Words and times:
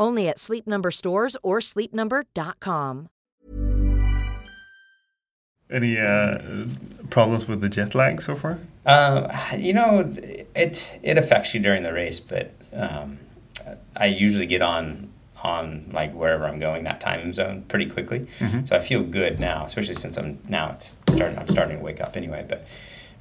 Only 0.00 0.28
at 0.28 0.38
Sleep 0.38 0.66
Number 0.66 0.90
stores 0.90 1.36
or 1.42 1.60
sleepnumber.com. 1.60 3.10
Any 5.70 5.98
uh, 5.98 6.38
problems 7.10 7.46
with 7.46 7.60
the 7.60 7.68
jet 7.68 7.94
lag 7.94 8.20
so 8.22 8.34
far? 8.34 8.58
Uh, 8.86 9.28
you 9.56 9.74
know, 9.74 10.12
it 10.56 10.98
it 11.02 11.18
affects 11.18 11.54
you 11.54 11.60
during 11.60 11.84
the 11.84 11.92
race, 11.92 12.18
but 12.18 12.52
um, 12.72 13.18
I 13.94 14.06
usually 14.06 14.46
get 14.46 14.62
on 14.62 15.10
on 15.44 15.88
like 15.92 16.12
wherever 16.12 16.46
I'm 16.46 16.58
going 16.58 16.84
that 16.84 17.00
time 17.00 17.32
zone 17.32 17.62
pretty 17.68 17.86
quickly. 17.86 18.26
So 18.64 18.74
I 18.74 18.80
feel 18.80 19.02
good 19.02 19.38
now, 19.38 19.66
especially 19.66 19.94
since 19.94 20.16
I'm 20.16 20.38
now 20.48 20.70
it's 20.70 20.96
starting. 21.10 21.38
I'm 21.38 21.46
starting 21.46 21.76
to 21.76 21.84
wake 21.84 22.00
up 22.00 22.16
anyway, 22.16 22.46
but. 22.48 22.66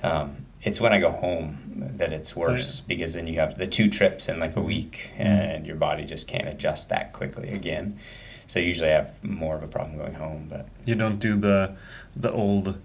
Um, 0.02 0.46
it's 0.62 0.82
when 0.82 0.92
I 0.92 1.00
go 1.00 1.12
home 1.12 1.94
that 1.98 2.12
it's 2.12 2.36
worse 2.36 2.82
because 2.82 3.14
then 3.14 3.28
you 3.28 3.40
have 3.40 3.58
the 3.58 3.68
two 3.68 3.90
trips 3.90 4.28
in 4.28 4.40
like 4.40 4.56
a 4.56 4.62
week 4.62 5.12
mm-hmm. 5.14 5.22
and 5.22 5.66
your 5.66 5.76
body 5.76 6.06
just 6.06 6.28
can't 6.28 6.48
adjust 6.48 6.90
that 6.90 7.14
quickly 7.14 7.50
again. 7.50 8.00
So 8.48 8.60
usually 8.60 8.90
I 8.90 8.94
have 8.94 9.24
more 9.24 9.56
of 9.56 9.64
a 9.64 9.68
problem 9.68 9.98
going 9.98 10.16
home, 10.16 10.48
but 10.50 10.68
You 10.86 10.96
don't 10.96 11.20
do 11.20 11.38
the 11.38 11.76
the 12.16 12.32
old 12.32 12.80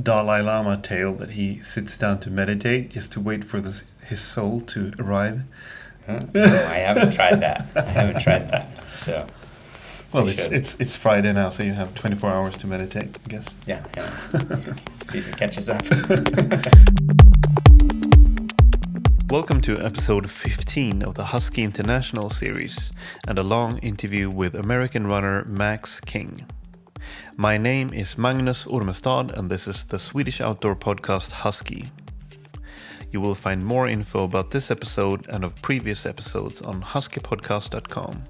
Dalai 0.00 0.40
Lama 0.40 0.78
tale 0.78 1.12
that 1.14 1.32
he 1.32 1.60
sits 1.62 1.98
down 1.98 2.18
to 2.20 2.30
meditate 2.30 2.90
just 2.90 3.12
to 3.12 3.20
wait 3.20 3.44
for 3.44 3.60
this, 3.60 3.82
his 4.06 4.20
soul 4.20 4.62
to 4.62 4.92
arrive. 4.98 5.42
Huh? 6.06 6.20
No, 6.34 6.42
I 6.42 6.78
haven't 6.78 7.12
tried 7.12 7.40
that. 7.40 7.66
I 7.76 7.82
haven't 7.82 8.22
tried 8.22 8.50
that. 8.50 8.68
So, 8.96 9.26
Well, 10.12 10.28
it's, 10.28 10.42
should. 10.42 10.52
it's 10.52 10.76
it's 10.78 10.94
Friday 10.94 11.32
now, 11.32 11.48
so 11.48 11.62
you 11.62 11.72
have 11.72 11.94
24 11.94 12.30
hours 12.30 12.54
to 12.58 12.66
meditate, 12.66 13.16
I 13.24 13.28
guess. 13.30 13.46
yeah, 13.66 13.82
yeah. 13.96 14.10
See 15.02 15.18
if 15.20 15.26
it 15.26 15.38
catches 15.38 15.70
up. 15.70 15.82
Welcome 19.30 19.62
to 19.62 19.80
episode 19.80 20.30
15 20.30 21.02
of 21.02 21.14
the 21.14 21.24
Husky 21.24 21.62
International 21.62 22.28
series 22.28 22.92
and 23.26 23.38
a 23.38 23.42
long 23.42 23.78
interview 23.78 24.28
with 24.28 24.54
American 24.54 25.06
runner 25.06 25.46
Max 25.46 25.98
King. 25.98 26.44
My 27.38 27.56
name 27.56 27.94
is 27.94 28.18
Magnus 28.18 28.66
Ormestad, 28.66 29.32
and 29.32 29.50
this 29.50 29.66
is 29.66 29.84
the 29.84 29.98
Swedish 29.98 30.42
outdoor 30.42 30.76
podcast 30.76 31.32
Husky. 31.32 31.86
You 33.10 33.22
will 33.22 33.34
find 33.34 33.64
more 33.64 33.88
info 33.88 34.24
about 34.24 34.50
this 34.50 34.70
episode 34.70 35.26
and 35.30 35.42
of 35.42 35.54
previous 35.62 36.04
episodes 36.04 36.60
on 36.60 36.82
huskypodcast.com. 36.82 38.24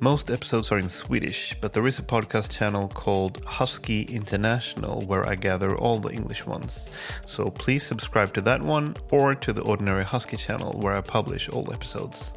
Most 0.00 0.30
episodes 0.30 0.72
are 0.72 0.78
in 0.78 0.88
Swedish, 0.88 1.54
but 1.60 1.72
there 1.72 1.86
is 1.86 1.98
a 1.98 2.02
podcast 2.02 2.50
channel 2.50 2.88
called 2.88 3.42
Husky 3.44 4.02
International 4.02 5.00
where 5.02 5.28
I 5.28 5.34
gather 5.34 5.76
all 5.76 5.98
the 5.98 6.10
English 6.10 6.44
ones. 6.46 6.88
So 7.26 7.50
please 7.50 7.84
subscribe 7.84 8.34
to 8.34 8.40
that 8.42 8.60
one 8.60 8.96
or 9.10 9.34
to 9.34 9.52
the 9.52 9.62
Ordinary 9.62 10.04
Husky 10.04 10.36
channel 10.36 10.72
where 10.80 10.96
I 10.96 11.00
publish 11.00 11.48
all 11.48 11.72
episodes. 11.72 12.34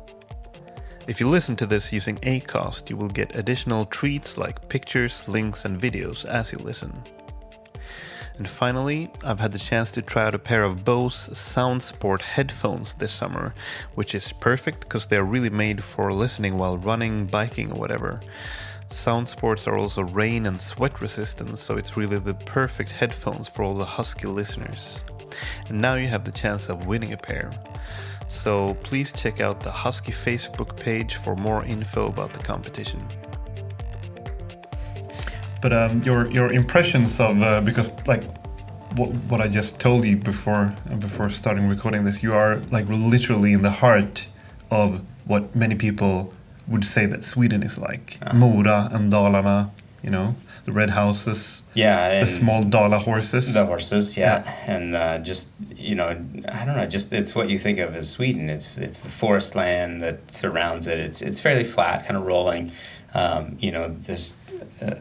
If 1.08 1.20
you 1.20 1.30
listen 1.30 1.56
to 1.58 1.66
this 1.66 1.94
using 1.94 2.18
Acast, 2.18 2.90
you 2.90 2.98
will 2.98 3.10
get 3.10 3.36
additional 3.36 3.86
treats 3.86 4.38
like 4.38 4.70
pictures, 4.70 5.28
links, 5.28 5.66
and 5.66 5.80
videos 5.80 6.26
as 6.26 6.52
you 6.52 6.58
listen. 6.60 6.92
And 8.38 8.48
finally, 8.48 9.10
I've 9.24 9.40
had 9.40 9.54
the 9.54 9.60
chance 9.60 9.92
to 9.92 10.02
try 10.02 10.26
out 10.26 10.36
a 10.36 10.40
pair 10.40 10.64
of 10.64 10.84
Bose 10.84 11.30
SoundSport 11.30 12.20
headphones 12.22 12.94
this 12.96 13.14
summer, 13.14 13.54
which 13.94 14.14
is 14.14 14.34
perfect 14.34 14.82
because 14.82 15.08
they're 15.08 15.24
really 15.24 15.50
made 15.50 15.82
for 15.82 16.12
listening 16.12 16.58
while 16.58 16.78
running, 16.78 17.28
biking, 17.28 17.72
or 17.72 17.80
whatever. 17.80 18.20
SoundSports 18.90 19.68
are 19.68 19.78
also 19.78 20.04
rain 20.04 20.46
and 20.46 20.60
sweat 20.60 21.02
resistant, 21.02 21.58
so 21.58 21.78
it's 21.78 21.98
really 21.98 22.20
the 22.20 22.34
perfect 22.34 22.92
headphones 22.92 23.48
for 23.48 23.64
all 23.64 23.76
the 23.76 23.86
Husky 23.86 24.28
listeners. 24.28 25.02
And 25.70 25.82
now 25.82 25.96
you 25.96 26.08
have 26.08 26.26
the 26.26 26.32
chance 26.32 26.70
of 26.70 26.86
winning 26.86 27.14
a 27.14 27.18
pair. 27.18 27.52
So 28.28 28.74
please 28.84 29.12
check 29.14 29.40
out 29.40 29.62
the 29.62 29.72
Husky 29.72 30.12
Facebook 30.12 30.80
page 30.80 31.16
for 31.16 31.36
more 31.36 31.64
info 31.64 32.08
about 32.08 32.34
the 32.34 32.40
competition. 32.40 33.06
But 35.62 35.74
um, 35.74 36.02
your 36.02 36.30
your 36.32 36.52
impressions 36.52 37.20
of 37.20 37.42
uh, 37.42 37.62
because 37.62 37.90
like 38.08 38.24
what 38.98 39.10
what 39.30 39.42
I 39.42 39.48
just 39.48 39.80
told 39.80 40.06
you 40.06 40.18
before 40.18 40.74
before 41.00 41.30
starting 41.30 41.68
recording 41.68 42.06
this, 42.06 42.22
you 42.24 42.34
are 42.34 42.58
like 42.72 42.86
literally 42.90 43.54
in 43.54 43.62
the 43.62 43.72
heart 43.72 44.28
of 44.72 45.02
what 45.26 45.56
many 45.56 45.76
people 45.76 46.34
would 46.68 46.84
say 46.86 47.06
that 47.06 47.24
Sweden 47.24 47.64
is 47.64 47.78
like. 47.78 48.18
Mora 48.34 48.90
and 48.92 49.12
Dalarna, 49.12 49.70
you 50.04 50.10
know, 50.10 50.36
the 50.66 50.72
red 50.72 50.90
houses, 50.90 51.62
yeah, 51.74 52.24
the 52.24 52.32
small 52.32 52.64
Dala 52.64 53.00
horses. 53.00 53.54
the 53.54 53.66
horses, 53.66 54.18
yeah, 54.18 54.44
and 54.66 54.96
uh, 54.96 55.20
just 55.20 55.54
you 55.76 55.96
know, 55.96 56.10
I 56.50 56.66
don't 56.66 56.76
know, 56.76 56.88
just 56.88 57.14
it's 57.14 57.36
what 57.36 57.50
you 57.50 57.60
think 57.60 57.80
of 57.80 57.96
as 57.96 58.10
Sweden. 58.10 58.50
It's 58.50 58.78
it's 58.78 59.02
the 59.02 59.10
forest 59.10 59.56
land 59.56 60.02
that 60.02 60.32
surrounds 60.32 60.88
it. 60.88 61.00
It's 61.00 61.22
it's 61.22 61.40
fairly 61.40 61.64
flat, 61.64 62.06
kind 62.06 62.18
of 62.18 62.26
rolling. 62.26 62.72
Um, 63.16 63.58
you 63.62 63.72
know, 63.72 63.96
this 64.02 64.36
uh, 64.82 64.92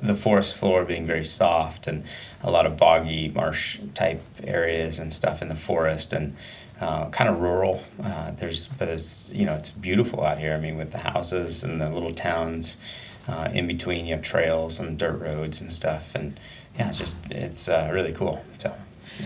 the 0.00 0.14
forest 0.14 0.54
floor 0.54 0.84
being 0.84 1.04
very 1.04 1.24
soft 1.24 1.88
and 1.88 2.04
a 2.44 2.50
lot 2.50 2.64
of 2.64 2.76
boggy 2.76 3.28
marsh 3.28 3.80
type 3.92 4.22
areas 4.44 5.00
and 5.00 5.12
stuff 5.12 5.42
in 5.42 5.48
the 5.48 5.56
forest 5.56 6.12
and 6.12 6.36
uh, 6.80 7.10
kind 7.10 7.28
of 7.28 7.40
rural. 7.40 7.82
Uh, 8.00 8.30
there's 8.32 8.68
but 8.68 8.88
it's 8.88 9.32
you 9.32 9.46
know 9.46 9.54
it's 9.54 9.70
beautiful 9.70 10.22
out 10.22 10.38
here. 10.38 10.54
I 10.54 10.60
mean, 10.60 10.76
with 10.76 10.92
the 10.92 10.98
houses 10.98 11.64
and 11.64 11.80
the 11.80 11.90
little 11.90 12.14
towns 12.14 12.76
uh, 13.26 13.50
in 13.52 13.66
between, 13.66 14.06
you 14.06 14.14
have 14.14 14.22
trails 14.22 14.78
and 14.78 14.96
dirt 14.96 15.18
roads 15.20 15.60
and 15.60 15.72
stuff, 15.72 16.14
and 16.14 16.38
yeah, 16.78 16.88
it's 16.88 16.98
just 16.98 17.18
it's 17.32 17.68
uh, 17.68 17.90
really 17.92 18.12
cool. 18.12 18.44
So. 18.58 18.72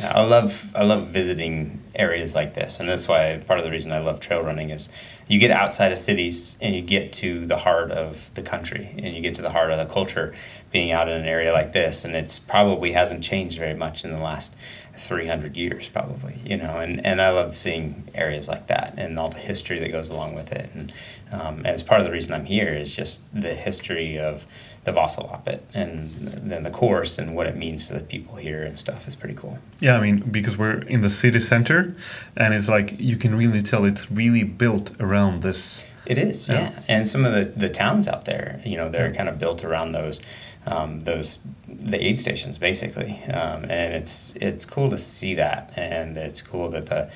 I 0.03 0.23
love 0.23 0.71
I 0.75 0.85
love 0.85 1.09
visiting 1.09 1.81
areas 1.95 2.35
like 2.35 2.55
this, 2.55 2.81
and 2.81 2.89
that's 2.89 3.09
why 3.09 3.43
part 3.47 3.59
of 3.59 3.65
the 3.65 3.71
reason 3.71 3.93
I 3.93 3.99
love 3.99 4.21
trail 4.21 4.41
running 4.41 4.71
is 4.71 4.89
you 5.29 5.39
get 5.39 5.51
outside 5.51 5.93
of 5.93 5.99
cities 5.99 6.57
and 6.61 6.75
you 6.75 6.83
get 6.83 7.13
to 7.15 7.47
the 7.47 7.57
heart 7.57 7.91
of 7.91 8.33
the 8.35 8.43
country 8.43 8.95
and 8.99 9.15
you 9.15 9.21
get 9.21 9.35
to 9.37 9.43
the 9.43 9.51
heart 9.51 9.71
of 9.71 9.79
the 9.79 9.93
culture 9.93 10.35
being 10.73 10.93
out 10.93 11.09
in 11.09 11.15
an 11.15 11.27
area 11.27 11.53
like 11.53 11.73
this, 11.73 12.05
and 12.05 12.15
it's 12.15 12.39
probably 12.39 12.93
hasn't 12.93 13.25
changed 13.25 13.59
very 13.59 13.75
much 13.75 14.05
in 14.05 14.13
the 14.13 14.23
last 14.23 14.55
300 14.97 15.57
years 15.57 15.89
probably 15.89 16.39
you 16.45 16.57
know 16.57 16.79
and, 16.79 17.05
and 17.07 17.23
i 17.23 17.31
love 17.31 17.55
seeing 17.55 18.09
areas 18.15 18.49
like 18.49 18.67
that 18.67 18.95
and 18.99 19.19
all 19.19 19.31
the 19.31 19.39
history 19.39 19.79
that 19.79 19.91
goes 19.91 20.11
along 20.11 20.35
with 20.35 20.53
it 20.53 20.69
and 20.75 20.93
um, 21.33 21.59
and 21.59 21.69
it's 21.69 21.83
part 21.83 22.01
of 22.01 22.07
the 22.07 22.13
reason 22.13 22.35
i'm 22.35 22.45
here 22.45 22.75
is 22.75 22.95
just 22.95 23.23
the 23.41 23.55
history 23.55 24.19
of 24.19 24.43
the 24.85 24.93
Vasaloppet 24.93 25.61
and 25.75 26.09
then 26.51 26.63
the 26.63 26.71
course 26.71 27.19
and 27.19 27.37
what 27.37 27.47
it 27.47 27.57
means 27.57 27.87
to 27.89 27.95
the 27.95 28.01
people 28.01 28.37
here 28.37 28.63
and 28.63 28.79
stuff 28.79 29.07
is 29.07 29.15
pretty 29.15 29.35
cool 29.35 29.59
Yeah, 29.81 29.97
I 29.97 30.01
mean, 30.01 30.19
because 30.19 30.57
we're 30.57 30.81
in 30.83 31.03
the 31.03 31.11
city 31.11 31.41
center, 31.41 31.95
and 32.37 32.55
it's 32.55 32.69
like 32.69 32.99
you 32.99 33.17
can 33.17 33.35
really 33.35 33.63
tell 33.63 33.85
it's 33.85 34.11
really 34.11 34.43
built 34.45 34.93
around 35.01 35.43
this. 35.43 35.85
It 36.07 36.17
is, 36.19 36.49
Yeah. 36.49 36.71
yeah. 36.71 36.83
And 36.89 37.07
some 37.07 37.25
of 37.27 37.33
the, 37.35 37.45
the 37.45 37.69
towns 37.69 38.09
out 38.09 38.25
there, 38.25 38.61
you 38.65 38.77
know, 38.77 38.89
they're 38.89 39.13
kind 39.13 39.29
of 39.29 39.39
built 39.39 39.65
around 39.65 39.93
those 39.93 40.21
um, 40.67 41.01
those 41.05 41.41
the 41.69 42.03
aid 42.03 42.19
stations 42.21 42.59
basically, 42.59 43.23
um, 43.33 43.65
and 43.65 43.95
it's 43.95 44.35
it's 44.37 44.65
cool 44.67 44.91
to 44.91 44.99
see 44.99 45.35
that, 45.35 45.73
and 45.77 46.17
it's 46.17 46.43
cool 46.43 46.69
that 46.71 46.87
the 46.87 47.11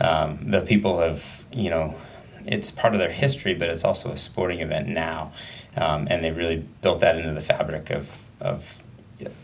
um, 0.00 0.50
the 0.50 0.60
people 0.62 0.98
have 1.00 1.42
you 1.52 1.70
know 1.70 1.94
it's 2.46 2.70
part 2.70 2.94
of 2.94 3.00
their 3.00 3.10
history, 3.10 3.54
but 3.54 3.68
it's 3.68 3.84
also 3.84 4.10
a 4.12 4.16
sporting 4.16 4.60
event 4.60 4.88
now, 4.88 5.32
um, 5.76 6.06
and 6.10 6.24
they 6.24 6.30
really 6.30 6.64
built 6.80 7.00
that 7.00 7.16
into 7.16 7.32
the 7.32 7.40
fabric 7.40 7.90
of 7.90 8.10
of 8.40 8.82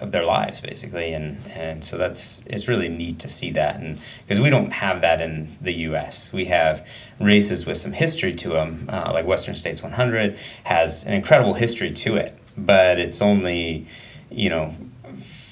of 0.00 0.12
their 0.12 0.24
lives 0.24 0.60
basically. 0.60 1.14
And 1.14 1.38
and 1.48 1.82
so 1.82 1.96
that's 1.96 2.42
it's 2.46 2.68
really 2.68 2.88
neat 2.88 3.18
to 3.20 3.28
see 3.28 3.50
that. 3.52 3.80
And 3.80 3.98
because 4.26 4.40
we 4.40 4.50
don't 4.50 4.70
have 4.70 5.00
that 5.00 5.20
in 5.20 5.56
the 5.60 5.72
US 5.88 6.32
we 6.32 6.44
have 6.46 6.86
races 7.20 7.64
with 7.64 7.76
some 7.76 7.92
history 7.92 8.34
to 8.34 8.50
them 8.50 8.88
uh, 8.92 9.10
like 9.14 9.24
Western 9.26 9.54
States 9.54 9.82
100 9.82 10.38
has 10.64 11.04
an 11.04 11.14
incredible 11.14 11.54
history 11.54 11.90
to 11.90 12.16
it 12.16 12.38
but 12.56 12.98
it's 12.98 13.22
only 13.22 13.86
you 14.30 14.48
know 14.48 14.74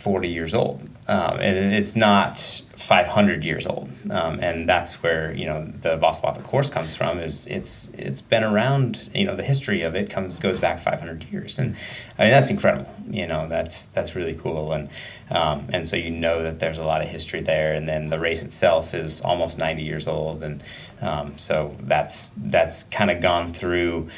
40 0.00 0.28
years 0.28 0.54
old. 0.54 0.80
Um, 1.08 1.38
and 1.40 1.74
it's 1.74 1.94
not 1.94 2.62
500 2.90 3.44
years 3.44 3.69
old, 3.69 3.88
um, 4.10 4.40
and 4.40 4.69
that's 4.69 5.00
where 5.00 5.32
you 5.32 5.46
know 5.46 5.72
the 5.81 5.96
Vasaloppet 5.96 6.42
course 6.42 6.69
comes 6.69 6.92
from. 6.92 7.20
Is 7.20 7.46
it's 7.46 7.88
it's 7.96 8.20
been 8.20 8.42
around. 8.42 9.10
You 9.14 9.26
know 9.26 9.37
the 9.37 9.44
history 9.44 9.82
of 9.82 9.94
it 9.94 10.10
comes 10.10 10.34
goes 10.34 10.58
back 10.58 10.81
500 10.81 11.22
years, 11.31 11.60
and 11.60 11.76
I 12.19 12.25
mean 12.25 12.32
that's 12.32 12.50
incredible. 12.50 12.92
You 13.08 13.28
know 13.28 13.48
that's 13.48 13.87
that's 13.87 14.16
really 14.16 14.34
cool, 14.34 14.72
and 14.72 14.88
um, 15.31 15.69
and 15.72 15.87
so 15.87 15.94
you 15.94 16.10
know 16.10 16.42
that 16.42 16.58
there's 16.58 16.78
a 16.78 16.84
lot 16.84 17.00
of 17.00 17.06
history 17.06 17.42
there, 17.42 17.75
and 17.75 17.88
then 17.88 18.08
the 18.08 18.19
race 18.19 18.42
itself 18.42 18.92
is 18.92 19.20
almost 19.20 19.56
90 19.56 19.84
years 19.84 20.08
old, 20.08 20.42
and 20.42 20.60
um, 21.00 21.38
so 21.38 21.76
that's 21.82 22.32
that's 22.37 22.82
kind 22.82 23.12
of 23.12 23.20
gone 23.20 23.52
through 23.52 24.08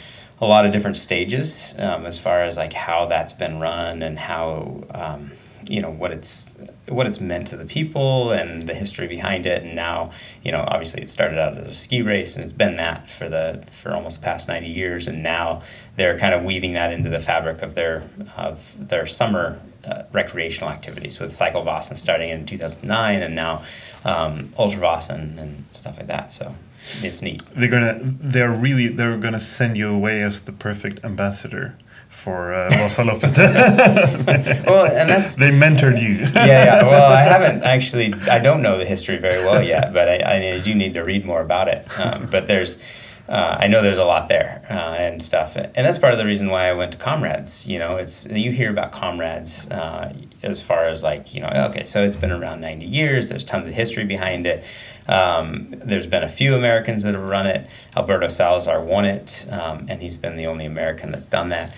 a 0.40 0.46
lot 0.46 0.64
of 0.64 0.72
different 0.72 0.96
stages 0.96 1.74
um, 1.78 2.06
as 2.06 2.18
far 2.18 2.42
as 2.42 2.56
like 2.56 2.72
how 2.72 3.04
that's 3.04 3.34
been 3.34 3.60
run 3.60 4.02
and 4.02 4.18
how 4.18 4.82
um, 4.94 5.30
you 5.68 5.80
know 5.80 5.90
what 5.90 6.12
it's 6.12 6.56
what 6.88 7.06
it's 7.06 7.20
meant 7.20 7.48
to 7.48 7.56
the 7.56 7.64
people 7.64 8.32
and 8.32 8.62
the 8.62 8.74
history 8.74 9.06
behind 9.06 9.46
it. 9.46 9.62
And 9.62 9.74
now 9.74 10.12
you 10.42 10.52
know 10.52 10.64
obviously 10.66 11.02
it 11.02 11.10
started 11.10 11.38
out 11.38 11.56
as 11.58 11.68
a 11.68 11.74
ski 11.74 12.02
race 12.02 12.36
and 12.36 12.44
it's 12.44 12.52
been 12.52 12.76
that 12.76 13.10
for 13.10 13.28
the 13.28 13.64
for 13.72 13.92
almost 13.94 14.20
the 14.20 14.24
past 14.24 14.48
90 14.48 14.68
years. 14.68 15.06
And 15.06 15.22
now 15.22 15.62
they're 15.96 16.18
kind 16.18 16.34
of 16.34 16.44
weaving 16.44 16.72
that 16.74 16.92
into 16.92 17.08
the 17.08 17.20
fabric 17.20 17.62
of 17.62 17.74
their 17.74 18.08
of 18.36 18.74
their 18.78 19.06
summer 19.06 19.60
uh, 19.84 20.04
recreational 20.12 20.70
activities 20.70 21.18
with 21.18 21.30
Cykelvasan 21.30 21.96
starting 21.96 22.30
in 22.30 22.46
2009 22.46 23.22
and 23.22 23.34
now 23.34 23.64
um, 24.04 24.48
Ultravasan 24.58 25.38
and 25.38 25.64
stuff 25.72 25.96
like 25.96 26.06
that. 26.06 26.30
So 26.30 26.54
it's 27.02 27.22
neat. 27.22 27.42
They're 27.56 27.68
gonna 27.68 27.98
they're 28.02 28.52
really 28.52 28.88
they're 28.88 29.16
gonna 29.18 29.40
send 29.40 29.76
you 29.76 29.92
away 29.92 30.22
as 30.22 30.42
the 30.42 30.52
perfect 30.52 31.04
ambassador 31.04 31.76
for 32.12 32.54
uh, 32.54 32.68
Vasaloppet. 32.70 33.36
well, 34.66 34.86
and 34.86 35.10
that's 35.10 35.34
they 35.34 35.50
mentored 35.50 36.00
you. 36.00 36.24
yeah, 36.34 36.46
yeah. 36.46 36.84
Well, 36.84 37.10
I 37.10 37.22
haven't 37.22 37.64
actually. 37.64 38.14
I 38.30 38.38
don't 38.38 38.62
know 38.62 38.78
the 38.78 38.84
history 38.84 39.16
very 39.16 39.42
well 39.42 39.62
yet, 39.62 39.92
but 39.92 40.08
I, 40.08 40.36
I 40.36 40.60
do 40.60 40.74
need 40.74 40.92
to 40.92 41.02
read 41.02 41.24
more 41.24 41.40
about 41.40 41.68
it. 41.68 41.86
Um, 41.98 42.28
but 42.30 42.46
there's. 42.46 42.78
Uh, 43.28 43.56
I 43.60 43.68
know 43.68 43.82
there's 43.82 43.98
a 43.98 44.04
lot 44.04 44.28
there 44.28 44.66
uh, 44.68 44.94
and 44.98 45.22
stuff, 45.22 45.56
and 45.56 45.72
that's 45.74 45.96
part 45.96 46.12
of 46.12 46.18
the 46.18 46.26
reason 46.26 46.50
why 46.50 46.68
I 46.68 46.72
went 46.74 46.92
to 46.92 46.98
Comrades. 46.98 47.66
You 47.66 47.78
know, 47.78 47.96
it's 47.96 48.26
you 48.26 48.50
hear 48.50 48.68
about 48.68 48.92
Comrades 48.92 49.66
uh, 49.68 50.12
as 50.42 50.60
far 50.60 50.86
as 50.88 51.02
like 51.02 51.32
you 51.32 51.40
know, 51.40 51.48
okay, 51.70 51.84
so 51.84 52.04
it's 52.04 52.16
been 52.16 52.32
around 52.32 52.60
90 52.60 52.84
years. 52.84 53.28
There's 53.28 53.44
tons 53.44 53.68
of 53.68 53.74
history 53.74 54.04
behind 54.04 54.46
it. 54.46 54.64
Um, 55.08 55.74
there's 55.84 56.06
been 56.06 56.24
a 56.24 56.28
few 56.28 56.54
Americans 56.54 57.04
that 57.04 57.14
have 57.14 57.22
run 57.22 57.46
it. 57.46 57.70
Alberto 57.96 58.28
Salazar 58.28 58.82
won 58.84 59.04
it, 59.04 59.46
um, 59.50 59.86
and 59.88 60.02
he's 60.02 60.16
been 60.16 60.36
the 60.36 60.46
only 60.46 60.66
American 60.66 61.12
that's 61.12 61.28
done 61.28 61.48
that. 61.50 61.72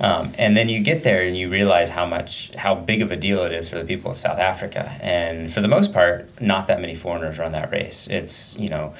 Um, 0.00 0.32
and 0.38 0.56
then 0.56 0.68
you 0.68 0.80
get 0.80 1.02
there 1.02 1.22
and 1.22 1.36
you 1.36 1.50
realize 1.50 1.90
how 1.90 2.06
much, 2.06 2.54
how 2.54 2.74
big 2.74 3.02
of 3.02 3.12
a 3.12 3.16
deal 3.16 3.44
it 3.44 3.52
is 3.52 3.68
for 3.68 3.76
the 3.76 3.84
people 3.84 4.10
of 4.10 4.18
South 4.18 4.38
Africa. 4.38 4.96
And 5.02 5.52
for 5.52 5.60
the 5.60 5.68
most 5.68 5.92
part, 5.92 6.28
not 6.40 6.66
that 6.68 6.80
many 6.80 6.94
foreigners 6.94 7.38
run 7.38 7.52
that 7.52 7.70
race. 7.70 8.08
It's, 8.10 8.56
you 8.56 8.70
know, 8.70 8.94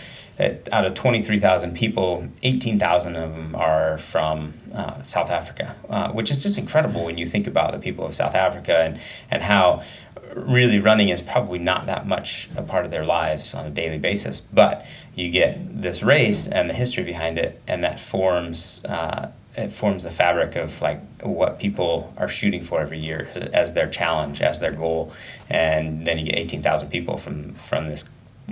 out 0.72 0.86
of 0.86 0.94
23,000 0.94 1.74
people, 1.74 2.26
18,000 2.42 3.16
of 3.16 3.30
them 3.30 3.54
are 3.54 3.98
from 3.98 4.54
uh, 4.74 5.02
South 5.02 5.30
Africa, 5.30 5.74
uh, 5.88 6.12
which 6.12 6.30
is 6.30 6.42
just 6.42 6.56
incredible 6.56 7.04
when 7.04 7.18
you 7.18 7.26
think 7.26 7.46
about 7.46 7.72
the 7.72 7.78
people 7.78 8.06
of 8.06 8.14
South 8.14 8.34
Africa 8.34 8.78
and, 8.78 9.00
and 9.30 9.42
how 9.42 9.82
really 10.34 10.78
running 10.78 11.08
is 11.08 11.20
probably 11.20 11.58
not 11.58 11.86
that 11.86 12.06
much 12.06 12.48
a 12.56 12.62
part 12.62 12.84
of 12.84 12.90
their 12.90 13.04
lives 13.04 13.54
on 13.54 13.66
a 13.66 13.70
daily 13.70 13.98
basis. 13.98 14.40
But 14.40 14.86
you 15.14 15.30
get 15.30 15.82
this 15.82 16.02
race 16.02 16.46
and 16.46 16.70
the 16.70 16.74
history 16.74 17.04
behind 17.04 17.38
it, 17.38 17.60
and 17.66 17.84
that 17.84 18.00
forms 18.00 18.84
uh, 18.84 19.30
it 19.60 19.72
forms 19.72 20.04
the 20.04 20.10
fabric 20.10 20.56
of 20.56 20.80
like 20.82 21.00
what 21.22 21.58
people 21.58 22.12
are 22.16 22.28
shooting 22.28 22.62
for 22.62 22.80
every 22.80 22.98
year 22.98 23.28
as 23.52 23.72
their 23.72 23.88
challenge, 23.88 24.40
as 24.40 24.60
their 24.60 24.72
goal, 24.72 25.12
and 25.48 26.06
then 26.06 26.18
you 26.18 26.24
get 26.24 26.36
eighteen 26.36 26.62
thousand 26.62 26.90
people 26.90 27.16
from 27.16 27.54
from 27.54 27.86
this 27.86 28.04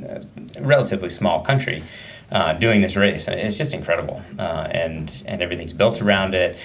uh, 0.08 0.20
relatively 0.60 1.08
small 1.08 1.40
country 1.40 1.82
uh, 2.30 2.52
doing 2.54 2.80
this 2.80 2.96
race, 2.96 3.26
it's 3.28 3.56
just 3.56 3.72
incredible, 3.72 4.22
uh, 4.38 4.68
and 4.70 5.22
and 5.26 5.42
everything's 5.42 5.72
built 5.72 6.02
around 6.02 6.34
it. 6.34 6.56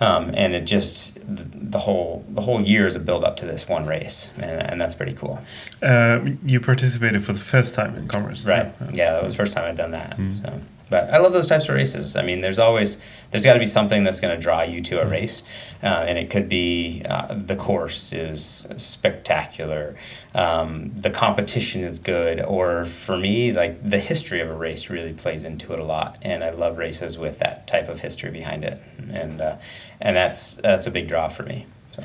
Um, 0.00 0.32
and 0.34 0.52
it 0.52 0.62
just 0.62 1.18
the 1.24 1.78
whole 1.78 2.24
the 2.30 2.40
whole 2.40 2.60
year 2.60 2.86
is 2.86 2.96
a 2.96 2.98
build 2.98 3.22
up 3.22 3.36
to 3.36 3.46
this 3.46 3.68
one 3.68 3.86
race, 3.86 4.30
and, 4.36 4.62
and 4.62 4.80
that's 4.80 4.94
pretty 4.94 5.12
cool. 5.12 5.40
Uh, 5.80 6.20
you 6.44 6.58
participated 6.58 7.24
for 7.24 7.34
the 7.34 7.38
first 7.38 7.74
time 7.74 7.94
in 7.94 8.08
Comrades, 8.08 8.44
right? 8.44 8.74
Yeah, 8.80 8.90
yeah 8.92 9.12
that 9.12 9.22
was 9.22 9.34
the 9.34 9.36
first 9.36 9.52
time 9.52 9.64
I'd 9.66 9.76
done 9.76 9.92
that. 9.92 10.16
Mm. 10.16 10.42
So. 10.42 10.60
But 10.92 11.08
I 11.08 11.16
love 11.16 11.32
those 11.32 11.48
types 11.48 11.70
of 11.70 11.74
races. 11.74 12.16
I 12.16 12.22
mean, 12.22 12.42
there's 12.42 12.58
always 12.58 12.98
there's 13.30 13.44
got 13.44 13.54
to 13.54 13.58
be 13.58 13.64
something 13.64 14.04
that's 14.04 14.20
going 14.20 14.36
to 14.36 14.40
draw 14.40 14.60
you 14.60 14.82
to 14.82 15.00
a 15.00 15.06
race, 15.06 15.42
uh, 15.82 15.86
and 15.86 16.18
it 16.18 16.28
could 16.28 16.50
be 16.50 17.02
uh, 17.08 17.34
the 17.34 17.56
course 17.56 18.12
is 18.12 18.66
spectacular, 18.76 19.96
um, 20.34 20.92
the 20.94 21.08
competition 21.08 21.82
is 21.82 21.98
good, 21.98 22.42
or 22.42 22.84
for 22.84 23.16
me, 23.16 23.54
like 23.54 23.88
the 23.88 23.98
history 23.98 24.42
of 24.42 24.50
a 24.50 24.54
race 24.54 24.90
really 24.90 25.14
plays 25.14 25.44
into 25.44 25.72
it 25.72 25.78
a 25.78 25.84
lot, 25.84 26.18
and 26.20 26.44
I 26.44 26.50
love 26.50 26.76
races 26.76 27.16
with 27.16 27.38
that 27.38 27.66
type 27.66 27.88
of 27.88 27.98
history 28.00 28.30
behind 28.30 28.62
it, 28.62 28.78
and 29.10 29.40
uh, 29.40 29.56
and 30.02 30.14
that's 30.14 30.56
that's 30.56 30.86
a 30.86 30.90
big 30.90 31.08
draw 31.08 31.30
for 31.30 31.44
me. 31.44 31.64
So. 31.96 32.04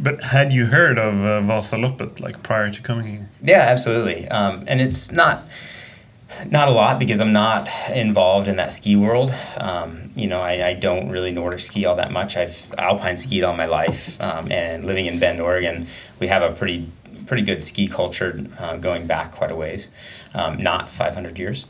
But 0.00 0.20
had 0.24 0.52
you 0.52 0.66
heard 0.66 0.98
of 0.98 1.14
uh, 1.14 1.40
Vasaloppet 1.42 2.18
like 2.18 2.42
prior 2.42 2.72
to 2.72 2.82
coming 2.82 3.06
here? 3.06 3.28
Yeah, 3.40 3.60
absolutely. 3.60 4.26
Um, 4.26 4.64
and 4.66 4.80
it's 4.80 5.12
not 5.12 5.44
not 6.44 6.68
a 6.68 6.70
lot 6.70 6.98
because 6.98 7.20
I'm 7.20 7.32
not 7.32 7.68
involved 7.90 8.48
in 8.48 8.56
that 8.56 8.72
ski 8.72 8.96
world. 8.96 9.32
Um, 9.56 10.10
you 10.14 10.26
know, 10.26 10.40
I, 10.40 10.68
I, 10.68 10.72
don't 10.74 11.08
really 11.08 11.32
Nordic 11.32 11.60
ski 11.60 11.84
all 11.86 11.96
that 11.96 12.12
much. 12.12 12.36
I've 12.36 12.72
alpine 12.78 13.16
skied 13.16 13.44
all 13.44 13.56
my 13.56 13.66
life, 13.66 14.20
um, 14.20 14.50
and 14.50 14.84
living 14.84 15.06
in 15.06 15.18
Bend, 15.18 15.40
Oregon, 15.40 15.86
we 16.20 16.28
have 16.28 16.42
a 16.42 16.52
pretty 16.52 16.90
pretty 17.26 17.42
good 17.42 17.64
ski 17.64 17.88
culture 17.88 18.40
uh, 18.58 18.76
going 18.76 19.06
back 19.06 19.32
quite 19.32 19.50
a 19.50 19.56
ways, 19.56 19.90
um, 20.34 20.58
not 20.58 20.88
500 20.88 21.38
years. 21.38 21.66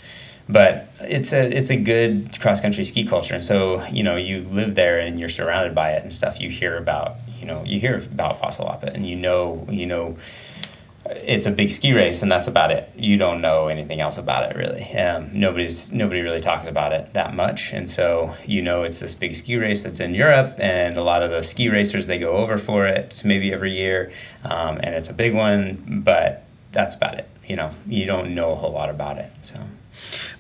But 0.49 0.89
it's 1.01 1.33
a 1.33 1.45
it's 1.57 1.71
a 1.71 1.77
good 1.77 2.39
cross 2.41 2.61
country 2.61 2.85
ski 2.85 3.05
culture, 3.05 3.35
and 3.35 3.43
so 3.43 3.85
you 3.87 4.05
know 4.05 4.17
you 4.17 4.41
live 4.41 4.77
there 4.77 5.01
and 5.01 5.19
you're 5.19 5.29
surrounded 5.29 5.75
by 5.75 5.93
it 5.93 6.03
and 6.03 6.13
stuff. 6.13 6.41
You 6.41 6.51
hear 6.51 6.77
about 6.77 7.17
you 7.41 7.47
know 7.47 7.65
you 7.65 7.81
hear 7.81 7.97
about 7.97 8.41
Vasaloppet 8.41 8.95
and 8.95 9.09
you 9.09 9.17
know 9.17 9.67
you 9.69 9.87
know 9.87 10.17
it's 11.11 11.47
a 11.47 11.51
big 11.51 11.71
ski 11.71 11.93
race 11.93 12.23
and 12.23 12.31
that's 12.31 12.49
about 12.49 12.71
it. 12.71 12.91
You 12.97 13.17
don't 13.17 13.41
know 13.41 13.69
anything 13.69 14.01
else 14.01 14.19
about 14.19 14.51
it 14.51 14.57
really. 14.57 14.85
Um, 14.97 15.31
nobody's 15.33 15.93
nobody 15.93 16.21
really 16.21 16.41
talks 16.41 16.67
about 16.67 16.93
it 16.93 17.13
that 17.15 17.35
much. 17.35 17.73
And 17.73 17.89
so 17.89 18.35
you 18.47 18.63
know 18.63 18.83
it's 18.83 18.99
this 18.99 19.15
big 19.15 19.35
ski 19.35 19.57
race 19.57 19.83
that's 19.83 20.01
in 20.01 20.15
europe 20.15 20.55
and 20.59 20.97
a 20.97 21.03
lot 21.03 21.23
of 21.23 21.31
the 21.31 21.43
ski 21.43 21.69
racers 21.69 22.07
they 22.07 22.19
go 22.19 22.33
over 22.37 22.59
for 22.59 22.87
it 22.87 23.23
maybe 23.25 23.53
every 23.53 23.73
year 23.73 24.13
um, 24.45 24.79
and 24.83 24.95
it's 24.95 25.09
a 25.09 25.15
big 25.15 25.35
one 25.35 26.03
but 26.05 26.45
that's 26.73 26.95
about 26.95 27.19
it. 27.19 27.29
You 27.47 27.57
know 27.57 27.71
you 27.87 28.07
don't 28.07 28.35
know 28.35 28.53
a 28.53 28.57
whole 28.57 28.73
lot 28.73 28.91
about 28.91 29.19
it 29.19 29.31
so. 29.43 29.61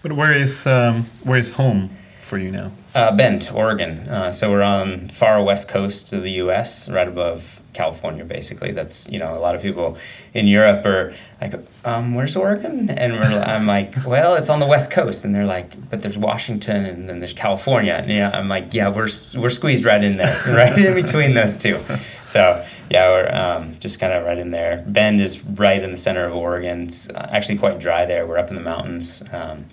But 0.02 0.12
where 0.12 0.36
is 0.36 0.66
um, 0.66 1.06
where 1.24 1.38
is 1.38 1.50
home 1.50 1.96
for 2.20 2.38
you 2.38 2.50
now? 2.50 2.72
Uh, 2.94 3.14
bend 3.14 3.50
oregon. 3.54 4.08
Uh, 4.08 4.32
so 4.32 4.50
we're 4.50 4.62
on 4.62 5.08
far 5.08 5.42
west 5.42 5.68
coast 5.68 6.12
of 6.12 6.22
the 6.22 6.30
us 6.30 6.88
right 6.88 7.08
above 7.08 7.60
California, 7.76 8.24
basically. 8.24 8.72
That's 8.72 9.08
you 9.08 9.18
know 9.18 9.36
a 9.36 9.40
lot 9.40 9.54
of 9.54 9.62
people 9.62 9.98
in 10.34 10.46
Europe 10.46 10.84
are 10.86 11.14
like, 11.40 11.54
um, 11.84 12.14
"Where's 12.14 12.34
Oregon?" 12.34 12.90
And 12.90 13.14
I'm 13.14 13.66
like, 13.66 13.94
"Well, 14.06 14.34
it's 14.34 14.48
on 14.48 14.58
the 14.58 14.66
West 14.66 14.90
Coast." 14.90 15.24
And 15.24 15.34
they're 15.34 15.44
like, 15.44 15.68
"But 15.90 16.02
there's 16.02 16.18
Washington 16.18 16.86
and 16.86 17.08
then 17.08 17.20
there's 17.20 17.34
California." 17.34 17.92
And 17.92 18.10
you 18.10 18.18
know, 18.18 18.30
I'm 18.30 18.48
like, 18.48 18.72
"Yeah, 18.72 18.88
we're 18.88 19.10
we're 19.36 19.50
squeezed 19.50 19.84
right 19.84 20.02
in 20.02 20.16
there, 20.16 20.42
right 20.48 20.76
in 20.76 20.94
between 20.94 21.34
those 21.34 21.56
two. 21.56 21.78
So 22.26 22.64
yeah, 22.90 23.08
we're 23.10 23.32
um, 23.32 23.76
just 23.78 24.00
kind 24.00 24.12
of 24.12 24.24
right 24.24 24.38
in 24.38 24.50
there. 24.50 24.82
Bend 24.86 25.20
is 25.20 25.44
right 25.44 25.82
in 25.82 25.90
the 25.90 25.96
center 25.96 26.24
of 26.24 26.34
Oregon. 26.34 26.84
It's 26.84 27.08
actually 27.14 27.58
quite 27.58 27.78
dry 27.78 28.06
there. 28.06 28.26
We're 28.26 28.38
up 28.38 28.50
in 28.50 28.56
the 28.56 28.62
mountains. 28.62 29.22
Um, 29.32 29.66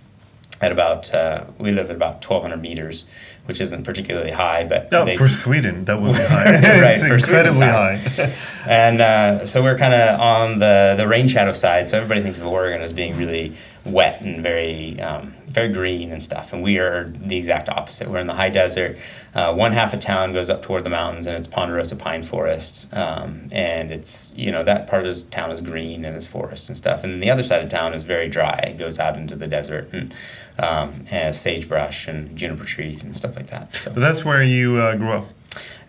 at 0.62 0.72
about 0.72 1.14
uh, 1.14 1.46
we 1.58 1.72
live 1.72 1.90
at 1.90 1.96
about 1.96 2.26
1,200 2.26 2.62
meters 2.62 3.06
which 3.46 3.60
isn't 3.60 3.84
particularly 3.84 4.32
high, 4.32 4.64
but 4.64 4.92
no, 4.92 5.06
they, 5.06 5.18
for 5.18 5.28
Sweden 5.28 5.86
that 5.86 6.02
would 6.02 6.14
be 6.16 6.24
high. 6.24 6.54
right, 6.54 7.00
it's 7.00 7.04
incredibly 7.04 7.66
high. 7.66 7.98
high. 7.98 8.34
and 8.68 9.02
uh, 9.02 9.46
so 9.46 9.62
we're 9.62 9.78
kind 9.78 9.94
of 9.94 10.20
on 10.20 10.60
the 10.60 10.96
the 10.98 11.08
rain 11.08 11.28
shadow 11.28 11.54
side. 11.54 11.86
So 11.88 11.98
everybody 11.98 12.22
thinks 12.22 12.40
of 12.40 12.48
Oregon 12.48 12.82
as 12.82 12.94
being 12.94 13.18
really 13.18 13.56
wet 13.86 14.22
and 14.22 14.42
very 14.42 15.00
um, 15.02 15.34
very 15.48 15.72
green 15.72 16.12
and 16.12 16.24
stuff, 16.24 16.54
and 16.54 16.64
we 16.64 16.78
are 16.78 17.12
the 17.16 17.38
exact 17.38 17.70
opposite. 17.70 18.10
We're 18.10 18.20
in 18.20 18.28
the 18.28 18.34
high 18.34 18.50
desert. 18.50 18.98
Uh, 19.36 19.54
one 19.54 19.74
half 19.74 19.94
of 19.94 20.00
town 20.00 20.34
goes 20.34 20.50
up 20.50 20.64
toward 20.64 20.84
the 20.84 20.90
mountains, 20.90 21.28
and 21.28 21.36
it's 21.36 21.48
ponderosa 21.48 21.96
pine 21.96 22.24
forest, 22.24 22.88
um, 22.94 23.50
and 23.52 23.92
it's 23.92 24.34
you 24.36 24.52
know 24.52 24.64
that 24.64 24.88
part 24.88 25.06
of 25.06 25.16
the 25.16 25.22
town 25.30 25.52
is 25.52 25.60
green 25.60 26.06
and 26.06 26.16
it's 26.16 26.26
forest 26.26 26.70
and 26.70 26.78
stuff, 26.78 27.04
and 27.04 27.22
the 27.22 27.30
other 27.30 27.44
side 27.44 27.62
of 27.62 27.70
town 27.70 27.94
is 27.94 28.04
very 28.04 28.30
dry. 28.30 28.58
It 28.60 28.78
goes 28.78 29.00
out 29.00 29.18
into 29.18 29.36
the 29.36 29.48
desert 29.48 29.90
and 29.92 30.16
um, 30.60 31.06
has 31.06 31.40
sagebrush 31.40 32.08
and 32.08 32.36
juniper 32.38 32.66
trees 32.66 33.04
and 33.04 33.16
stuff 33.16 33.36
like 33.36 33.48
that. 33.48 33.76
So. 33.76 33.92
But 33.92 34.02
that's 34.02 34.24
where 34.24 34.44
you 34.44 34.76
uh, 34.78 34.96
grew 34.96 35.12
up. 35.12 35.28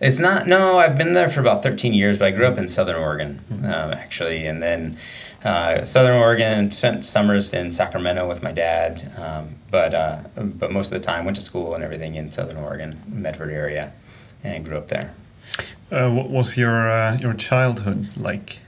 It's 0.01 0.19
not. 0.19 0.47
No, 0.47 0.77
I've 0.77 0.97
been 0.97 1.13
there 1.13 1.29
for 1.29 1.39
about 1.39 1.63
13 1.63 1.93
years, 1.93 2.17
but 2.17 2.27
I 2.27 2.31
grew 2.31 2.45
up 2.45 2.57
in 2.57 2.67
Southern 2.67 2.97
Oregon, 2.97 3.41
um, 3.63 3.93
actually, 3.93 4.45
and 4.45 4.61
then 4.61 4.97
uh, 5.43 5.83
Southern 5.83 6.15
Oregon. 6.15 6.69
Spent 6.71 7.05
summers 7.05 7.53
in 7.53 7.71
Sacramento 7.71 8.27
with 8.27 8.43
my 8.43 8.51
dad, 8.51 9.11
um, 9.17 9.55
but 9.71 9.93
uh, 9.93 10.19
but 10.35 10.71
most 10.71 10.91
of 10.91 10.99
the 10.99 11.05
time 11.05 11.25
went 11.25 11.35
to 11.37 11.41
school 11.41 11.73
and 11.73 11.83
everything 11.83 12.15
in 12.15 12.29
Southern 12.29 12.57
Oregon, 12.57 13.01
Medford 13.07 13.51
area, 13.51 13.93
and 14.43 14.65
grew 14.65 14.77
up 14.77 14.87
there. 14.87 15.13
Uh, 15.91 16.09
what 16.11 16.29
was 16.29 16.57
your 16.57 16.91
uh, 16.91 17.17
your 17.17 17.33
childhood 17.33 18.09
like? 18.17 18.59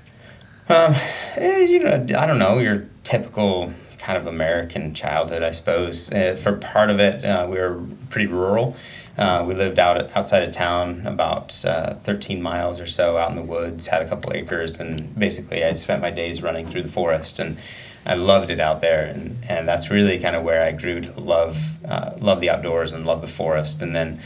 Um, 0.70 0.96
eh, 1.36 1.62
you 1.62 1.80
know, 1.80 1.94
I 1.94 2.26
don't 2.26 2.40
know 2.40 2.60
your 2.60 2.88
typical 3.04 3.74
kind 3.98 4.18
of 4.18 4.28
American 4.28 4.94
childhood, 4.94 5.44
I 5.44 5.52
suppose. 5.52 6.12
Uh, 6.12 6.38
for 6.42 6.54
part 6.54 6.90
of 6.90 7.00
it, 7.00 7.24
uh, 7.24 7.48
we 7.50 7.58
were 7.58 7.84
pretty 8.10 8.28
rural. 8.28 8.76
Uh, 9.18 9.44
we 9.48 9.56
lived 9.56 9.80
out 9.80 10.16
outside 10.16 10.44
of 10.44 10.52
town, 10.52 11.06
about 11.06 11.66
uh, 11.66 11.96
13 11.96 12.42
miles 12.42 12.80
or 12.80 12.86
so 12.86 13.18
out 13.18 13.30
in 13.30 13.36
the 13.36 13.42
woods. 13.42 13.88
Had 13.88 14.04
a 14.04 14.08
couple 14.08 14.32
acres, 14.34 14.80
and 14.80 15.18
basically, 15.18 15.64
I 15.64 15.74
spent 15.74 16.02
my 16.02 16.12
days 16.12 16.44
running 16.44 16.68
through 16.68 16.84
the 16.84 16.92
forest, 16.92 17.40
and 17.40 17.58
I 18.06 18.14
loved 18.14 18.52
it 18.52 18.60
out 18.60 18.82
there. 18.82 19.06
And, 19.06 19.44
and 19.50 19.68
that's 19.68 19.90
really 19.90 20.20
kind 20.20 20.36
of 20.36 20.44
where 20.44 20.64
I 20.64 20.72
grew 20.72 21.02
to 21.02 21.20
love 21.20 21.84
uh, 21.84 22.12
love 22.20 22.42
the 22.42 22.52
outdoors 22.52 22.94
and 22.94 23.06
love 23.06 23.22
the 23.22 23.28
forest. 23.28 23.82
And 23.82 23.96
then. 23.96 24.22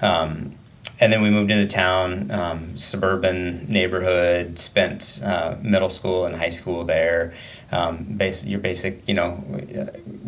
Um, 0.00 0.56
and 1.00 1.12
then 1.12 1.22
we 1.22 1.30
moved 1.30 1.50
into 1.50 1.66
town, 1.66 2.30
um, 2.30 2.78
suburban 2.78 3.66
neighborhood. 3.68 4.58
Spent 4.58 5.20
uh, 5.24 5.56
middle 5.60 5.88
school 5.88 6.24
and 6.24 6.36
high 6.36 6.50
school 6.50 6.84
there. 6.84 7.34
Um, 7.72 8.04
basic, 8.16 8.48
your 8.48 8.60
basic, 8.60 9.08
you 9.08 9.14
know, 9.14 9.42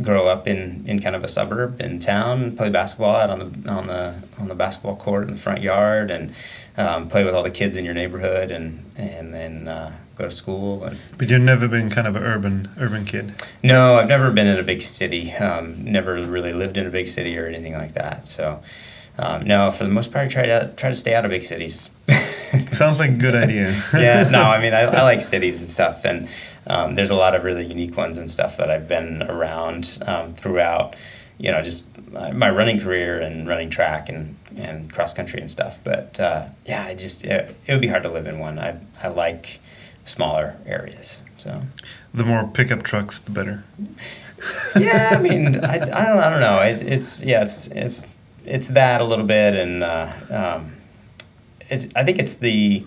grow 0.02 0.26
up 0.26 0.48
in, 0.48 0.84
in 0.86 1.00
kind 1.00 1.14
of 1.14 1.22
a 1.22 1.28
suburb 1.28 1.80
in 1.80 2.00
town, 2.00 2.56
play 2.56 2.68
basketball 2.70 3.14
out 3.14 3.30
on 3.30 3.38
the 3.38 3.72
on 3.72 3.86
the 3.86 4.14
on 4.38 4.48
the 4.48 4.54
basketball 4.56 4.96
court 4.96 5.28
in 5.28 5.34
the 5.34 5.40
front 5.40 5.62
yard, 5.62 6.10
and 6.10 6.34
um, 6.76 7.08
play 7.08 7.22
with 7.22 7.34
all 7.34 7.44
the 7.44 7.50
kids 7.50 7.76
in 7.76 7.84
your 7.84 7.94
neighborhood, 7.94 8.50
and 8.50 8.90
and 8.96 9.32
then 9.32 9.68
uh, 9.68 9.96
go 10.16 10.24
to 10.24 10.30
school. 10.32 10.82
And 10.82 10.98
But 11.16 11.30
you've 11.30 11.42
never 11.42 11.68
been 11.68 11.88
kind 11.90 12.08
of 12.08 12.16
an 12.16 12.24
urban 12.24 12.68
urban 12.80 13.04
kid. 13.04 13.34
no, 13.62 13.98
I've 13.98 14.08
never 14.08 14.32
been 14.32 14.48
in 14.48 14.58
a 14.58 14.64
big 14.64 14.82
city. 14.82 15.32
Um, 15.32 15.84
never 15.84 16.14
really 16.26 16.52
lived 16.52 16.76
in 16.76 16.86
a 16.86 16.90
big 16.90 17.06
city 17.06 17.38
or 17.38 17.46
anything 17.46 17.74
like 17.74 17.94
that. 17.94 18.26
So. 18.26 18.60
Um, 19.18 19.46
no, 19.46 19.70
for 19.70 19.84
the 19.84 19.90
most 19.90 20.12
part, 20.12 20.30
try 20.30 20.46
to 20.46 20.72
try 20.76 20.90
to 20.90 20.94
stay 20.94 21.14
out 21.14 21.24
of 21.24 21.30
big 21.30 21.42
cities. 21.42 21.90
Sounds 22.72 22.98
like 22.98 23.10
a 23.10 23.16
good 23.16 23.34
idea. 23.34 23.70
yeah, 23.94 24.28
no, 24.30 24.42
I 24.42 24.60
mean, 24.60 24.74
I, 24.74 24.82
I 24.82 25.02
like 25.02 25.20
cities 25.20 25.60
and 25.60 25.70
stuff, 25.70 26.04
and 26.04 26.28
um, 26.66 26.94
there's 26.94 27.10
a 27.10 27.14
lot 27.14 27.34
of 27.34 27.44
really 27.44 27.64
unique 27.64 27.96
ones 27.96 28.18
and 28.18 28.30
stuff 28.30 28.56
that 28.58 28.70
I've 28.70 28.88
been 28.88 29.22
around 29.22 30.02
um, 30.06 30.32
throughout, 30.34 30.96
you 31.38 31.50
know, 31.50 31.62
just 31.62 31.86
my 32.10 32.50
running 32.50 32.80
career 32.80 33.20
and 33.20 33.48
running 33.48 33.70
track 33.70 34.08
and, 34.08 34.36
and 34.56 34.92
cross 34.92 35.12
country 35.12 35.40
and 35.40 35.50
stuff. 35.50 35.78
But 35.82 36.18
uh, 36.20 36.48
yeah, 36.64 36.84
I 36.84 36.94
just, 36.94 37.24
it, 37.24 37.56
it 37.66 37.72
would 37.72 37.80
be 37.80 37.88
hard 37.88 38.02
to 38.04 38.10
live 38.10 38.26
in 38.26 38.38
one. 38.38 38.58
I, 38.58 38.78
I 39.02 39.08
like 39.08 39.60
smaller 40.04 40.56
areas, 40.66 41.20
so. 41.36 41.62
the 42.14 42.24
more 42.24 42.46
pickup 42.46 42.82
trucks, 42.82 43.18
the 43.20 43.30
better. 43.30 43.64
yeah, 44.76 45.10
I 45.12 45.18
mean, 45.18 45.64
I, 45.64 45.74
I 45.74 45.78
don't, 45.78 46.18
I 46.18 46.30
don't 46.30 46.40
know. 46.40 46.60
It, 46.60 46.82
it's 46.82 47.22
yeah, 47.22 47.42
it's 47.42 47.66
it's 47.68 48.06
it's 48.46 48.68
that 48.68 49.00
a 49.00 49.04
little 49.04 49.24
bit, 49.24 49.54
and 49.54 49.82
uh, 49.82 50.12
um, 50.30 50.72
it's 51.68 51.88
I 51.94 52.04
think 52.04 52.18
it's 52.18 52.34
the 52.34 52.84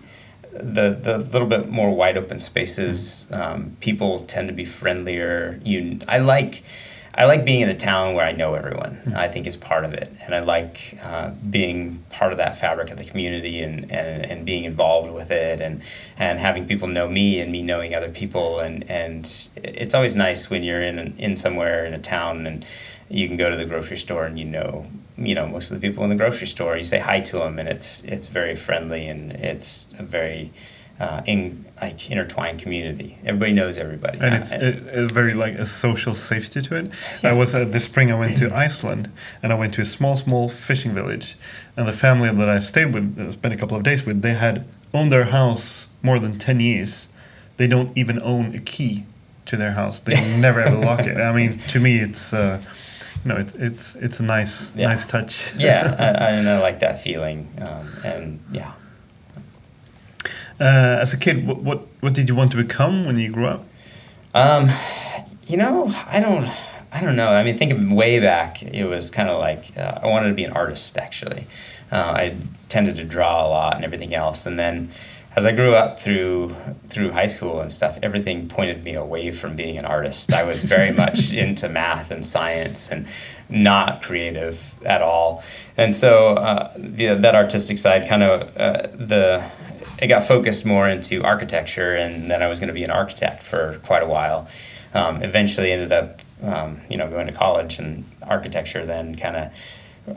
the 0.52 0.98
the 1.02 1.18
little 1.18 1.48
bit 1.48 1.70
more 1.70 1.94
wide 1.94 2.18
open 2.18 2.40
spaces. 2.40 3.28
Um, 3.32 3.78
people 3.80 4.22
tend 4.22 4.48
to 4.48 4.54
be 4.54 4.66
friendlier. 4.66 5.60
You, 5.64 6.00
I 6.08 6.20
like. 6.20 6.64
I 7.16 7.26
like 7.26 7.44
being 7.44 7.60
in 7.60 7.68
a 7.68 7.76
town 7.76 8.14
where 8.14 8.24
I 8.24 8.32
know 8.32 8.54
everyone. 8.54 9.14
I 9.14 9.28
think 9.28 9.46
is 9.46 9.58
part 9.58 9.84
of 9.84 9.94
it, 9.94 10.10
and 10.22 10.34
I 10.34 10.40
like 10.40 10.98
uh, 11.04 11.32
being 11.50 12.02
part 12.12 12.32
of 12.32 12.38
that 12.38 12.58
fabric 12.58 12.92
of 12.92 12.98
the 12.98 13.04
community 13.04 13.62
and, 13.62 13.92
and, 13.92 14.26
and 14.26 14.46
being 14.46 14.64
involved 14.64 15.12
with 15.12 15.30
it, 15.30 15.60
and 15.60 15.82
and 16.18 16.40
having 16.40 16.66
people 16.66 16.88
know 16.88 17.10
me 17.10 17.42
and 17.42 17.52
me 17.52 17.62
knowing 17.62 17.94
other 17.94 18.10
people, 18.10 18.60
and 18.60 18.90
and 18.90 19.50
it's 19.58 19.94
always 19.94 20.16
nice 20.16 20.50
when 20.50 20.64
you're 20.64 20.82
in 20.82 21.18
in 21.18 21.36
somewhere 21.36 21.84
in 21.84 21.94
a 21.94 22.00
town 22.00 22.46
and 22.46 22.66
you 23.10 23.28
can 23.28 23.38
go 23.38 23.50
to 23.50 23.58
the 23.58 23.66
grocery 23.66 23.98
store 23.98 24.26
and 24.26 24.38
you 24.38 24.46
know 24.46 24.86
you 25.18 25.36
know 25.36 25.48
most 25.48 25.72
of 25.72 25.80
the 25.80 25.88
people 25.88 26.04
in 26.04 26.10
the 26.10 26.16
grocery 26.16 26.48
store. 26.48 26.78
You 26.78 26.84
say 26.84 27.00
hi 27.00 27.20
to 27.22 27.40
them, 27.40 27.60
and 27.60 27.68
it's 27.68 28.04
it's 28.04 28.28
very 28.28 28.56
friendly 28.56 29.08
and 29.08 29.32
it's 29.32 29.88
a 29.98 30.04
very 30.04 30.52
uh, 31.00 31.22
in 31.26 31.66
like 31.82 32.12
intertwined 32.12 32.60
community. 32.60 33.18
Everybody 33.24 33.54
knows 33.54 33.78
everybody, 33.78 34.20
and 34.20 34.36
it's 34.36 34.52
it, 34.52 34.84
it's 34.88 35.12
very 35.12 35.34
like 35.34 35.56
a 35.56 35.66
social 35.66 36.14
safety 36.14 36.62
to 36.62 36.76
it. 36.76 36.92
I 37.24 37.32
was 37.32 37.56
uh, 37.56 37.66
this 37.66 37.86
spring. 37.86 38.12
I 38.12 38.20
went 38.20 38.38
to 38.38 38.54
Iceland, 38.54 39.12
and 39.42 39.54
I 39.54 39.56
went 39.56 39.74
to 39.76 39.82
a 39.82 39.86
small, 39.86 40.16
small 40.16 40.50
fishing 40.50 40.94
village, 40.94 41.38
and 41.78 41.88
the 41.88 41.94
family 41.94 42.30
that 42.32 42.50
I 42.50 42.60
stayed 42.60 42.94
with, 42.94 43.18
uh, 43.18 43.32
spent 43.32 43.54
a 43.54 43.58
couple 43.58 43.78
of 43.78 43.84
days 43.84 44.06
with, 44.06 44.22
they 44.22 44.34
had 44.34 44.68
owned 44.94 45.12
their 45.12 45.26
house 45.26 45.88
more 46.02 46.20
than 46.20 46.38
ten 46.38 46.60
years. 46.60 47.08
They 47.56 47.68
don't 47.68 47.98
even 47.98 48.22
own 48.22 48.54
a 48.54 48.60
key 48.60 49.06
to 49.46 49.56
their 49.56 49.72
house. 49.72 50.02
They 50.02 50.16
never 50.40 50.62
ever 50.62 50.78
lock 50.78 51.02
it. 51.02 51.18
I 51.18 51.32
mean, 51.32 51.60
to 51.70 51.80
me, 51.80 52.00
it's. 52.00 52.34
Uh, 52.34 52.62
know, 53.26 53.38
it's 53.38 53.54
it's 53.54 53.96
it's 53.96 54.20
a 54.20 54.24
nice 54.24 54.72
Yeah. 54.76 54.88
nice 54.88 55.06
touch. 55.06 55.54
yeah, 55.58 55.96
I, 56.00 56.04
I, 56.26 56.30
and 56.38 56.50
I 56.50 56.60
like 56.60 56.80
that 56.80 57.04
feeling, 57.04 57.48
um, 57.62 57.94
and 58.04 58.40
yeah. 58.52 58.72
Uh, 60.62 61.00
as 61.02 61.14
a 61.14 61.18
kid, 61.18 61.48
what, 61.48 61.58
what 61.60 61.88
what 62.02 62.14
did 62.14 62.28
you 62.30 62.36
want 62.36 62.52
to 62.52 62.58
become 62.58 63.06
when 63.06 63.18
you 63.18 63.32
grew 63.32 63.48
up? 63.48 63.66
Um, 64.34 64.70
you 65.48 65.58
know, 65.58 65.94
I 66.08 66.20
don't, 66.20 66.50
I 66.92 67.02
don't 67.02 67.16
know. 67.16 67.30
I 67.30 67.44
mean, 67.44 67.58
thinking 67.58 67.96
way 67.96 68.20
back, 68.20 68.62
it 68.62 68.84
was 68.86 69.10
kind 69.10 69.30
of 69.30 69.40
like 69.40 69.76
uh, 69.78 70.00
I 70.04 70.08
wanted 70.08 70.30
to 70.30 70.36
be 70.36 70.44
an 70.44 70.52
artist. 70.52 70.98
Actually, 70.98 71.48
uh, 71.92 71.96
I 71.96 72.38
tended 72.68 72.98
to 72.98 73.06
draw 73.06 73.46
a 73.46 73.48
lot 73.48 73.76
and 73.76 73.86
everything 73.86 74.14
else, 74.14 74.46
and 74.46 74.60
then 74.60 74.92
as 75.36 75.46
I 75.46 75.52
grew 75.52 75.76
up 75.76 76.00
through 76.00 76.56
through 76.88 77.12
high 77.12 77.28
school 77.28 77.62
and 77.62 77.72
stuff, 77.72 78.00
everything 78.02 78.48
pointed 78.48 78.84
me 78.84 78.96
away 78.96 79.32
from 79.32 79.56
being 79.56 79.78
an 79.78 79.86
artist. 79.86 80.34
I 80.34 80.44
was 80.44 80.62
very 80.62 80.92
much 81.04 81.32
into 81.32 81.70
math 81.70 82.12
and 82.12 82.26
science 82.26 82.90
and 82.90 83.08
not 83.48 84.02
creative 84.04 84.62
at 84.86 85.02
all, 85.02 85.44
and 85.78 85.94
so 85.96 86.36
uh, 86.36 86.74
the, 86.78 87.16
that 87.16 87.36
artistic 87.36 87.78
side 87.78 88.08
kind 88.08 88.24
of 88.24 88.58
uh, 88.58 88.88
the 88.94 89.44
it 90.02 90.08
got 90.08 90.24
focused 90.24 90.66
more 90.66 90.88
into 90.88 91.24
architecture, 91.24 91.96
and 91.96 92.30
then 92.30 92.42
I 92.42 92.48
was 92.48 92.60
going 92.60 92.70
to 92.70 92.74
be 92.74 92.84
an 92.84 92.92
architect 92.92 93.44
for 93.44 93.80
quite 93.84 94.04
a 94.04 94.08
while. 94.08 94.48
Um, 94.94 95.22
eventually, 95.22 95.72
ended 95.72 95.92
up, 95.92 96.22
um, 96.42 96.82
you 96.90 96.98
know, 96.98 97.10
going 97.10 97.28
to 97.28 97.34
college 97.34 97.80
and 97.80 98.06
architecture. 98.24 98.86
Then 98.86 99.16
kind 99.16 99.36
of, 99.36 99.52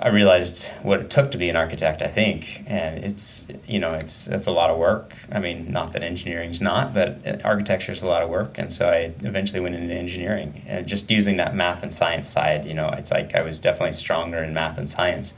I 0.00 0.08
realized 0.08 0.66
what 0.82 1.00
it 1.00 1.10
took 1.10 1.30
to 1.32 1.38
be 1.38 1.50
an 1.50 1.56
architect. 1.56 2.02
I 2.02 2.08
think, 2.08 2.62
and 2.66 3.04
it's, 3.04 3.46
you 3.66 3.78
know, 3.78 3.90
it's 3.90 4.26
it's 4.26 4.46
a 4.46 4.50
lot 4.50 4.70
of 4.70 4.78
work. 4.78 5.14
I 5.30 5.38
mean, 5.38 5.70
not 5.70 5.92
that 5.92 6.02
engineering's 6.02 6.60
not, 6.60 6.94
but 6.94 7.44
architecture 7.44 7.92
is 7.92 8.02
a 8.02 8.06
lot 8.06 8.22
of 8.22 8.30
work. 8.30 8.58
And 8.58 8.72
so 8.72 8.88
I 8.88 9.12
eventually 9.20 9.60
went 9.60 9.74
into 9.74 9.94
engineering, 9.94 10.62
and 10.66 10.86
just 10.86 11.10
using 11.10 11.36
that 11.36 11.54
math 11.54 11.82
and 11.82 11.92
science 11.92 12.28
side. 12.28 12.64
You 12.64 12.74
know, 12.74 12.88
it's 12.88 13.10
like 13.10 13.34
I 13.34 13.42
was 13.42 13.58
definitely 13.58 13.92
stronger 13.92 14.38
in 14.38 14.54
math 14.54 14.78
and 14.78 14.88
science 14.88 15.34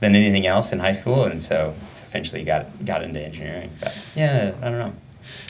than 0.00 0.16
anything 0.16 0.46
else 0.46 0.72
in 0.72 0.80
high 0.80 0.92
school, 0.92 1.24
and 1.24 1.42
so 1.42 1.74
eventually 2.06 2.44
got 2.44 2.84
got 2.84 3.02
into 3.02 3.20
engineering. 3.20 3.70
But 3.80 3.96
yeah, 4.14 4.52
I 4.60 4.68
don't 4.68 4.78
know. 4.78 4.92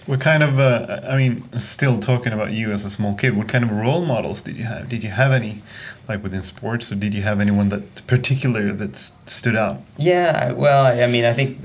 What 0.06 0.20
kind 0.20 0.42
of, 0.42 0.58
uh, 0.58 1.00
I 1.04 1.16
mean, 1.16 1.48
still 1.58 2.00
talking 2.00 2.32
about 2.32 2.52
you 2.52 2.72
as 2.72 2.84
a 2.84 2.90
small 2.90 3.14
kid, 3.14 3.36
what 3.36 3.48
kind 3.48 3.62
of 3.62 3.70
role 3.70 4.04
models 4.04 4.40
did 4.40 4.56
you 4.56 4.64
have? 4.64 4.88
Did 4.88 5.04
you 5.04 5.10
have 5.10 5.30
any, 5.30 5.62
like 6.08 6.22
within 6.22 6.42
sports, 6.42 6.90
or 6.90 6.96
did 6.96 7.14
you 7.14 7.22
have 7.22 7.40
anyone 7.40 7.68
that 7.68 8.06
particular 8.06 8.72
that 8.72 9.10
stood 9.26 9.54
out? 9.54 9.80
Yeah, 9.96 10.52
well, 10.52 10.86
I 10.86 11.06
mean, 11.06 11.24
I 11.24 11.32
think 11.32 11.58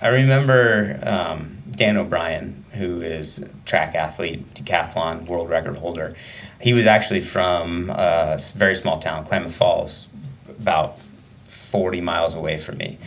I 0.00 0.08
remember 0.08 0.98
um, 1.02 1.58
Dan 1.70 1.96
O'Brien, 1.96 2.64
who 2.72 3.02
is 3.02 3.48
track 3.64 3.94
athlete, 3.94 4.54
decathlon 4.54 5.26
world 5.26 5.48
record 5.48 5.76
holder. 5.76 6.14
He 6.60 6.72
was 6.72 6.86
actually 6.86 7.20
from 7.20 7.90
a 7.90 8.38
very 8.54 8.74
small 8.74 8.98
town, 8.98 9.24
Klamath 9.24 9.54
Falls, 9.54 10.08
about 10.48 10.98
40 11.48 12.00
miles 12.00 12.34
away 12.34 12.56
from 12.56 12.78
me. 12.78 12.98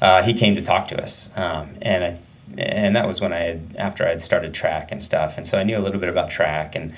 Uh, 0.00 0.22
he 0.22 0.34
came 0.34 0.56
to 0.56 0.62
talk 0.62 0.88
to 0.88 1.00
us, 1.00 1.30
um, 1.36 1.76
and 1.80 2.04
I, 2.04 2.18
and 2.58 2.96
that 2.96 3.06
was 3.06 3.20
when 3.20 3.32
I 3.32 3.38
had 3.38 3.76
after 3.78 4.06
I'd 4.06 4.22
started 4.22 4.54
track 4.54 4.92
and 4.92 5.02
stuff, 5.02 5.36
and 5.36 5.46
so 5.46 5.58
I 5.58 5.62
knew 5.62 5.76
a 5.76 5.80
little 5.80 6.00
bit 6.00 6.08
about 6.08 6.30
track, 6.30 6.74
and 6.74 6.94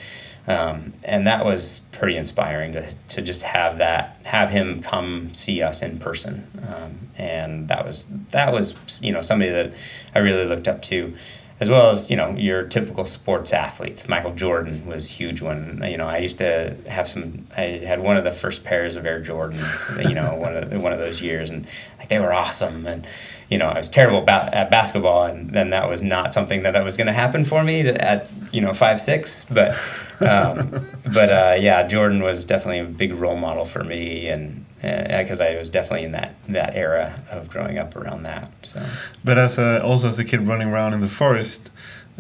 um, 0.47 0.93
and 1.05 1.27
that 1.27 1.45
was 1.45 1.81
pretty 1.93 2.17
inspiring 2.17 2.73
to, 2.73 2.95
to 3.09 3.23
just 3.23 3.43
have 3.43 3.79
that 3.79 4.21
have 4.25 4.51
him 4.51 4.83
come 4.83 5.33
see 5.33 5.63
us 5.63 5.83
in 5.83 5.99
person, 5.99 6.47
um, 6.69 6.99
and 7.17 7.69
that 7.69 7.85
was 7.85 8.07
that 8.31 8.53
was 8.53 8.75
you 9.03 9.13
know 9.13 9.21
somebody 9.21 9.51
that 9.51 9.73
I 10.15 10.19
really 10.21 10.45
looked 10.45 10.69
up 10.69 10.83
to 10.83 11.15
as 11.61 11.69
well 11.69 11.91
as 11.91 12.11
you 12.11 12.17
know 12.17 12.31
your 12.31 12.65
typical 12.65 13.05
sports 13.05 13.53
athletes. 13.53 14.09
Michael 14.09 14.35
Jordan 14.35 14.87
was 14.87 15.09
huge 15.09 15.41
one. 15.41 15.83
You 15.87 15.97
know, 15.97 16.07
I 16.07 16.19
used 16.19 16.39
to 16.39 16.77
have 16.89 17.09
some. 17.09 17.47
I 17.57 17.63
had 17.63 18.01
one 18.01 18.17
of 18.17 18.25
the 18.25 18.33
first 18.33 18.65
pairs 18.65 18.97
of 18.97 19.07
Air 19.07 19.23
Jordans. 19.23 20.09
You 20.09 20.15
know, 20.15 20.35
one 20.35 20.57
of 20.57 20.83
one 20.83 20.93
of 20.93 20.99
those 20.99 21.23
years, 21.23 21.51
and 21.51 21.67
like 21.99 22.09
they 22.09 22.19
were 22.19 22.33
awesome. 22.33 22.87
And 22.87 23.07
you 23.55 23.59
know, 23.59 23.69
I 23.69 23.79
was 23.79 23.89
terrible 23.89 24.21
ba- 24.21 24.51
at 24.53 24.69
basketball, 24.69 25.27
and 25.27 25.49
then 25.51 25.71
that 25.71 25.89
was 25.89 26.03
not 26.03 26.33
something 26.33 26.63
that 26.63 26.83
was 26.83 26.97
going 26.97 27.07
to 27.07 27.13
happen 27.13 27.45
for 27.45 27.63
me 27.63 27.85
to, 27.85 28.05
at 28.05 28.29
you 28.51 28.61
know 28.61 28.75
five 28.75 29.01
six. 29.01 29.45
But 29.45 29.79
um, 30.19 30.85
but 31.05 31.31
uh, 31.31 31.57
yeah, 31.61 31.87
Jordan 31.87 32.21
was 32.21 32.45
definitely 32.45 32.81
a 32.81 32.85
big 32.85 33.15
role 33.15 33.37
model 33.37 33.65
for 33.65 33.85
me, 33.85 34.27
and 34.27 34.65
because 34.83 35.41
I 35.41 35.55
was 35.55 35.71
definitely 35.71 36.05
in 36.07 36.11
that 36.13 36.35
that 36.49 36.75
era 36.75 37.15
of 37.31 37.49
growing 37.49 37.79
up 37.79 37.95
around 37.95 38.25
that. 38.25 38.51
So. 38.65 38.85
But 39.23 39.39
as 39.39 39.57
a, 39.57 39.81
also 39.85 40.09
as 40.09 40.19
a 40.19 40.25
kid 40.25 40.41
running 40.49 40.67
around 40.67 40.95
in 40.95 41.01
the 41.01 41.07
forest, 41.07 41.71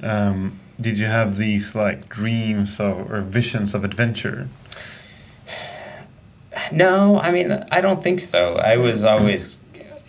um, 0.05 0.61
did 0.81 1.01
you 1.01 1.07
have 1.07 1.37
these 1.37 1.75
like 1.75 2.09
dreams 2.09 2.79
of, 2.79 3.11
or 3.11 3.23
visions 3.23 3.75
of 3.75 3.85
adventure? 3.85 4.49
No, 6.71 7.19
I 7.19 7.33
mean 7.33 7.65
I 7.73 7.81
don't 7.81 8.05
think 8.05 8.21
so. 8.21 8.55
I 8.55 8.77
was 8.77 9.03
always 9.03 9.57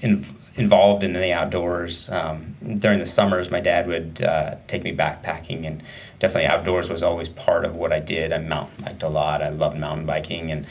in, 0.01 0.23
involved 0.57 1.03
in 1.03 1.13
the 1.13 1.31
outdoors. 1.33 2.09
Um, 2.09 2.55
during 2.79 2.99
the 2.99 3.05
summers, 3.05 3.51
my 3.51 3.59
dad 3.59 3.87
would 3.87 4.21
uh, 4.21 4.55
take 4.67 4.83
me 4.83 4.95
backpacking, 4.95 5.65
and 5.65 5.83
definitely 6.19 6.47
outdoors 6.47 6.89
was 6.89 7.03
always 7.03 7.29
part 7.29 7.65
of 7.65 7.75
what 7.75 7.91
I 7.91 7.99
did. 7.99 8.31
I 8.31 8.37
mountain 8.37 8.83
biked 8.83 9.03
a 9.03 9.09
lot. 9.09 9.41
I 9.41 9.49
loved 9.49 9.77
mountain 9.77 10.05
biking, 10.05 10.51
and 10.51 10.65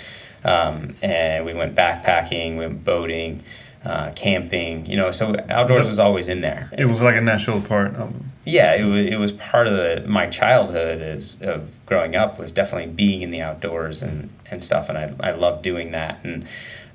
um, 0.45 0.95
and 1.03 1.45
we 1.45 1.55
went 1.55 1.75
backpacking, 1.75 2.53
we 2.53 2.67
went 2.67 2.85
boating, 2.85 3.43
uh, 3.85 4.13
camping. 4.13 4.87
You 4.87 4.97
know, 4.97 5.11
so 5.11 5.35
outdoors 5.49 5.87
was 5.87 5.99
always 5.99 6.29
in 6.29 6.41
there. 6.41 6.71
It 6.77 6.87
was 6.87 7.03
like 7.03 7.17
a 7.17 7.21
natural 7.21 7.61
part 7.61 7.95
of. 7.97 8.15
Yeah, 8.47 8.75
it 8.75 8.85
was, 8.85 9.07
it 9.07 9.17
was 9.17 9.33
part 9.33 9.67
of 9.69 9.73
the, 9.73 10.07
my 10.07 10.27
childhood 10.27 11.01
as 11.01 11.39
of 11.41 11.71
growing 11.87 12.15
up 12.15 12.39
was 12.39 12.53
definitely 12.53 12.93
being 12.93 13.23
in 13.23 13.31
the 13.31 13.41
outdoors 13.41 14.03
and, 14.03 14.29
and 14.51 14.63
stuff, 14.63 14.89
and 14.89 14.99
I 14.99 15.15
I 15.21 15.33
loved 15.33 15.63
doing 15.63 15.93
that 15.93 16.19
and 16.25 16.47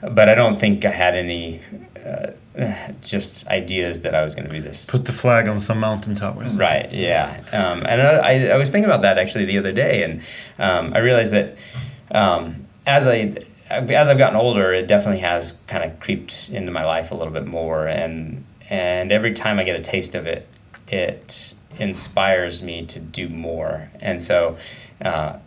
but 0.02 0.30
I 0.30 0.36
don't 0.36 0.58
think 0.58 0.86
I 0.86 0.92
had 0.92 1.16
any 1.16 1.60
uh, 2.06 2.32
just 3.02 3.48
ideas 3.48 4.02
that 4.02 4.16
I 4.16 4.22
was 4.22 4.36
going 4.36 4.48
to 4.48 4.52
be 4.52 4.60
this. 4.60 4.86
Put 4.86 5.06
the 5.06 5.12
flag 5.12 5.48
on 5.48 5.60
some 5.60 5.80
mountain 5.80 6.16
towers. 6.16 6.58
Right. 6.58 6.92
Yeah. 6.92 7.42
Um, 7.52 7.86
and 7.86 8.02
I, 8.02 8.48
I 8.48 8.58
was 8.58 8.70
thinking 8.72 8.90
about 8.90 9.02
that 9.04 9.18
actually 9.18 9.46
the 9.46 9.58
other 9.58 9.72
day, 9.72 10.04
and 10.04 10.22
um, 10.58 10.94
I 10.94 11.00
realized 11.00 11.34
that 11.34 11.58
um, 12.12 12.66
as 12.86 13.08
I 13.08 13.34
as 13.70 14.10
I've 14.10 14.18
gotten 14.18 14.36
older, 14.36 14.74
it 14.74 14.88
definitely 14.88 15.22
has 15.22 15.58
kind 15.68 15.84
of 15.84 16.00
creeped 16.00 16.50
into 16.50 16.72
my 16.72 16.84
life 16.84 17.12
a 17.12 17.16
little 17.16 17.34
bit 17.34 17.46
more, 17.46 17.88
and 17.88 18.46
and 18.70 19.12
every 19.12 19.34
time 19.34 19.60
I 19.60 19.64
get 19.64 19.80
a 19.80 19.84
taste 19.84 20.16
of 20.16 20.26
it, 20.26 20.48
it 20.88 21.54
inspires 21.78 22.62
me 22.62 22.86
to 22.88 23.00
do 23.00 23.30
more, 23.30 23.90
and 24.00 24.22
so. 24.22 24.58
Uh, 25.02 25.38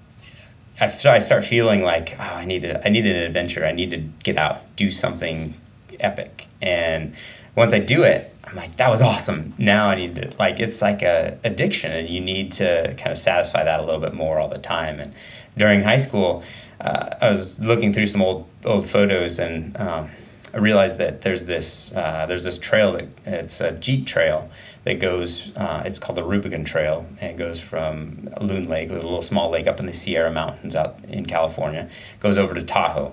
I, 0.81 0.87
I 0.87 1.19
start 1.19 1.45
feeling 1.45 1.83
like 1.83 2.17
oh, 2.19 2.23
I 2.23 2.47
need 2.47 2.63
to, 2.63 2.85
I 2.85 2.89
need 2.89 3.07
an 3.07 3.15
adventure. 3.15 3.67
I 3.67 3.73
need 3.73 3.91
to 3.91 3.99
get 3.99 4.39
out, 4.39 4.63
do 4.75 4.91
something 4.91 5.55
epic. 6.01 6.42
And 6.63 7.15
once 7.55 7.75
I 7.75 7.81
do 7.81 8.05
it, 8.05 8.35
I'm 8.45 8.57
like, 8.57 8.77
that 8.77 8.89
was 8.89 9.03
awesome. 9.03 9.55
Now 9.59 9.89
I 9.89 9.95
need 9.95 10.15
to 10.17 10.33
like 10.39 10.61
it's 10.61 10.81
like 10.81 11.03
a 11.03 11.39
addiction, 11.45 11.93
and 11.93 12.09
you 12.09 12.21
need 12.21 12.53
to 12.53 12.95
kind 12.97 13.13
of 13.13 13.19
satisfy 13.19 13.65
that 13.65 13.81
a 13.81 13.83
little 13.83 14.01
bit 14.01 14.15
more 14.15 14.39
all 14.39 14.49
the 14.49 14.59
time. 14.59 15.01
And 15.01 15.13
during 15.57 15.83
high 15.83 15.99
school, 15.99 16.43
uh, 16.81 17.17
I 17.21 17.29
was 17.29 17.61
looking 17.61 17.93
through 17.93 18.07
some 18.07 18.23
old 18.23 18.49
old 18.65 18.87
photos, 18.87 19.39
and 19.39 19.79
um, 19.79 20.11
I 20.55 20.59
realized 20.59 20.99
that 20.99 21.23
there's 21.23 21.45
this 21.45 21.93
uh, 21.95 22.27
there's 22.27 22.45
this 22.45 22.59
trail 22.59 22.93
that 22.93 23.09
it's 23.27 23.61
a 23.61 23.73
jeep 23.73 24.07
trail 24.07 24.51
that 24.85 24.99
goes. 25.01 25.53
Uh, 25.57 25.83
it's 25.85 25.99
called 25.99 26.19
the 26.19 26.25
Rubicon 26.25 26.65
Trail, 26.65 27.07
and 27.21 27.31
it 27.31 27.37
goes 27.37 27.61
from 27.61 28.29
Loon 28.41 28.69
Lake, 28.69 28.91
a 28.91 28.95
little 28.95 29.23
small 29.23 29.51
lake 29.51 29.67
up 29.67 29.81
in 29.81 29.87
the 29.87 29.93
Sierra 29.93 30.31
Mountains 30.31 30.77
out 30.77 30.99
in 31.09 31.25
California, 31.25 31.89
goes 32.21 32.39
over 32.39 32.55
to 32.55 32.63
Tahoe. 32.63 33.13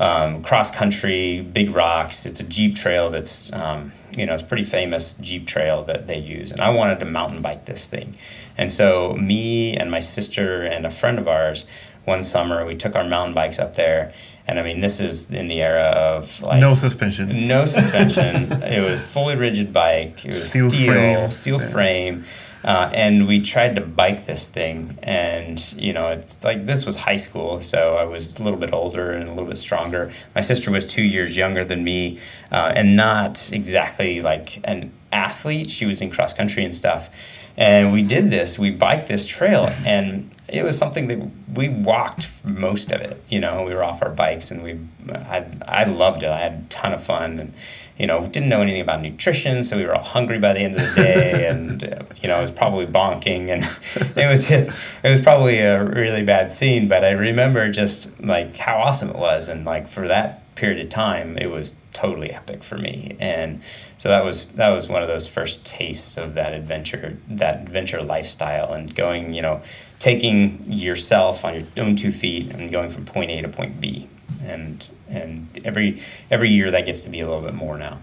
Um, 0.00 0.42
cross 0.42 0.70
country, 0.70 1.42
big 1.42 1.70
rocks. 1.70 2.26
It's 2.26 2.40
a 2.40 2.44
jeep 2.44 2.76
trail 2.76 3.10
that's 3.10 3.52
um, 3.52 3.92
you 4.16 4.26
know 4.26 4.34
it's 4.34 4.42
pretty 4.42 4.64
famous 4.64 5.14
jeep 5.14 5.46
trail 5.46 5.84
that 5.84 6.06
they 6.06 6.18
use, 6.18 6.50
and 6.50 6.60
I 6.60 6.70
wanted 6.70 6.98
to 7.00 7.04
mountain 7.04 7.42
bike 7.42 7.66
this 7.66 7.86
thing, 7.86 8.16
and 8.56 8.72
so 8.72 9.14
me 9.14 9.76
and 9.76 9.90
my 9.90 10.00
sister 10.00 10.62
and 10.62 10.86
a 10.86 10.90
friend 10.90 11.18
of 11.18 11.28
ours 11.28 11.64
one 12.04 12.24
summer 12.24 12.66
we 12.66 12.74
took 12.74 12.96
our 12.96 13.04
mountain 13.04 13.32
bikes 13.32 13.60
up 13.60 13.76
there 13.76 14.12
and 14.46 14.58
I 14.58 14.62
mean, 14.62 14.80
this 14.80 15.00
is 15.00 15.30
in 15.30 15.48
the 15.48 15.62
era 15.62 15.82
of 15.82 16.42
like 16.42 16.60
no 16.60 16.74
suspension. 16.74 17.46
No 17.46 17.64
suspension. 17.64 18.50
it 18.62 18.80
was 18.80 19.00
fully 19.00 19.36
rigid 19.36 19.72
bike. 19.72 20.24
It 20.24 20.30
was 20.30 20.50
steel, 20.50 20.68
steel 20.68 20.92
frame. 20.92 21.30
Steel 21.30 21.60
yeah. 21.60 21.68
frame. 21.68 22.24
Uh, 22.64 22.90
and 22.92 23.26
we 23.26 23.40
tried 23.40 23.74
to 23.74 23.80
bike 23.80 24.26
this 24.26 24.48
thing, 24.48 24.98
and 25.02 25.72
you 25.72 25.92
know, 25.92 26.08
it's 26.08 26.42
like 26.44 26.64
this 26.66 26.84
was 26.84 26.96
high 26.96 27.16
school, 27.16 27.60
so 27.60 27.96
I 27.96 28.04
was 28.04 28.38
a 28.38 28.42
little 28.42 28.58
bit 28.58 28.72
older 28.72 29.12
and 29.12 29.28
a 29.28 29.32
little 29.32 29.48
bit 29.48 29.58
stronger. 29.58 30.12
My 30.34 30.40
sister 30.40 30.70
was 30.70 30.86
two 30.86 31.02
years 31.02 31.36
younger 31.36 31.64
than 31.64 31.82
me, 31.82 32.20
uh, 32.52 32.72
and 32.74 32.96
not 32.96 33.52
exactly 33.52 34.22
like 34.22 34.60
an 34.64 34.92
athlete. 35.12 35.70
She 35.70 35.86
was 35.86 36.00
in 36.00 36.10
cross 36.10 36.32
country 36.32 36.64
and 36.64 36.74
stuff, 36.74 37.10
and 37.56 37.92
we 37.92 38.02
did 38.02 38.30
this. 38.30 38.58
We 38.58 38.70
biked 38.70 39.08
this 39.08 39.26
trail, 39.26 39.66
and 39.84 40.30
it 40.52 40.62
was 40.62 40.76
something 40.76 41.08
that 41.08 41.18
we 41.56 41.70
walked 41.70 42.28
most 42.44 42.92
of 42.92 43.00
it. 43.00 43.22
You 43.30 43.40
know, 43.40 43.62
we 43.64 43.74
were 43.74 43.82
off 43.82 44.02
our 44.02 44.10
bikes 44.10 44.50
and 44.50 44.62
we, 44.62 44.78
I, 45.10 45.46
I 45.66 45.84
loved 45.84 46.22
it. 46.22 46.28
I 46.28 46.38
had 46.38 46.52
a 46.52 46.64
ton 46.68 46.92
of 46.92 47.02
fun 47.02 47.38
and, 47.38 47.54
you 47.98 48.06
know, 48.06 48.26
didn't 48.26 48.48
know 48.48 48.62
anything 48.62 48.80
about 48.80 49.02
nutrition, 49.02 49.62
so 49.64 49.76
we 49.76 49.84
were 49.84 49.94
all 49.94 50.02
hungry 50.02 50.38
by 50.38 50.52
the 50.52 50.60
end 50.60 50.76
of 50.76 50.88
the 50.88 51.02
day, 51.02 51.46
and 51.48 51.84
uh, 51.84 52.02
you 52.20 52.28
know, 52.28 52.38
it 52.38 52.42
was 52.42 52.50
probably 52.50 52.86
bonking, 52.86 53.50
and 53.50 53.68
it 54.16 54.28
was 54.28 54.46
just, 54.46 54.76
it 55.02 55.10
was 55.10 55.20
probably 55.20 55.58
a 55.58 55.84
really 55.84 56.22
bad 56.24 56.50
scene. 56.50 56.88
But 56.88 57.04
I 57.04 57.10
remember 57.10 57.70
just 57.70 58.20
like 58.20 58.56
how 58.56 58.78
awesome 58.78 59.10
it 59.10 59.16
was, 59.16 59.48
and 59.48 59.64
like 59.64 59.88
for 59.88 60.08
that 60.08 60.54
period 60.54 60.84
of 60.84 60.90
time, 60.90 61.38
it 61.38 61.50
was 61.50 61.74
totally 61.92 62.30
epic 62.30 62.62
for 62.62 62.78
me, 62.78 63.16
and 63.20 63.62
so 63.98 64.08
that 64.08 64.24
was 64.24 64.46
that 64.54 64.70
was 64.70 64.88
one 64.88 65.02
of 65.02 65.08
those 65.08 65.26
first 65.26 65.64
tastes 65.64 66.16
of 66.16 66.34
that 66.34 66.52
adventure, 66.54 67.18
that 67.28 67.62
adventure 67.62 68.02
lifestyle, 68.02 68.72
and 68.72 68.94
going, 68.94 69.32
you 69.32 69.42
know, 69.42 69.62
taking 69.98 70.60
yourself 70.66 71.44
on 71.44 71.54
your 71.54 71.64
own 71.76 71.94
two 71.94 72.10
feet 72.10 72.50
and 72.50 72.72
going 72.72 72.90
from 72.90 73.04
point 73.04 73.30
A 73.30 73.42
to 73.42 73.48
point 73.48 73.80
B, 73.80 74.08
and 74.42 74.88
and 75.08 75.48
every 75.64 76.02
every 76.30 76.50
year 76.50 76.70
that 76.70 76.86
gets 76.86 77.02
to 77.02 77.10
be 77.10 77.20
a 77.20 77.26
little 77.26 77.42
bit 77.42 77.54
more 77.54 77.78
now. 77.78 78.00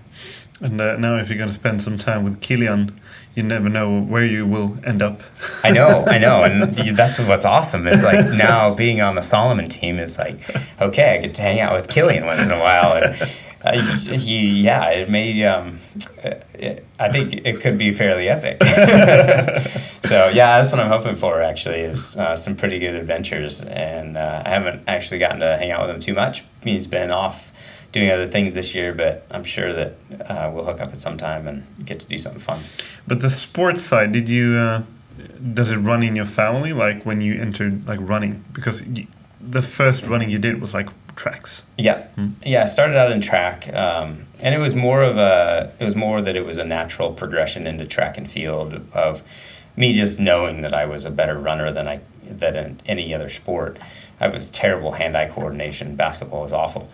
And 0.62 0.80
uh, 0.82 0.97
now, 0.97 1.17
if 1.17 1.30
you're 1.30 1.38
going 1.38 1.49
to 1.49 1.54
spend 1.54 1.82
some 1.82 1.97
time 1.97 2.25
with 2.25 2.41
Kilian, 2.41 2.93
you 3.34 3.43
never 3.43 3.69
know 3.69 4.02
where 4.02 4.25
you 4.25 4.45
will 4.45 4.78
end 4.84 5.02
up. 5.02 5.21
I 5.63 5.71
know, 5.71 6.04
I 6.06 6.17
know, 6.17 6.43
and 6.43 6.75
that's 6.97 7.17
what's 7.17 7.45
awesome. 7.45 7.88
Is 7.88 8.04
like 8.04 8.28
now 8.32 8.73
being 8.73 8.99
on 8.99 9.15
the 9.15 9.21
Salomon 9.21 9.69
team 9.69 9.99
is 9.99 10.17
like, 10.17 10.38
okay, 10.82 11.15
I 11.15 11.21
get 11.21 11.34
to 11.36 11.41
hang 11.41 11.62
out 11.62 11.73
with 11.73 11.88
Kilian 11.88 12.25
once 12.25 12.41
in 12.41 12.52
a 12.52 12.60
while, 12.60 13.02
and 13.02 13.32
uh, 13.62 13.74
he, 13.98 14.62
yeah, 14.62 14.89
it 14.89 15.10
may. 15.10 15.43
Um, 15.43 15.80
it, 16.54 16.86
I 16.98 17.10
think 17.10 17.34
it 17.45 17.60
could 17.62 17.78
be 17.78 17.91
fairly 17.91 18.30
epic. 18.30 18.62
so 20.04 20.30
yeah, 20.30 20.58
that's 20.58 20.72
what 20.72 20.80
I'm 20.80 20.89
hoping 20.89 21.15
for. 21.15 21.41
Actually, 21.41 21.82
is 21.82 22.15
uh, 22.15 22.36
some 22.36 22.56
pretty 22.56 22.80
good 22.80 22.95
adventures, 22.95 23.62
and 23.62 24.17
uh, 24.17 24.43
I 24.45 24.50
haven't 24.50 24.84
actually 24.88 25.19
gotten 25.19 25.41
to 25.41 25.58
hang 25.58 25.72
out 25.72 25.86
with 25.86 25.95
him 25.95 26.02
too 26.02 26.13
much. 26.13 26.45
He's 26.63 26.88
been 26.88 27.12
off 27.12 27.52
doing 27.91 28.12
other 28.12 28.28
things 28.28 28.54
this 28.54 28.74
year, 28.74 28.93
but 28.93 29.26
I'm 29.32 29.43
sure 29.43 29.74
that 29.74 29.95
uh, 30.28 30.52
we'll 30.54 30.65
hook 30.65 30.80
up 30.80 30.89
at 30.89 30.98
some 30.98 31.17
time 31.17 31.48
and 31.48 31.65
get 31.86 32.00
to 32.00 32.08
do 32.08 32.17
something 32.17 32.41
fun. 32.41 32.62
But 33.08 33.19
the 33.19 33.30
sports 33.30 33.82
side, 33.82 34.12
did 34.12 34.30
you? 34.30 34.56
Uh, 34.56 34.84
does 35.54 35.69
it 35.69 35.78
run 35.78 36.02
in 36.02 36.15
your 36.15 36.26
family? 36.26 36.72
Like 36.72 37.06
when 37.06 37.19
you 37.19 37.39
entered 37.39 37.88
like 37.88 38.00
running, 38.02 38.45
because 38.54 38.84
you, 38.84 39.08
the 39.41 39.62
first 39.62 40.06
running 40.06 40.30
you 40.30 40.39
did 40.39 40.62
was 40.62 40.73
like 40.73 40.89
tracks. 41.15 41.63
Yeah, 41.78 42.08
hmm. 42.10 42.30
yeah. 42.43 42.63
I 42.63 42.65
started 42.65 42.97
out 42.97 43.12
in 43.12 43.21
track, 43.21 43.71
um, 43.73 44.25
and 44.39 44.56
it 44.56 44.60
was 44.60 44.75
more 44.75 45.04
of 45.04 45.17
a. 45.17 45.73
It 45.80 45.86
was 45.86 45.95
more 45.95 46.21
that 46.21 46.36
it 46.36 46.45
was 46.45 46.58
a 46.58 46.65
natural 46.65 47.13
progression 47.13 47.67
into 47.67 47.86
track 47.86 48.17
and 48.17 48.30
field 48.30 48.82
of 48.93 49.23
me 49.75 49.93
just 49.93 50.19
knowing 50.19 50.62
that 50.62 50.73
I 50.73 50.86
was 50.86 51.06
a 51.06 51.12
better 51.12 51.38
runner 51.38 51.71
than 51.71 51.88
I 51.88 52.02
than 52.23 52.56
in 52.56 52.82
any 52.86 53.13
other 53.13 53.30
sport. 53.30 53.80
I 54.19 54.28
was 54.28 54.49
terrible 54.49 54.91
hand-eye 54.91 55.30
coordination. 55.30 55.95
Basketball 55.95 56.41
was 56.41 56.52
awful. 56.52 56.89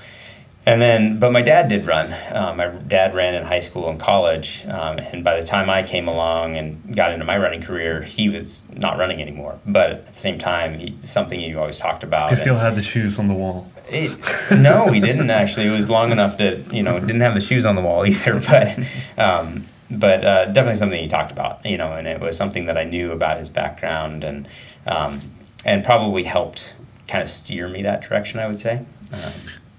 And 0.68 0.82
then, 0.82 1.20
but 1.20 1.32
my 1.32 1.44
dad 1.44 1.68
did 1.68 1.86
run. 1.86 2.16
Um, 2.32 2.58
my 2.58 2.68
dad 2.68 3.14
ran 3.14 3.36
in 3.36 3.44
high 3.44 3.60
school 3.60 3.88
and 3.88 4.00
college. 4.00 4.66
Um, 4.68 4.98
and 4.98 5.24
by 5.24 5.40
the 5.40 5.46
time 5.46 5.70
I 5.70 5.84
came 5.84 6.08
along 6.08 6.58
and 6.58 6.96
got 6.96 7.12
into 7.12 7.24
my 7.24 7.38
running 7.38 7.62
career, 7.62 8.02
he 8.02 8.30
was 8.30 8.64
not 8.74 8.98
running 8.98 9.22
anymore. 9.22 9.60
But 9.68 9.92
at 9.92 10.08
the 10.08 10.18
same 10.18 10.40
time, 10.40 10.80
he, 10.80 10.98
something 11.02 11.40
he 11.40 11.54
always 11.56 11.78
talked 11.78 12.04
about. 12.04 12.32
He 12.32 12.36
still 12.36 12.58
had 12.58 12.76
the 12.76 12.82
shoes 12.82 13.20
on 13.20 13.28
the 13.28 13.36
wall. 13.36 13.72
It, 13.88 14.18
no, 14.52 14.88
he 14.88 15.00
didn't 15.00 15.30
actually. 15.30 15.68
It 15.68 15.72
was 15.72 15.88
long 15.88 16.12
enough 16.12 16.40
that 16.40 16.74
you 16.74 16.82
know 16.82 17.00
didn't 17.00 17.22
have 17.22 17.36
the 17.36 17.42
shoes 17.42 17.66
on 17.68 17.76
the 17.76 17.82
wall 17.82 18.04
either. 18.08 18.40
But 18.40 18.80
um, 19.24 19.68
but 19.92 20.26
uh, 20.26 20.46
definitely 20.46 20.78
something 20.78 21.00
he 21.00 21.08
talked 21.08 21.32
about. 21.32 21.64
You 21.64 21.78
know, 21.78 21.94
and 21.94 22.08
it 22.08 22.20
was 22.20 22.36
something 22.36 22.66
that 22.66 22.78
I 22.78 22.84
knew 22.86 23.12
about 23.12 23.38
his 23.38 23.50
background 23.50 24.24
and 24.24 24.48
um, 24.88 25.22
and 25.64 25.84
probably 25.84 26.24
helped 26.24 26.74
kind 27.08 27.22
of 27.22 27.30
steer 27.30 27.68
me 27.70 27.84
that 27.84 28.02
direction. 28.02 28.40
I 28.40 28.48
would 28.48 28.60
say. 28.60 28.84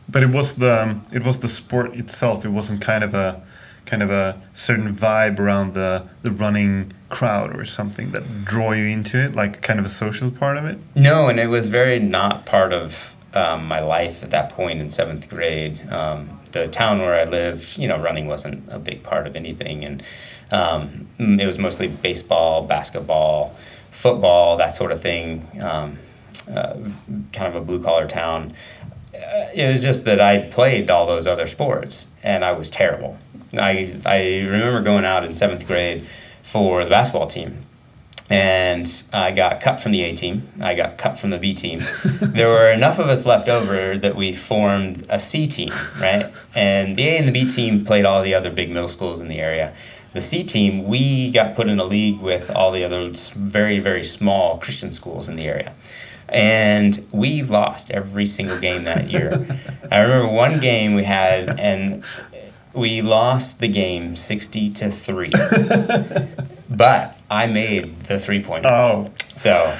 But 0.09 0.23
it 0.23 0.31
was 0.31 0.57
the 0.57 1.01
it 1.13 1.25
was 1.25 1.41
the 1.41 1.49
sport 1.49 1.95
itself. 1.95 2.45
It 2.45 2.51
wasn't 2.51 2.81
kind 2.81 3.03
of 3.03 3.15
a 3.15 3.43
kind 3.87 4.03
of 4.03 4.11
a 4.11 4.41
certain 4.53 4.95
vibe 4.95 5.39
around 5.39 5.75
the 5.75 6.07
the 6.23 6.31
running 6.31 6.93
crowd 7.09 7.57
or 7.57 7.65
something 7.65 8.11
that 8.13 8.45
draw 8.45 8.73
you 8.73 8.85
into 8.85 9.25
it, 9.25 9.35
like 9.35 9.63
kind 9.63 9.79
of 9.79 9.87
a 9.87 9.89
social 9.89 10.31
part 10.31 10.57
of 10.57 10.65
it. 10.65 10.79
No, 10.95 11.29
and 11.29 11.39
it 11.39 11.47
was 11.47 11.69
very 11.69 11.99
not 11.99 12.47
part 12.47 12.73
of 12.73 13.15
um, 13.35 13.67
my 13.67 13.81
life 13.81 14.23
at 14.23 14.31
that 14.31 14.51
point 14.51 14.81
in 14.81 14.91
seventh 14.91 15.29
grade. 15.29 15.81
Um, 15.91 16.41
the 16.53 16.67
town 16.67 17.01
where 17.01 17.15
I 17.15 17.25
live, 17.25 17.75
you 17.77 17.87
know, 17.87 17.99
running 17.99 18.27
wasn't 18.27 18.65
a 18.71 18.79
big 18.79 19.03
part 19.03 19.27
of 19.27 19.37
anything, 19.37 19.85
and 19.85 20.03
um, 20.51 21.07
it 21.19 21.47
was 21.47 21.59
mostly 21.59 21.89
baseball, 21.89 22.67
basketball, 22.67 23.57
football, 23.91 24.57
that 24.57 24.73
sort 24.73 24.93
of 24.93 25.03
thing. 25.03 25.47
Um, 25.61 25.99
uh, 26.49 26.77
kind 27.33 27.49
of 27.49 27.57
a 27.57 27.61
blue 27.61 27.83
collar 27.83 28.07
town. 28.07 28.53
Uh, 29.17 29.51
it 29.55 29.69
was 29.69 29.83
just 29.83 30.05
that 30.05 30.21
I 30.21 30.43
played 30.43 30.91
all 30.91 31.07
those 31.07 31.27
other 31.27 31.47
sports 31.47 32.09
and 32.23 32.45
I 32.45 32.53
was 32.53 32.71
terrible. 32.71 33.19
I 33.55 33.95
I 34.05 34.19
remember 34.19 34.83
going 34.83 35.05
out 35.05 35.25
in 35.25 35.35
seventh 35.35 35.67
grade 35.67 36.07
for 36.43 36.85
the 36.85 36.91
basketball 36.91 37.27
team 37.27 37.67
and 38.29 39.03
I 39.13 39.31
got 39.31 39.61
cut 39.61 39.81
from 39.81 39.93
the 39.93 40.03
A 40.03 40.17
team. 40.17 40.49
I 40.61 40.75
got 40.75 40.99
cut 40.99 41.19
from 41.19 41.31
the 41.31 41.39
B 41.39 41.55
team. 41.55 41.85
there 42.21 42.49
were 42.49 42.71
enough 42.71 42.99
of 42.99 43.09
us 43.09 43.25
left 43.25 43.49
over 43.49 43.97
that 43.99 44.17
we 44.17 44.33
formed 44.33 45.07
a 45.09 45.21
C 45.21 45.47
team, 45.47 45.73
right? 46.01 46.33
And 46.55 46.97
the 46.97 47.07
A 47.07 47.19
and 47.19 47.29
the 47.29 47.33
B 47.33 47.49
team 47.49 47.85
played 47.85 48.05
all 48.05 48.23
the 48.23 48.35
other 48.35 48.51
big 48.51 48.69
middle 48.71 48.89
schools 48.89 49.21
in 49.21 49.29
the 49.29 49.39
area. 49.39 49.73
The 50.13 50.21
C 50.21 50.43
team, 50.43 50.87
we 50.87 51.31
got 51.31 51.55
put 51.55 51.69
in 51.69 51.79
a 51.79 51.85
league 51.85 52.21
with 52.21 52.51
all 52.51 52.73
the 52.73 52.85
other 52.85 53.11
very, 53.35 53.79
very 53.79 54.03
small 54.03 54.59
Christian 54.59 54.91
schools 54.91 55.29
in 55.29 55.37
the 55.37 55.45
area. 55.45 55.75
And 56.29 57.07
we 57.13 57.43
lost 57.43 57.91
every 57.91 58.27
single 58.27 58.59
game 58.59 58.85
that 58.85 59.11
year. 59.11 59.47
I 59.93 60.01
remember 60.01 60.33
one 60.33 60.59
game 60.61 60.95
we 60.95 61.05
had, 61.05 61.59
and 61.61 62.03
we 62.75 63.01
lost 63.03 63.61
the 63.61 63.69
game 63.69 64.17
60 64.17 64.69
to 64.71 64.91
3. 64.91 65.31
but 66.71 67.17
I 67.31 67.47
made 67.47 68.01
the 68.05 68.19
three 68.19 68.43
pointer. 68.43 68.69
Oh. 68.69 69.11
So 69.27 69.73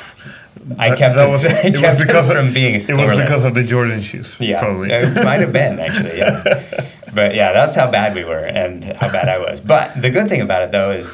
I 0.79 0.89
kept, 0.95 1.17
that 1.17 1.29
us, 1.29 1.43
was- 1.43 1.45
I 1.53 1.59
it 1.67 1.73
was 1.73 1.81
kept 1.81 2.01
because 2.01 2.15
us 2.25 2.31
of- 2.31 2.37
from 2.37 2.53
being 2.53 2.75
It 2.77 2.89
was 2.89 3.11
because 3.11 3.45
of 3.45 3.55
the 3.55 3.63
Jordan 3.65 4.03
shoes. 4.03 4.35
yeah, 4.39 4.61
probably. 4.61 4.91
it 4.91 5.15
might 5.25 5.41
have 5.41 5.53
been 5.53 5.79
actually. 5.79 6.19
Yeah, 6.19 6.87
but 7.15 7.35
yeah, 7.35 7.53
that's 7.53 7.77
how 7.77 7.91
bad 7.91 8.15
we 8.15 8.25
were 8.25 8.39
and 8.45 8.85
how 8.85 9.11
bad 9.11 9.29
I 9.29 9.39
was. 9.39 9.61
But 9.61 10.01
the 10.01 10.11
good 10.11 10.29
thing 10.29 10.41
about 10.41 10.63
it 10.63 10.73
though 10.73 10.91
is 10.91 11.11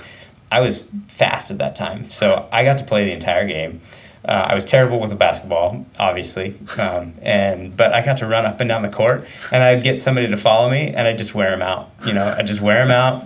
I 0.51 0.61
was 0.61 0.89
fast 1.09 1.51
at 1.51 1.59
that 1.59 1.75
time, 1.77 2.09
so 2.11 2.49
I 2.53 2.65
got 2.65 2.79
to 2.79 2.85
play 2.85 3.05
the 3.05 3.13
entire 3.13 3.47
game. 3.47 3.81
Uh, 4.25 4.47
I 4.51 4.55
was 4.55 4.65
terrible 4.65 5.01
with 5.01 5.11
the 5.11 5.17
basketball, 5.17 5.85
obviously, 5.99 6.55
um, 6.79 7.15
and 7.23 7.77
but 7.77 7.93
I 7.93 8.03
got 8.05 8.19
to 8.19 8.27
run 8.27 8.47
up 8.47 8.61
and 8.61 8.69
down 8.69 8.83
the 8.83 8.89
court, 8.89 9.27
and 9.51 9.63
I'd 9.63 9.83
get 9.83 10.01
somebody 10.01 10.29
to 10.29 10.37
follow 10.37 10.71
me, 10.71 10.89
and 10.95 11.09
I'd 11.09 11.19
just 11.19 11.35
wear 11.35 11.51
them 11.51 11.63
out. 11.63 11.91
You 12.07 12.13
know, 12.13 12.33
I'd 12.39 12.47
just 12.47 12.61
wear 12.61 12.87
them 12.87 12.93
out, 12.93 13.25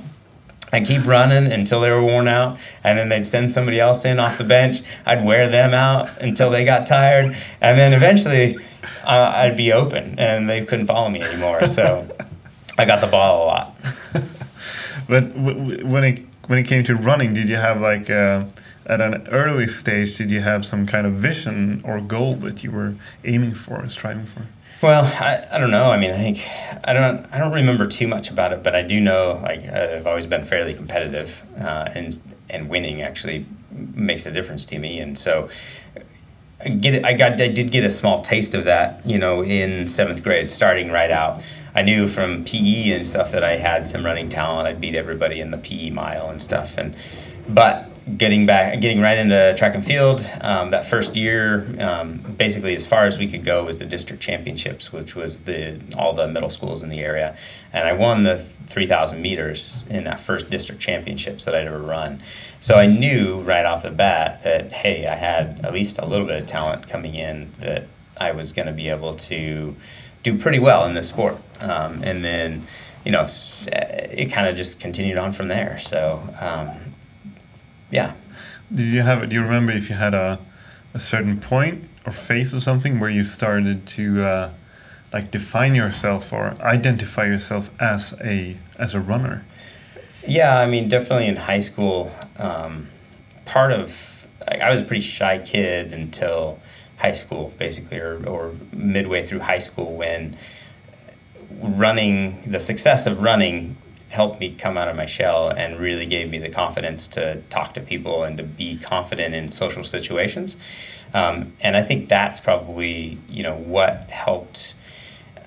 I'd 0.73 0.87
keep 0.87 1.05
running 1.05 1.53
until 1.53 1.81
they 1.83 1.91
were 1.91 2.03
worn 2.03 2.29
out, 2.29 2.57
and 2.83 2.99
then 2.99 3.11
they'd 3.11 3.27
send 3.27 3.51
somebody 3.53 3.79
else 3.79 4.05
in 4.07 4.19
off 4.19 4.39
the 4.39 4.45
bench. 4.45 4.79
I'd 5.05 5.23
wear 5.25 5.51
them 5.51 5.75
out 5.75 6.17
until 6.23 6.49
they 6.49 6.65
got 6.65 6.87
tired, 6.87 7.37
and 7.61 7.79
then 7.79 7.93
eventually 7.93 8.57
uh, 9.05 9.33
I'd 9.35 9.57
be 9.57 9.73
open, 9.73 10.19
and 10.19 10.49
they 10.49 10.65
couldn't 10.65 10.87
follow 10.87 11.11
me 11.11 11.21
anymore. 11.23 11.67
So 11.67 12.09
I 12.79 12.87
got 12.87 13.03
the 13.03 13.07
ball 13.07 13.45
a 13.45 13.47
lot. 13.47 13.77
But 15.09 15.33
w- 15.35 15.55
w- 15.77 15.87
when 15.87 16.03
it 16.05 16.25
when 16.49 16.59
it 16.59 16.65
came 16.65 16.83
to 16.85 16.97
running, 16.97 17.33
did 17.33 17.49
you 17.49 17.55
have 17.57 17.81
like 17.81 18.11
uh, 18.11 18.45
at 18.87 19.01
an 19.01 19.27
early 19.29 19.67
stage? 19.67 20.17
Did 20.17 20.31
you 20.31 20.41
have 20.41 20.65
some 20.65 20.87
kind 20.87 21.07
of 21.07 21.15
vision 21.15 21.83
or 21.85 22.01
goal 22.01 22.37
that 22.37 22.65
you 22.65 22.71
were 22.71 22.95
aiming 23.25 23.55
for, 23.55 23.83
or 23.83 23.87
striving 23.89 24.27
for? 24.27 24.47
Well, 24.83 25.05
I, 25.05 25.47
I 25.51 25.59
don't 25.59 25.71
know. 25.71 25.91
I 25.91 25.99
mean, 25.99 26.11
I 26.11 26.17
think 26.17 26.47
I 26.85 26.93
don't 26.93 27.27
I 27.33 27.39
don't 27.39 27.53
remember 27.53 27.87
too 27.87 28.07
much 28.07 28.31
about 28.31 28.53
it, 28.53 28.63
but 28.63 28.75
I 28.75 28.83
do 28.83 29.01
know 29.01 29.41
like 29.43 29.65
I've 29.65 30.07
always 30.07 30.27
been 30.27 30.45
fairly 30.45 30.75
competitive, 30.75 31.43
uh, 31.59 31.89
and 31.95 32.19
and 32.51 32.69
winning 32.69 33.03
actually 33.03 33.47
makes 33.71 34.27
a 34.27 34.31
difference 34.31 34.65
to 34.67 34.79
me, 34.79 34.99
and 34.99 35.19
so. 35.19 35.49
I 36.59 36.71
get 36.71 36.95
it. 36.95 37.05
I 37.05 37.13
got. 37.13 37.39
I 37.39 37.49
did 37.49 37.71
get 37.71 37.85
a 37.85 37.91
small 37.91 38.23
taste 38.23 38.55
of 38.55 38.65
that, 38.65 39.05
you 39.05 39.19
know, 39.19 39.45
in 39.45 39.87
seventh 39.89 40.23
grade, 40.23 40.51
starting 40.51 40.91
right 40.91 41.11
out. 41.11 41.43
I 41.75 41.83
knew 41.83 42.09
from 42.09 42.47
PE 42.47 42.93
and 42.93 43.07
stuff 43.07 43.31
that 43.33 43.45
I 43.45 43.59
had 43.59 43.87
some 43.87 44.07
running 44.07 44.31
talent. 44.31 44.67
I'd 44.67 44.81
beat 44.81 44.97
everybody 44.97 45.41
in 45.41 45.51
the 45.51 45.59
PE 45.59 45.91
mile 45.91 46.31
and 46.31 46.41
stuff. 46.41 46.79
And 46.79 46.97
but 47.47 47.91
getting 48.17 48.47
back, 48.47 48.81
getting 48.81 49.01
right 49.01 49.19
into 49.19 49.55
track 49.57 49.75
and 49.75 49.85
field, 49.85 50.25
um, 50.41 50.71
that 50.71 50.87
first 50.87 51.17
year, 51.17 51.67
um, 51.81 52.19
basically 52.37 52.75
as 52.75 52.87
far 52.87 53.05
as 53.05 53.19
we 53.19 53.29
could 53.29 53.45
go 53.45 53.65
was 53.65 53.81
the 53.81 53.85
district 53.85 54.23
championships, 54.23 54.93
which 54.93 55.17
was 55.17 55.41
the 55.41 55.81
all 55.99 56.13
the 56.13 56.29
middle 56.29 56.51
schools 56.51 56.83
in 56.83 56.89
the 56.89 57.01
area, 57.01 57.37
and 57.73 57.89
I 57.89 57.93
won 57.93 58.23
the 58.23 58.39
3,000 58.69 59.21
meters 59.21 59.83
in 59.89 60.05
that 60.05 60.21
first 60.21 60.51
district 60.51 60.81
championships 60.81 61.45
that 61.45 61.55
I'd 61.55 61.67
ever 61.67 61.81
run. 61.81 62.23
So 62.61 62.75
I 62.75 62.87
knew 62.87 63.41
right 63.41 63.65
off 63.65 63.83
the 63.83 63.91
bat 63.91 64.43
that 64.45 64.73
hey, 64.73 65.07
I 65.07 65.15
had 65.15 65.65
at 65.65 65.73
least 65.73 65.99
a 65.99 66.07
little 66.07 66.27
bit 66.27 66.41
of 66.41 66.47
talent 66.47 66.89
coming 66.89 67.15
in 67.15 67.51
that 67.61 67.87
I 68.19 68.33
was 68.33 68.53
going 68.53 68.67
to 68.67 68.73
be 68.73 68.89
able 68.89 69.15
to 69.15 69.75
do 70.23 70.39
pretty 70.39 70.59
well 70.59 70.87
in 70.87 70.95
this 70.95 71.09
sport. 71.09 71.39
Um, 71.61 72.03
and 72.03 72.25
then, 72.25 72.67
you 73.05 73.13
know, 73.13 73.27
it 73.67 74.33
kind 74.33 74.49
of 74.49 74.57
just 74.57 74.81
continued 74.81 75.19
on 75.19 75.33
from 75.33 75.49
there. 75.49 75.79
So, 75.79 76.23
um, 76.41 76.86
yeah. 77.91 78.15
Did 78.73 78.87
you 78.87 79.03
have? 79.03 79.29
Do 79.29 79.35
you 79.35 79.43
remember 79.43 79.73
if 79.73 79.89
you 79.89 79.97
had 79.97 80.15
a 80.15 80.39
a 80.95 80.99
certain 80.99 81.39
point 81.39 81.85
or 82.05 82.13
phase 82.13 82.55
or 82.55 82.61
something 82.61 82.99
where 82.99 83.11
you 83.11 83.23
started 83.23 83.87
to 83.87 84.25
uh, 84.25 84.51
like 85.13 85.31
define 85.31 85.75
yourself 85.75 86.33
or 86.33 86.57
identify 86.61 87.27
yourself 87.27 87.71
as 87.79 88.15
a 88.23 88.57
as 88.79 88.95
a 88.95 89.01
runner? 89.01 89.45
Yeah, 90.27 90.59
I 90.59 90.67
mean, 90.67 90.89
definitely 90.89 91.27
in 91.27 91.37
high 91.37 91.61
school, 91.61 92.11
um, 92.37 92.89
part 93.45 93.73
of 93.73 94.27
I, 94.49 94.59
I 94.59 94.71
was 94.71 94.83
a 94.83 94.85
pretty 94.85 95.03
shy 95.03 95.39
kid 95.39 95.93
until 95.93 96.59
high 96.97 97.13
school, 97.13 97.53
basically, 97.59 97.99
or, 97.99 98.27
or 98.27 98.55
midway 98.73 99.25
through 99.27 99.41
high 99.41 99.59
school 99.59 99.95
when 99.95 100.37
running, 101.61 102.43
the 102.47 102.61
success 102.61 103.07
of 103.07 103.23
running 103.23 103.77
helped 104.09 104.41
me 104.41 104.55
come 104.55 104.77
out 104.77 104.89
of 104.89 104.97
my 104.97 105.07
shell 105.07 105.51
and 105.51 105.79
really 105.79 106.07
gave 106.07 106.31
me 106.31 106.39
the 106.39 106.49
confidence 106.49 107.07
to 107.09 107.41
talk 107.51 107.75
to 107.75 107.81
people 107.81 108.23
and 108.23 108.39
to 108.39 108.45
be 108.45 108.77
confident 108.77 109.35
in 109.35 109.51
social 109.51 109.83
situations. 109.83 110.57
Um, 111.13 111.53
and 111.61 111.77
I 111.77 111.83
think 111.83 112.09
that's 112.09 112.39
probably, 112.39 113.19
you 113.29 113.43
know, 113.43 113.57
what 113.57 114.11
helped. 114.11 114.75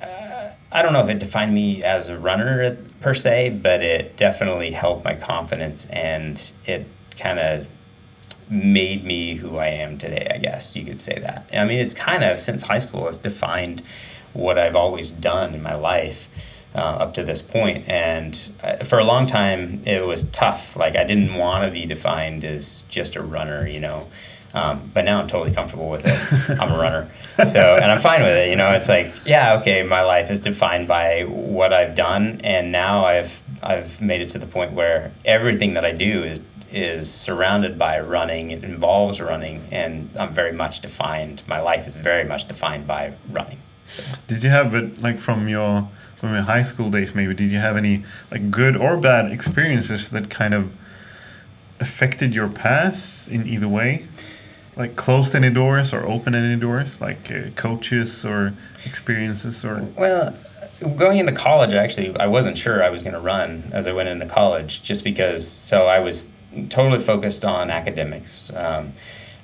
Uh, 0.02 0.52
I 0.72 0.82
don't 0.82 0.93
know 0.93 1.02
if 1.02 1.10
it 1.10 1.19
defined 1.19 1.54
me 1.54 1.84
as 1.84 2.10
a 2.10 2.17
runner 2.17 2.78
per 3.02 3.13
se, 3.13 3.60
but 3.62 3.82
it 3.82 4.17
definitely 4.17 4.72
helped 4.72 5.06
my 5.06 5.15
confidence 5.15 5.86
and 5.86 6.52
it 6.65 6.86
kind 7.17 7.39
of 7.39 7.67
made 8.50 9.04
me 9.04 9.36
who 9.36 9.58
I 9.58 9.67
am 9.67 9.98
today, 9.98 10.28
I 10.34 10.38
guess 10.38 10.76
you 10.76 10.84
could 10.84 11.00
say 11.00 11.19
that. 11.19 11.50
I 11.54 11.65
mean, 11.65 11.80
it's 11.80 11.93
kind 11.93 12.24
of 12.24 12.39
since 12.39 12.63
high 12.63 12.80
school, 12.80 13.08
it's 13.08 13.17
defined 13.17 13.84
what 14.34 14.58
I've 14.58 14.76
always 14.76 15.12
done 15.12 15.54
in 15.54 15.62
my 15.62 15.76
life 15.76 16.28
uh, 16.76 16.80
up 16.80 17.14
to 17.16 17.24
this 17.24 17.42
point. 17.42 17.88
And 17.88 18.38
uh, 18.64 18.84
for 18.84 19.00
a 19.00 19.04
long 19.04 19.28
time, 19.28 19.82
it 19.86 20.06
was 20.06 20.24
tough. 20.30 20.76
Like, 20.76 20.96
I 20.96 21.04
didn't 21.04 21.34
want 21.34 21.66
to 21.66 21.72
be 21.72 21.86
defined 21.86 22.44
as 22.44 22.84
just 22.90 23.16
a 23.16 23.24
runner, 23.24 23.68
you 23.68 23.80
know. 23.80 24.08
Um, 24.54 24.90
but 24.94 25.06
now 25.06 25.22
I'm 25.22 25.28
totally 25.28 25.52
comfortable 25.52 25.90
with 25.90 26.06
it. 26.06 26.60
I'm 26.60 26.72
a 26.72 26.80
runner, 26.80 27.12
so 27.46 27.60
and 27.60 27.92
I'm 27.92 28.02
fine 28.02 28.22
with 28.24 28.36
it. 28.36 28.50
You 28.50 28.56
know, 28.56 28.72
it's 28.72 28.90
like, 28.90 29.14
yeah, 29.24 29.60
okay, 29.60 29.84
my 29.84 30.02
life 30.02 30.32
is 30.32 30.40
defined 30.40 30.88
by 30.88 31.22
what 31.24 31.72
I've 31.72 31.94
done, 31.94 32.42
and 32.44 32.72
now 32.72 33.06
I've 33.06 33.44
I've 33.62 34.02
made 34.02 34.22
it 34.22 34.30
to 34.30 34.40
the 34.40 34.48
point 34.48 34.74
where 34.74 35.12
everything 35.24 35.76
that 35.76 35.86
I 35.86 35.92
do 35.92 36.24
is 36.24 36.42
is 36.72 37.12
surrounded 37.12 37.78
by 37.78 38.00
running. 38.00 38.50
It 38.50 38.64
involves 38.64 39.22
running, 39.22 39.68
and 39.72 40.10
I'm 40.18 40.34
very 40.34 40.54
much 40.54 40.82
defined. 40.82 41.44
My 41.48 41.62
life 41.62 41.86
is 41.86 41.96
very 41.96 42.24
much 42.24 42.48
defined 42.48 42.88
by 42.88 43.14
running. 43.30 43.60
Did 44.28 44.44
you 44.44 44.50
have 44.50 44.74
it 44.74 45.00
like 45.00 45.20
from 45.20 45.48
your 45.48 45.88
from 46.20 46.34
your 46.34 46.44
high 46.44 46.62
school 46.62 46.90
days 46.90 47.16
maybe? 47.16 47.34
Did 47.34 47.52
you 47.52 47.60
have 47.60 47.78
any 47.78 48.04
like 48.32 48.52
good 48.52 48.76
or 48.76 48.98
bad 48.98 49.32
experiences 49.32 50.10
that 50.10 50.30
kind 50.30 50.54
of 50.54 50.72
affected 51.80 52.34
your 52.34 52.50
path 52.50 53.28
in 53.30 53.48
either 53.48 53.68
way? 53.68 54.06
Like 54.76 54.96
closed 54.96 55.36
any 55.36 55.50
doors 55.50 55.94
or 55.94 56.06
opened 56.06 56.36
any 56.36 56.60
doors, 56.60 57.02
like 57.02 57.32
uh, 57.32 57.50
coaches 57.56 58.26
or 58.26 58.54
experiences 58.86 59.66
or 59.66 59.82
Well, 59.98 60.36
going 60.96 61.18
into 61.18 61.34
college, 61.34 61.74
actually, 61.74 62.16
I 62.18 62.28
wasn't 62.28 62.58
sure 62.58 62.84
I 62.84 62.90
was 62.90 63.04
going 63.04 63.14
to 63.14 63.20
run 63.20 63.70
as 63.74 63.88
I 63.88 63.94
went 63.94 64.10
into 64.10 64.26
college, 64.26 64.82
just 64.84 65.04
because. 65.04 65.48
So 65.48 65.88
I 65.88 66.00
was 66.00 66.32
totally 66.70 67.02
focused 67.02 67.44
on 67.44 67.70
academics. 67.70 68.52
Um, 68.56 68.94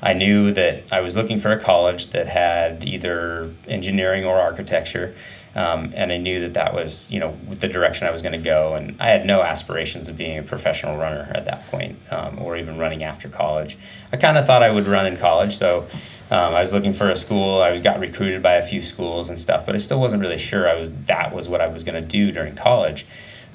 I 0.01 0.13
knew 0.13 0.51
that 0.53 0.83
I 0.91 1.01
was 1.01 1.15
looking 1.15 1.39
for 1.39 1.51
a 1.51 1.59
college 1.59 2.09
that 2.09 2.27
had 2.27 2.83
either 2.83 3.51
engineering 3.67 4.23
or 4.25 4.37
architecture, 4.39 5.15
um, 5.55 5.93
and 5.95 6.11
I 6.11 6.17
knew 6.17 6.41
that 6.41 6.53
that 6.55 6.73
was, 6.73 7.09
you 7.09 7.19
know, 7.19 7.37
the 7.49 7.67
direction 7.67 8.07
I 8.07 8.11
was 8.11 8.21
going 8.21 8.33
to 8.33 8.37
go. 8.37 8.75
And 8.75 8.95
I 8.99 9.07
had 9.07 9.25
no 9.25 9.41
aspirations 9.41 10.09
of 10.09 10.17
being 10.17 10.37
a 10.37 10.43
professional 10.43 10.97
runner 10.97 11.31
at 11.33 11.45
that 11.45 11.67
point, 11.71 11.97
um, 12.11 12.39
or 12.39 12.57
even 12.57 12.77
running 12.77 13.03
after 13.03 13.29
college. 13.29 13.77
I 14.11 14.17
kind 14.17 14.37
of 14.37 14.45
thought 14.45 14.61
I 14.61 14.69
would 14.69 14.85
run 14.85 15.05
in 15.05 15.15
college, 15.17 15.55
so 15.57 15.87
um, 16.29 16.53
I 16.53 16.59
was 16.59 16.73
looking 16.73 16.93
for 16.93 17.09
a 17.09 17.15
school. 17.15 17.61
I 17.61 17.71
was 17.71 17.81
got 17.81 17.99
recruited 17.99 18.43
by 18.43 18.53
a 18.53 18.63
few 18.63 18.81
schools 18.81 19.29
and 19.29 19.39
stuff, 19.39 19.65
but 19.65 19.75
I 19.75 19.77
still 19.77 19.99
wasn't 19.99 20.21
really 20.21 20.37
sure 20.37 20.67
I 20.67 20.75
was 20.75 20.93
that 21.05 21.33
was 21.33 21.47
what 21.47 21.61
I 21.61 21.67
was 21.67 21.83
going 21.83 22.01
to 22.01 22.07
do 22.07 22.31
during 22.31 22.55
college 22.55 23.05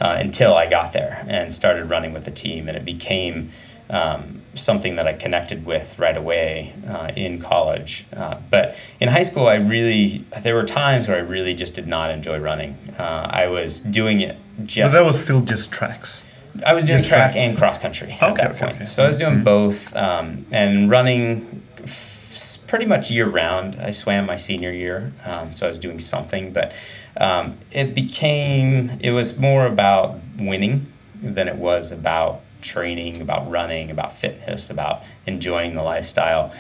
uh, 0.01 0.17
until 0.19 0.55
I 0.55 0.69
got 0.69 0.93
there 0.93 1.25
and 1.29 1.53
started 1.53 1.91
running 1.91 2.13
with 2.13 2.25
the 2.25 2.31
team, 2.31 2.69
and 2.69 2.77
it 2.77 2.85
became 2.85 3.51
um, 3.91 4.41
something 4.55 4.97
that 4.97 5.07
I 5.07 5.13
connected 5.13 5.65
with 5.67 5.99
right 5.99 6.17
away 6.17 6.73
uh, 6.89 7.11
in 7.15 7.41
college. 7.41 8.07
Uh, 8.17 8.39
but 8.51 8.77
in 9.01 9.09
high 9.09 9.23
school, 9.25 9.47
I 9.47 9.57
really 9.57 10.25
there 10.43 10.55
were 10.55 10.65
times 10.65 11.07
where 11.09 11.17
I 11.17 11.21
really 11.21 11.55
just 11.55 11.75
did 11.75 11.87
not 11.87 12.11
enjoy 12.11 12.39
running. 12.39 12.77
Uh, 12.99 13.27
I 13.31 13.47
was 13.49 13.81
doing 13.81 14.21
it 14.21 14.37
just. 14.65 14.93
But 14.93 14.99
that 14.99 15.07
was 15.07 15.23
still 15.23 15.41
just 15.41 15.71
tracks. 15.73 16.25
I 16.67 16.73
was 16.73 16.83
doing 16.85 16.99
Just 16.99 17.09
track 17.09 17.33
track. 17.33 17.37
and 17.37 17.57
cross 17.57 17.79
country 17.79 18.13
at 18.21 18.35
that 18.37 18.51
okay, 18.51 18.59
point. 18.61 18.75
okay. 18.77 18.85
So 18.87 19.05
I 19.05 19.09
was 19.09 19.17
doing 19.17 19.37
Mhm. 19.41 19.45
both 19.45 19.95
um, 19.95 20.45
and 20.51 20.91
running 20.91 21.63
f- 21.85 22.59
pretty 22.67 22.87
much 22.87 23.09
year 23.11 23.29
round. 23.29 23.77
I 23.81 23.93
swam 23.93 24.27
my 24.27 24.35
senior 24.37 24.73
year, 24.73 25.13
um, 25.25 25.53
so 25.53 25.67
I 25.67 25.69
was 25.69 25.79
doing 25.79 26.01
something, 26.01 26.53
but 26.53 26.73
um, 27.17 27.57
it 27.71 27.95
became 27.95 28.99
it 29.01 29.13
was 29.13 29.39
more 29.39 29.65
about 29.67 30.19
winning 30.39 30.87
than 31.23 31.47
it 31.49 31.57
was 31.57 31.93
about 31.93 32.41
training, 32.61 33.21
about 33.21 33.51
running, 33.51 33.91
about 33.91 34.13
fitness, 34.17 34.71
about 34.71 35.03
enjoying 35.27 35.75
the 35.75 35.83
lifestyle. 35.83 36.53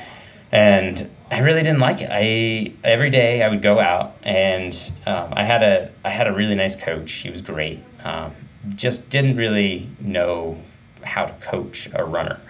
And 0.52 1.08
I 1.30 1.38
really 1.38 1.62
didn't 1.62 1.78
like 1.78 2.00
it. 2.00 2.10
I 2.10 2.72
every 2.82 3.10
day 3.10 3.42
I 3.42 3.48
would 3.48 3.62
go 3.62 3.78
out, 3.78 4.16
and 4.22 4.76
um, 5.06 5.32
I 5.32 5.44
had 5.44 5.62
a 5.62 5.92
I 6.04 6.10
had 6.10 6.26
a 6.26 6.32
really 6.32 6.56
nice 6.56 6.74
coach. 6.74 7.12
He 7.12 7.30
was 7.30 7.40
great. 7.40 7.78
Um, 8.02 8.32
just 8.74 9.08
didn't 9.10 9.36
really 9.36 9.88
know 10.00 10.58
how 11.02 11.26
to 11.26 11.32
coach 11.34 11.88
a 11.94 12.04
runner, 12.04 12.40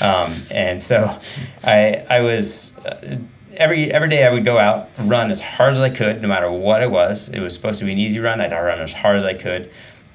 um, 0.00 0.42
and 0.50 0.80
so 0.80 1.18
I 1.64 2.06
I 2.08 2.20
was. 2.20 2.76
Uh, 2.78 3.18
Every 3.56 3.92
every 3.92 4.08
day 4.08 4.24
I 4.24 4.30
would 4.30 4.44
go 4.44 4.58
out, 4.58 4.88
run 4.96 5.32
as 5.32 5.40
hard 5.40 5.72
as 5.72 5.80
I 5.80 5.90
could, 5.90 6.22
no 6.22 6.28
matter 6.28 6.48
what 6.50 6.84
it 6.84 6.90
was. 6.90 7.28
It 7.30 7.40
was 7.40 7.52
supposed 7.52 7.80
to 7.80 7.84
be 7.84 7.90
an 7.90 7.98
easy 7.98 8.20
run. 8.20 8.40
I'd 8.40 8.52
run 8.52 8.80
as 8.80 8.92
hard 8.92 9.16
as 9.16 9.24
I 9.24 9.34
could, 9.34 9.68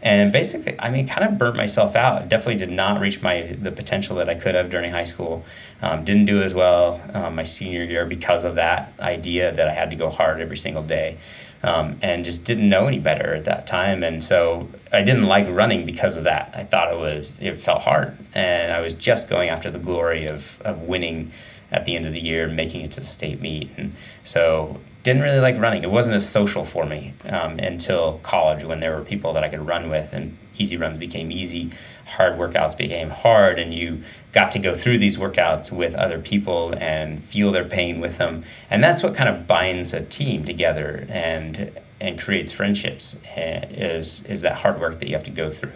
and 0.06 0.32
basically, 0.32 0.80
I 0.80 0.92
mean, 0.92 1.08
kind 1.08 1.28
of 1.28 1.40
burnt 1.40 1.58
myself 1.58 1.96
out. 1.96 2.30
Definitely 2.30 2.58
did 2.58 2.70
not 2.70 3.02
reach 3.02 3.24
my 3.24 3.58
the 3.60 3.72
potential 3.72 4.16
that 4.18 4.30
I 4.30 4.36
could 4.36 4.54
have 4.54 4.70
during 4.70 4.92
high 4.92 5.04
school. 5.04 5.44
Um, 5.82 6.06
didn't 6.06 6.26
do 6.26 6.44
as 6.44 6.54
well 6.54 7.02
um, 7.14 7.36
my 7.36 7.44
senior 7.44 7.84
year 7.84 8.06
because 8.06 8.44
of 8.44 8.56
that 8.56 8.94
idea 9.00 9.52
that 9.52 9.68
I 9.68 9.74
had 9.74 9.90
to 9.90 9.96
go 9.96 10.12
hard 10.12 10.40
every 10.42 10.58
single 10.58 10.84
day, 10.84 11.18
um, 11.64 11.98
and 12.04 12.24
just 12.24 12.46
didn't 12.46 12.70
know 12.70 12.86
any 12.86 13.00
better 13.00 13.34
at 13.34 13.46
that 13.46 13.66
time. 13.66 14.04
And 14.04 14.24
so 14.24 14.70
I 14.94 15.02
didn't 15.02 15.24
like 15.24 15.48
running 15.50 15.88
because 15.88 16.18
of 16.18 16.26
that. 16.26 16.54
I 16.56 16.64
thought 16.64 16.94
it 16.94 17.00
was 17.00 17.40
it 17.42 17.60
felt 17.60 17.82
hard, 17.82 18.16
and 18.36 18.72
I 18.72 18.82
was 18.82 18.94
just 18.94 19.28
going 19.28 19.50
after 19.50 19.72
the 19.72 19.80
glory 19.80 20.28
of 20.28 20.62
of 20.62 20.84
winning 20.84 21.32
at 21.72 21.86
the 21.86 21.96
end 21.96 22.06
of 22.06 22.14
the 22.14 22.20
year, 22.20 22.48
making 22.48 22.82
it 22.82 22.92
to 22.94 23.02
state 23.02 23.42
meet, 23.42 23.70
and 23.78 23.94
so 24.24 24.80
didn't 25.04 25.22
really 25.22 25.40
like 25.40 25.58
running. 25.60 25.84
It 25.84 25.92
wasn't 25.92 26.16
as 26.16 26.28
social 26.28 26.66
for 26.66 26.86
me 26.86 27.14
um, 27.30 27.60
until 27.60 28.20
college 28.24 28.64
when 28.64 28.80
there 28.80 28.96
were 28.96 29.04
people 29.04 29.34
that 29.34 29.44
I 29.44 29.50
could 29.50 29.66
run 29.68 29.90
with, 29.90 30.14
and 30.14 30.36
easy 30.58 30.78
runs 30.78 30.98
became 30.98 31.32
easy, 31.32 31.72
hard 32.08 32.40
workouts 32.40 32.76
became 32.78 33.10
hard, 33.10 33.60
and 33.60 33.74
you 33.74 34.02
got 34.32 34.52
to 34.54 34.60
go 34.60 34.74
through 34.74 35.00
these 35.00 35.18
workouts 35.18 35.72
with 35.72 35.94
other 35.96 36.20
people 36.20 36.74
and 36.80 37.24
feel 37.24 37.52
their 37.52 37.66
pain 37.66 38.00
with 38.00 38.18
them, 38.18 38.44
and 38.70 38.84
that's 38.84 39.04
what 39.04 39.14
kind 39.16 39.30
of 39.30 39.46
binds 39.48 39.94
a 39.94 40.02
team 40.02 40.44
together 40.46 41.06
and 41.10 41.72
and 42.02 42.20
creates 42.20 42.52
friendships. 42.52 43.20
eh, 43.36 43.66
Is 43.70 44.24
is 44.26 44.42
that 44.42 44.58
hard 44.58 44.80
work 44.82 45.00
that 45.00 45.08
you 45.08 45.14
have 45.16 45.24
to 45.26 45.32
go 45.32 45.50
through 45.50 45.72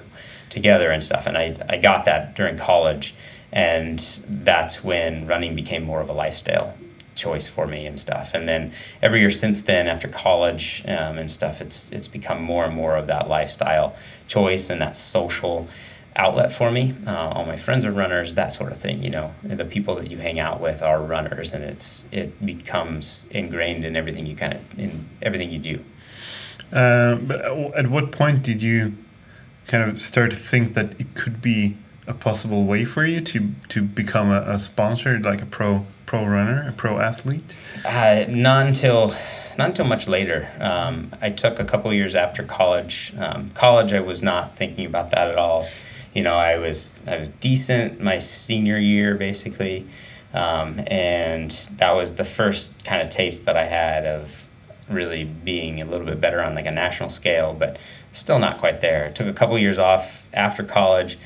together 0.49 0.89
and 0.91 1.04
stuff, 1.04 1.28
and 1.28 1.38
I 1.38 1.56
I 1.69 1.78
got 1.78 2.06
that 2.06 2.36
during 2.36 2.58
college, 2.58 3.13
and 3.52 4.00
that's 4.28 4.84
when 4.84 5.26
running 5.28 5.56
became 5.56 5.84
more 5.84 6.02
of 6.02 6.10
a 6.10 6.14
lifestyle 6.14 6.76
choice 7.16 7.48
for 7.48 7.68
me 7.68 7.86
and 7.86 8.00
stuff. 8.00 8.34
And 8.34 8.48
then 8.48 8.72
every 9.02 9.20
year 9.20 9.32
since 9.32 9.62
then, 9.62 9.88
after 9.88 10.08
college 10.08 10.84
um, 10.88 11.18
and 11.18 11.30
stuff, 11.30 11.62
it's 11.62 11.92
it's 11.92 12.08
become 12.08 12.42
more 12.42 12.66
and 12.66 12.74
more 12.74 12.96
of 12.96 13.08
that 13.08 13.28
lifestyle 13.28 13.96
choice 14.28 14.70
and 14.70 14.82
that 14.82 14.96
social 14.96 15.68
outlet 16.16 16.52
for 16.52 16.72
me. 16.72 16.96
Uh, 17.06 17.30
all 17.30 17.46
my 17.46 17.56
friends 17.56 17.86
are 17.86 17.92
runners, 17.92 18.34
that 18.34 18.52
sort 18.54 18.72
of 18.72 18.78
thing. 18.78 19.04
You 19.04 19.12
know, 19.12 19.34
the 19.44 19.66
people 19.66 19.96
that 19.96 20.10
you 20.10 20.18
hang 20.18 20.40
out 20.40 20.60
with 20.60 20.82
are 20.82 21.02
runners, 21.02 21.54
and 21.54 21.64
it's 21.64 22.06
it 22.12 22.44
becomes 22.46 23.28
ingrained 23.32 23.86
in 23.86 23.96
everything 23.96 24.26
you 24.26 24.36
kind 24.36 24.54
of 24.54 24.80
in 24.80 25.08
everything 25.22 25.52
you 25.52 25.60
do. 25.60 25.84
Uh, 26.72 27.16
but 27.16 27.42
at 27.76 27.88
what 27.88 28.12
point 28.12 28.44
did 28.44 28.62
you 28.62 28.94
kind 29.68 29.90
of 29.90 30.00
start 30.00 30.32
to 30.32 30.38
think 30.38 30.74
that 30.74 31.00
it 31.00 31.16
could 31.16 31.42
be 31.42 31.76
a 32.10 32.13
possible 32.13 32.65
way 32.65 32.84
for 32.84 33.06
you 33.06 33.22
to 33.22 33.52
to 33.69 33.82
become 33.82 34.32
a, 34.32 34.41
a 34.41 34.60
sponsor, 34.60 35.19
like 35.19 35.41
a 35.41 35.45
pro 35.45 35.86
pro 36.06 36.26
runner, 36.26 36.67
a 36.67 36.74
pro 36.74 37.00
athlete? 37.00 37.56
Uh, 37.86 38.26
not 38.28 38.67
until 38.67 39.13
not 39.58 39.69
until 39.69 39.86
much 39.86 40.08
later. 40.08 40.50
Um, 40.60 41.13
I 41.22 41.30
took 41.30 41.60
a 41.60 41.65
couple 41.65 41.93
years 41.93 42.15
after 42.15 42.43
college. 42.43 43.13
Um, 43.17 43.52
college, 43.52 43.93
I 43.93 44.00
was 44.00 44.24
not 44.24 44.58
thinking 44.58 44.86
about 44.86 45.12
that 45.12 45.30
at 45.30 45.36
all. 45.36 45.67
You 46.13 46.24
know, 46.24 46.36
I 46.36 46.58
was 46.58 46.91
I 47.06 47.15
was 47.15 47.28
decent 47.28 48.02
my 48.02 48.17
senior 48.19 48.80
year 48.80 49.15
basically, 49.15 49.86
um, 50.34 50.82
and 50.88 51.52
that 51.78 51.91
was 51.91 52.15
the 52.15 52.26
first 52.26 52.84
kind 52.84 53.04
of 53.04 53.10
taste 53.10 53.45
that 53.45 53.56
I 53.56 53.65
had 53.65 54.06
of 54.06 54.48
really 54.89 55.24
being 55.24 55.82
a 55.82 55.86
little 55.86 56.08
bit 56.08 56.19
better 56.19 56.41
on 56.41 56.56
like 56.56 56.65
a 56.65 56.72
national 56.72 57.12
scale, 57.12 57.54
but 57.54 57.78
still 58.12 58.39
not 58.39 58.58
quite 58.58 58.82
there. 58.82 59.12
Took 59.12 59.28
a 59.28 59.34
couple 59.34 59.58
years 59.60 59.78
off 59.78 60.28
after 60.34 60.63
college, 60.63 61.19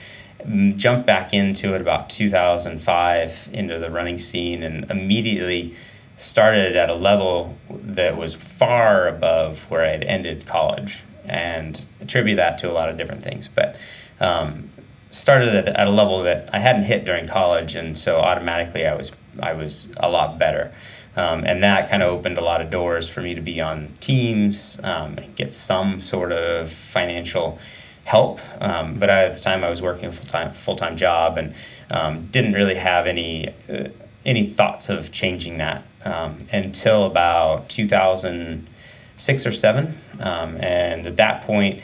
jumped 0.75 1.05
back 1.05 1.33
into 1.33 1.73
it 1.73 1.81
about 1.81 2.09
2005 2.09 3.49
into 3.53 3.79
the 3.79 3.89
running 3.89 4.19
scene, 4.19 4.63
and 4.63 4.89
immediately 4.91 5.75
started 6.17 6.75
at 6.75 6.89
a 6.89 6.95
level 6.95 7.57
that 7.69 8.17
was 8.17 8.35
far 8.35 9.07
above 9.07 9.69
where 9.69 9.83
I 9.85 9.91
had 9.91 10.03
ended 10.03 10.45
college, 10.45 11.03
and 11.25 11.81
attribute 12.01 12.37
that 12.37 12.59
to 12.59 12.69
a 12.69 12.73
lot 12.73 12.89
of 12.89 12.97
different 12.97 13.23
things, 13.23 13.47
but. 13.47 13.75
Um, 14.19 14.69
started 15.13 15.53
at, 15.53 15.67
at 15.67 15.87
a 15.87 15.91
level 15.91 16.23
that 16.23 16.49
I 16.53 16.59
hadn't 16.59 16.83
hit 16.83 17.05
during 17.05 17.27
college, 17.27 17.75
and 17.75 17.97
so 17.97 18.19
automatically 18.19 18.87
I 18.87 18.95
was 18.95 19.11
I 19.39 19.53
was 19.53 19.91
a 19.97 20.09
lot 20.09 20.39
better. 20.39 20.73
Um, 21.15 21.43
and 21.45 21.61
that 21.63 21.89
kind 21.89 22.01
of 22.01 22.11
opened 22.11 22.37
a 22.37 22.43
lot 22.43 22.61
of 22.61 22.71
doors 22.71 23.07
for 23.07 23.21
me 23.21 23.35
to 23.35 23.41
be 23.41 23.61
on 23.61 23.93
teams, 23.99 24.79
um, 24.83 25.19
get 25.35 25.53
some 25.53 26.01
sort 26.01 26.31
of 26.31 26.71
financial 26.71 27.59
help. 28.05 28.39
Um, 28.61 28.99
but 28.99 29.09
at 29.09 29.33
the 29.33 29.39
time, 29.39 29.63
I 29.63 29.69
was 29.69 29.81
working 29.81 30.05
a 30.05 30.11
full 30.11 30.27
time 30.27 30.53
full 30.53 30.75
time 30.75 30.97
job 30.97 31.37
and 31.37 31.53
um, 31.91 32.27
didn't 32.27 32.53
really 32.53 32.75
have 32.75 33.07
any 33.07 33.49
uh, 33.69 33.89
any 34.25 34.47
thoughts 34.47 34.89
of 34.89 35.11
changing 35.11 35.57
that 35.57 35.83
um, 36.05 36.37
until 36.51 37.05
about 37.05 37.69
2006 37.69 39.45
or 39.45 39.51
seven. 39.51 39.97
Um, 40.19 40.57
and 40.57 41.05
at 41.05 41.17
that 41.17 41.43
point, 41.43 41.81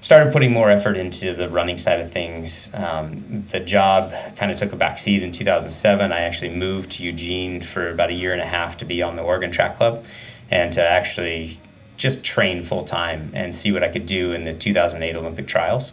started 0.00 0.32
putting 0.32 0.52
more 0.52 0.70
effort 0.70 0.96
into 0.96 1.34
the 1.34 1.48
running 1.48 1.76
side 1.76 2.00
of 2.00 2.12
things. 2.12 2.70
Um, 2.74 3.44
the 3.50 3.60
job 3.60 4.14
kind 4.36 4.52
of 4.52 4.58
took 4.58 4.72
a 4.72 4.76
back 4.76 4.98
seat 4.98 5.22
in 5.22 5.32
2007. 5.32 6.12
I 6.12 6.20
actually 6.20 6.50
moved 6.50 6.92
to 6.92 7.02
Eugene 7.02 7.60
for 7.60 7.90
about 7.90 8.10
a 8.10 8.14
year 8.14 8.32
and 8.32 8.40
a 8.40 8.46
half 8.46 8.76
to 8.78 8.84
be 8.84 9.02
on 9.02 9.16
the 9.16 9.22
Oregon 9.22 9.50
Track 9.50 9.76
Club 9.76 10.04
and 10.50 10.72
to 10.72 10.86
actually 10.86 11.58
just 11.96 12.22
train 12.22 12.62
full 12.62 12.82
time 12.82 13.30
and 13.34 13.54
see 13.54 13.72
what 13.72 13.82
I 13.82 13.88
could 13.88 14.06
do 14.06 14.32
in 14.32 14.44
the 14.44 14.54
2008 14.54 15.16
Olympic 15.16 15.46
trials. 15.46 15.92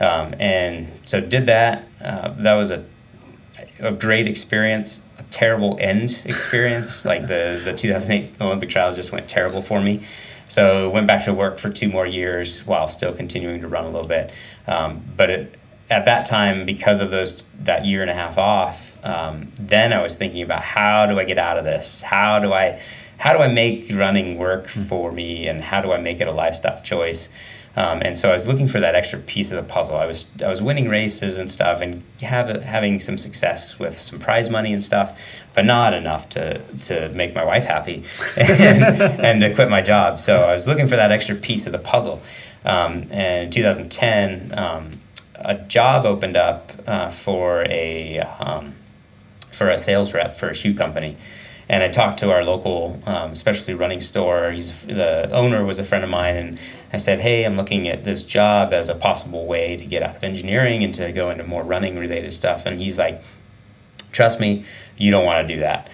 Um, 0.00 0.34
and 0.38 0.90
so 1.04 1.20
did 1.20 1.46
that. 1.46 1.86
Uh, 2.02 2.34
that 2.38 2.54
was 2.54 2.70
a, 2.70 2.84
a 3.78 3.92
great 3.92 4.26
experience, 4.26 5.00
a 5.18 5.22
terrible 5.24 5.76
end 5.80 6.20
experience. 6.24 7.04
like 7.04 7.22
the, 7.22 7.60
the 7.64 7.72
2008 7.72 8.40
Olympic 8.40 8.70
trials 8.70 8.96
just 8.96 9.12
went 9.12 9.28
terrible 9.28 9.62
for 9.62 9.80
me. 9.80 10.02
So 10.46 10.90
went 10.90 11.06
back 11.06 11.24
to 11.24 11.32
work 11.32 11.58
for 11.58 11.70
two 11.70 11.88
more 11.88 12.06
years 12.06 12.66
while 12.66 12.88
still 12.88 13.12
continuing 13.14 13.60
to 13.62 13.68
run 13.68 13.84
a 13.84 13.90
little 13.90 14.08
bit. 14.08 14.30
Um, 14.66 15.02
but 15.16 15.30
it, 15.30 15.58
at 15.90 16.04
that 16.06 16.26
time, 16.26 16.66
because 16.66 17.00
of 17.00 17.10
those 17.10 17.44
that 17.60 17.84
year 17.84 18.02
and 18.02 18.10
a 18.10 18.14
half 18.14 18.38
off, 18.38 18.98
um, 19.04 19.52
then 19.58 19.92
I 19.92 20.02
was 20.02 20.16
thinking 20.16 20.42
about 20.42 20.62
how 20.62 21.06
do 21.06 21.18
I 21.18 21.24
get 21.24 21.38
out 21.38 21.58
of 21.58 21.64
this? 21.64 22.02
How 22.02 22.38
do 22.38 22.52
I 22.52 22.80
how 23.24 23.32
do 23.32 23.38
I 23.38 23.48
make 23.48 23.90
running 23.90 24.36
work 24.36 24.68
for 24.68 25.10
me, 25.10 25.46
and 25.46 25.64
how 25.64 25.80
do 25.80 25.92
I 25.92 25.96
make 25.96 26.20
it 26.20 26.28
a 26.28 26.30
lifestyle 26.30 26.82
choice? 26.82 27.30
Um, 27.74 28.02
and 28.02 28.18
so 28.18 28.28
I 28.28 28.34
was 28.34 28.46
looking 28.46 28.68
for 28.68 28.80
that 28.80 28.94
extra 28.94 29.18
piece 29.18 29.50
of 29.50 29.56
the 29.56 29.62
puzzle. 29.62 29.96
I 29.96 30.04
was 30.04 30.26
I 30.44 30.48
was 30.48 30.60
winning 30.60 30.90
races 30.90 31.38
and 31.38 31.50
stuff, 31.50 31.80
and 31.80 32.02
have, 32.20 32.62
having 32.62 33.00
some 33.00 33.16
success 33.16 33.78
with 33.78 33.98
some 33.98 34.18
prize 34.18 34.50
money 34.50 34.74
and 34.74 34.84
stuff, 34.84 35.18
but 35.54 35.64
not 35.64 35.94
enough 35.94 36.28
to 36.30 36.58
to 36.82 37.08
make 37.14 37.34
my 37.34 37.42
wife 37.42 37.64
happy 37.64 38.04
and, 38.36 38.84
and 39.00 39.40
to 39.40 39.54
quit 39.54 39.70
my 39.70 39.80
job. 39.80 40.20
So 40.20 40.36
I 40.36 40.52
was 40.52 40.68
looking 40.68 40.86
for 40.86 40.96
that 40.96 41.10
extra 41.10 41.34
piece 41.34 41.64
of 41.64 41.72
the 41.72 41.78
puzzle. 41.78 42.20
Um, 42.66 43.08
and 43.10 43.44
in 43.44 43.50
2010, 43.50 44.52
um, 44.58 44.90
a 45.36 45.54
job 45.54 46.04
opened 46.04 46.36
up 46.36 46.72
uh, 46.86 47.08
for 47.08 47.64
a 47.70 48.18
um, 48.18 48.74
for 49.50 49.70
a 49.70 49.78
sales 49.78 50.12
rep 50.12 50.36
for 50.36 50.50
a 50.50 50.54
shoe 50.54 50.74
company. 50.74 51.16
And 51.68 51.82
I 51.82 51.88
talked 51.88 52.18
to 52.20 52.30
our 52.30 52.44
local 52.44 53.00
um, 53.06 53.34
specialty 53.34 53.74
running 53.74 54.00
store. 54.00 54.50
He's 54.50 54.82
the 54.82 55.30
owner 55.32 55.64
was 55.64 55.78
a 55.78 55.84
friend 55.84 56.04
of 56.04 56.10
mine, 56.10 56.36
and 56.36 56.58
I 56.92 56.98
said, 56.98 57.20
"Hey, 57.20 57.44
I'm 57.44 57.56
looking 57.56 57.88
at 57.88 58.04
this 58.04 58.22
job 58.22 58.72
as 58.72 58.88
a 58.88 58.94
possible 58.94 59.46
way 59.46 59.76
to 59.76 59.84
get 59.84 60.02
out 60.02 60.16
of 60.16 60.24
engineering 60.24 60.84
and 60.84 60.94
to 60.94 61.10
go 61.12 61.30
into 61.30 61.44
more 61.44 61.62
running 61.62 61.98
related 61.98 62.32
stuff." 62.32 62.66
And 62.66 62.78
he's 62.78 62.98
like, 62.98 63.22
"Trust 64.12 64.40
me, 64.40 64.64
you 64.96 65.10
don't 65.10 65.24
want 65.24 65.46
to 65.46 65.54
do 65.54 65.60
that. 65.60 65.88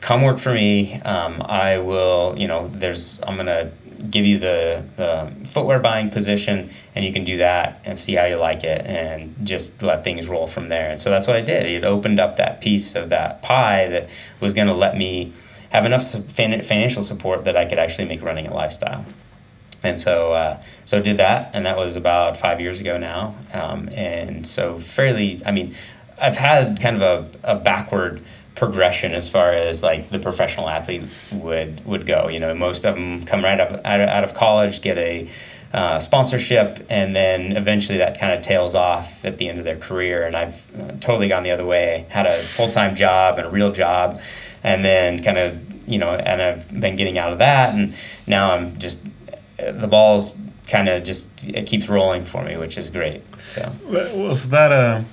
Come 0.00 0.22
work 0.22 0.38
for 0.38 0.52
me. 0.52 1.00
Um, 1.00 1.40
I 1.42 1.78
will. 1.78 2.34
You 2.36 2.46
know, 2.46 2.68
there's 2.68 3.20
I'm 3.22 3.36
gonna 3.36 3.72
give 4.10 4.24
you 4.24 4.38
the, 4.38 4.84
the 4.96 5.32
footwear 5.46 5.78
buying 5.78 6.10
position, 6.10 6.70
and 6.94 7.04
you 7.04 7.12
can 7.12 7.24
do 7.24 7.38
that 7.38 7.80
and 7.84 7.98
see 7.98 8.14
how 8.14 8.24
you 8.24 8.36
like 8.36 8.64
it, 8.64 8.86
and 8.86 9.34
just 9.44 9.82
let 9.82 10.04
things 10.04 10.28
roll 10.28 10.46
from 10.46 10.68
there. 10.68 10.90
And 10.90 11.00
so 11.00 11.10
that's 11.10 11.26
what 11.26 11.36
I 11.36 11.40
did. 11.40 11.66
It 11.66 11.84
opened 11.84 12.20
up 12.20 12.36
that 12.36 12.60
piece 12.60 12.94
of 12.94 13.10
that 13.10 13.42
pie 13.42 13.88
that 13.88 14.08
was 14.40 14.54
going 14.54 14.68
to 14.68 14.74
let 14.74 14.96
me 14.96 15.32
have 15.70 15.86
enough 15.86 16.08
financial 16.08 17.02
support 17.02 17.44
that 17.44 17.56
I 17.56 17.64
could 17.64 17.78
actually 17.78 18.06
make 18.06 18.22
running 18.22 18.46
a 18.46 18.54
lifestyle. 18.54 19.04
And 19.82 20.00
so, 20.00 20.32
uh, 20.32 20.62
so 20.86 21.00
did 21.00 21.18
that, 21.18 21.50
and 21.52 21.66
that 21.66 21.76
was 21.76 21.96
about 21.96 22.36
five 22.36 22.60
years 22.60 22.80
ago 22.80 22.96
now. 22.96 23.34
Um, 23.52 23.90
and 23.94 24.46
so, 24.46 24.78
fairly, 24.78 25.42
I 25.44 25.50
mean, 25.50 25.74
I've 26.20 26.36
had 26.36 26.80
kind 26.80 27.02
of 27.02 27.02
a, 27.02 27.52
a 27.54 27.56
backward 27.56 28.22
progression 28.54 29.14
as 29.14 29.28
far 29.28 29.50
as 29.50 29.82
like 29.82 30.10
the 30.10 30.18
professional 30.18 30.68
athlete 30.68 31.04
would 31.32 31.84
would 31.84 32.06
go. 32.06 32.28
You 32.28 32.40
know, 32.40 32.54
most 32.54 32.84
of 32.84 32.94
them 32.94 33.24
come 33.24 33.42
right 33.42 33.58
up 33.58 33.80
out 33.84 34.00
of, 34.00 34.08
out 34.08 34.24
of 34.24 34.34
college, 34.34 34.80
get 34.80 34.98
a 34.98 35.28
uh, 35.72 35.98
sponsorship, 35.98 36.86
and 36.88 37.16
then 37.16 37.56
eventually 37.56 37.98
that 37.98 38.18
kind 38.18 38.32
of 38.32 38.42
tails 38.42 38.76
off 38.76 39.24
at 39.24 39.38
the 39.38 39.48
end 39.48 39.58
of 39.58 39.64
their 39.64 39.76
career. 39.76 40.24
And 40.24 40.36
I've 40.36 40.80
uh, 40.80 40.92
totally 41.00 41.28
gone 41.28 41.42
the 41.42 41.50
other 41.50 41.66
way. 41.66 42.06
Had 42.10 42.26
a 42.26 42.42
full 42.42 42.70
time 42.70 42.94
job 42.94 43.38
and 43.38 43.46
a 43.46 43.50
real 43.50 43.72
job, 43.72 44.20
and 44.62 44.84
then 44.84 45.22
kind 45.24 45.38
of 45.38 45.88
you 45.88 45.98
know, 45.98 46.10
and 46.10 46.40
I've 46.40 46.80
been 46.80 46.96
getting 46.96 47.18
out 47.18 47.32
of 47.32 47.38
that, 47.38 47.74
and 47.74 47.94
now 48.26 48.52
I'm 48.52 48.76
just 48.78 49.04
the 49.56 49.88
ball's 49.88 50.36
kind 50.68 50.88
of 50.88 51.04
just 51.04 51.48
it 51.48 51.66
keeps 51.66 51.88
rolling 51.88 52.24
for 52.24 52.42
me, 52.44 52.56
which 52.56 52.78
is 52.78 52.90
great. 52.90 53.22
So 53.40 53.70
was 53.88 54.48
that 54.50 54.72
a 54.72 55.04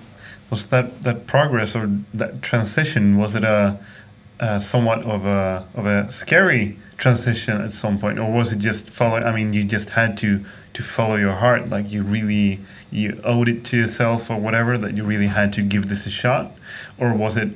was 0.52 0.68
that 0.68 1.02
that 1.02 1.26
progress 1.26 1.76
or 1.76 1.90
that 2.14 2.44
transition 2.44 3.18
was 3.18 3.34
it 3.34 3.44
a, 3.44 3.80
a, 4.40 4.60
somewhat 4.60 5.02
of 5.04 5.26
a 5.26 5.66
of 5.74 5.88
a 5.88 6.12
scary 6.12 6.78
transition 6.98 7.60
at 7.60 7.72
some 7.72 7.98
point? 7.98 8.20
Or 8.20 8.32
was 8.32 8.52
it 8.52 8.60
just 8.60 8.90
follow 8.90 9.18
i 9.18 9.34
mean 9.34 9.54
you 9.54 9.64
just 9.64 9.92
had 9.92 10.18
to 10.18 10.46
to 10.74 10.84
follow 10.84 11.16
your 11.16 11.34
heart 11.34 11.70
like 11.70 11.90
you 11.90 12.04
really 12.04 12.60
you 12.92 13.20
owed 13.24 13.50
it 13.50 13.66
to 13.66 13.78
yourself 13.78 14.30
or 14.30 14.38
whatever 14.38 14.78
that 14.78 14.96
you 14.96 15.04
really 15.04 15.28
had 15.28 15.52
to 15.54 15.62
give 15.62 15.90
this 15.90 16.06
a 16.06 16.12
shot? 16.12 16.52
Or 17.00 17.14
was 17.14 17.38
it 17.38 17.50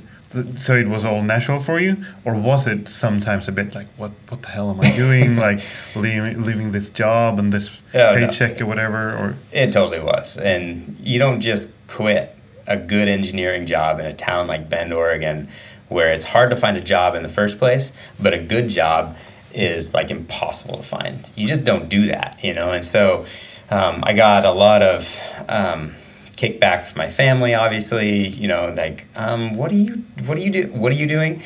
so 0.57 0.75
it 0.75 0.87
was 0.87 1.05
all 1.05 1.21
natural 1.21 1.59
for 1.59 1.79
you? 1.79 1.97
Or 2.25 2.35
was 2.35 2.67
it 2.67 2.89
sometimes 2.89 3.47
a 3.47 3.51
bit 3.51 3.75
like 3.75 3.87
what 3.97 4.11
what 4.29 4.41
the 4.41 4.49
hell 4.49 4.69
am 4.69 4.79
i 4.79 4.95
doing? 4.95 5.35
Like 5.47 5.59
leaving 5.95 6.43
leaving 6.43 6.71
this 6.71 6.89
job 6.89 7.39
and 7.39 7.51
this 7.51 7.69
paycheck 7.91 8.59
no. 8.59 8.65
or 8.65 8.69
whatever 8.69 9.17
or? 9.17 9.35
It 9.51 9.73
totally 9.73 9.99
was. 9.99 10.37
And 10.37 10.97
you 11.01 11.19
don't 11.19 11.41
just 11.41 11.73
quit 11.87 12.34
a 12.67 12.77
good 12.77 13.07
engineering 13.07 13.65
job 13.65 13.99
in 13.99 14.05
a 14.05 14.13
town 14.13 14.47
like 14.47 14.69
Bend, 14.69 14.95
Oregon, 14.95 15.47
where 15.89 16.11
it's 16.11 16.25
hard 16.25 16.49
to 16.49 16.55
find 16.55 16.77
a 16.77 16.81
job 16.81 17.15
in 17.15 17.23
the 17.23 17.29
first 17.29 17.57
place, 17.57 17.91
but 18.19 18.33
a 18.33 18.39
good 18.39 18.69
job 18.69 19.15
is 19.53 19.93
like 19.93 20.11
impossible 20.11 20.77
to 20.77 20.83
find. 20.83 21.29
You 21.35 21.47
just 21.47 21.63
don't 21.63 21.89
do 21.89 22.07
that, 22.07 22.43
you 22.43 22.53
know? 22.53 22.71
And 22.71 22.83
so 22.83 23.25
um, 23.69 24.03
I 24.05 24.13
got 24.13 24.45
a 24.45 24.51
lot 24.51 24.81
of 24.81 25.19
um, 25.47 25.93
kickback 26.31 26.85
from 26.85 26.97
my 26.97 27.07
family, 27.07 27.53
obviously, 27.53 28.27
you 28.27 28.47
know, 28.47 28.73
like, 28.75 29.05
um, 29.15 29.53
what 29.53 29.71
do 29.71 29.77
you, 29.77 30.03
what 30.25 30.35
do 30.35 30.41
you 30.41 30.49
do? 30.51 30.67
What 30.73 30.91
are 30.91 30.95
you 30.95 31.07
doing? 31.07 31.41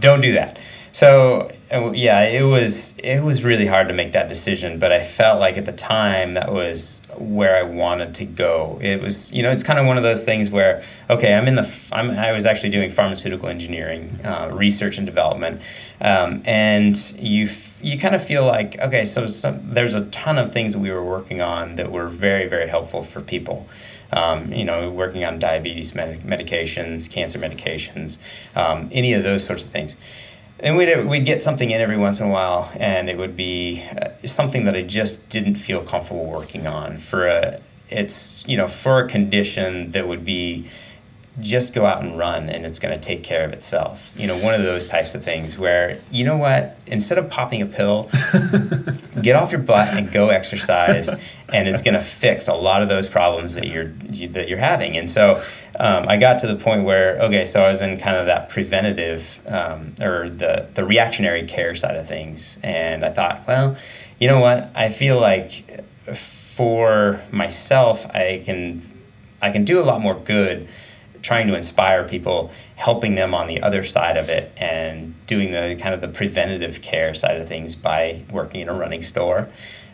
Don't 0.00 0.20
do 0.20 0.32
that. 0.32 0.58
So 0.92 1.52
uh, 1.70 1.92
yeah, 1.92 2.22
it 2.22 2.42
was 2.42 2.96
it 2.98 3.20
was 3.20 3.44
really 3.44 3.66
hard 3.66 3.88
to 3.88 3.94
make 3.94 4.12
that 4.12 4.28
decision, 4.28 4.78
but 4.78 4.90
I 4.90 5.02
felt 5.02 5.38
like 5.38 5.56
at 5.56 5.64
the 5.64 5.72
time 5.72 6.34
that 6.34 6.52
was 6.52 7.02
where 7.20 7.56
I 7.56 7.62
wanted 7.62 8.14
to 8.16 8.24
go. 8.24 8.78
It 8.80 9.00
was 9.00 9.32
you 9.32 9.42
know 9.42 9.50
it's 9.50 9.62
kind 9.62 9.78
of 9.78 9.86
one 9.86 9.96
of 9.96 10.02
those 10.02 10.24
things 10.24 10.50
where 10.50 10.82
okay, 11.10 11.34
I'm 11.34 11.46
in 11.46 11.54
the 11.54 11.88
I'm, 11.92 12.10
I 12.10 12.32
was 12.32 12.46
actually 12.46 12.70
doing 12.70 12.90
pharmaceutical 12.90 13.48
engineering, 13.48 14.18
uh, 14.24 14.50
research 14.52 14.98
and 14.98 15.06
development, 15.06 15.60
um, 16.00 16.42
and 16.44 16.96
you 17.12 17.48
you 17.80 17.98
kind 17.98 18.14
of 18.14 18.24
feel 18.24 18.44
like 18.44 18.78
okay, 18.78 19.04
so 19.04 19.26
some, 19.26 19.74
there's 19.74 19.94
a 19.94 20.04
ton 20.06 20.38
of 20.38 20.52
things 20.52 20.72
that 20.72 20.80
we 20.80 20.90
were 20.90 21.04
working 21.04 21.40
on 21.40 21.76
that 21.76 21.90
were 21.90 22.08
very 22.08 22.48
very 22.48 22.68
helpful 22.68 23.02
for 23.02 23.20
people. 23.20 23.68
Um, 24.10 24.54
you 24.54 24.64
know, 24.64 24.90
working 24.90 25.22
on 25.26 25.38
diabetes 25.38 25.94
med- 25.94 26.22
medications, 26.22 27.10
cancer 27.10 27.38
medications, 27.38 28.16
um, 28.56 28.88
any 28.90 29.12
of 29.12 29.22
those 29.22 29.44
sorts 29.44 29.66
of 29.66 29.70
things 29.70 29.98
and 30.60 30.76
we'd, 30.76 31.04
we'd 31.06 31.24
get 31.24 31.42
something 31.42 31.70
in 31.70 31.80
every 31.80 31.96
once 31.96 32.20
in 32.20 32.28
a 32.28 32.30
while 32.30 32.70
and 32.76 33.08
it 33.08 33.16
would 33.16 33.36
be 33.36 33.82
uh, 34.00 34.10
something 34.24 34.64
that 34.64 34.76
i 34.76 34.82
just 34.82 35.28
didn't 35.28 35.54
feel 35.54 35.82
comfortable 35.82 36.26
working 36.26 36.66
on 36.66 36.96
for 36.98 37.26
a 37.26 37.58
it's 37.90 38.44
you 38.46 38.56
know 38.56 38.66
for 38.66 39.00
a 39.00 39.08
condition 39.08 39.90
that 39.92 40.06
would 40.06 40.24
be 40.24 40.66
just 41.40 41.74
go 41.74 41.86
out 41.86 42.02
and 42.02 42.18
run 42.18 42.48
and 42.48 42.66
it's 42.66 42.78
going 42.78 42.94
to 42.94 43.00
take 43.00 43.22
care 43.22 43.44
of 43.44 43.52
itself. 43.52 44.12
You 44.16 44.26
know, 44.26 44.36
one 44.38 44.54
of 44.54 44.62
those 44.62 44.86
types 44.86 45.14
of 45.14 45.22
things 45.22 45.58
where, 45.58 46.00
you 46.10 46.24
know 46.24 46.36
what, 46.36 46.76
instead 46.86 47.18
of 47.18 47.30
popping 47.30 47.62
a 47.62 47.66
pill, 47.66 48.10
get 49.22 49.36
off 49.36 49.52
your 49.52 49.60
butt 49.60 49.88
and 49.88 50.10
go 50.10 50.30
exercise 50.30 51.08
and 51.50 51.66
it's 51.66 51.82
going 51.82 51.94
to 51.94 52.00
fix 52.00 52.46
a 52.46 52.54
lot 52.54 52.82
of 52.82 52.88
those 52.88 53.06
problems 53.06 53.54
that 53.54 53.66
you're 53.66 53.88
that 54.28 54.48
you're 54.48 54.58
having. 54.58 54.96
And 54.96 55.10
so 55.10 55.42
um, 55.80 56.08
I 56.08 56.16
got 56.16 56.38
to 56.40 56.46
the 56.46 56.56
point 56.56 56.84
where 56.84 57.18
okay, 57.22 57.44
so 57.44 57.62
I 57.64 57.68
was 57.68 57.80
in 57.80 57.98
kind 57.98 58.16
of 58.16 58.26
that 58.26 58.50
preventative 58.50 59.40
um, 59.46 59.94
or 60.00 60.28
the 60.28 60.68
the 60.74 60.84
reactionary 60.84 61.46
care 61.46 61.74
side 61.74 61.96
of 61.96 62.06
things 62.06 62.58
and 62.62 63.04
I 63.04 63.10
thought, 63.10 63.46
well, 63.46 63.76
you 64.18 64.28
know 64.28 64.40
what? 64.40 64.70
I 64.74 64.90
feel 64.90 65.20
like 65.20 65.84
for 66.14 67.22
myself 67.30 68.06
I 68.06 68.42
can 68.44 68.82
I 69.40 69.50
can 69.50 69.64
do 69.64 69.80
a 69.80 69.84
lot 69.84 70.00
more 70.00 70.18
good 70.18 70.68
trying 71.22 71.46
to 71.48 71.54
inspire 71.54 72.06
people, 72.06 72.50
helping 72.76 73.14
them 73.14 73.34
on 73.34 73.46
the 73.48 73.60
other 73.62 73.82
side 73.82 74.16
of 74.16 74.28
it, 74.28 74.52
and 74.56 75.14
doing 75.26 75.50
the 75.50 75.76
kind 75.80 75.94
of 75.94 76.00
the 76.00 76.08
preventative 76.08 76.80
care 76.80 77.14
side 77.14 77.40
of 77.40 77.48
things 77.48 77.74
by 77.74 78.22
working 78.30 78.60
in 78.60 78.68
a 78.68 78.74
running 78.74 79.02
store, 79.02 79.48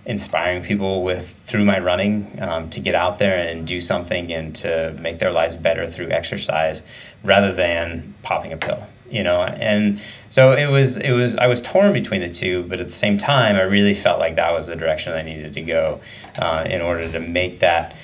inspiring 0.06 0.62
people 0.62 1.02
with 1.02 1.34
through 1.44 1.64
my 1.64 1.78
running 1.78 2.38
um, 2.40 2.68
to 2.70 2.80
get 2.80 2.94
out 2.94 3.18
there 3.18 3.36
and 3.36 3.66
do 3.66 3.80
something 3.80 4.32
and 4.32 4.54
to 4.56 4.96
make 5.00 5.18
their 5.18 5.32
lives 5.32 5.56
better 5.56 5.86
through 5.86 6.10
exercise, 6.10 6.82
rather 7.22 7.52
than 7.52 8.14
popping 8.22 8.52
a 8.52 8.56
pill. 8.56 8.82
You 9.10 9.22
know, 9.22 9.42
and 9.42 10.00
so 10.30 10.52
it 10.52 10.66
was. 10.66 10.96
It 10.96 11.12
was. 11.12 11.36
I 11.36 11.46
was 11.46 11.62
torn 11.62 11.92
between 11.92 12.20
the 12.20 12.30
two, 12.30 12.64
but 12.64 12.80
at 12.80 12.86
the 12.86 12.92
same 12.92 13.18
time, 13.18 13.54
I 13.56 13.62
really 13.62 13.94
felt 13.94 14.18
like 14.18 14.36
that 14.36 14.52
was 14.52 14.66
the 14.66 14.76
direction 14.76 15.12
I 15.12 15.22
needed 15.22 15.54
to 15.54 15.60
go 15.60 16.00
uh, 16.36 16.66
in 16.68 16.80
order 16.80 17.10
to 17.12 17.20
make 17.20 17.60
that 17.60 17.94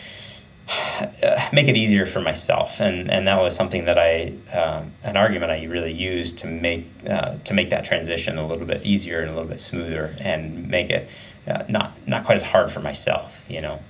make 1.53 1.69
it 1.69 1.77
easier 1.77 2.07
for 2.07 2.21
myself, 2.21 2.81
and 2.81 3.11
and 3.11 3.27
that 3.27 3.41
was 3.41 3.55
something 3.55 3.87
that 3.87 3.99
I 3.99 4.33
um, 4.53 4.93
an 5.03 5.17
argument 5.17 5.51
I 5.51 5.65
really 5.65 5.93
used 5.93 6.39
to 6.41 6.47
make 6.47 6.87
uh, 7.09 7.37
to 7.45 7.55
make 7.55 7.71
that 7.71 7.85
transition 7.85 8.39
a 8.39 8.47
little 8.47 8.67
bit 8.67 8.85
easier 8.85 9.21
and 9.21 9.31
a 9.31 9.33
little 9.33 9.49
bit 9.49 9.61
smoother, 9.61 10.15
and 10.21 10.69
make 10.69 10.91
it 10.91 11.09
uh, 11.47 11.65
not 11.69 11.93
not 12.07 12.25
quite 12.25 12.37
as 12.37 12.45
hard 12.45 12.71
for 12.71 12.81
myself, 12.81 13.45
you 13.49 13.61
know. 13.61 13.81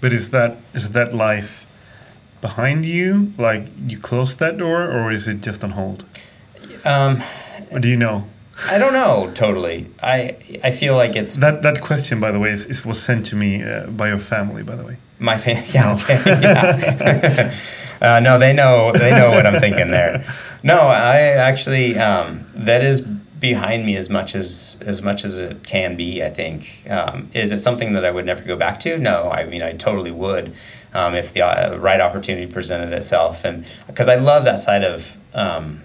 But 0.00 0.12
is 0.12 0.30
that 0.30 0.56
is 0.74 0.92
that 0.92 1.14
life 1.14 1.66
behind 2.40 2.84
you? 2.84 3.32
Like 3.38 3.66
you 3.86 3.98
closed 3.98 4.38
that 4.38 4.58
door, 4.58 4.82
or 4.90 5.12
is 5.12 5.26
it 5.28 5.40
just 5.40 5.64
on 5.64 5.70
hold? 5.70 6.04
Um, 6.84 7.22
or 7.70 7.78
do 7.78 7.88
you 7.88 7.96
know? 7.96 8.24
I 8.70 8.78
don't 8.78 8.92
know 8.92 9.32
totally. 9.34 9.86
I 10.02 10.36
I 10.62 10.70
feel 10.70 10.94
like 10.96 11.16
it's 11.16 11.36
that 11.36 11.62
that 11.62 11.80
question, 11.80 12.20
by 12.20 12.30
the 12.30 12.38
way, 12.38 12.50
is, 12.50 12.66
is 12.66 12.84
was 12.84 13.02
sent 13.02 13.26
to 13.26 13.36
me 13.36 13.62
uh, 13.62 13.86
by 13.86 14.08
your 14.08 14.18
family, 14.18 14.62
by 14.62 14.76
the 14.76 14.84
way. 14.84 14.96
My 15.18 15.38
family, 15.38 15.64
yeah, 15.72 15.94
okay, 15.94 16.22
yeah. 16.24 17.54
uh, 18.00 18.20
no, 18.20 18.38
they 18.38 18.52
know 18.52 18.92
they 18.92 19.10
know 19.10 19.30
what 19.30 19.46
I'm 19.46 19.58
thinking 19.60 19.90
there. 19.90 20.24
No, 20.62 20.78
I 20.78 21.18
actually 21.20 21.98
um, 21.98 22.46
that 22.54 22.84
is 22.84 23.04
behind 23.44 23.84
me 23.84 23.94
as 23.94 24.08
much 24.08 24.34
as 24.34 24.78
as 24.86 25.02
much 25.02 25.22
as 25.22 25.38
it 25.38 25.62
can 25.64 25.96
be. 25.96 26.24
I 26.24 26.30
think 26.30 26.88
um, 26.88 27.28
is 27.34 27.52
it 27.52 27.58
something 27.58 27.92
that 27.92 28.02
I 28.02 28.10
would 28.10 28.24
never 28.24 28.42
go 28.42 28.56
back 28.56 28.80
to? 28.80 28.96
No, 28.96 29.30
I 29.30 29.44
mean 29.44 29.62
I 29.62 29.72
totally 29.74 30.10
would 30.10 30.54
um, 30.94 31.14
if 31.14 31.34
the 31.34 31.42
uh, 31.42 31.76
right 31.76 32.00
opportunity 32.00 32.50
presented 32.50 32.94
itself, 32.94 33.44
and 33.44 33.66
because 33.86 34.08
I 34.08 34.14
love 34.14 34.46
that 34.46 34.60
side 34.60 34.82
of 34.82 35.18
um, 35.34 35.82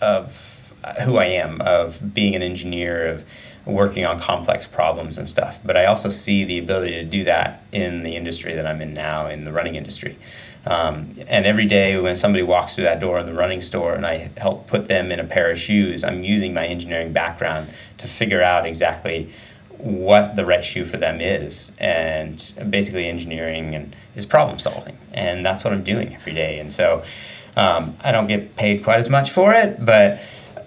of 0.00 0.74
who 1.04 1.18
I 1.18 1.26
am, 1.26 1.60
of 1.60 2.12
being 2.12 2.34
an 2.34 2.42
engineer, 2.42 3.06
of 3.06 3.24
working 3.64 4.04
on 4.04 4.18
complex 4.18 4.66
problems 4.66 5.18
and 5.18 5.28
stuff. 5.28 5.60
But 5.64 5.76
I 5.76 5.84
also 5.84 6.08
see 6.08 6.42
the 6.42 6.58
ability 6.58 6.94
to 6.94 7.04
do 7.04 7.22
that 7.24 7.62
in 7.70 8.02
the 8.02 8.16
industry 8.16 8.54
that 8.54 8.66
I'm 8.66 8.82
in 8.82 8.92
now, 8.92 9.28
in 9.28 9.44
the 9.44 9.52
running 9.52 9.76
industry. 9.76 10.18
Um, 10.66 11.16
and 11.26 11.46
every 11.46 11.66
day 11.66 11.98
when 11.98 12.16
somebody 12.16 12.42
walks 12.42 12.74
through 12.74 12.84
that 12.84 13.00
door 13.00 13.18
in 13.18 13.26
the 13.26 13.32
running 13.32 13.60
store 13.60 13.94
and 13.94 14.06
I 14.06 14.30
help 14.36 14.66
put 14.66 14.88
them 14.88 15.10
in 15.10 15.18
a 15.18 15.24
pair 15.24 15.50
of 15.50 15.58
shoes, 15.58 16.04
I'm 16.04 16.22
using 16.22 16.52
my 16.52 16.66
engineering 16.66 17.12
background 17.12 17.70
to 17.98 18.06
figure 18.06 18.42
out 18.42 18.66
exactly 18.66 19.32
what 19.78 20.36
the 20.36 20.44
right 20.44 20.64
shoe 20.64 20.84
for 20.84 20.98
them 20.98 21.20
is. 21.20 21.72
And 21.78 22.36
basically 22.68 23.06
engineering 23.06 23.74
and 23.74 23.96
is 24.16 24.26
problem 24.26 24.58
solving. 24.58 24.98
And 25.12 25.44
that's 25.44 25.64
what 25.64 25.72
i'm 25.72 25.82
doing 25.82 26.14
every 26.14 26.34
day. 26.34 26.58
And 26.58 26.72
so 26.72 27.02
um, 27.56 27.96
i 28.02 28.12
don't 28.12 28.28
get 28.28 28.54
paid 28.54 28.84
quite 28.84 29.00
as 29.00 29.08
much 29.08 29.32
for 29.32 29.52
it 29.52 29.84
but 29.84 30.20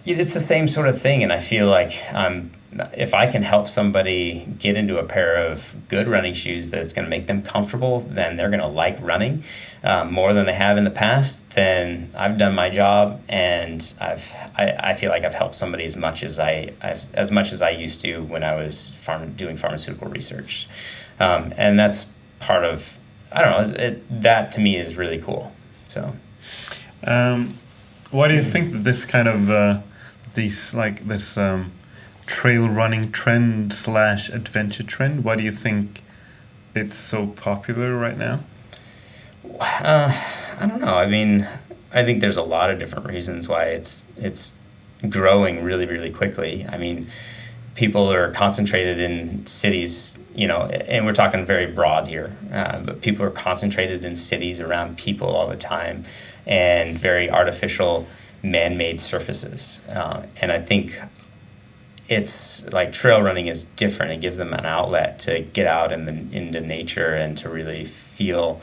it's 0.06 0.34
the 0.34 0.39
same 0.39 0.67
sort 0.67 0.88
of 0.88 1.01
thing, 1.01 1.23
and 1.23 1.32
I 1.32 1.39
feel 1.39 1.67
like 1.67 2.01
um, 2.13 2.51
if 2.94 3.14
I 3.14 3.28
can 3.32 3.44
help 3.44 3.68
somebody 3.68 4.48
get 4.60 4.76
into 4.76 4.98
a 4.98 5.04
pair 5.04 5.36
of 5.36 5.76
good 5.90 6.08
running 6.08 6.34
shoes 6.34 6.70
that's 6.70 6.94
going 6.94 7.06
to 7.06 7.10
make 7.10 7.28
them 7.28 7.42
comfortable, 7.42 8.02
then 8.02 8.38
they're 8.38 8.50
going 8.50 8.62
to 8.62 8.68
like 8.68 8.98
running 9.02 9.44
um, 9.84 10.13
more 10.13 10.34
than 10.34 10.46
they 10.46 10.54
have 10.54 10.78
in 10.78 10.84
the 10.84 10.92
past. 10.92 11.52
Then 11.52 12.12
I've 12.15 12.38
done 12.38 12.56
my 12.56 12.69
job, 12.69 13.21
and 13.30 13.94
I've 14.00 14.28
I, 14.56 14.71
I 14.71 14.94
feel 14.94 15.10
like 15.10 15.24
I've 15.24 15.34
helped 15.34 15.56
somebody 15.56 15.86
as 15.86 15.96
much 15.96 16.24
as 16.24 16.40
I 16.40 16.74
I've, 16.82 17.13
as 17.13 17.32
much 17.32 17.52
as 17.52 17.62
I 17.62 17.71
used 17.71 18.02
to 18.02 18.24
when 18.24 18.44
I 18.44 18.56
was 18.56 18.92
farm, 18.92 19.34
doing 19.34 19.58
pharmaceutical 19.58 20.08
research, 20.08 20.67
um, 21.19 21.54
and 21.58 21.78
that's 21.78 22.08
part 22.40 22.63
of 22.63 22.98
I 23.32 23.42
don't 23.42 23.52
know 23.52 23.84
it, 23.84 24.21
that 24.21 24.52
to 24.54 24.60
me 24.60 24.78
is 24.78 24.96
really 24.96 25.19
cool. 25.19 25.52
So, 25.90 26.15
um, 27.04 27.50
why 28.12 28.28
do 28.28 28.36
you 28.36 28.44
think 28.44 28.84
this 28.84 29.06
kind 29.06 29.28
of 29.28 29.50
uh, 29.50 29.82
these 30.34 30.74
like 30.74 31.08
this 31.08 31.38
um, 31.38 31.71
trail 32.26 32.67
running 32.67 33.12
trend 33.12 33.74
slash 33.74 34.30
adventure 34.30 34.84
trend? 34.84 35.24
Why 35.24 35.36
do 35.36 35.44
you 35.44 35.52
think 35.52 36.02
it's 36.76 36.96
so 36.96 37.28
popular 37.28 37.98
right 37.98 38.17
now? 38.17 38.40
Uh, 39.60 40.13
I 40.60 40.65
don't 40.65 40.82
know. 40.82 40.96
I 40.96 41.06
mean, 41.06 41.48
I 41.92 42.04
think 42.04 42.21
there's 42.21 42.38
a 42.38 42.42
lot 42.42 42.69
of 42.71 42.80
different 42.80 43.08
reasons 43.08 43.48
why 43.48 43.65
it's 43.65 44.06
it's 44.17 44.54
growing 45.10 45.63
really 45.63 45.86
really 45.86 46.12
quickly. 46.12 46.65
I 46.67 46.78
mean, 46.78 47.08
people 47.76 48.12
are 48.12 48.32
concentrated 48.32 49.00
in 49.00 49.46
cities, 49.46 50.17
you 50.34 50.48
know, 50.48 50.62
and 50.62 51.06
we're 51.06 51.13
talking 51.13 51.46
very 51.46 51.67
broad 51.67 52.08
here, 52.08 52.36
uh, 52.52 52.82
but 52.82 53.02
people 53.02 53.26
are 53.26 53.32
concentrated 53.32 54.06
in 54.06 54.15
cities 54.15 54.60
around 54.60 54.98
people 54.98 55.28
all 55.28 55.48
the 55.48 55.58
time, 55.58 56.06
and 56.46 56.98
very 56.98 57.30
artificial 57.30 58.08
man-made 58.42 59.00
surfaces. 59.00 59.82
Uh, 59.90 60.24
and 60.42 60.52
I 60.52 60.60
think 60.60 61.00
it's 62.10 62.63
like 62.71 62.93
trail 62.93 63.21
running 63.21 63.47
is 63.47 63.63
different. 63.63 64.12
It 64.12 64.21
gives 64.21 64.37
them 64.37 64.54
an 64.54 64.65
outlet 64.65 65.19
to 65.19 65.41
get 65.41 65.67
out 65.67 65.91
in 65.91 66.06
the, 66.06 66.37
into 66.37 66.60
nature 66.60 67.15
and 67.15 67.37
to 67.39 67.49
really 67.49 67.85
feel 67.85 68.62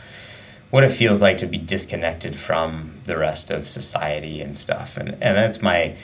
what 0.70 0.84
it 0.84 0.90
feels 0.90 1.20
like 1.20 1.38
to 1.38 1.46
be 1.46 1.58
disconnected 1.58 2.34
from 2.36 2.92
the 3.06 3.16
rest 3.16 3.50
of 3.50 3.66
society 3.66 4.40
and 4.40 4.56
stuff. 4.56 4.96
And 4.96 5.10
and 5.10 5.36
that's 5.36 5.62
my 5.62 5.96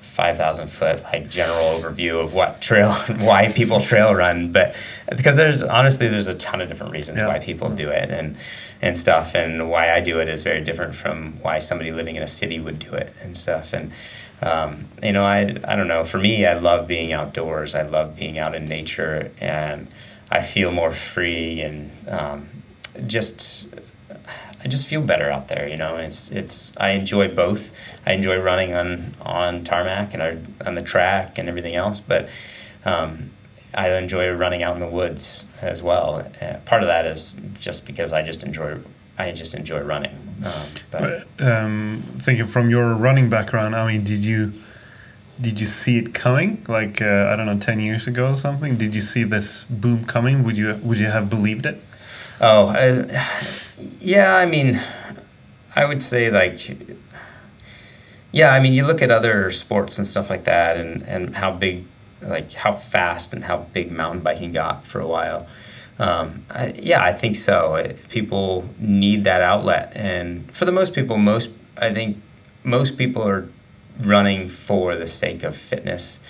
5,000 0.00 0.68
foot 0.68 1.02
like 1.04 1.30
general 1.30 1.78
overview 1.78 2.22
of 2.22 2.34
what 2.34 2.60
trail 2.60 2.92
why 3.18 3.52
people 3.52 3.80
trail 3.80 4.14
run 4.14 4.52
but 4.52 4.74
because 5.14 5.36
there's 5.36 5.62
honestly 5.62 6.08
there's 6.08 6.26
a 6.26 6.34
ton 6.34 6.60
of 6.60 6.68
different 6.68 6.92
reasons 6.92 7.18
yeah. 7.18 7.26
why 7.26 7.38
people 7.38 7.70
do 7.70 7.88
it 7.88 8.10
and 8.10 8.36
and 8.80 8.96
stuff 8.96 9.34
and 9.34 9.70
why 9.70 9.92
I 9.92 10.00
do 10.00 10.20
it 10.20 10.28
is 10.28 10.42
very 10.42 10.62
different 10.62 10.94
from 10.94 11.38
why 11.42 11.58
somebody 11.58 11.92
living 11.92 12.16
in 12.16 12.22
a 12.22 12.28
city 12.28 12.60
would 12.60 12.78
do 12.78 12.92
it 12.94 13.12
and 13.22 13.36
stuff 13.36 13.72
and 13.72 13.92
um, 14.40 14.86
you 15.02 15.12
know, 15.12 15.24
I, 15.24 15.56
I 15.64 15.76
don't 15.76 15.88
know. 15.88 16.04
For 16.04 16.18
me, 16.18 16.46
I 16.46 16.58
love 16.58 16.86
being 16.86 17.12
outdoors. 17.12 17.74
I 17.74 17.82
love 17.82 18.16
being 18.16 18.38
out 18.38 18.54
in 18.54 18.68
nature, 18.68 19.32
and 19.40 19.88
I 20.30 20.42
feel 20.42 20.70
more 20.70 20.92
free 20.92 21.60
and 21.62 21.90
um, 22.08 22.48
just 23.06 23.66
I 24.62 24.68
just 24.68 24.86
feel 24.86 25.02
better 25.02 25.30
out 25.30 25.48
there. 25.48 25.68
You 25.68 25.76
know, 25.76 25.96
it's 25.96 26.30
it's 26.30 26.72
I 26.76 26.90
enjoy 26.90 27.34
both. 27.34 27.70
I 28.06 28.12
enjoy 28.12 28.38
running 28.38 28.74
on 28.74 29.14
on 29.22 29.64
tarmac 29.64 30.14
and 30.14 30.22
our, 30.22 30.36
on 30.66 30.74
the 30.74 30.82
track 30.82 31.38
and 31.38 31.48
everything 31.48 31.76
else, 31.76 32.00
but 32.00 32.28
um, 32.84 33.30
I 33.74 33.92
enjoy 33.94 34.30
running 34.32 34.62
out 34.62 34.74
in 34.74 34.80
the 34.80 34.88
woods 34.88 35.46
as 35.60 35.82
well. 35.82 36.26
Uh, 36.40 36.58
part 36.64 36.82
of 36.82 36.88
that 36.88 37.06
is 37.06 37.38
just 37.60 37.86
because 37.86 38.12
I 38.12 38.22
just 38.22 38.42
enjoy 38.42 38.78
I 39.16 39.32
just 39.32 39.54
enjoy 39.54 39.80
running. 39.80 40.27
Um, 40.44 40.68
but 40.90 41.26
um, 41.40 42.02
thinking 42.20 42.46
from 42.46 42.70
your 42.70 42.94
running 42.94 43.28
background, 43.28 43.74
I 43.74 43.86
mean, 43.86 44.04
did 44.04 44.20
you 44.20 44.52
did 45.40 45.60
you 45.60 45.66
see 45.66 45.98
it 45.98 46.14
coming? 46.14 46.64
Like 46.68 47.00
uh, 47.02 47.30
I 47.32 47.36
don't 47.36 47.46
know, 47.46 47.58
ten 47.58 47.80
years 47.80 48.06
ago 48.06 48.30
or 48.30 48.36
something? 48.36 48.76
Did 48.76 48.94
you 48.94 49.00
see 49.00 49.24
this 49.24 49.64
boom 49.64 50.04
coming? 50.04 50.44
Would 50.44 50.56
you 50.56 50.78
would 50.82 50.98
you 50.98 51.06
have 51.06 51.28
believed 51.28 51.66
it? 51.66 51.82
Oh, 52.40 52.68
I, 52.68 53.26
yeah. 54.00 54.36
I 54.36 54.46
mean, 54.46 54.80
I 55.74 55.84
would 55.84 56.02
say 56.02 56.30
like, 56.30 56.78
yeah. 58.30 58.52
I 58.52 58.60
mean, 58.60 58.72
you 58.72 58.86
look 58.86 59.02
at 59.02 59.10
other 59.10 59.50
sports 59.50 59.98
and 59.98 60.06
stuff 60.06 60.30
like 60.30 60.44
that, 60.44 60.76
and 60.76 61.02
and 61.02 61.36
how 61.36 61.52
big, 61.52 61.84
like 62.22 62.52
how 62.52 62.72
fast 62.72 63.32
and 63.32 63.44
how 63.44 63.58
big 63.72 63.90
mountain 63.90 64.20
biking 64.20 64.52
got 64.52 64.86
for 64.86 65.00
a 65.00 65.06
while. 65.06 65.46
Um, 65.98 66.44
I, 66.50 66.68
yeah, 66.76 67.02
I 67.02 67.12
think 67.12 67.36
so. 67.36 67.74
It, 67.74 68.08
people 68.08 68.68
need 68.78 69.24
that 69.24 69.42
outlet, 69.42 69.92
and 69.94 70.50
for 70.54 70.64
the 70.64 70.72
most 70.72 70.94
people, 70.94 71.16
most 71.16 71.50
I 71.76 71.92
think 71.92 72.18
most 72.64 72.96
people 72.96 73.26
are 73.26 73.48
running 74.00 74.48
for 74.48 74.96
the 74.96 75.06
sake 75.06 75.42
of 75.42 75.56
fitness, 75.56 76.20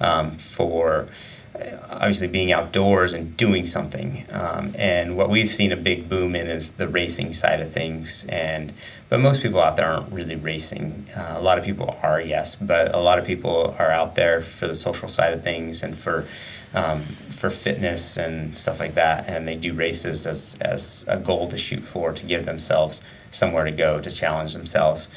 um, 0.00 0.32
for 0.32 1.06
uh, 1.54 1.76
obviously 1.90 2.28
being 2.28 2.52
outdoors 2.52 3.14
and 3.14 3.36
doing 3.36 3.64
something. 3.64 4.24
Um, 4.30 4.74
and 4.78 5.16
what 5.16 5.28
we've 5.28 5.50
seen 5.50 5.72
a 5.72 5.76
big 5.76 6.08
boom 6.08 6.34
in 6.36 6.46
is 6.46 6.72
the 6.72 6.88
racing 6.88 7.32
side 7.32 7.60
of 7.60 7.72
things. 7.72 8.24
And 8.28 8.72
but 9.08 9.20
most 9.20 9.42
people 9.42 9.60
out 9.60 9.76
there 9.76 9.86
aren't 9.86 10.12
really 10.12 10.36
racing. 10.36 11.06
Uh, 11.16 11.34
a 11.36 11.40
lot 11.40 11.58
of 11.58 11.64
people 11.64 11.98
are, 12.02 12.20
yes, 12.20 12.54
but 12.54 12.94
a 12.94 12.98
lot 12.98 13.18
of 13.18 13.24
people 13.24 13.74
are 13.78 13.90
out 13.90 14.14
there 14.14 14.40
for 14.40 14.68
the 14.68 14.74
social 14.74 15.08
side 15.08 15.32
of 15.32 15.42
things 15.42 15.82
and 15.82 15.98
for 15.98 16.26
um, 16.74 17.02
for 17.30 17.50
fitness 17.50 18.16
and 18.16 18.56
stuff 18.56 18.80
like 18.80 18.94
that, 18.94 19.28
and 19.28 19.46
they 19.46 19.56
do 19.56 19.72
races 19.74 20.26
as 20.26 20.56
as 20.60 21.04
a 21.08 21.16
goal 21.16 21.48
to 21.48 21.58
shoot 21.58 21.84
for 21.84 22.12
to 22.12 22.26
give 22.26 22.44
themselves 22.44 23.00
somewhere 23.30 23.64
to 23.64 23.70
go 23.70 24.00
to 24.00 24.10
challenge 24.10 24.54
themselves. 24.54 25.08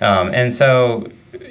Um, 0.00 0.34
and 0.34 0.52
so, 0.52 1.08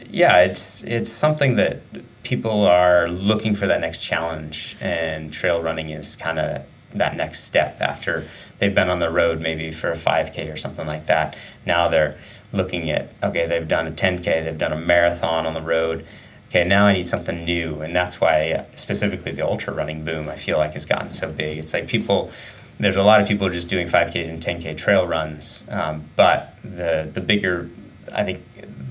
yeah, 0.10 0.40
it's 0.40 0.84
it's 0.84 1.12
something 1.12 1.56
that 1.56 1.82
people 2.24 2.66
are 2.66 3.08
looking 3.08 3.56
for 3.56 3.68
that 3.68 3.82
next 3.82 4.00
challenge, 4.00 4.78
and 4.82 5.32
trail 5.32 5.62
running 5.62 5.90
is 5.90 6.16
kind 6.16 6.40
of 6.40 6.64
that 6.94 7.16
next 7.16 7.44
step 7.44 7.82
after 7.82 8.28
they've 8.60 8.76
been 8.76 8.90
on 8.90 9.00
the 9.00 9.10
road 9.10 9.42
maybe 9.42 9.72
for 9.72 9.92
a 9.92 9.96
5K 9.96 10.54
or 10.54 10.58
something 10.58 10.86
like 10.86 11.08
that. 11.08 11.36
Now 11.66 11.90
they're 11.90 12.18
looking 12.52 12.92
at 12.92 13.10
okay, 13.24 13.48
they've 13.48 13.68
done 13.68 13.88
a 13.88 13.92
10K, 13.92 14.44
they've 14.46 14.58
done 14.58 14.74
a 14.74 14.80
marathon 14.80 15.46
on 15.46 15.54
the 15.54 15.62
road 15.62 16.06
okay, 16.54 16.64
now 16.64 16.86
I 16.86 16.94
need 16.94 17.06
something 17.06 17.46
new. 17.46 17.82
And 17.82 17.96
that's 17.96 18.22
why 18.22 18.66
specifically 18.76 19.32
the 19.32 19.46
ultra 19.46 19.74
running 19.74 20.06
boom, 20.06 20.30
I 20.30 20.36
feel 20.36 20.58
like 20.58 20.74
has 20.74 20.86
gotten 20.86 21.10
so 21.10 21.32
big. 21.32 21.58
It's 21.58 21.74
like 21.74 21.88
people, 21.88 22.32
there's 22.80 22.96
a 22.96 23.02
lot 23.02 23.20
of 23.22 23.28
people 23.28 23.50
just 23.50 23.68
doing 23.68 23.88
5Ks 23.88 24.30
and 24.30 24.40
10K 24.42 24.78
trail 24.78 25.08
runs. 25.08 25.64
Um, 25.70 26.08
but 26.16 26.56
the, 26.64 27.10
the 27.12 27.22
bigger, 27.22 27.72
I 28.14 28.24
think, 28.24 28.44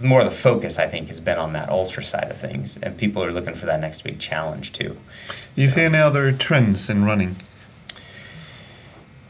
more 0.03 0.23
of 0.23 0.29
the 0.29 0.37
focus, 0.37 0.81
I 0.81 0.89
think, 0.89 1.07
has 1.07 1.21
been 1.21 1.39
on 1.39 1.53
that 1.53 1.69
ultra 1.69 2.03
side 2.03 2.33
of 2.33 2.37
things. 2.37 2.79
And 2.83 2.99
people 2.99 3.23
are 3.23 3.31
looking 3.31 3.55
for 3.55 3.67
that 3.67 3.81
next 3.81 4.03
big 4.03 4.19
challenge 4.19 4.73
too. 4.73 4.97
Do 5.55 5.63
you 5.63 5.69
so. 5.69 5.77
see 5.77 5.83
any 5.83 5.99
other 5.99 6.33
trends 6.33 6.91
in 6.91 7.05
running? 7.05 7.37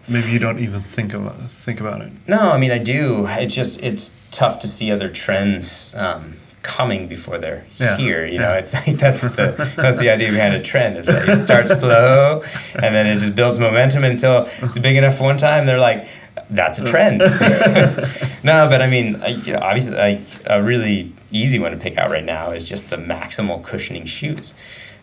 Maybe 0.09 0.31
you 0.31 0.39
don't 0.39 0.59
even 0.59 0.81
think 0.83 1.15
about 1.15 1.49
think 1.49 1.81
about 1.81 2.01
it. 2.01 2.11
No, 2.27 2.51
I 2.51 2.59
mean 2.59 2.73
I 2.73 2.79
do. 2.79 3.27
It's 3.29 3.55
just 3.55 3.81
it's 3.83 4.11
tough 4.33 4.59
to 4.61 4.69
see 4.69 4.91
other 4.91 5.09
trends. 5.09 5.95
Um, 5.95 6.39
coming 6.63 7.09
before 7.09 7.39
they're 7.39 7.65
yeah. 7.79 7.97
here. 7.97 8.25
You 8.27 8.39
know, 8.39 8.53
it's 8.53 8.73
like 8.75 8.97
that's 8.97 9.21
the 9.21 9.73
that's 9.77 9.99
the 9.99 10.11
idea 10.11 10.31
behind 10.31 10.55
a 10.55 10.63
trend. 10.63 10.97
Is 10.97 11.07
that 11.07 11.29
it 11.29 11.39
starts 11.39 11.79
slow, 11.79 12.43
and 12.75 12.95
then 12.95 13.07
it 13.07 13.19
just 13.19 13.35
builds 13.35 13.59
momentum 13.59 14.05
until 14.05 14.49
it's 14.63 14.79
big 14.79 14.97
enough 14.97 15.19
for 15.19 15.25
one 15.25 15.39
time. 15.39 15.67
They're 15.67 15.79
like, 15.79 16.09
that's 16.51 16.79
a 16.79 16.85
trend. 16.85 17.19
no, 18.45 18.69
but 18.69 18.83
I 18.83 18.87
mean, 18.89 19.23
you 19.45 19.53
know, 19.53 19.61
obviously, 19.61 19.97
like 19.97 20.21
a 20.47 20.63
really 20.63 21.13
easy 21.31 21.59
one 21.59 21.73
to 21.73 21.79
pick 21.79 21.97
out 21.99 22.11
right 22.11 22.25
now 22.25 22.51
is 22.51 22.69
just 22.69 22.91
the 22.91 22.97
maximal 22.97 23.63
cushioning 23.63 24.07
shoes. 24.07 24.55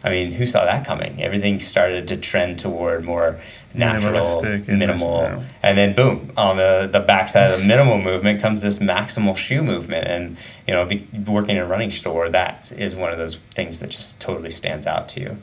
I 0.04 0.10
mean, 0.10 0.32
who 0.32 0.46
saw 0.46 0.64
that 0.64 0.86
coming? 0.86 1.22
Everything 1.22 1.60
started 1.60 2.08
to 2.08 2.16
trend 2.16 2.60
toward 2.60 3.04
more 3.04 3.40
natural, 3.74 4.42
minimal, 4.68 5.22
yeah. 5.22 5.44
and 5.62 5.78
then 5.78 5.96
boom, 5.96 6.32
on 6.38 6.58
the 6.58 6.90
the 6.92 7.00
backside 7.00 7.52
of 7.52 7.60
the 7.60 7.66
minimal 7.66 8.00
movement 8.00 8.42
comes 8.42 8.62
this 8.62 8.80
maximal 8.80 9.38
shoe 9.38 9.62
movement, 9.62 10.08
and 10.08 10.38
you 10.68 10.74
know, 10.74 10.86
be, 10.86 11.08
working 11.28 11.56
in 11.56 11.62
a 11.62 11.66
running 11.66 11.92
store, 11.92 12.30
that 12.30 12.72
is 12.72 12.96
one 12.96 13.12
of 13.12 13.18
those 13.18 13.38
things 13.54 13.80
that 13.80 13.90
just 13.90 14.20
totally 14.20 14.52
stands 14.52 14.88
out 14.88 15.08
to 15.10 15.22
you. 15.22 15.38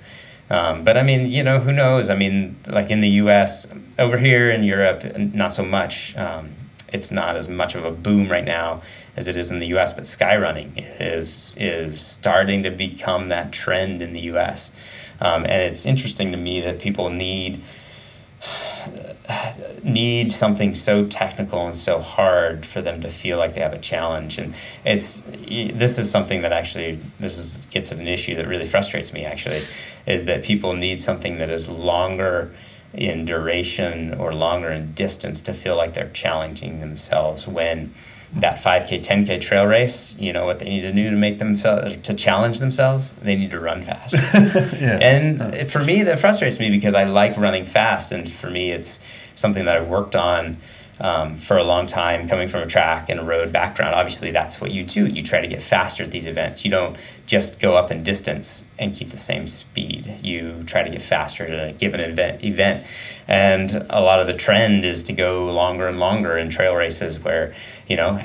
Um, 0.51 0.85
but 0.85 0.97
I 0.97 1.03
mean, 1.03 1.31
you 1.31 1.43
know, 1.43 1.59
who 1.59 1.73
knows? 1.73 2.11
I 2.11 2.17
mean, 2.17 2.57
like 2.67 2.91
in 2.91 3.01
the 3.01 3.09
U.S., 3.11 3.73
over 3.99 4.17
here 4.17 4.51
in 4.51 4.65
Europe, 4.65 5.05
not 5.17 5.53
so 5.53 5.65
much. 5.65 6.17
Um, 6.17 6.51
it's 6.93 7.11
not 7.11 7.37
as 7.37 7.49
much 7.49 7.75
of 7.75 7.85
a 7.85 7.91
boom 7.91 8.29
right 8.29 8.45
now 8.45 8.81
as 9.17 9.27
it 9.27 9.37
is 9.37 9.51
in 9.51 9.59
the 9.59 9.67
U.S. 9.69 9.93
But 9.93 10.05
skyrunning 10.05 10.85
is 11.01 11.53
is 11.57 12.01
starting 12.01 12.63
to 12.63 12.71
become 12.71 13.29
that 13.29 13.53
trend 13.53 14.03
in 14.03 14.13
the 14.13 14.21
U.S. 14.21 14.73
Um, 15.21 15.45
and 15.45 15.63
it's 15.63 15.87
interesting 15.87 16.31
to 16.33 16.37
me 16.37 16.61
that 16.61 16.79
people 16.79 17.11
need 17.11 17.63
need 19.83 20.33
something 20.33 20.75
so 20.75 21.07
technical 21.07 21.67
and 21.67 21.77
so 21.77 22.01
hard 22.01 22.65
for 22.65 22.83
them 22.83 23.01
to 23.01 23.11
feel 23.11 23.39
like 23.39 23.55
they 23.55 23.61
have 23.61 23.73
a 23.73 23.79
challenge. 23.79 24.39
And 24.39 24.55
it's 24.85 25.23
this 25.23 25.99
is 25.99 26.11
something 26.11 26.43
that 26.43 26.53
actually 26.53 26.99
this 27.19 27.39
is 27.39 27.59
gets 27.71 27.93
at 27.93 27.99
an 27.99 28.09
issue 28.09 28.37
that 28.37 28.47
really 28.47 28.67
frustrates 28.67 29.13
me 29.13 29.25
actually 29.25 29.63
is 30.07 30.25
that 30.27 30.45
people 30.45 30.75
need 30.75 31.03
something 31.03 31.39
that 31.39 31.51
is 31.51 31.69
longer 31.69 32.53
in 32.95 33.25
duration 33.25 34.15
or 34.15 34.33
longer 34.33 34.71
in 34.71 34.93
distance 34.95 35.41
to 35.43 35.53
feel 35.53 35.77
like 35.77 35.95
they're 35.95 36.11
challenging 36.11 36.81
themselves 36.81 37.47
when 37.47 37.93
that 38.37 38.59
5k 38.59 39.03
10k 39.03 39.41
trail 39.41 39.65
race 39.65 40.15
you 40.19 40.33
know 40.33 40.45
what 40.45 40.59
they 40.59 40.67
need 40.67 40.83
to 40.83 40.93
do 40.93 41.11
to 41.11 41.17
make 41.17 41.39
themselves 41.39 41.97
to 42.03 42.13
challenge 42.15 42.59
themselves 42.59 43.13
they 43.23 43.35
need 43.35 43.51
to 43.51 43.59
run 43.59 43.83
fast 43.83 44.13
Yeah. 44.15 44.99
and 45.01 45.67
for 45.69 45.83
me 45.83 46.03
that 46.03 46.19
frustrates 46.21 46.59
me 46.59 46.69
because 46.71 46.95
i 46.95 47.05
like 47.05 47.37
running 47.39 47.65
fast 47.65 48.13
and 48.13 48.31
for 48.31 48.51
me 48.51 48.71
it's 48.73 49.01
something 49.35 49.65
that 49.65 49.77
i've 49.77 49.89
worked 49.89 50.15
on 50.17 50.59
um, 51.01 51.37
for 51.37 51.57
a 51.57 51.63
long 51.63 51.87
time 51.87 52.29
coming 52.29 52.49
from 52.49 52.63
a 52.63 52.67
track 52.67 53.11
and 53.11 53.21
a 53.21 53.23
road 53.23 53.53
background 53.53 53.95
obviously 53.95 54.31
that's 54.31 54.61
what 54.61 54.71
you 54.71 54.83
do. 54.83 55.07
You 55.07 55.23
try 55.23 55.41
to 55.41 55.49
get 55.49 55.63
faster 55.63 56.03
at 56.03 56.11
these 56.11 56.27
events. 56.27 56.65
You 56.65 56.71
don't 56.71 56.97
just 57.27 57.61
go 57.61 57.77
up 57.77 57.91
in 57.91 58.03
distance 58.03 58.65
and 58.79 58.95
keep 58.95 59.11
the 59.11 59.19
same 59.19 59.49
speed. 59.49 60.19
You 60.23 60.63
try 60.65 60.83
to 60.83 60.91
get 60.91 61.03
faster 61.03 61.45
at 61.45 61.69
a 61.69 61.73
given 61.73 62.01
event 62.01 62.45
event. 62.45 62.87
And 63.29 63.87
a 63.91 64.01
lot 64.01 64.21
of 64.21 64.27
the 64.27 64.35
trend 64.35 64.85
is 64.85 65.05
to 65.05 65.13
go 65.13 65.47
longer 65.47 65.89
and 65.89 65.99
longer 65.99 66.39
in 66.39 66.51
trail 66.51 66.75
races 66.75 67.19
where 67.19 67.55
you 67.89 67.97
know 67.97 68.21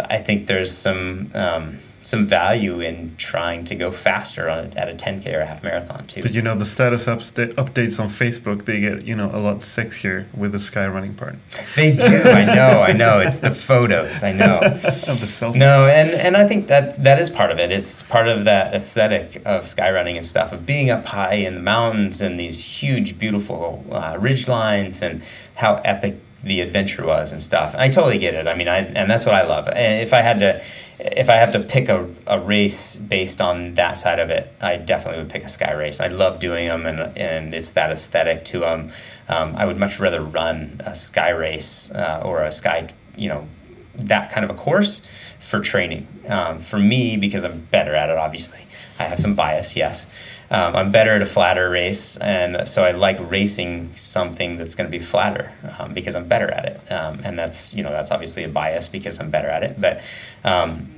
i 0.00 0.18
think 0.18 0.46
there's 0.46 0.72
some 0.72 1.30
um, 1.34 1.78
some 2.02 2.24
value 2.24 2.80
in 2.80 3.14
trying 3.16 3.64
to 3.64 3.74
go 3.74 3.90
faster 3.90 4.50
on 4.50 4.58
a, 4.58 4.78
at 4.78 4.88
a 4.88 4.94
10k 4.94 5.32
or 5.32 5.40
a 5.40 5.46
half 5.46 5.62
marathon 5.62 6.06
too. 6.06 6.22
But 6.22 6.34
you 6.34 6.42
know 6.42 6.56
the 6.56 6.66
status 6.66 7.06
upsta- 7.06 7.54
updates 7.54 7.98
on 7.98 8.08
Facebook, 8.08 8.64
they 8.64 8.80
get 8.80 9.06
you 9.06 9.16
know 9.16 9.30
a 9.32 9.38
lot 9.38 9.58
sexier 9.58 10.32
with 10.34 10.52
the 10.52 10.58
sky 10.58 10.86
running 10.86 11.14
part. 11.14 11.36
They 11.76 11.92
do. 11.92 12.06
I 12.06 12.44
know 12.44 12.82
i 12.82 12.92
know. 12.92 13.20
It's 13.20 13.38
the 13.38 13.54
photos. 13.54 14.22
I 14.22 14.32
know. 14.32 14.58
Of 14.58 14.82
the 15.20 15.26
selfie. 15.26 15.56
No, 15.56 15.86
and, 15.86 16.10
and 16.10 16.36
I 16.36 16.46
think 16.46 16.66
that 16.68 17.02
that 17.02 17.18
is 17.18 17.30
part 17.30 17.50
of 17.50 17.58
it. 17.58 17.72
It's 17.72 18.02
part 18.02 18.28
of 18.28 18.44
that 18.44 18.74
aesthetic 18.74 19.42
of 19.44 19.66
sky 19.66 19.90
running 19.90 20.16
and 20.16 20.26
stuff, 20.26 20.52
of 20.52 20.66
being 20.66 20.90
up 20.90 21.06
high 21.06 21.34
in 21.34 21.54
the 21.54 21.60
mountains 21.60 22.20
and 22.20 22.38
these 22.38 22.58
huge, 22.58 23.18
beautiful 23.18 23.84
uh, 23.90 24.16
ridge 24.18 24.48
lines 24.48 25.02
and 25.02 25.22
how 25.54 25.76
epic 25.84 26.18
the 26.44 26.60
adventure 26.60 27.04
was 27.06 27.32
and 27.32 27.42
stuff. 27.42 27.72
And 27.74 27.82
I 27.82 27.88
totally 27.88 28.18
get 28.18 28.34
it. 28.34 28.48
I 28.48 28.54
mean, 28.54 28.68
I 28.68 28.78
and 28.78 29.10
that's 29.10 29.24
what 29.24 29.34
I 29.34 29.44
love. 29.44 29.68
And 29.68 30.02
if 30.02 30.12
I 30.12 30.22
had 30.22 30.40
to, 30.40 30.62
if 30.98 31.28
I 31.28 31.34
have 31.34 31.52
to 31.52 31.60
pick 31.60 31.88
a, 31.88 32.08
a 32.26 32.40
race 32.40 32.96
based 32.96 33.40
on 33.40 33.74
that 33.74 33.94
side 33.94 34.18
of 34.18 34.30
it, 34.30 34.52
I 34.60 34.76
definitely 34.76 35.20
would 35.20 35.30
pick 35.30 35.44
a 35.44 35.48
sky 35.48 35.72
race. 35.72 36.00
I 36.00 36.08
love 36.08 36.40
doing 36.40 36.68
them, 36.68 36.86
and 36.86 37.16
and 37.16 37.54
it's 37.54 37.70
that 37.70 37.90
aesthetic 37.90 38.44
to 38.46 38.60
them. 38.60 38.92
Um, 39.28 39.54
I 39.56 39.64
would 39.64 39.78
much 39.78 40.00
rather 40.00 40.22
run 40.22 40.80
a 40.84 40.94
sky 40.94 41.30
race 41.30 41.90
uh, 41.92 42.22
or 42.24 42.42
a 42.42 42.52
sky, 42.52 42.88
you 43.16 43.28
know, 43.28 43.46
that 43.94 44.30
kind 44.30 44.44
of 44.44 44.50
a 44.50 44.54
course 44.54 45.02
for 45.38 45.60
training. 45.60 46.06
Um, 46.28 46.58
for 46.58 46.78
me, 46.78 47.16
because 47.16 47.44
I'm 47.44 47.60
better 47.60 47.94
at 47.94 48.10
it, 48.10 48.16
obviously. 48.16 48.60
I 48.98 49.04
have 49.04 49.18
some 49.18 49.34
bias, 49.34 49.76
yes. 49.76 50.06
Um, 50.52 50.76
I'm 50.76 50.92
better 50.92 51.12
at 51.12 51.22
a 51.22 51.26
flatter 51.26 51.70
race, 51.70 52.18
and 52.18 52.68
so 52.68 52.84
I 52.84 52.92
like 52.92 53.18
racing 53.30 53.90
something 53.96 54.58
that's 54.58 54.74
going 54.74 54.86
to 54.86 54.90
be 54.90 55.02
flatter 55.02 55.50
um, 55.78 55.94
because 55.94 56.14
I'm 56.14 56.28
better 56.28 56.50
at 56.50 56.66
it. 56.66 56.92
Um, 56.92 57.20
and 57.24 57.38
that's 57.38 57.72
you 57.72 57.82
know 57.82 57.90
that's 57.90 58.10
obviously 58.10 58.44
a 58.44 58.48
bias 58.48 58.86
because 58.86 59.18
I'm 59.18 59.30
better 59.30 59.48
at 59.48 59.62
it. 59.62 59.80
But 59.80 60.02
um, 60.44 60.92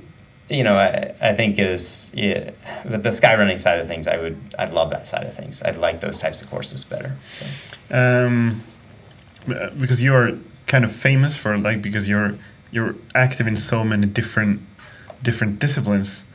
you 0.49 0.63
know 0.63 0.75
I, 0.75 1.15
I 1.21 1.33
think 1.33 1.57
is 1.57 2.11
yeah, 2.13 2.51
but 2.83 3.03
the 3.03 3.09
skyrunning 3.09 3.57
side 3.57 3.79
of 3.79 3.87
things, 3.87 4.07
I 4.09 4.17
would 4.17 4.37
I'd 4.59 4.73
love 4.73 4.89
that 4.89 5.07
side 5.07 5.25
of 5.25 5.33
things. 5.33 5.61
I'd 5.63 5.77
like 5.77 6.01
those 6.01 6.19
types 6.19 6.41
of 6.41 6.49
courses 6.49 6.83
better. 6.83 7.15
So. 7.39 8.27
um, 8.27 8.61
because 9.79 10.03
you're 10.03 10.37
kind 10.67 10.83
of 10.83 10.91
famous 10.91 11.37
for 11.37 11.57
like 11.57 11.81
because 11.81 12.09
you're 12.09 12.37
you're 12.71 12.95
active 13.13 13.47
in 13.47 13.55
so 13.55 13.85
many 13.85 14.05
different 14.05 14.59
different 15.23 15.59
disciplines. 15.59 16.25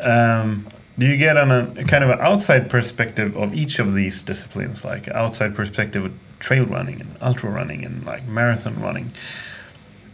Um, 0.00 0.66
do 0.98 1.06
you 1.06 1.16
get 1.16 1.36
on 1.36 1.50
a, 1.50 1.74
a 1.78 1.84
kind 1.84 2.02
of 2.02 2.10
an 2.10 2.18
outside 2.20 2.68
perspective 2.68 3.36
of 3.36 3.54
each 3.54 3.78
of 3.78 3.94
these 3.94 4.20
disciplines, 4.22 4.84
like 4.84 5.08
outside 5.08 5.54
perspective 5.54 6.04
of 6.04 6.12
trail 6.40 6.66
running 6.66 7.00
and 7.00 7.16
ultra 7.20 7.50
running 7.50 7.84
and 7.84 8.04
like 8.04 8.26
marathon 8.26 8.80
running, 8.80 9.12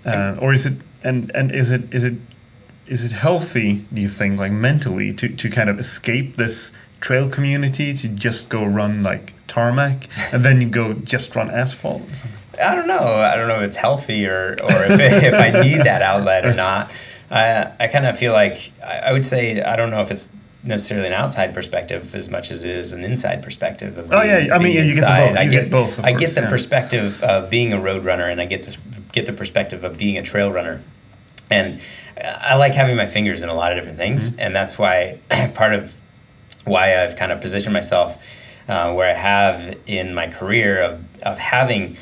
uh, 0.05 0.37
or 0.41 0.53
is 0.53 0.67
it 0.67 0.75
and 1.03 1.31
and 1.35 1.53
is 1.53 1.71
it 1.71 1.93
is 1.93 2.05
it 2.05 2.15
is 2.87 3.05
it 3.05 3.13
healthy? 3.13 3.87
Do 3.93 4.01
you 4.01 4.09
think 4.09 4.39
like 4.39 4.53
mentally 4.53 5.13
to 5.15 5.29
to 5.29 5.51
kind 5.51 5.71
of 5.71 5.79
escape 5.79 6.37
this 6.37 6.71
trail 7.01 7.29
community 7.29 7.95
to 7.95 8.09
just 8.09 8.49
go 8.49 8.65
run 8.65 9.03
like 9.03 9.35
tarmac 9.47 10.07
and 10.33 10.45
then 10.45 10.61
you 10.61 10.69
go 10.69 10.93
just 10.93 11.35
run 11.35 11.51
asphalt? 11.51 12.03
Or 12.03 12.15
something? 12.15 12.41
I 12.63 12.75
don't 12.75 12.87
know. 12.87 13.17
I 13.17 13.37
don't 13.37 13.49
know 13.49 13.57
if 13.57 13.69
it's 13.69 13.77
healthy 13.77 14.27
or, 14.27 14.57
or 14.63 14.85
if, 14.85 15.01
it, 15.01 15.25
if 15.25 15.35
I 15.35 15.51
need 15.63 15.79
that 15.85 16.03
outlet 16.03 16.47
or 16.47 16.55
not. 16.67 16.91
I, 17.31 17.73
I 17.81 17.89
kind 17.89 18.07
of 18.07 18.19
feel 18.19 18.33
like 18.33 18.73
I, 18.83 18.99
I 18.99 19.13
would 19.13 19.27
say 19.27 19.61
I 19.61 19.77
don't 19.77 19.91
know 19.91 20.03
if 20.03 20.11
it's 20.11 20.35
necessarily 20.65 21.07
an 21.07 21.13
outside 21.13 21.53
perspective 21.55 22.15
as 22.15 22.29
much 22.29 22.51
as 22.51 22.65
it 22.65 22.71
is 22.71 22.93
an 22.93 23.05
inside 23.05 23.43
perspective. 23.43 23.99
Of 23.99 24.11
Oh, 24.13 24.23
being- 24.23 24.47
yeah, 24.47 24.55
I 24.55 24.59
mean, 24.59 24.73
being 24.75 24.87
you 24.89 24.95
get 24.95 25.01
both- 25.03 25.37
I 25.37 25.45
get, 25.45 25.51
get 25.51 25.71
both, 25.71 25.99
I 26.01 26.11
course, 26.11 26.21
get 26.21 26.35
the 26.35 26.41
yeah. 26.43 26.49
perspective 26.51 27.23
of 27.23 27.51
being 27.51 27.73
a 27.73 27.79
road 27.81 28.05
runner, 28.05 28.29
and 28.29 28.41
I 28.41 28.47
get 28.47 28.63
to 28.63 28.77
get 29.13 29.27
the 29.27 29.33
perspective 29.33 29.85
of 29.85 29.97
being 29.99 30.17
a 30.19 30.23
trail 30.23 30.51
runner. 30.51 30.81
And 31.51 31.81
I 32.21 32.55
like 32.55 32.75
having 32.75 32.97
my 32.97 33.07
fingers 33.07 33.43
in 33.43 33.49
a 33.49 33.55
lot 33.55 33.73
of 33.73 33.79
different 33.79 33.99
things, 33.99 34.31
Mm-hmm. 34.31 34.41
and 34.41 34.57
that's 34.57 34.79
why 34.79 35.19
part 35.55 35.75
of 35.75 35.95
why 36.65 37.03
I've 37.03 37.17
kind 37.17 37.31
of 37.31 37.41
positioned 37.43 37.75
myself 37.75 38.17
uh, 38.69 38.93
where 38.95 39.11
I 39.11 39.15
have 39.19 39.77
in 39.87 40.15
my 40.15 40.29
career 40.29 40.81
of, 40.81 41.05
of 41.23 41.39
having 41.39 41.99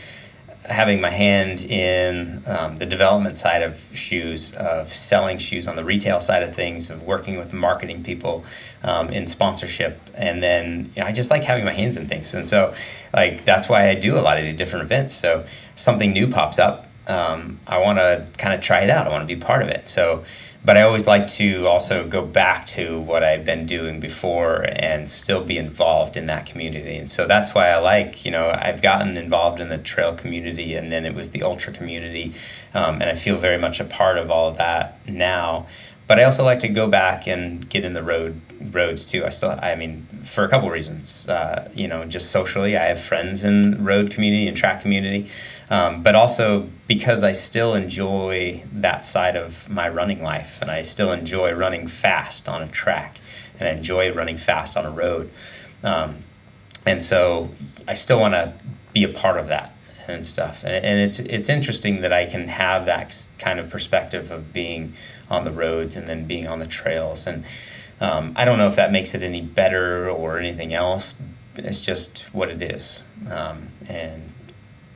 having 0.65 1.01
my 1.01 1.11
hand 1.11 1.63
in 1.63 2.43
um, 2.47 2.79
the 2.79 2.87
development 2.87 3.39
side 3.39 3.63
of 3.63 3.81
shoes, 3.95 4.53
of 4.55 4.93
selling 4.93 5.39
shoes 5.39 5.67
on 5.67 5.77
the 5.77 5.85
retail 5.85 6.21
side 6.21 6.43
of 6.43 6.55
things, 6.55 6.89
of 6.89 7.03
working 7.03 7.37
with 7.37 7.53
marketing 7.53 8.03
people 8.05 8.45
um, 8.83 9.09
in 9.09 9.27
sponsorship, 9.27 10.01
and 10.15 10.43
then 10.43 10.93
you 10.95 11.03
know, 11.03 11.09
I 11.09 11.13
just 11.13 11.31
like 11.31 11.43
having 11.43 11.65
my 11.65 11.73
hands 11.73 11.97
in 11.97 12.09
things, 12.09 12.33
and 12.35 12.47
so 12.47 12.75
like 13.13 13.45
that's 13.45 13.69
why 13.69 13.89
I 13.89 13.95
do 13.95 14.19
a 14.19 14.23
lot 14.23 14.39
of 14.39 14.45
these 14.45 14.55
different 14.55 14.85
events. 14.85 15.13
So 15.15 15.45
something 15.75 16.13
new 16.13 16.29
pops 16.29 16.59
up, 16.59 16.87
um, 17.07 17.59
I 17.67 17.79
want 17.79 17.99
to 17.99 18.27
kind 18.39 18.55
of 18.55 18.61
try 18.61 18.81
it 18.81 18.91
out. 18.91 19.07
I 19.07 19.11
want 19.11 19.27
to 19.27 19.35
be 19.35 19.41
part 19.41 19.63
of 19.63 19.69
it. 19.69 19.89
So 19.89 20.25
but 20.65 20.77
I 20.77 20.83
always 20.83 21.07
like 21.07 21.27
to 21.29 21.67
also 21.67 22.07
go 22.07 22.25
back 22.25 22.67
to 22.67 23.01
what 23.01 23.25
I've 23.25 23.45
been 23.45 23.67
doing 23.67 23.99
before 23.99 24.63
and 24.63 25.09
still 25.09 25.45
be 25.45 25.59
involved 25.59 26.17
in 26.17 26.27
that 26.27 26.47
community. 26.47 26.97
And 26.97 27.11
so 27.11 27.27
that's 27.27 27.53
why 27.53 27.71
I 27.71 27.79
like, 27.79 28.25
you 28.25 28.31
know, 28.31 28.49
I've 28.49 28.81
gotten 28.81 29.17
involved 29.17 29.59
in 29.59 29.69
the 29.69 29.79
trail 29.79 30.15
community 30.15 30.77
and 30.77 30.93
then 30.93 31.05
it 31.05 31.15
was 31.15 31.31
the 31.31 31.43
ultra 31.43 31.73
community. 31.73 32.35
Um, 32.75 33.03
and 33.03 33.05
I 33.05 33.15
feel 33.15 33.37
very 33.37 33.59
much 33.59 33.81
a 33.81 33.85
part 33.85 34.19
of 34.19 34.31
all 34.31 34.51
of 34.51 34.59
that 34.59 34.99
now. 35.09 35.67
But 36.07 36.19
I 36.19 36.25
also 36.25 36.45
like 36.45 36.59
to 36.61 36.69
go 36.69 36.89
back 36.89 37.27
and 37.27 37.69
get 37.69 37.85
in 37.85 37.93
the 37.93 38.03
road 38.03 38.41
roads 38.71 39.05
too. 39.05 39.25
I 39.25 39.31
still, 39.31 39.59
I 39.63 39.75
mean, 39.77 40.07
for 40.23 40.45
a 40.45 40.49
couple 40.49 40.69
reasons. 40.69 41.29
Uh, 41.29 41.71
you 41.75 41.89
know, 41.89 42.05
just 42.05 42.31
socially, 42.31 42.77
I 42.77 42.85
have 42.85 43.01
friends 43.01 43.45
in 43.45 43.85
road 43.85 44.11
community 44.11 44.47
and 44.47 44.57
track 44.57 44.83
community, 44.83 45.31
um, 45.73 46.03
but 46.03 46.15
also 46.15 46.69
because 46.87 47.25
I 47.25 47.33
still 47.33 47.73
enjoy 47.73 48.63
that 48.75 49.07
side 49.07 49.37
of 49.37 49.71
my 49.71 49.89
running 49.89 50.23
life, 50.23 50.59
and 50.61 50.71
I 50.71 50.83
still 50.83 51.11
enjoy 51.13 51.53
running 51.53 51.89
fast 51.89 52.47
on 52.47 52.63
a 52.63 52.69
track, 52.69 53.17
and 53.59 53.67
I 53.67 53.73
enjoy 53.73 54.13
running 54.13 54.37
fast 54.37 54.77
on 54.77 54.85
a 54.85 54.91
road, 54.91 55.31
um, 55.83 56.17
and 56.85 57.03
so 57.03 57.49
I 57.89 57.95
still 57.95 58.21
want 58.21 58.35
to 58.35 58.53
be 58.93 59.03
a 59.05 59.09
part 59.09 59.39
of 59.39 59.49
that 59.49 59.75
and 60.09 60.27
stuff. 60.27 60.63
And, 60.63 60.85
and 60.85 61.01
it's 61.01 61.19
it's 61.21 61.49
interesting 61.49 62.03
that 62.03 62.13
I 62.13 62.27
can 62.27 62.49
have 62.49 62.85
that 62.85 63.27
kind 63.39 63.59
of 63.59 63.71
perspective 63.71 64.31
of 64.31 64.53
being 64.53 64.93
on 65.31 65.45
the 65.45 65.53
roads 65.53 65.97
and 65.97 66.07
then 66.07 66.27
being 66.27 66.47
on 66.47 66.59
the 66.59 66.67
trails. 66.67 67.27
And 67.27 67.45
um, 67.99 68.35
I 68.37 68.45
don't 68.45 68.59
know 68.59 68.69
if 68.69 68.77
that 68.77 68.93
makes 68.93 69.15
it 69.15 69.23
any 69.23 69.41
better 69.41 70.11
or 70.11 70.39
anything 70.39 70.75
else. 70.75 71.15
It's 71.57 71.81
just 71.81 72.27
what 72.35 72.51
it 72.51 72.61
is. 72.61 73.03
Um, 73.31 73.69
and 73.89 74.33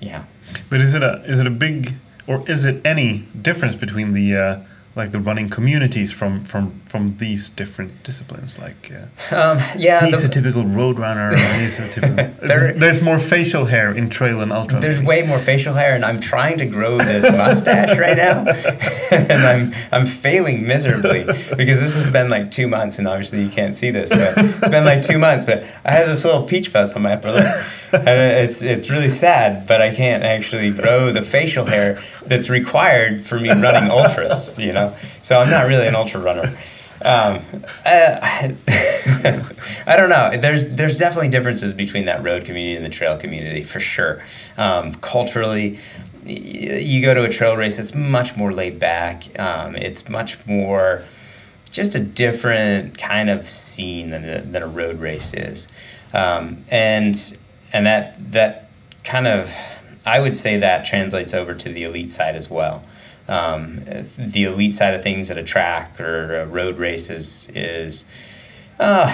yeah. 0.00 0.24
But 0.68 0.80
is 0.80 0.94
it 0.94 1.02
a 1.02 1.22
is 1.24 1.40
it 1.40 1.46
a 1.46 1.50
big 1.50 1.94
or 2.26 2.48
is 2.48 2.64
it 2.64 2.84
any 2.84 3.28
difference 3.40 3.76
between 3.76 4.12
the 4.12 4.36
uh, 4.36 4.60
like 4.96 5.12
the 5.12 5.20
running 5.20 5.48
communities 5.50 6.10
from 6.10 6.40
from 6.42 6.80
from 6.80 7.16
these 7.18 7.50
different 7.50 7.92
disciplines? 8.02 8.58
Like 8.58 8.90
uh, 9.30 9.36
Um, 9.36 9.58
yeah. 9.76 10.06
he's 10.06 10.20
the- 10.22 10.26
a 10.26 10.30
typical 10.30 10.64
road 10.64 10.98
runner. 10.98 11.36
he's 11.58 11.78
a 11.78 11.88
typical. 11.88 12.16
There- 12.48 12.72
there's 12.72 13.02
more 13.02 13.18
facial 13.18 13.66
hair 13.66 13.92
in 13.92 14.08
trail 14.10 14.40
and 14.40 14.52
ultra. 14.52 14.80
There's 14.80 15.00
way 15.02 15.22
more 15.22 15.38
facial 15.38 15.74
hair, 15.74 15.94
and 15.94 16.04
I'm 16.04 16.20
trying 16.20 16.56
to 16.58 16.66
grow 16.66 16.96
this 16.98 17.24
mustache 17.30 17.98
right 18.04 18.16
now, 18.16 18.46
and 19.10 19.42
I'm 19.46 19.74
I'm 19.92 20.06
failing 20.06 20.66
miserably 20.66 21.24
because 21.56 21.80
this 21.80 21.94
has 21.94 22.08
been 22.10 22.28
like 22.30 22.50
two 22.50 22.66
months, 22.66 22.98
and 22.98 23.06
obviously 23.06 23.42
you 23.42 23.50
can't 23.50 23.74
see 23.74 23.90
this, 23.90 24.08
but 24.10 24.32
it's 24.38 24.68
been 24.70 24.84
like 24.84 25.02
two 25.02 25.18
months. 25.18 25.44
But 25.44 25.64
I 25.84 25.92
have 25.92 26.06
this 26.08 26.24
little 26.24 26.44
peach 26.44 26.68
fuzz 26.68 26.92
on 26.92 27.02
my 27.02 27.12
upper 27.12 27.32
lip, 27.32 27.46
and 27.92 28.18
it's 28.44 28.62
it's 28.62 28.88
really 28.90 29.08
sad. 29.10 29.66
But 29.66 29.82
I 29.82 29.94
can't 29.94 30.22
actually 30.24 30.70
grow 30.70 31.12
the 31.12 31.22
facial 31.22 31.64
hair 31.66 32.02
that's 32.26 32.48
required 32.48 33.24
for 33.24 33.38
me 33.38 33.48
running 33.50 33.90
ultras, 33.90 34.56
you 34.58 34.72
know. 34.72 34.85
So 35.22 35.38
I'm 35.38 35.50
not 35.50 35.66
really 35.66 35.86
an 35.86 35.94
ultra 35.94 36.20
runner. 36.20 36.56
Um, 37.02 37.40
I, 37.84 38.54
I 39.86 39.96
don't 39.96 40.08
know. 40.08 40.36
There's 40.40 40.70
there's 40.70 40.98
definitely 40.98 41.28
differences 41.28 41.72
between 41.72 42.04
that 42.04 42.22
road 42.22 42.44
community 42.44 42.76
and 42.76 42.84
the 42.84 42.90
trail 42.90 43.16
community 43.18 43.62
for 43.62 43.80
sure. 43.80 44.24
Um, 44.56 44.94
culturally, 44.94 45.78
y- 46.24 46.30
you 46.32 47.02
go 47.02 47.12
to 47.12 47.24
a 47.24 47.28
trail 47.28 47.54
race, 47.56 47.78
it's 47.78 47.94
much 47.94 48.36
more 48.36 48.52
laid 48.52 48.78
back. 48.78 49.38
Um, 49.38 49.76
it's 49.76 50.08
much 50.08 50.38
more 50.46 51.04
just 51.70 51.94
a 51.94 52.00
different 52.00 52.96
kind 52.96 53.28
of 53.28 53.46
scene 53.46 54.10
than 54.10 54.26
a, 54.26 54.40
than 54.40 54.62
a 54.62 54.66
road 54.66 54.98
race 54.98 55.34
is, 55.34 55.68
um, 56.14 56.64
and 56.70 57.36
and 57.74 57.84
that 57.84 58.32
that 58.32 58.70
kind 59.04 59.26
of 59.26 59.50
I 60.06 60.20
would 60.20 60.34
say 60.34 60.58
that 60.60 60.86
translates 60.86 61.34
over 61.34 61.54
to 61.54 61.68
the 61.68 61.82
elite 61.84 62.10
side 62.10 62.36
as 62.36 62.48
well. 62.48 62.82
Um, 63.28 63.84
the 64.18 64.44
elite 64.44 64.72
side 64.72 64.94
of 64.94 65.02
things 65.02 65.30
at 65.30 65.38
a 65.38 65.42
track 65.42 66.00
or 66.00 66.40
a 66.40 66.46
road 66.46 66.78
race 66.78 67.10
is 67.10 67.48
is 67.54 68.04
uh, 68.78 69.12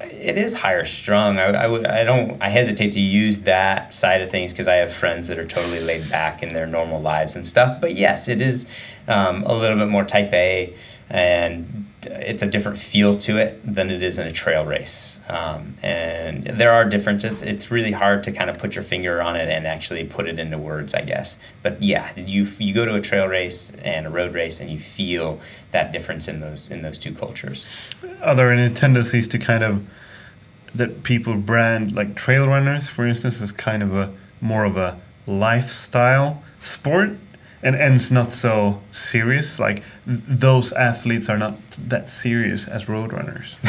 it 0.00 0.36
is 0.36 0.54
higher 0.54 0.84
strung. 0.84 1.38
I, 1.38 1.44
I, 1.44 1.66
would, 1.68 1.86
I 1.86 2.02
don't, 2.02 2.42
I 2.42 2.48
hesitate 2.48 2.92
to 2.92 3.00
use 3.00 3.40
that 3.40 3.92
side 3.92 4.22
of 4.22 4.30
things 4.30 4.52
because 4.52 4.66
I 4.66 4.74
have 4.76 4.92
friends 4.92 5.28
that 5.28 5.38
are 5.38 5.46
totally 5.46 5.80
laid 5.80 6.10
back 6.10 6.42
in 6.42 6.48
their 6.48 6.66
normal 6.66 7.00
lives 7.00 7.36
and 7.36 7.46
stuff. 7.46 7.80
But 7.80 7.94
yes, 7.94 8.28
it 8.28 8.40
is 8.40 8.66
um, 9.06 9.44
a 9.44 9.54
little 9.54 9.78
bit 9.78 9.88
more 9.88 10.04
type 10.04 10.32
A, 10.32 10.74
and 11.10 11.86
it's 12.02 12.42
a 12.42 12.46
different 12.46 12.78
feel 12.78 13.16
to 13.18 13.38
it 13.38 13.60
than 13.64 13.90
it 13.90 14.02
is 14.02 14.18
in 14.18 14.26
a 14.26 14.32
trail 14.32 14.64
race. 14.64 15.13
Um, 15.26 15.76
and 15.82 16.46
there 16.46 16.72
are 16.72 16.84
differences. 16.84 17.42
It's 17.42 17.70
really 17.70 17.92
hard 17.92 18.24
to 18.24 18.32
kind 18.32 18.50
of 18.50 18.58
put 18.58 18.74
your 18.74 18.84
finger 18.84 19.22
on 19.22 19.36
it 19.36 19.48
and 19.48 19.66
actually 19.66 20.04
put 20.04 20.28
it 20.28 20.38
into 20.38 20.58
words, 20.58 20.92
I 20.92 21.00
guess. 21.00 21.38
But 21.62 21.82
yeah, 21.82 22.10
you 22.18 22.44
you 22.58 22.74
go 22.74 22.84
to 22.84 22.94
a 22.94 23.00
trail 23.00 23.26
race 23.26 23.72
and 23.82 24.06
a 24.06 24.10
road 24.10 24.34
race, 24.34 24.60
and 24.60 24.70
you 24.70 24.78
feel 24.78 25.40
that 25.70 25.92
difference 25.92 26.28
in 26.28 26.40
those 26.40 26.70
in 26.70 26.82
those 26.82 26.98
two 26.98 27.14
cultures. 27.14 27.66
Are 28.22 28.34
there 28.34 28.52
any 28.52 28.72
tendencies 28.74 29.26
to 29.28 29.38
kind 29.38 29.64
of 29.64 29.86
that 30.74 31.04
people 31.04 31.34
brand 31.36 31.94
like 31.94 32.16
trail 32.16 32.46
runners, 32.46 32.88
for 32.88 33.06
instance, 33.06 33.40
as 33.40 33.50
kind 33.50 33.82
of 33.82 33.94
a 33.94 34.12
more 34.42 34.64
of 34.64 34.76
a 34.76 35.00
lifestyle 35.26 36.42
sport? 36.60 37.10
And 37.64 37.74
ends 37.74 38.10
not 38.10 38.30
so 38.30 38.82
serious. 38.92 39.58
Like 39.58 39.82
th 40.06 40.20
those 40.28 40.72
athletes 40.72 41.28
are 41.30 41.38
not 41.38 41.54
that 41.88 42.10
serious 42.10 42.68
as 42.68 42.88
road 42.88 43.10
runners. 43.12 43.56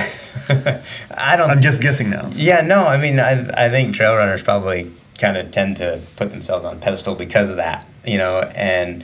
I 1.30 1.36
don't. 1.38 1.50
I'm 1.50 1.62
just 1.62 1.82
guessing 1.82 2.10
now. 2.10 2.30
So. 2.30 2.42
Yeah, 2.42 2.62
no. 2.62 2.86
I 2.86 2.98
mean, 2.98 3.20
I 3.20 3.32
I 3.66 3.70
think 3.70 3.96
trail 3.96 4.16
runners 4.16 4.44
probably 4.44 4.92
kind 5.18 5.38
of 5.38 5.50
tend 5.52 5.78
to 5.78 6.02
put 6.18 6.30
themselves 6.30 6.66
on 6.66 6.80
pedestal 6.82 7.16
because 7.16 7.50
of 7.50 7.56
that, 7.56 7.88
you 8.06 8.20
know, 8.20 8.42
and. 8.42 9.04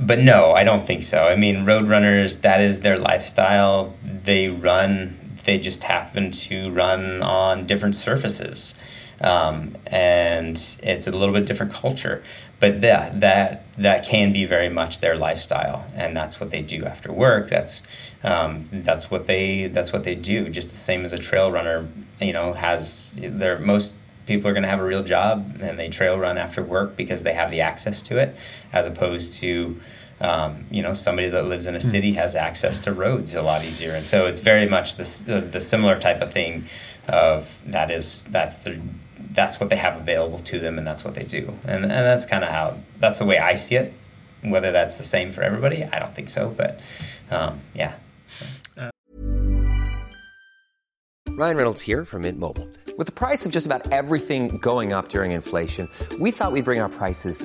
But 0.00 0.20
no, 0.20 0.52
I 0.52 0.64
don't 0.64 0.86
think 0.86 1.02
so. 1.02 1.28
I 1.28 1.36
mean, 1.36 1.66
road 1.66 1.88
runners, 1.88 2.38
that 2.38 2.62
is 2.62 2.80
their 2.80 2.98
lifestyle. 2.98 3.92
They 4.02 4.48
run, 4.48 5.36
they 5.44 5.58
just 5.58 5.82
happen 5.82 6.30
to 6.48 6.70
run 6.70 7.22
on 7.22 7.66
different 7.66 7.94
surfaces. 7.94 8.74
Um, 9.20 9.76
and 9.86 10.56
it's 10.82 11.06
a 11.06 11.10
little 11.10 11.34
bit 11.34 11.44
different 11.44 11.72
culture 11.74 12.22
but 12.64 12.80
that 12.80 13.20
that 13.20 13.66
that 13.76 14.06
can 14.06 14.32
be 14.32 14.46
very 14.46 14.70
much 14.70 15.00
their 15.00 15.18
lifestyle, 15.18 15.84
and 15.94 16.16
that's 16.16 16.40
what 16.40 16.50
they 16.50 16.62
do 16.62 16.86
after 16.86 17.12
work. 17.12 17.50
That's 17.50 17.82
um, 18.22 18.64
that's 18.72 19.10
what 19.10 19.26
they 19.26 19.66
that's 19.66 19.92
what 19.92 20.04
they 20.04 20.14
do. 20.14 20.48
Just 20.48 20.70
the 20.70 20.76
same 20.76 21.04
as 21.04 21.12
a 21.12 21.18
trail 21.18 21.52
runner, 21.52 21.86
you 22.22 22.32
know, 22.32 22.54
has 22.54 23.14
their 23.20 23.58
most 23.58 23.92
people 24.24 24.48
are 24.48 24.54
going 24.54 24.62
to 24.62 24.68
have 24.70 24.80
a 24.80 24.84
real 24.84 25.02
job 25.02 25.58
and 25.60 25.78
they 25.78 25.90
trail 25.90 26.18
run 26.18 26.38
after 26.38 26.62
work 26.62 26.96
because 26.96 27.22
they 27.22 27.34
have 27.34 27.50
the 27.50 27.60
access 27.60 28.00
to 28.00 28.16
it, 28.16 28.34
as 28.72 28.86
opposed 28.86 29.34
to 29.34 29.78
um, 30.22 30.64
you 30.70 30.82
know 30.82 30.94
somebody 30.94 31.28
that 31.28 31.44
lives 31.44 31.66
in 31.66 31.74
a 31.76 31.82
city 31.82 32.12
hmm. 32.12 32.16
has 32.16 32.34
access 32.34 32.80
to 32.80 32.94
roads 32.94 33.34
a 33.34 33.42
lot 33.42 33.62
easier, 33.62 33.94
and 33.94 34.06
so 34.06 34.26
it's 34.26 34.40
very 34.40 34.66
much 34.66 34.96
the 34.96 35.46
the 35.52 35.60
similar 35.60 36.00
type 36.00 36.22
of 36.22 36.32
thing. 36.32 36.64
Of 37.06 37.60
that 37.66 37.90
is 37.90 38.24
that's 38.30 38.60
the 38.60 38.80
that's 39.34 39.60
what 39.60 39.68
they 39.68 39.76
have 39.76 40.00
available 40.00 40.38
to 40.38 40.58
them 40.58 40.78
and 40.78 40.86
that's 40.86 41.04
what 41.04 41.14
they 41.14 41.24
do. 41.24 41.52
And, 41.64 41.84
and 41.84 41.90
that's 41.90 42.24
kind 42.24 42.44
of 42.44 42.50
how 42.50 42.78
that's 43.00 43.18
the 43.18 43.24
way 43.24 43.38
i 43.38 43.54
see 43.54 43.76
it. 43.76 43.92
Whether 44.42 44.72
that's 44.72 44.98
the 44.98 45.04
same 45.04 45.32
for 45.32 45.42
everybody 45.42 45.84
i 45.84 45.98
don't 45.98 46.14
think 46.14 46.28
so 46.28 46.50
but 46.50 46.80
um, 47.30 47.60
yeah. 47.74 47.94
Ryan 51.36 51.56
reynolds 51.56 51.80
here 51.80 52.04
from 52.04 52.22
mint 52.22 52.38
mobile. 52.38 52.68
With 52.96 53.06
the 53.08 53.12
price 53.12 53.44
of 53.44 53.50
just 53.50 53.66
about 53.66 53.90
everything 53.92 54.58
going 54.58 54.92
up 54.92 55.08
during 55.08 55.32
inflation 55.32 55.88
we 56.18 56.30
thought 56.30 56.52
we'd 56.52 56.64
bring 56.64 56.80
our 56.80 56.88
prices 56.88 57.44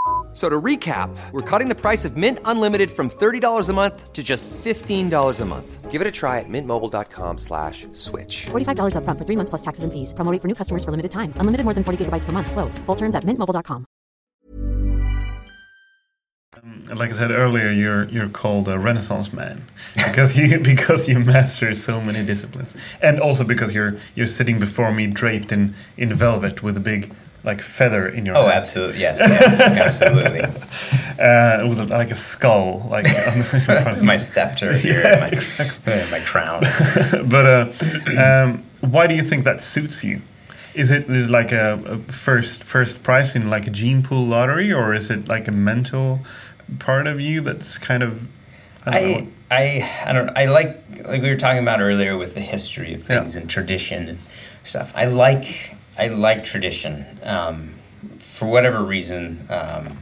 So 0.33 0.47
to 0.47 0.61
recap, 0.61 1.09
we're 1.33 1.41
cutting 1.41 1.67
the 1.67 1.75
price 1.75 2.05
of 2.05 2.15
Mint 2.15 2.39
Unlimited 2.45 2.89
from 2.91 3.09
$30 3.09 3.69
a 3.69 3.73
month 3.73 4.13
to 4.13 4.23
just 4.23 4.49
$15 4.49 5.41
a 5.41 5.45
month. 5.45 5.91
Give 5.91 5.99
it 5.99 6.07
a 6.07 6.11
try 6.11 6.39
at 6.39 6.45
mintmobile.com 6.47 7.37
slash 7.37 7.85
switch. 7.91 8.45
$45 8.45 8.95
up 8.95 9.03
front 9.03 9.19
for 9.19 9.25
3 9.25 9.35
months 9.35 9.49
plus 9.49 9.61
taxes 9.61 9.83
and 9.83 9.91
fees. 9.91 10.13
Promo 10.13 10.31
rate 10.31 10.41
for 10.41 10.47
new 10.47 10.55
customers 10.55 10.85
for 10.85 10.91
limited 10.91 11.11
time. 11.11 11.33
Unlimited 11.35 11.65
more 11.65 11.73
than 11.73 11.83
40 11.83 12.05
gigabytes 12.05 12.23
per 12.23 12.31
month. 12.31 12.49
Slows. 12.49 12.77
Full 12.85 12.95
terms 12.95 13.13
at 13.13 13.25
mintmobile.com. 13.25 13.85
Um, 16.63 16.83
like 16.95 17.11
I 17.11 17.17
said 17.17 17.31
earlier, 17.31 17.71
you're 17.71 18.07
you're 18.09 18.29
called 18.29 18.67
a 18.67 18.77
renaissance 18.77 19.33
man 19.33 19.63
because 19.95 20.37
you 20.37 20.59
because 20.59 21.09
you 21.09 21.19
master 21.19 21.73
so 21.75 21.99
many 21.99 22.23
disciplines. 22.23 22.75
And 23.01 23.19
also 23.19 23.43
because 23.43 23.73
you're 23.73 23.97
you're 24.15 24.27
sitting 24.27 24.59
before 24.59 24.91
me 24.93 25.07
draped 25.07 25.51
in 25.51 25.75
in 25.97 26.13
velvet 26.13 26.61
with 26.61 26.77
a 26.77 26.79
big 26.79 27.11
like 27.43 27.61
feather 27.61 28.07
in 28.07 28.25
your 28.25 28.37
oh 28.37 28.45
head. 28.47 28.57
absolutely 28.57 28.99
yes 28.99 29.19
yeah, 29.19 29.83
absolutely 29.83 30.41
uh, 31.19 31.67
with 31.67 31.79
a, 31.79 31.85
like 31.89 32.11
a 32.11 32.15
skull 32.15 32.87
like 32.89 33.05
my 34.01 34.17
scepter 34.17 34.77
here 34.77 35.01
yeah, 35.01 35.19
my, 35.19 35.27
exactly. 35.27 36.11
my 36.11 36.19
crown 36.19 36.61
but 37.29 37.45
uh, 37.45 38.21
um, 38.21 38.63
why 38.81 39.07
do 39.07 39.15
you 39.15 39.23
think 39.23 39.43
that 39.43 39.63
suits 39.63 40.03
you 40.03 40.21
is 40.73 40.91
it 40.91 41.09
is 41.09 41.29
like 41.29 41.51
a, 41.51 41.73
a, 41.85 41.97
first 42.11 42.63
first 42.63 43.03
prize 43.03 43.35
in 43.35 43.49
like 43.49 43.67
a 43.67 43.71
gene 43.71 44.03
pool 44.03 44.25
lottery 44.25 44.71
or 44.71 44.93
is 44.93 45.09
it 45.09 45.27
like 45.27 45.47
a 45.47 45.51
mental 45.51 46.19
part 46.79 47.07
of 47.07 47.19
you 47.19 47.41
that's 47.41 47.77
kind 47.77 48.03
of 48.03 48.21
I 48.85 49.27
I, 49.49 49.55
I, 49.55 50.03
I 50.05 50.13
don't 50.13 50.37
I 50.37 50.45
like 50.45 50.83
like 51.05 51.21
we 51.21 51.29
were 51.29 51.35
talking 51.35 51.61
about 51.61 51.81
earlier 51.81 52.17
with 52.17 52.35
the 52.35 52.41
history 52.41 52.93
of 52.93 53.03
things 53.03 53.35
yeah. 53.35 53.41
and 53.41 53.49
tradition 53.49 54.07
and 54.07 54.19
stuff 54.63 54.91
I 54.95 55.05
like 55.05 55.75
I 56.01 56.07
like 56.07 56.43
tradition. 56.43 57.19
Um, 57.21 57.75
for 58.17 58.47
whatever 58.47 58.83
reason, 58.83 59.45
um, 59.51 59.99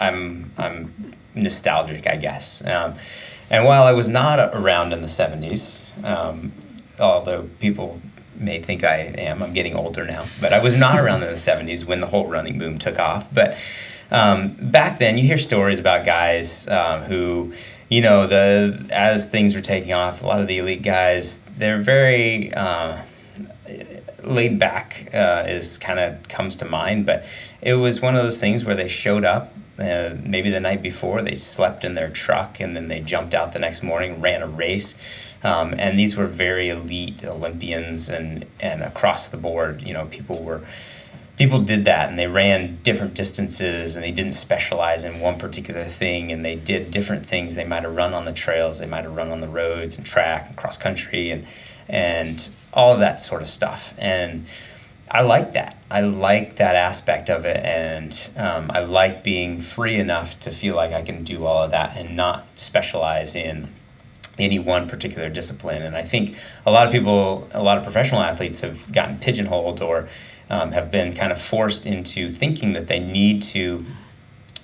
I'm 0.00 0.50
I'm 0.58 1.14
nostalgic, 1.36 2.08
I 2.08 2.16
guess. 2.16 2.60
Um, 2.64 2.96
and 3.48 3.64
while 3.64 3.84
I 3.84 3.92
was 3.92 4.08
not 4.08 4.40
around 4.52 4.92
in 4.92 5.00
the 5.00 5.06
'70s, 5.06 6.04
um, 6.04 6.50
although 6.98 7.48
people 7.60 8.02
may 8.34 8.60
think 8.60 8.82
I 8.82 8.96
am, 9.16 9.44
I'm 9.44 9.52
getting 9.52 9.76
older 9.76 10.04
now. 10.04 10.26
But 10.40 10.52
I 10.52 10.58
was 10.58 10.76
not 10.76 10.98
around 10.98 11.22
in 11.22 11.28
the 11.28 11.36
'70s 11.36 11.84
when 11.84 12.00
the 12.00 12.08
whole 12.08 12.26
running 12.26 12.58
boom 12.58 12.78
took 12.78 12.98
off. 12.98 13.32
But 13.32 13.56
um, 14.10 14.56
back 14.60 14.98
then, 14.98 15.18
you 15.18 15.24
hear 15.24 15.38
stories 15.38 15.78
about 15.78 16.04
guys 16.04 16.66
um, 16.66 17.02
who, 17.02 17.54
you 17.88 18.00
know, 18.00 18.26
the 18.26 18.88
as 18.90 19.28
things 19.28 19.54
were 19.54 19.60
taking 19.60 19.92
off, 19.92 20.24
a 20.24 20.26
lot 20.26 20.40
of 20.40 20.48
the 20.48 20.58
elite 20.58 20.82
guys, 20.82 21.44
they're 21.56 21.80
very 21.80 22.52
uh, 22.52 23.02
laid 24.22 24.58
back 24.58 25.08
uh, 25.14 25.44
is 25.46 25.78
kind 25.78 25.98
of 25.98 26.28
comes 26.28 26.56
to 26.56 26.64
mind, 26.64 27.06
but 27.06 27.24
it 27.60 27.74
was 27.74 28.00
one 28.00 28.16
of 28.16 28.22
those 28.22 28.40
things 28.40 28.64
where 28.64 28.76
they 28.76 28.88
showed 28.88 29.24
up. 29.24 29.52
Uh, 29.78 30.14
maybe 30.22 30.50
the 30.50 30.60
night 30.60 30.82
before 30.82 31.22
they 31.22 31.34
slept 31.34 31.82
in 31.82 31.94
their 31.94 32.10
truck 32.10 32.60
and 32.60 32.76
then 32.76 32.88
they 32.88 33.00
jumped 33.00 33.34
out 33.34 33.52
the 33.52 33.58
next 33.58 33.82
morning, 33.82 34.20
ran 34.20 34.42
a 34.42 34.46
race, 34.46 34.94
um, 35.42 35.74
and 35.76 35.98
these 35.98 36.14
were 36.14 36.26
very 36.26 36.68
elite 36.68 37.24
Olympians 37.24 38.08
and 38.08 38.46
and 38.60 38.82
across 38.82 39.30
the 39.30 39.36
board, 39.36 39.82
you 39.82 39.94
know, 39.94 40.06
people 40.06 40.42
were 40.42 40.60
people 41.36 41.60
did 41.60 41.86
that 41.86 42.08
and 42.08 42.18
they 42.18 42.26
ran 42.26 42.78
different 42.82 43.14
distances 43.14 43.96
and 43.96 44.04
they 44.04 44.10
didn't 44.10 44.34
specialize 44.34 45.04
in 45.04 45.18
one 45.18 45.38
particular 45.38 45.84
thing 45.84 46.30
and 46.30 46.44
they 46.44 46.54
did 46.54 46.90
different 46.90 47.24
things 47.24 47.54
they 47.54 47.64
might 47.64 47.82
have 47.82 47.96
run 47.96 48.12
on 48.12 48.26
the 48.26 48.32
trails 48.32 48.78
they 48.78 48.86
might 48.86 49.02
have 49.02 49.16
run 49.16 49.30
on 49.30 49.40
the 49.40 49.48
roads 49.48 49.96
and 49.96 50.04
track 50.04 50.46
and 50.46 50.56
cross 50.56 50.76
country 50.76 51.30
and 51.30 51.46
and 51.92 52.48
all 52.72 52.92
of 52.92 52.98
that 53.00 53.20
sort 53.20 53.42
of 53.42 53.48
stuff 53.48 53.94
and 53.98 54.46
I 55.14 55.20
like 55.20 55.52
that. 55.52 55.76
I 55.90 56.00
like 56.00 56.56
that 56.56 56.74
aspect 56.74 57.28
of 57.28 57.44
it, 57.44 57.62
and 57.62 58.18
um, 58.34 58.70
I 58.72 58.80
like 58.80 59.22
being 59.22 59.60
free 59.60 59.98
enough 59.98 60.40
to 60.40 60.50
feel 60.50 60.74
like 60.74 60.92
I 60.92 61.02
can 61.02 61.22
do 61.22 61.44
all 61.44 61.64
of 61.64 61.72
that 61.72 61.98
and 61.98 62.16
not 62.16 62.46
specialize 62.54 63.34
in 63.34 63.68
any 64.38 64.58
one 64.58 64.88
particular 64.88 65.28
discipline. 65.28 65.82
And 65.82 65.94
I 65.94 66.02
think 66.02 66.36
a 66.64 66.70
lot 66.70 66.86
of 66.86 66.92
people, 66.92 67.46
a 67.52 67.62
lot 67.62 67.76
of 67.76 67.84
professional 67.84 68.22
athletes 68.22 68.62
have 68.62 68.90
gotten 68.90 69.18
pigeonholed 69.18 69.82
or 69.82 70.08
um, 70.48 70.72
have 70.72 70.90
been 70.90 71.12
kind 71.12 71.30
of 71.30 71.38
forced 71.38 71.84
into 71.84 72.30
thinking 72.30 72.72
that 72.72 72.86
they 72.86 72.98
need 72.98 73.42
to 73.42 73.84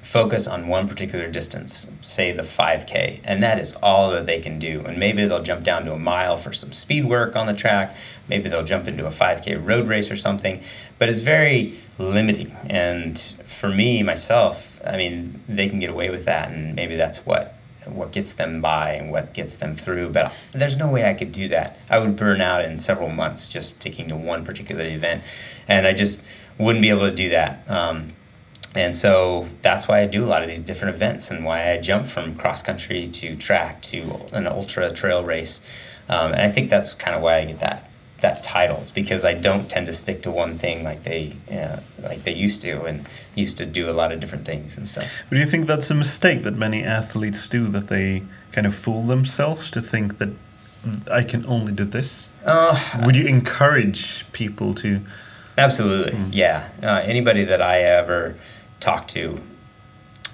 focus 0.08 0.46
on 0.46 0.68
one 0.68 0.88
particular 0.88 1.30
distance, 1.30 1.86
say 2.00 2.32
the 2.32 2.42
5K, 2.42 3.20
and 3.24 3.42
that 3.42 3.58
is 3.58 3.74
all 3.82 4.10
that 4.10 4.24
they 4.24 4.40
can 4.40 4.58
do. 4.58 4.82
And 4.86 4.96
maybe 4.96 5.26
they'll 5.26 5.42
jump 5.42 5.64
down 5.64 5.84
to 5.84 5.92
a 5.92 5.98
mile 5.98 6.38
for 6.38 6.50
some 6.50 6.72
speed 6.72 7.04
work 7.04 7.36
on 7.36 7.46
the 7.46 7.52
track, 7.52 7.94
maybe 8.26 8.48
they'll 8.48 8.64
jump 8.64 8.88
into 8.88 9.06
a 9.06 9.10
5K 9.10 9.62
road 9.62 9.86
race 9.86 10.10
or 10.10 10.16
something, 10.16 10.62
but 10.98 11.10
it's 11.10 11.20
very 11.20 11.78
limiting. 11.98 12.56
And 12.70 13.18
for 13.44 13.68
me, 13.68 14.02
myself, 14.02 14.80
I 14.82 14.96
mean, 14.96 15.42
they 15.46 15.68
can 15.68 15.78
get 15.78 15.90
away 15.90 16.08
with 16.08 16.24
that, 16.24 16.50
and 16.52 16.74
maybe 16.74 16.96
that's 16.96 17.26
what 17.26 17.54
what 17.84 18.12
gets 18.12 18.34
them 18.34 18.60
by 18.60 18.90
and 18.90 19.10
what 19.10 19.32
gets 19.32 19.56
them 19.56 19.74
through. 19.74 20.10
But 20.10 20.32
there's 20.52 20.76
no 20.76 20.90
way 20.90 21.08
I 21.08 21.14
could 21.14 21.32
do 21.32 21.48
that. 21.48 21.78
I 21.88 21.98
would 21.98 22.16
burn 22.16 22.42
out 22.42 22.64
in 22.66 22.78
several 22.78 23.08
months 23.08 23.48
just 23.48 23.76
sticking 23.76 24.08
to 24.08 24.16
one 24.16 24.44
particular 24.44 24.84
event, 24.84 25.22
and 25.68 25.86
I 25.86 25.92
just 25.92 26.22
wouldn't 26.58 26.82
be 26.82 26.88
able 26.88 27.08
to 27.08 27.14
do 27.14 27.28
that. 27.30 27.64
Um, 27.70 28.12
and 28.74 28.94
so 28.94 29.48
that's 29.62 29.88
why 29.88 30.00
I 30.00 30.06
do 30.06 30.24
a 30.24 30.26
lot 30.26 30.42
of 30.42 30.48
these 30.48 30.60
different 30.60 30.94
events 30.94 31.30
and 31.30 31.44
why 31.44 31.72
I 31.72 31.78
jump 31.78 32.06
from 32.06 32.34
cross 32.36 32.62
country 32.62 33.08
to 33.08 33.36
track 33.36 33.82
to 33.82 34.20
an 34.32 34.46
ultra 34.46 34.90
trail 34.92 35.24
race. 35.24 35.60
Um, 36.08 36.32
and 36.32 36.42
I 36.42 36.50
think 36.50 36.70
that's 36.70 36.94
kind 36.94 37.16
of 37.16 37.22
why 37.22 37.38
I 37.38 37.44
get 37.44 37.60
that 37.60 37.88
that 38.20 38.42
titles 38.42 38.90
because 38.90 39.24
I 39.24 39.34
don't 39.34 39.70
tend 39.70 39.86
to 39.86 39.92
stick 39.92 40.22
to 40.22 40.30
one 40.30 40.58
thing 40.58 40.82
like 40.82 41.04
they 41.04 41.36
uh, 41.52 41.78
like 42.02 42.24
they 42.24 42.34
used 42.34 42.62
to 42.62 42.82
and 42.84 43.06
used 43.34 43.58
to 43.58 43.66
do 43.66 43.88
a 43.88 43.92
lot 43.92 44.10
of 44.10 44.18
different 44.18 44.44
things 44.44 44.76
and 44.76 44.88
stuff. 44.88 45.08
But 45.28 45.36
do 45.36 45.40
you 45.40 45.46
think 45.46 45.66
that's 45.66 45.90
a 45.90 45.94
mistake 45.94 46.42
that 46.42 46.56
many 46.56 46.82
athletes 46.82 47.48
do 47.48 47.68
that 47.68 47.86
they 47.86 48.24
kind 48.52 48.66
of 48.66 48.74
fool 48.74 49.04
themselves 49.04 49.70
to 49.70 49.80
think 49.80 50.18
that 50.18 50.30
I 51.10 51.22
can 51.22 51.46
only 51.46 51.72
do 51.72 51.84
this? 51.84 52.28
Uh, 52.44 52.78
Would 53.04 53.14
you 53.14 53.26
encourage 53.26 54.26
people 54.32 54.74
to? 54.76 55.00
Absolutely, 55.56 56.12
mm. 56.12 56.28
yeah. 56.32 56.68
Uh, 56.82 57.00
anybody 57.04 57.44
that 57.44 57.62
I 57.62 57.82
ever 57.82 58.34
talk 58.80 59.08
to 59.08 59.40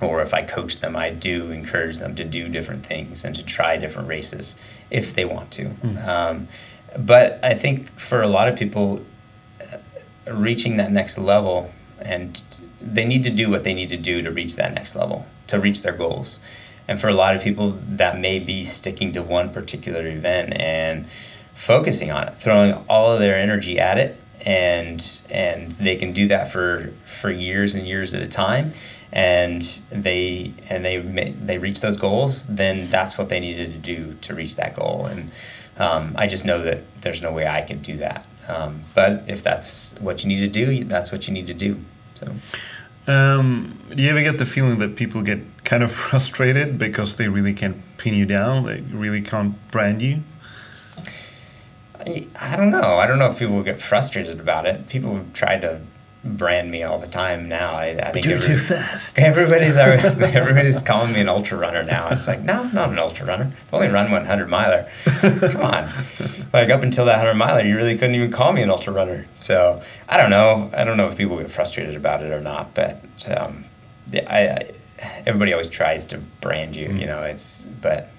or 0.00 0.22
if 0.22 0.34
I 0.34 0.42
coach 0.42 0.80
them, 0.80 0.96
I 0.96 1.10
do 1.10 1.50
encourage 1.50 1.98
them 1.98 2.14
to 2.16 2.24
do 2.24 2.48
different 2.48 2.84
things 2.84 3.24
and 3.24 3.34
to 3.36 3.44
try 3.44 3.76
different 3.76 4.08
races 4.08 4.56
if 4.90 5.14
they 5.14 5.24
want 5.24 5.50
to. 5.52 5.66
Mm. 5.66 6.06
Um, 6.06 6.48
but 6.98 7.40
I 7.42 7.54
think 7.54 7.98
for 7.98 8.22
a 8.22 8.28
lot 8.28 8.48
of 8.48 8.58
people, 8.58 9.04
uh, 9.60 10.32
reaching 10.32 10.76
that 10.78 10.92
next 10.92 11.18
level, 11.18 11.72
and 12.00 12.40
they 12.80 13.04
need 13.04 13.22
to 13.24 13.30
do 13.30 13.50
what 13.50 13.64
they 13.64 13.74
need 13.74 13.88
to 13.90 13.96
do 13.96 14.22
to 14.22 14.30
reach 14.30 14.56
that 14.56 14.74
next 14.74 14.94
level, 14.94 15.26
to 15.48 15.58
reach 15.58 15.82
their 15.82 15.92
goals. 15.92 16.38
And 16.86 17.00
for 17.00 17.08
a 17.08 17.14
lot 17.14 17.34
of 17.34 17.42
people, 17.42 17.78
that 17.86 18.18
may 18.18 18.38
be 18.38 18.62
sticking 18.62 19.12
to 19.12 19.22
one 19.22 19.50
particular 19.50 20.06
event 20.06 20.60
and 20.60 21.06
focusing 21.54 22.10
on 22.10 22.28
it, 22.28 22.34
throwing 22.34 22.74
all 22.88 23.12
of 23.12 23.20
their 23.20 23.38
energy 23.38 23.78
at 23.78 23.96
it 23.96 24.20
and 24.44 25.20
and 25.30 25.72
they 25.72 25.96
can 25.96 26.12
do 26.12 26.28
that 26.28 26.50
for 26.50 26.92
for 27.04 27.30
years 27.30 27.74
and 27.74 27.86
years 27.86 28.14
at 28.14 28.22
a 28.22 28.26
time. 28.26 28.72
And 29.12 29.62
they 29.90 30.52
and 30.68 30.84
they 30.84 30.98
they 31.40 31.58
reach 31.58 31.80
those 31.80 31.96
goals 31.96 32.46
then 32.48 32.90
that's 32.90 33.16
what 33.16 33.28
they 33.28 33.38
needed 33.38 33.72
to 33.72 33.78
do 33.78 34.14
to 34.22 34.34
reach 34.34 34.56
that 34.56 34.74
goal. 34.74 35.06
And 35.06 35.30
um, 35.76 36.14
I 36.16 36.26
just 36.26 36.44
know 36.44 36.62
that 36.62 36.82
there's 37.00 37.22
no 37.22 37.32
way 37.32 37.46
I 37.46 37.62
could 37.62 37.82
do 37.82 37.96
that. 37.98 38.26
Um, 38.48 38.82
but 38.94 39.24
if 39.26 39.42
that's 39.42 39.94
what 40.00 40.22
you 40.22 40.28
need 40.28 40.40
to 40.40 40.48
do 40.48 40.84
that's 40.84 41.12
what 41.12 41.26
you 41.26 41.34
need 41.34 41.46
to 41.46 41.54
do. 41.54 41.80
So. 42.14 42.32
Um, 43.06 43.78
do 43.94 44.02
you 44.02 44.08
ever 44.08 44.22
get 44.22 44.38
the 44.38 44.46
feeling 44.46 44.78
that 44.78 44.96
people 44.96 45.20
get 45.20 45.40
kind 45.64 45.82
of 45.82 45.92
frustrated 46.08 46.78
because 46.78 47.16
they 47.16 47.28
really 47.28 47.52
can't 47.52 47.76
pin 47.98 48.14
you 48.14 48.24
down 48.24 48.64
they 48.64 48.80
really 48.80 49.20
can't 49.20 49.54
brand 49.70 50.00
you 50.00 50.22
I 52.06 52.56
don't 52.56 52.70
know. 52.70 52.98
I 52.98 53.06
don't 53.06 53.18
know 53.18 53.26
if 53.26 53.38
people 53.38 53.62
get 53.62 53.80
frustrated 53.80 54.40
about 54.40 54.66
it. 54.66 54.88
People 54.88 55.14
have 55.16 55.32
tried 55.32 55.62
to 55.62 55.80
brand 56.24 56.70
me 56.70 56.82
all 56.82 56.98
the 56.98 57.06
time 57.06 57.48
now. 57.48 57.74
I, 57.74 57.98
I 58.02 58.12
think 58.12 58.24
you're 58.24 58.40
too 58.40 58.56
fast. 58.56 59.18
Everybody's 59.18 59.76
everybody's 59.76 60.80
calling 60.80 61.12
me 61.12 61.20
an 61.20 61.28
ultra 61.28 61.58
runner 61.58 61.82
now. 61.82 62.08
It's 62.08 62.26
like, 62.26 62.42
no, 62.42 62.62
I'm 62.62 62.74
not 62.74 62.90
an 62.90 62.98
ultra 62.98 63.26
runner. 63.26 63.44
I've 63.44 63.74
only 63.74 63.88
run 63.88 64.10
100 64.10 64.48
miler. 64.48 64.88
Come 65.04 65.62
on. 65.62 65.90
Like 66.52 66.70
up 66.70 66.84
until 66.84 67.06
that 67.06 67.16
100 67.16 67.34
miler, 67.34 67.64
you 67.64 67.76
really 67.76 67.96
couldn't 67.96 68.14
even 68.14 68.30
call 68.30 68.52
me 68.52 68.62
an 68.62 68.70
ultra 68.70 68.92
runner. 68.92 69.26
So 69.40 69.82
I 70.08 70.16
don't 70.16 70.30
know. 70.30 70.70
I 70.72 70.84
don't 70.84 70.96
know 70.96 71.08
if 71.08 71.16
people 71.16 71.36
get 71.36 71.50
frustrated 71.50 71.96
about 71.96 72.22
it 72.22 72.30
or 72.30 72.40
not. 72.40 72.72
But 72.74 73.02
um, 73.36 73.64
I, 74.14 74.48
I, 74.48 74.70
everybody 75.26 75.52
always 75.52 75.66
tries 75.66 76.04
to 76.06 76.18
brand 76.40 76.76
you. 76.76 76.90
Mm. 76.90 77.00
You 77.00 77.06
know, 77.06 77.22
it's 77.22 77.62
but 77.82 78.10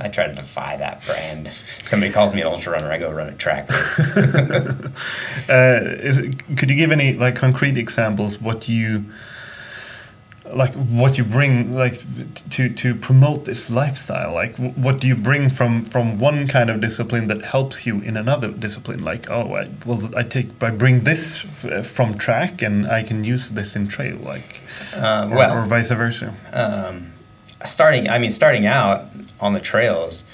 I 0.00 0.08
try 0.08 0.26
to 0.26 0.32
defy 0.32 0.76
that 0.78 1.04
brand. 1.04 1.50
Somebody 1.82 2.12
calls 2.12 2.32
me 2.32 2.40
an 2.40 2.46
ultra 2.46 2.72
runner, 2.72 2.90
I 2.90 2.98
go 2.98 3.10
run 3.10 3.28
a 3.28 3.34
track 3.34 3.70
race. 3.70 3.98
uh, 5.48 5.96
is, 6.00 6.34
could 6.56 6.70
you 6.70 6.76
give 6.76 6.90
any 6.90 7.14
like 7.14 7.36
concrete 7.36 7.76
examples 7.76 8.40
what 8.40 8.68
you 8.68 9.04
like 10.54 10.74
what 10.74 11.16
you 11.18 11.24
bring 11.24 11.74
like 11.74 12.02
to 12.50 12.68
to 12.68 12.94
promote 12.94 13.44
this 13.44 13.70
lifestyle 13.70 14.32
like 14.32 14.56
what 14.56 15.00
do 15.00 15.06
you 15.06 15.16
bring 15.16 15.48
from 15.48 15.84
from 15.84 16.18
one 16.18 16.46
kind 16.48 16.68
of 16.68 16.80
discipline 16.80 17.28
that 17.28 17.42
helps 17.42 17.86
you 17.86 18.00
in 18.00 18.16
another 18.16 18.48
discipline 18.48 19.02
like 19.04 19.30
oh 19.30 19.54
I, 19.54 19.70
well 19.86 20.10
i 20.16 20.22
take 20.22 20.62
i 20.62 20.70
bring 20.70 21.04
this 21.04 21.44
uh, 21.64 21.82
from 21.82 22.18
track 22.18 22.60
and 22.60 22.86
i 22.86 23.02
can 23.02 23.24
use 23.24 23.50
this 23.50 23.76
in 23.76 23.88
trail 23.88 24.16
like 24.16 24.60
uh, 24.94 25.28
well, 25.30 25.56
or, 25.56 25.62
or, 25.62 25.66
vice 25.66 25.88
versa 25.88 26.34
um, 26.52 27.11
starting 27.64 28.08
i 28.08 28.18
mean 28.18 28.30
starting 28.30 28.66
out 28.66 29.08
on 29.42 29.52
the 29.52 29.60
trails, 29.60 30.24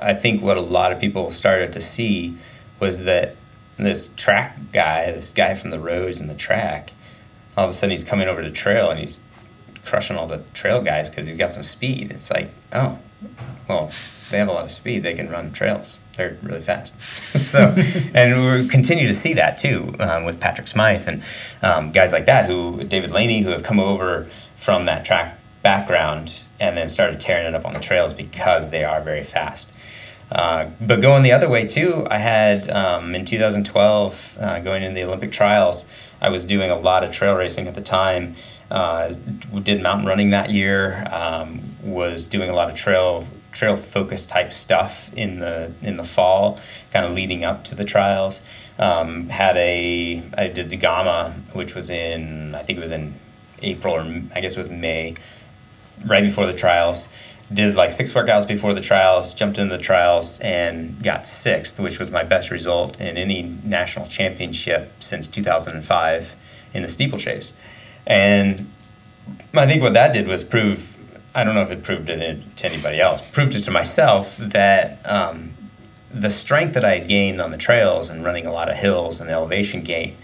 I 0.00 0.14
think 0.14 0.42
what 0.42 0.56
a 0.56 0.60
lot 0.60 0.92
of 0.92 1.00
people 1.00 1.30
started 1.30 1.72
to 1.72 1.80
see 1.80 2.36
was 2.78 3.00
that 3.00 3.34
this 3.78 4.12
track 4.14 4.56
guy, 4.72 5.10
this 5.10 5.32
guy 5.32 5.54
from 5.54 5.70
the 5.70 5.80
roads 5.80 6.20
and 6.20 6.28
the 6.28 6.34
track, 6.34 6.92
all 7.56 7.64
of 7.64 7.70
a 7.70 7.72
sudden 7.72 7.90
he's 7.90 8.04
coming 8.04 8.28
over 8.28 8.42
to 8.42 8.50
trail 8.50 8.90
and 8.90 9.00
he's 9.00 9.20
crushing 9.84 10.16
all 10.16 10.26
the 10.26 10.38
trail 10.52 10.82
guys 10.82 11.08
because 11.08 11.26
he's 11.26 11.38
got 11.38 11.50
some 11.50 11.62
speed. 11.62 12.10
It's 12.10 12.30
like, 12.30 12.50
oh, 12.74 12.98
well, 13.66 13.90
they 14.30 14.38
have 14.38 14.48
a 14.48 14.52
lot 14.52 14.64
of 14.64 14.70
speed. 14.70 15.02
They 15.02 15.14
can 15.14 15.30
run 15.30 15.52
trails. 15.52 16.00
They're 16.16 16.38
really 16.42 16.60
fast. 16.60 16.94
so, 17.40 17.74
and 18.14 18.62
we 18.62 18.68
continue 18.68 19.06
to 19.06 19.14
see 19.14 19.34
that 19.34 19.56
too 19.56 19.94
um, 19.98 20.24
with 20.24 20.38
Patrick 20.38 20.68
Smyth 20.68 21.08
and 21.08 21.22
um, 21.62 21.92
guys 21.92 22.12
like 22.12 22.26
that 22.26 22.44
who, 22.44 22.84
David 22.84 23.10
Laney, 23.10 23.42
who 23.42 23.50
have 23.50 23.62
come 23.62 23.80
over 23.80 24.28
from 24.56 24.84
that 24.84 25.06
track 25.06 25.39
background 25.62 26.32
and 26.58 26.76
then 26.76 26.88
started 26.88 27.20
tearing 27.20 27.46
it 27.46 27.54
up 27.54 27.66
on 27.66 27.72
the 27.72 27.80
trails 27.80 28.12
because 28.12 28.70
they 28.70 28.84
are 28.84 29.00
very 29.02 29.24
fast. 29.24 29.72
Uh, 30.32 30.70
but 30.80 31.00
going 31.00 31.22
the 31.22 31.32
other 31.32 31.48
way 31.48 31.66
too, 31.66 32.06
I 32.08 32.18
had 32.18 32.70
um, 32.70 33.14
in 33.14 33.24
2012 33.24 34.38
uh, 34.40 34.60
going 34.60 34.82
into 34.82 34.94
the 34.94 35.06
Olympic 35.06 35.32
trials. 35.32 35.86
I 36.20 36.28
was 36.28 36.44
doing 36.44 36.70
a 36.70 36.76
lot 36.76 37.02
of 37.02 37.10
trail 37.10 37.34
racing 37.34 37.66
at 37.66 37.74
the 37.74 37.80
time. 37.80 38.36
Uh, 38.70 39.12
did 39.62 39.82
mountain 39.82 40.06
running 40.06 40.30
that 40.30 40.50
year. 40.50 41.04
Um, 41.10 41.62
was 41.82 42.24
doing 42.26 42.50
a 42.50 42.54
lot 42.54 42.68
of 42.68 42.76
trail 42.76 43.26
trail 43.52 43.74
focus 43.74 44.26
type 44.26 44.52
stuff 44.52 45.12
in 45.14 45.40
the 45.40 45.72
in 45.82 45.96
the 45.96 46.04
fall, 46.04 46.60
kind 46.92 47.04
of 47.04 47.12
leading 47.12 47.42
up 47.42 47.64
to 47.64 47.74
the 47.74 47.84
trials. 47.84 48.42
Um, 48.78 49.28
had 49.28 49.56
a 49.56 50.22
I 50.38 50.46
did 50.46 50.68
Zegama, 50.70 51.34
which 51.54 51.74
was 51.74 51.90
in 51.90 52.54
I 52.54 52.62
think 52.62 52.78
it 52.78 52.82
was 52.82 52.92
in 52.92 53.14
April 53.62 53.94
or 53.94 54.22
I 54.34 54.40
guess 54.40 54.56
it 54.56 54.58
was 54.58 54.68
May 54.68 55.16
right 56.04 56.22
before 56.22 56.46
the 56.46 56.54
trials. 56.54 57.08
Did 57.52 57.74
like 57.74 57.90
six 57.90 58.12
workouts 58.12 58.46
before 58.46 58.74
the 58.74 58.80
trials, 58.80 59.34
jumped 59.34 59.58
into 59.58 59.76
the 59.76 59.82
trials, 59.82 60.38
and 60.38 61.02
got 61.02 61.26
sixth, 61.26 61.80
which 61.80 61.98
was 61.98 62.10
my 62.10 62.22
best 62.22 62.50
result 62.50 63.00
in 63.00 63.16
any 63.16 63.42
national 63.64 64.06
championship 64.06 64.92
since 65.00 65.26
2005 65.26 66.36
in 66.74 66.82
the 66.82 66.88
steeplechase. 66.88 67.52
And 68.06 68.70
I 69.52 69.66
think 69.66 69.82
what 69.82 69.94
that 69.94 70.12
did 70.12 70.28
was 70.28 70.44
prove 70.44 70.96
I 71.34 71.44
don't 71.44 71.54
know 71.54 71.62
if 71.62 71.70
it 71.70 71.84
proved 71.84 72.10
it 72.10 72.56
to 72.56 72.66
anybody 72.66 73.00
else, 73.00 73.20
proved 73.32 73.54
it 73.54 73.60
to 73.62 73.70
myself 73.70 74.36
that 74.38 74.98
um, 75.04 75.52
the 76.12 76.30
strength 76.30 76.74
that 76.74 76.84
I 76.84 76.98
had 76.98 77.08
gained 77.08 77.40
on 77.40 77.52
the 77.52 77.56
trails 77.56 78.10
and 78.10 78.24
running 78.24 78.46
a 78.46 78.52
lot 78.52 78.68
of 78.68 78.76
hills 78.76 79.20
and 79.20 79.30
elevation 79.30 79.82
gain 79.82 80.16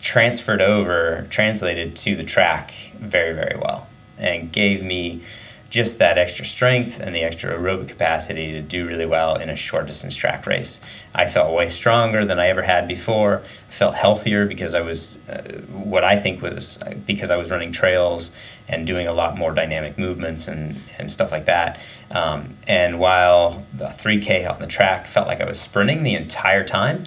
transferred 0.00 0.60
over, 0.60 1.26
translated 1.30 1.94
to 1.94 2.16
the 2.16 2.24
track 2.24 2.72
very, 2.98 3.32
very 3.32 3.56
well 3.60 3.86
and 4.20 4.52
gave 4.52 4.82
me 4.82 5.22
just 5.70 5.98
that 5.98 6.18
extra 6.18 6.44
strength 6.44 6.98
and 6.98 7.14
the 7.14 7.22
extra 7.22 7.56
aerobic 7.56 7.86
capacity 7.86 8.50
to 8.50 8.60
do 8.60 8.86
really 8.86 9.06
well 9.06 9.36
in 9.36 9.48
a 9.48 9.54
short 9.54 9.86
distance 9.86 10.16
track 10.16 10.44
race. 10.44 10.80
I 11.14 11.26
felt 11.26 11.54
way 11.54 11.68
stronger 11.68 12.24
than 12.24 12.40
I 12.40 12.48
ever 12.48 12.62
had 12.62 12.88
before. 12.88 13.42
Felt 13.68 13.94
healthier 13.94 14.46
because 14.46 14.74
I 14.74 14.80
was, 14.80 15.18
uh, 15.28 15.42
what 15.70 16.02
I 16.02 16.18
think 16.18 16.42
was 16.42 16.82
because 17.06 17.30
I 17.30 17.36
was 17.36 17.50
running 17.50 17.70
trails 17.70 18.32
and 18.66 18.84
doing 18.84 19.06
a 19.06 19.12
lot 19.12 19.38
more 19.38 19.52
dynamic 19.52 19.96
movements 19.96 20.48
and, 20.48 20.80
and 20.98 21.08
stuff 21.08 21.30
like 21.30 21.44
that. 21.44 21.78
Um, 22.10 22.56
and 22.66 22.98
while 22.98 23.64
the 23.72 23.86
3K 23.86 24.52
on 24.52 24.60
the 24.60 24.66
track 24.66 25.06
felt 25.06 25.28
like 25.28 25.40
I 25.40 25.44
was 25.44 25.60
sprinting 25.60 26.02
the 26.02 26.14
entire 26.14 26.64
time, 26.64 27.04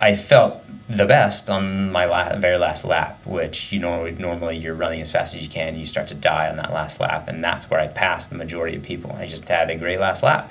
I 0.00 0.14
felt 0.14 0.62
the 0.88 1.06
best 1.06 1.50
on 1.50 1.90
my 1.90 2.04
la- 2.04 2.38
very 2.38 2.58
last 2.58 2.84
lap, 2.84 3.20
which 3.26 3.72
you 3.72 3.80
know 3.80 4.08
normally 4.10 4.56
you're 4.56 4.74
running 4.74 5.00
as 5.00 5.10
fast 5.10 5.34
as 5.34 5.42
you 5.42 5.48
can. 5.48 5.76
You 5.76 5.86
start 5.86 6.08
to 6.08 6.14
die 6.14 6.48
on 6.48 6.56
that 6.56 6.72
last 6.72 7.00
lap, 7.00 7.28
and 7.28 7.42
that's 7.42 7.68
where 7.70 7.80
I 7.80 7.88
passed 7.88 8.30
the 8.30 8.36
majority 8.36 8.76
of 8.76 8.82
people. 8.82 9.12
I 9.12 9.26
just 9.26 9.48
had 9.48 9.70
a 9.70 9.76
great 9.76 9.98
last 9.98 10.22
lap, 10.22 10.50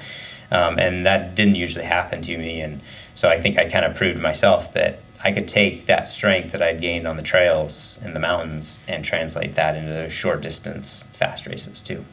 um, 0.52 0.80
and 0.80 1.06
that 1.06 1.36
didn't 1.36 1.56
usually 1.56 1.86
happen 1.86 2.22
to 2.24 2.38
me. 2.38 2.62
And 2.62 2.82
so 3.14 3.30
I 3.30 3.40
think 3.40 3.58
I 3.58 3.70
kind 3.70 3.86
of 3.86 3.96
proved 3.96 4.20
myself 4.20 4.74
that 4.74 5.00
I 5.24 5.32
could 5.32 5.48
take 5.48 5.86
that 5.86 6.08
strength 6.08 6.52
that 6.52 6.62
I'd 6.62 6.82
gained 6.82 7.08
on 7.08 7.18
the 7.18 7.24
trails 7.24 8.00
in 8.04 8.14
the 8.14 8.20
mountains 8.20 8.84
and 8.88 9.06
translate 9.06 9.56
that 9.56 9.76
into 9.76 9.94
the 9.94 10.10
short 10.10 10.42
distance 10.42 11.04
fast 11.14 11.48
races 11.48 11.82
too. 11.82 12.04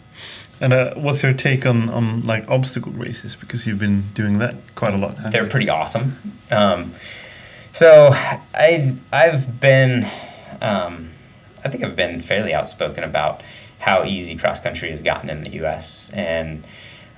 And 0.61 0.73
uh, 0.73 0.95
what's 0.95 1.23
your 1.25 1.33
take 1.33 1.67
on, 1.67 1.89
on 1.89 2.23
like 2.23 2.49
obstacle 2.49 2.93
races? 2.93 3.35
Because 3.35 3.67
you've 3.67 3.81
been 3.81 4.03
doing 4.15 4.39
that 4.39 4.55
quite 4.77 4.95
a 4.95 4.97
lot. 4.97 5.17
They're 5.33 5.49
pretty 5.49 5.69
awesome. 5.69 6.17
Um, 6.53 6.95
so 7.73 8.11
I 8.13 8.97
I've 9.13 9.61
been 9.61 10.07
um, 10.61 11.11
I 11.65 11.69
think 11.69 11.85
I've 11.85 11.97
been 11.97 12.21
fairly 12.21 12.55
outspoken 12.55 13.05
about 13.05 13.43
how 13.79 14.05
easy 14.05 14.37
cross 14.37 14.61
country 14.61 14.91
has 14.91 15.03
gotten 15.03 15.29
in 15.29 15.43
the 15.43 15.51
U.S. 15.51 16.11
and 16.15 16.65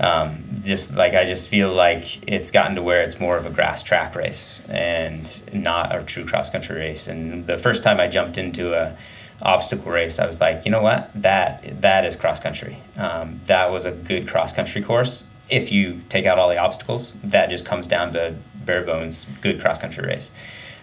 um, 0.01 0.43
just 0.65 0.95
like 0.95 1.15
I 1.15 1.25
just 1.25 1.49
feel 1.49 1.73
like 1.73 2.29
it's 2.29 2.51
gotten 2.51 2.75
to 2.77 2.83
where 2.83 3.03
it's 3.03 3.21
more 3.21 3.37
of 3.37 3.47
a 3.47 3.51
grass 3.51 3.83
track 3.83 4.15
race 4.17 4.61
and 4.69 5.43
not 5.53 5.95
a 5.95 6.03
true 6.03 6.25
cross 6.25 6.51
country 6.51 6.77
race. 6.77 7.07
And 7.07 7.47
the 7.47 7.59
first 7.59 7.83
time 7.83 8.01
I 8.01 8.09
jumped 8.09 8.39
into 8.39 8.75
a 8.75 8.97
obstacle 9.43 9.93
race, 9.93 10.19
I 10.19 10.27
was 10.27 10.41
like, 10.41 10.65
you 10.65 10.71
know 10.71 10.83
what, 10.83 11.11
that 11.15 11.81
that 11.83 12.05
is 12.05 12.17
cross 12.17 12.41
country. 12.41 12.79
Um, 12.97 13.41
that 13.47 13.71
was 13.71 13.85
a 13.85 13.93
good 13.93 14.27
cross 14.27 14.53
country 14.53 14.83
course. 14.83 15.25
If 15.49 15.71
you 15.71 16.01
take 16.09 16.25
out 16.27 16.39
all 16.39 16.49
the 16.49 16.59
obstacles, 16.59 17.13
that 17.23 17.51
just 17.51 17.65
comes 17.65 17.87
down 17.87 18.15
to 18.15 18.35
bare 18.65 18.83
bones 18.83 19.27
good 19.41 19.61
cross 19.61 19.79
country 19.79 20.07
race. 20.07 20.33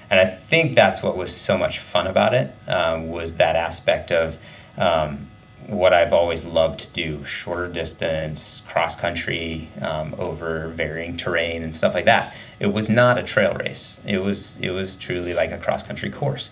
And 0.10 0.20
I 0.20 0.26
think 0.26 0.76
that's 0.76 1.02
what 1.02 1.16
was 1.16 1.36
so 1.36 1.58
much 1.58 1.80
fun 1.80 2.06
about 2.06 2.34
it 2.34 2.54
um, 2.68 3.08
was 3.08 3.36
that 3.36 3.56
aspect 3.56 4.12
of 4.12 4.38
um, 4.78 5.30
what 5.68 5.94
I've 5.94 6.12
always 6.12 6.44
loved 6.44 6.82
to 6.82 6.88
do: 6.88 7.24
shorter 7.24 7.68
distance, 7.68 8.62
cross 8.68 8.96
country, 9.00 9.70
um, 9.82 10.14
over 10.18 10.68
varying 10.68 11.16
terrain 11.16 11.64
and 11.64 11.76
stuff 11.76 11.94
like 11.94 12.06
that. 12.06 12.36
It 12.60 12.68
was 12.68 12.90
not 12.90 13.18
a 13.18 13.24
trail 13.24 13.54
race. 13.54 14.02
It 14.06 14.18
was 14.18 14.60
it 14.60 14.72
was 14.72 14.96
truly 14.98 15.34
like 15.34 15.52
a 15.52 15.58
cross 15.58 15.82
country 15.82 16.10
course. 16.10 16.50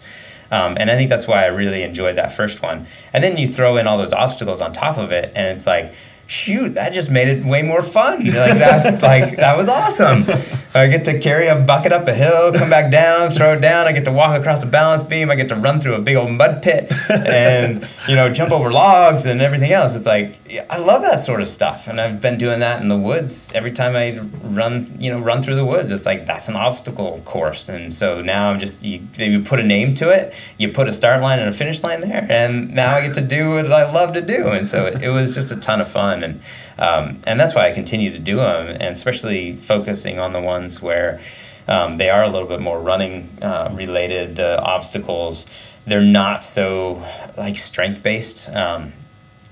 Um, 0.51 0.77
and 0.79 0.89
I 0.89 0.95
think 0.95 1.09
that's 1.09 1.27
why 1.27 1.43
I 1.43 1.47
really 1.47 1.83
enjoyed 1.83 2.15
that 2.15 2.31
first 2.31 2.61
one. 2.61 2.87
And 3.13 3.23
then 3.23 3.37
you 3.37 3.47
throw 3.47 3.77
in 3.77 3.87
all 3.87 3.97
those 3.97 4.13
obstacles 4.13 4.61
on 4.61 4.73
top 4.73 4.97
of 4.97 5.11
it, 5.11 5.31
and 5.35 5.47
it's 5.47 5.67
like, 5.67 5.93
shoot, 6.29 6.75
that 6.75 6.93
just 6.93 7.09
made 7.09 7.27
it 7.27 7.43
way 7.43 7.63
more 7.63 7.81
fun. 7.81 8.23
Like 8.23 8.57
that's 8.59 9.01
like 9.01 9.35
that 9.37 9.57
was 9.57 9.67
awesome. 9.67 10.25
I 10.75 10.85
get 10.85 11.03
to 11.05 11.19
carry 11.19 11.47
a 11.47 11.55
bucket 11.55 11.91
up 11.91 12.07
a 12.07 12.13
hill, 12.13 12.53
come 12.53 12.69
back 12.69 12.91
down, 12.91 13.31
throw 13.31 13.53
it 13.53 13.61
down. 13.61 13.87
I 13.87 13.91
get 13.91 14.05
to 14.05 14.11
walk 14.11 14.39
across 14.39 14.61
a 14.61 14.67
balance 14.67 15.03
beam. 15.03 15.31
I 15.31 15.35
get 15.35 15.49
to 15.49 15.55
run 15.55 15.81
through 15.81 15.95
a 15.95 16.01
big 16.01 16.15
old 16.15 16.31
mud 16.31 16.61
pit, 16.61 16.93
and 17.09 17.87
you 18.07 18.15
know 18.15 18.31
jump 18.31 18.51
over 18.51 18.71
logs 18.71 19.25
and 19.25 19.41
everything 19.41 19.71
else. 19.71 19.95
It's 19.95 20.05
like 20.05 20.37
I 20.69 20.77
love 20.77 21.01
that 21.01 21.17
sort 21.17 21.41
of 21.41 21.47
stuff, 21.47 21.87
and 21.87 21.99
I've 21.99 22.21
been 22.21 22.37
doing 22.37 22.59
that 22.59 22.81
in 22.81 22.87
the 22.87 22.97
woods 22.97 23.51
every 23.55 23.71
time 23.71 23.95
I 23.95 24.19
run. 24.43 24.95
You 24.99 25.11
know, 25.11 25.19
run 25.19 25.41
through 25.41 25.55
the 25.55 25.65
woods. 25.65 25.91
It's 25.91 26.05
like 26.05 26.27
that's 26.27 26.47
an 26.47 26.55
obstacle 26.55 27.21
course, 27.25 27.69
and 27.69 27.91
so 27.91 28.21
now 28.21 28.51
I'm 28.51 28.59
just 28.59 28.83
you, 28.83 29.01
you 29.17 29.41
put 29.43 29.59
a 29.59 29.63
name 29.63 29.95
to 29.95 30.09
it. 30.09 30.35
You 30.59 30.71
put 30.71 30.87
a 30.87 30.93
start 30.93 31.21
line 31.23 31.39
and 31.39 31.49
a 31.49 31.53
finish 31.53 31.83
line 31.83 32.01
there, 32.01 32.27
and 32.29 32.75
now 32.75 32.95
I 32.95 33.01
get 33.01 33.15
to 33.15 33.21
do 33.21 33.55
what 33.55 33.71
I 33.71 33.91
love 33.91 34.13
to 34.13 34.21
do, 34.21 34.49
and 34.49 34.67
so 34.67 34.85
it, 34.85 35.01
it 35.01 35.09
was 35.09 35.33
just 35.33 35.49
a 35.49 35.55
ton 35.55 35.81
of 35.81 35.89
fun 35.89 36.18
and 36.23 36.41
um, 36.77 37.21
and 37.25 37.39
that's 37.39 37.55
why 37.55 37.69
I 37.69 37.73
continue 37.73 38.11
to 38.11 38.19
do 38.19 38.37
them, 38.37 38.67
and 38.67 38.83
especially 38.83 39.55
focusing 39.57 40.19
on 40.19 40.33
the 40.33 40.41
ones 40.41 40.81
where 40.81 41.21
um, 41.67 41.97
they 41.97 42.09
are 42.09 42.23
a 42.23 42.29
little 42.29 42.47
bit 42.47 42.61
more 42.61 42.79
running 42.79 43.37
uh, 43.41 43.69
related. 43.73 44.35
The 44.35 44.59
obstacles 44.61 45.45
they're 45.89 46.01
not 46.01 46.43
so 46.43 47.03
like 47.37 47.57
strength 47.57 48.03
based. 48.03 48.49
Um, 48.49 48.93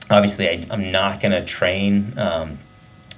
obviously, 0.09 0.49
I, 0.49 0.63
am 0.71 0.91
not 0.91 1.19
going 1.19 1.31
to 1.31 1.43
train 1.43 2.13
um, 2.17 2.59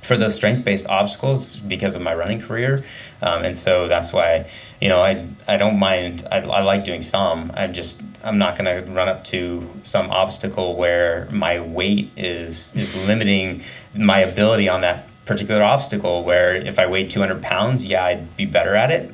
for 0.01 0.17
those 0.17 0.35
strength 0.35 0.63
based 0.65 0.87
obstacles 0.87 1.57
because 1.57 1.95
of 1.95 2.01
my 2.01 2.13
running 2.15 2.41
career. 2.41 2.83
Um, 3.21 3.43
and 3.43 3.55
so 3.55 3.87
that's 3.87 4.13
why, 4.13 4.49
you 4.81 4.89
know, 4.89 5.01
I, 5.01 5.27
I 5.47 5.57
don't 5.57 5.77
mind, 5.77 6.27
I, 6.31 6.37
I 6.37 6.61
like 6.61 6.85
doing 6.85 7.01
some. 7.01 7.51
I'm 7.55 7.73
just, 7.73 8.01
I'm 8.23 8.37
not 8.37 8.57
going 8.57 8.85
to 8.85 8.91
run 8.91 9.07
up 9.07 9.23
to 9.25 9.69
some 9.83 10.09
obstacle 10.11 10.75
where 10.75 11.27
my 11.31 11.59
weight 11.59 12.11
is, 12.17 12.75
is 12.75 12.95
limiting 12.95 13.63
my 13.95 14.19
ability 14.19 14.67
on 14.67 14.81
that 14.81 15.07
particular 15.25 15.63
obstacle. 15.63 16.23
Where 16.23 16.55
if 16.55 16.79
I 16.79 16.87
weighed 16.87 17.09
200 17.09 17.41
pounds, 17.41 17.85
yeah, 17.85 18.05
I'd 18.05 18.35
be 18.35 18.45
better 18.45 18.75
at 18.75 18.91
it. 18.91 19.13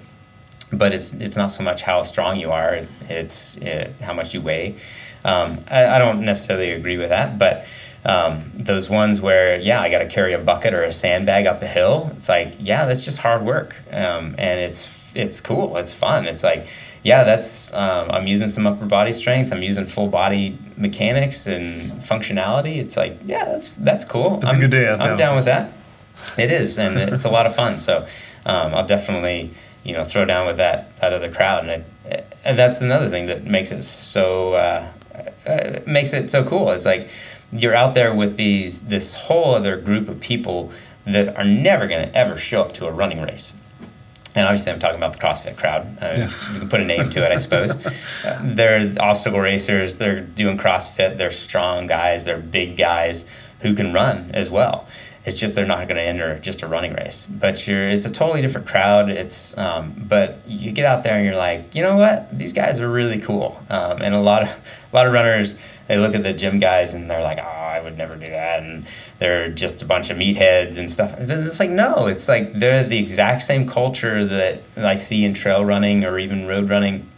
But 0.72 0.94
it's, 0.94 1.14
it's 1.14 1.38
not 1.38 1.52
so 1.52 1.64
much 1.64 1.84
how 1.84 2.02
strong 2.02 2.40
you 2.40 2.52
are, 2.52 2.86
it's, 3.02 3.58
it's 3.58 4.00
how 4.00 4.14
much 4.14 4.34
you 4.34 4.42
weigh. 4.42 4.76
Um, 5.24 5.64
I, 5.70 5.86
I 5.86 6.00
don't 6.00 6.22
necessarily 6.22 6.72
agree 6.72 6.98
with 6.98 7.10
that, 7.10 7.38
but 7.38 7.66
um, 8.06 8.52
those 8.54 8.88
ones 8.88 9.20
where 9.20 9.60
yeah 9.60 9.82
i 9.82 9.90
got 9.90 10.00
to 10.00 10.08
carry 10.08 10.34
a 10.34 10.38
bucket 10.38 10.74
or 10.74 10.84
a 10.84 10.92
sandbag 10.92 11.48
up 11.48 11.62
a 11.64 11.68
hill 11.68 12.12
it's 12.14 12.30
like 12.30 12.54
yeah 12.60 12.86
that's 12.86 13.04
just 13.04 13.18
hard 13.18 13.44
work 13.44 13.76
um, 13.92 14.36
and 14.38 14.60
it's 14.60 14.88
it's 15.16 15.42
cool 15.42 15.76
it's 15.78 15.92
fun 15.94 16.26
it's 16.26 16.44
like 16.44 16.68
yeah 17.06 17.24
that's 17.24 17.74
um, 17.74 18.12
i'm 18.12 18.28
using 18.28 18.50
some 18.50 18.68
upper 18.68 18.86
body 18.86 19.14
strength. 19.14 19.54
I'm 19.54 19.64
using 19.64 19.86
full 19.86 20.08
body 20.08 20.58
mechanics 20.76 21.48
and 21.48 21.94
functionality. 22.02 22.78
It's 22.78 22.98
like 22.98 23.18
yeah 23.26 23.46
that's 23.46 23.78
that's 23.78 24.04
cool. 24.04 24.40
It's 24.42 24.52
I'm, 24.52 24.58
a 24.58 24.60
good 24.60 24.72
day 24.72 24.90
i'm 24.90 25.18
down 25.18 25.36
with 25.36 25.46
that. 25.46 25.72
It 26.38 26.52
is 26.52 26.78
and 26.78 26.98
it's 26.98 27.24
a 27.24 27.30
lot 27.30 27.46
of 27.46 27.56
fun. 27.56 27.80
So 27.80 28.06
um, 28.46 28.74
i'll 28.76 28.88
definitely 28.88 29.52
you 29.84 29.94
know 29.94 30.04
throw 30.04 30.26
down 30.26 30.48
with 30.48 30.58
that 30.58 30.98
that 30.98 31.14
other 31.14 31.32
crowd. 31.32 31.70
And, 31.70 31.86
I, 32.12 32.24
and 32.44 32.60
that's 32.60 32.82
another 32.82 33.10
thing 33.10 33.28
that 33.28 33.46
makes 33.46 33.72
it 33.72 33.84
so 33.84 34.54
uh, 34.56 34.92
uh, 35.46 35.80
makes 35.86 36.14
it 36.14 36.30
so 36.30 36.44
cool. 36.44 36.72
It's 36.72 36.86
like 36.86 37.08
you're 37.52 37.76
out 37.76 37.94
there 37.94 38.14
with 38.14 38.36
these 38.36 38.82
this 38.82 39.14
whole 39.14 39.56
other 39.56 39.78
group 39.78 40.10
of 40.10 40.20
people 40.20 40.72
that 41.06 41.38
are 41.38 41.44
never 41.44 41.88
going 41.88 42.08
to 42.08 42.16
ever 42.18 42.36
show 42.38 42.62
up 42.62 42.74
to 42.74 42.88
a 42.88 42.92
running 42.92 43.22
race. 43.22 43.56
And 44.36 44.46
obviously, 44.46 44.74
I'm 44.74 44.80
talking 44.80 44.98
about 44.98 45.14
the 45.14 45.20
CrossFit 45.20 45.58
crowd. 45.58 45.98
Uh, 46.02 46.06
yeah. 46.06 46.54
You 46.54 46.60
can 46.60 46.70
put 46.70 46.82
a 46.82 46.86
name 46.86 47.10
to 47.10 47.26
it, 47.26 47.32
I 47.32 47.38
suppose. 47.38 47.72
uh, 48.26 48.42
they're 48.44 48.94
obstacle 49.00 49.40
racers. 49.40 49.98
They're 49.98 50.20
doing 50.22 50.58
CrossFit. 50.58 51.18
They're 51.18 51.32
strong 51.32 51.88
guys. 51.88 52.26
They're 52.26 52.40
big 52.40 52.76
guys 52.76 53.26
who 53.62 53.74
can 53.74 53.94
run 53.94 54.32
as 54.34 54.50
well. 54.50 54.88
It's 55.24 55.40
just 55.40 55.56
they're 55.56 55.66
not 55.66 55.88
going 55.88 55.96
to 55.96 56.04
enter 56.04 56.38
just 56.38 56.62
a 56.62 56.68
running 56.68 56.94
race. 56.94 57.26
But 57.28 57.66
you're, 57.66 57.90
it's 57.90 58.06
a 58.06 58.12
totally 58.12 58.42
different 58.44 58.68
crowd. 58.68 59.10
It's, 59.10 59.58
um, 59.58 59.96
but 60.08 60.40
you 60.46 60.72
get 60.72 60.86
out 60.86 61.04
there 61.04 61.16
and 61.16 61.26
you're 61.26 61.36
like, 61.36 61.74
you 61.74 61.82
know 61.82 61.96
what? 61.96 62.38
These 62.38 62.54
guys 62.54 62.80
are 62.80 62.90
really 62.90 63.20
cool. 63.20 63.60
Um, 63.70 64.02
and 64.04 64.14
a 64.14 64.20
lot 64.20 64.44
of, 64.44 64.50
a 64.50 64.96
lot 64.96 65.08
of 65.08 65.14
runners 65.14 65.56
they 65.88 65.98
look 65.98 66.16
at 66.16 66.24
the 66.24 66.34
gym 66.34 66.60
guys 66.60 66.94
and 66.94 67.10
they're 67.10 67.22
like, 67.22 67.40
oh, 67.40 67.44
I 67.44 67.80
would 67.82 67.98
never 67.98 68.18
do 68.18 68.26
that, 68.26 68.64
and 68.64 68.86
they're 69.20 69.50
just 69.50 69.82
a 69.82 69.86
bunch 69.86 70.10
of 70.10 70.18
meatheads 70.18 70.78
and 70.78 70.90
stuff. 70.90 71.14
It's 71.18 71.60
like 71.60 71.70
no, 71.70 72.08
it's 72.08 72.28
like 72.28 72.54
they're 72.54 72.84
the 72.84 72.98
exact 72.98 73.44
same 73.44 73.68
culture 73.68 74.26
that 74.26 74.62
I 74.78 74.96
see 74.96 75.24
in 75.24 75.34
trail 75.34 75.64
running 75.64 76.04
or 76.04 76.18
even 76.18 76.48
road 76.48 76.70
running. 76.70 77.10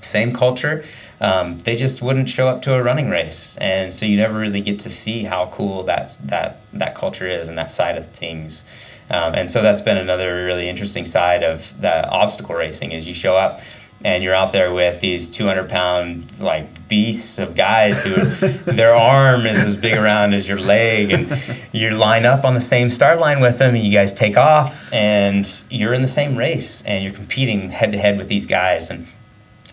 Same 0.00 0.32
culture. 0.32 0.84
Um, 1.20 1.58
they 1.60 1.76
just 1.76 2.02
wouldn't 2.02 2.28
show 2.28 2.48
up 2.48 2.62
to 2.62 2.74
a 2.74 2.82
running 2.82 3.08
race, 3.08 3.56
and 3.58 3.92
so 3.92 4.04
you 4.04 4.16
never 4.16 4.38
really 4.38 4.60
get 4.60 4.80
to 4.80 4.90
see 4.90 5.24
how 5.24 5.46
cool 5.46 5.84
that 5.84 6.16
that 6.24 6.60
that 6.74 6.94
culture 6.94 7.28
is 7.28 7.48
and 7.48 7.56
that 7.58 7.70
side 7.70 7.96
of 7.96 8.10
things. 8.10 8.64
Um, 9.10 9.34
and 9.34 9.50
so 9.50 9.62
that's 9.62 9.82
been 9.82 9.98
another 9.98 10.44
really 10.44 10.68
interesting 10.68 11.04
side 11.04 11.42
of 11.42 11.78
the 11.80 12.08
obstacle 12.08 12.54
racing 12.54 12.92
is 12.92 13.06
you 13.06 13.12
show 13.12 13.36
up 13.36 13.60
and 14.04 14.22
you're 14.22 14.34
out 14.34 14.52
there 14.52 14.72
with 14.72 15.00
these 15.00 15.30
200 15.30 15.68
pound 15.68 16.38
like 16.38 16.86
beasts 16.86 17.38
of 17.38 17.54
guys 17.54 18.00
who 18.00 18.14
their 18.72 18.94
arm 18.94 19.46
is 19.46 19.58
as 19.58 19.76
big 19.76 19.94
around 19.94 20.34
as 20.34 20.46
your 20.46 20.58
leg 20.58 21.10
and 21.10 21.40
you 21.72 21.90
line 21.90 22.24
up 22.24 22.44
on 22.44 22.54
the 22.54 22.60
same 22.60 22.88
start 22.90 23.18
line 23.18 23.40
with 23.40 23.58
them 23.58 23.74
and 23.74 23.84
you 23.84 23.90
guys 23.90 24.12
take 24.12 24.36
off 24.36 24.92
and 24.92 25.64
you're 25.70 25.94
in 25.94 26.02
the 26.02 26.08
same 26.08 26.36
race 26.36 26.82
and 26.82 27.02
you're 27.02 27.12
competing 27.12 27.70
head 27.70 27.90
to 27.90 27.98
head 27.98 28.18
with 28.18 28.28
these 28.28 28.46
guys 28.46 28.90
and 28.90 29.06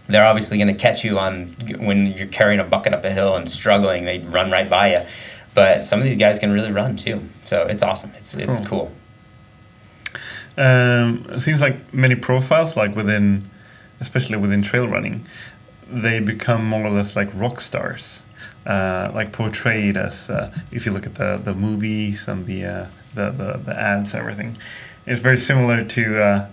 they're 0.08 0.26
obviously 0.26 0.58
going 0.58 0.68
to 0.68 0.74
catch 0.74 1.04
you 1.04 1.20
on 1.20 1.48
when 1.80 2.08
you're 2.08 2.28
carrying 2.28 2.60
a 2.60 2.64
bucket 2.64 2.94
up 2.94 3.04
a 3.06 3.12
hill 3.12 3.36
and 3.36 3.50
struggling 3.50 4.06
they 4.06 4.20
run 4.20 4.50
right 4.50 4.70
by 4.70 4.94
you 4.94 5.06
but 5.54 5.86
some 5.86 6.00
of 6.00 6.06
these 6.06 6.18
guys 6.18 6.40
can 6.40 6.52
really 6.52 6.72
run 6.72 6.96
too. 6.96 7.22
So 7.44 7.66
it's 7.68 7.84
awesome. 7.84 8.12
It's 8.18 8.34
it's 8.36 8.60
cool, 8.62 8.92
cool. 10.56 10.64
Um, 10.64 11.26
it 11.30 11.40
seems 11.40 11.62
like 11.62 11.94
many 11.94 12.16
profiles 12.16 12.78
like 12.78 12.96
within 12.96 13.50
especially 14.02 14.38
within 14.38 14.62
trail 14.62 14.88
running, 14.88 15.26
they 16.04 16.20
become 16.20 16.66
more 16.66 16.84
or 16.86 16.90
less 16.90 17.16
like 17.16 17.30
rock 17.34 17.62
stars. 17.62 18.22
uh, 18.66 19.10
like 19.20 19.32
portrayed 19.32 19.98
as 19.98 20.30
uh, 20.30 20.50
if 20.72 20.86
you 20.86 20.92
look 20.96 21.06
at 21.12 21.16
the 21.16 21.30
the 21.48 21.54
movies 21.54 22.28
and 22.28 22.46
the 22.46 22.60
uh, 22.66 22.86
the, 23.18 23.26
the 23.40 23.50
the 23.68 23.74
ads 23.92 24.14
everything 24.14 24.56
it's 25.10 25.22
very 25.30 25.40
similar 25.40 25.84
to 25.96 26.02
uh, 26.28 26.46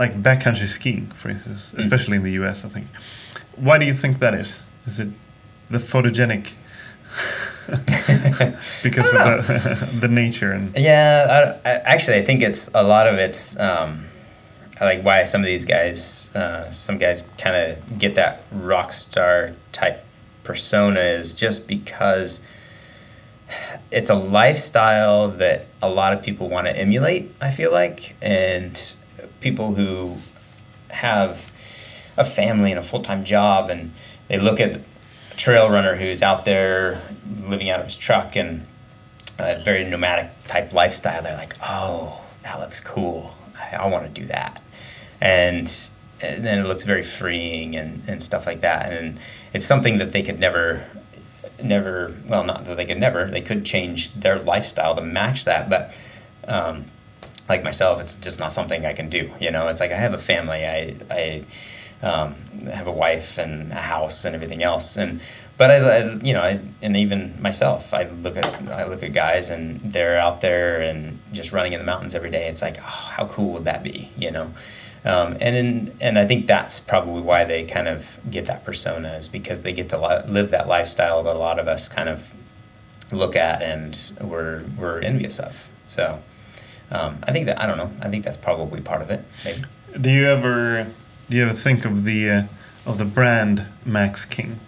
like 0.00 0.12
backcountry 0.22 0.66
skiing 0.78 1.06
for 1.20 1.28
instance 1.34 1.60
Mm. 1.72 1.78
especially 1.82 2.16
in 2.20 2.24
the 2.28 2.32
US 2.42 2.64
I 2.64 2.68
think 2.74 2.86
why 3.66 3.76
do 3.80 3.84
you 3.90 3.94
think 4.02 4.18
that 4.24 4.34
is 4.42 4.50
is 4.86 4.98
it 5.00 5.08
the 5.74 5.78
photogenic 5.78 6.44
because 8.86 9.10
of 9.12 9.22
the, 9.46 9.88
the 10.00 10.08
nature 10.08 10.52
and 10.52 10.64
Yeah, 10.76 11.54
I, 11.64 11.68
I, 11.68 11.72
actually, 11.94 12.16
I 12.22 12.24
think 12.24 12.42
it's 12.42 12.70
a 12.74 12.82
lot 12.82 13.06
of 13.10 13.14
it's 13.26 13.58
um, 13.58 14.04
like 14.80 15.02
why 15.02 15.24
some 15.24 15.40
of 15.40 15.46
these 15.46 15.64
guys, 15.64 16.34
uh, 16.34 16.68
some 16.68 16.98
guys 16.98 17.24
kind 17.38 17.56
of 17.56 17.98
get 17.98 18.14
that 18.16 18.46
rock 18.52 18.92
star 18.92 19.52
type 19.72 20.04
persona 20.44 21.00
is 21.00 21.34
just 21.34 21.66
because 21.66 22.40
it's 23.90 24.10
a 24.10 24.14
lifestyle 24.14 25.28
that 25.28 25.66
a 25.82 25.88
lot 25.88 26.12
of 26.12 26.22
people 26.22 26.48
want 26.48 26.66
to 26.66 26.76
emulate. 26.76 27.32
I 27.40 27.50
feel 27.50 27.72
like, 27.72 28.16
and 28.20 28.80
people 29.40 29.74
who 29.74 30.16
have 30.90 31.50
a 32.16 32.24
family 32.24 32.70
and 32.70 32.78
a 32.78 32.82
full 32.82 33.02
time 33.02 33.24
job, 33.24 33.70
and 33.70 33.92
they 34.28 34.38
look 34.38 34.60
at 34.60 34.76
a 34.76 34.80
trail 35.36 35.70
runner 35.70 35.96
who's 35.96 36.22
out 36.22 36.44
there 36.44 37.02
living 37.40 37.70
out 37.70 37.80
of 37.80 37.86
his 37.86 37.96
truck 37.96 38.36
and 38.36 38.66
a 39.38 39.62
very 39.62 39.84
nomadic 39.84 40.30
type 40.46 40.72
lifestyle. 40.72 41.22
They're 41.22 41.36
like, 41.36 41.56
oh, 41.62 42.20
that 42.42 42.58
looks 42.60 42.80
cool. 42.80 43.34
I, 43.58 43.76
I 43.76 43.86
want 43.86 44.12
to 44.12 44.20
do 44.20 44.26
that, 44.28 44.62
and, 45.20 45.72
and 46.20 46.44
then 46.44 46.58
it 46.58 46.66
looks 46.66 46.84
very 46.84 47.02
freeing 47.02 47.76
and, 47.76 48.02
and 48.06 48.22
stuff 48.22 48.46
like 48.46 48.62
that. 48.62 48.92
And 48.92 49.18
it's 49.52 49.66
something 49.66 49.98
that 49.98 50.12
they 50.12 50.22
could 50.22 50.38
never 50.38 50.84
never 51.62 52.14
well 52.26 52.44
not 52.44 52.66
that 52.66 52.76
they 52.76 52.84
could 52.84 52.98
never 52.98 53.26
they 53.26 53.40
could 53.40 53.64
change 53.64 54.12
their 54.12 54.38
lifestyle 54.38 54.94
to 54.94 55.00
match 55.00 55.44
that. 55.44 55.68
But 55.70 55.92
um, 56.46 56.84
like 57.48 57.62
myself 57.62 58.00
it's 58.00 58.14
just 58.14 58.38
not 58.38 58.52
something 58.52 58.84
i 58.84 58.92
can 58.92 59.08
do 59.08 59.30
you 59.40 59.50
know? 59.50 59.68
It's 59.68 59.80
like 59.80 59.92
i 59.92 59.96
have 59.96 60.14
a 60.14 60.18
family. 60.18 60.64
I 60.66 60.96
i 61.10 61.44
um, 62.02 62.34
have 62.66 62.88
a 62.88 62.92
wife 62.92 63.38
and 63.38 63.72
a 63.72 63.76
house 63.76 64.26
and 64.26 64.34
everything 64.34 64.62
else. 64.62 64.98
And 64.98 65.20
but 65.56 65.70
I, 65.70 65.76
I 65.76 66.14
you 66.16 66.34
know 66.34 66.42
I, 66.42 66.60
and 66.82 66.96
even 66.96 67.40
myself 67.40 67.94
i 67.94 68.04
look 68.04 68.36
at 68.36 68.60
i 68.68 68.84
look 68.84 69.02
at 69.02 69.12
guys 69.12 69.50
and 69.50 69.80
they're 69.80 70.18
out 70.18 70.40
there 70.40 70.82
and 70.82 71.18
just 71.32 71.52
running 71.52 71.72
in 71.72 71.78
the 71.78 71.86
mountains 71.86 72.14
every 72.14 72.30
day. 72.30 72.48
It's 72.48 72.62
like 72.62 72.78
oh 72.78 72.82
how 72.82 73.26
cool 73.26 73.52
would 73.54 73.64
that 73.64 73.82
be 73.82 74.10
you 74.18 74.30
know 74.30 74.52
um, 75.06 75.36
and 75.40 75.56
in, 75.56 75.96
and 76.00 76.18
I 76.18 76.26
think 76.26 76.46
that's 76.46 76.80
probably 76.80 77.22
why 77.22 77.44
they 77.44 77.64
kind 77.64 77.86
of 77.86 78.18
get 78.28 78.46
that 78.46 78.64
persona 78.64 79.12
is 79.12 79.28
because 79.28 79.62
they 79.62 79.72
get 79.72 79.88
to 79.90 79.98
li- 79.98 80.30
live 80.30 80.50
that 80.50 80.66
lifestyle 80.66 81.22
that 81.22 81.36
a 81.36 81.38
lot 81.38 81.60
of 81.60 81.68
us 81.68 81.88
kind 81.88 82.08
of 82.08 82.34
look 83.12 83.36
at 83.36 83.62
and 83.62 84.12
we're 84.20 84.64
we're 84.76 85.00
envious 85.00 85.38
of. 85.38 85.68
So 85.86 86.20
um, 86.90 87.18
I 87.22 87.32
think 87.32 87.46
that 87.46 87.60
I 87.60 87.66
don't 87.66 87.78
know. 87.78 87.90
I 88.00 88.10
think 88.10 88.24
that's 88.24 88.36
probably 88.36 88.80
part 88.80 89.00
of 89.00 89.10
it. 89.10 89.24
Maybe. 89.44 89.62
do 90.00 90.10
you 90.10 90.26
ever 90.28 90.90
do 91.30 91.36
you 91.36 91.44
ever 91.44 91.54
think 91.54 91.84
of 91.84 92.04
the 92.04 92.30
uh, 92.30 92.42
of 92.84 92.98
the 92.98 93.04
brand 93.04 93.64
Max 93.84 94.24
King 94.24 94.58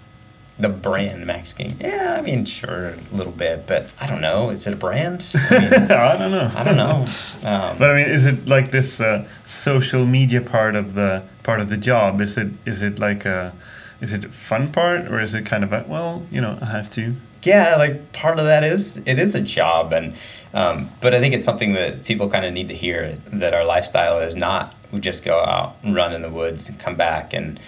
The 0.60 0.68
brand 0.68 1.24
Max 1.24 1.52
King. 1.52 1.76
Yeah, 1.80 2.16
I 2.18 2.20
mean, 2.22 2.44
sure, 2.44 2.88
a 3.12 3.16
little 3.16 3.32
bit, 3.32 3.66
but 3.66 3.88
I 4.00 4.06
don't 4.08 4.20
know. 4.20 4.50
Is 4.50 4.66
it 4.66 4.72
a 4.72 4.76
brand? 4.76 5.24
I, 5.34 5.60
mean, 5.60 5.72
I 5.72 6.16
don't 6.18 6.30
know 6.32 6.50
I 6.54 6.64
don't 6.64 6.76
know. 6.76 7.06
Um, 7.48 7.78
But 7.78 7.90
I 7.90 7.94
mean, 7.94 8.08
is 8.10 8.26
it 8.26 8.48
like 8.48 8.70
this 8.72 9.00
uh, 9.00 9.26
social 9.46 10.04
media 10.04 10.40
part 10.40 10.74
of 10.74 10.94
the 10.94 11.22
part 11.44 11.60
of 11.60 11.70
the 11.70 11.76
job? 11.76 12.20
Is 12.20 12.36
it 12.36 12.48
is 12.66 12.82
it 12.82 12.98
like 12.98 13.24
a 13.24 13.52
is 14.00 14.12
it 14.12 14.24
a 14.24 14.28
fun 14.30 14.72
part 14.72 15.06
or 15.06 15.20
is 15.20 15.34
it 15.34 15.46
kind 15.46 15.62
of 15.64 15.72
a 15.72 15.84
well, 15.88 16.26
you 16.30 16.40
know, 16.40 16.58
I 16.60 16.66
have 16.66 16.90
to. 16.90 17.14
yeah, 17.44 17.76
like 17.76 18.12
part 18.12 18.38
of 18.40 18.46
that 18.46 18.64
is 18.64 18.96
it 19.06 19.18
is 19.18 19.34
a 19.36 19.40
job, 19.40 19.92
and 19.92 20.14
um, 20.54 20.90
but 21.00 21.14
I 21.14 21.20
think 21.20 21.34
it's 21.34 21.44
something 21.44 21.74
that 21.74 22.04
people 22.04 22.28
kind 22.28 22.44
of 22.44 22.52
need 22.52 22.68
to 22.68 22.74
hear 22.74 23.16
that 23.32 23.54
our 23.54 23.64
lifestyle 23.64 24.18
is 24.18 24.34
not 24.34 24.74
we 24.92 25.00
just 25.00 25.24
go 25.24 25.38
out 25.40 25.76
and 25.82 25.94
run 25.94 26.14
in 26.14 26.22
the 26.22 26.30
woods 26.30 26.68
and 26.68 26.78
come 26.78 26.96
back 26.96 27.34
and 27.34 27.60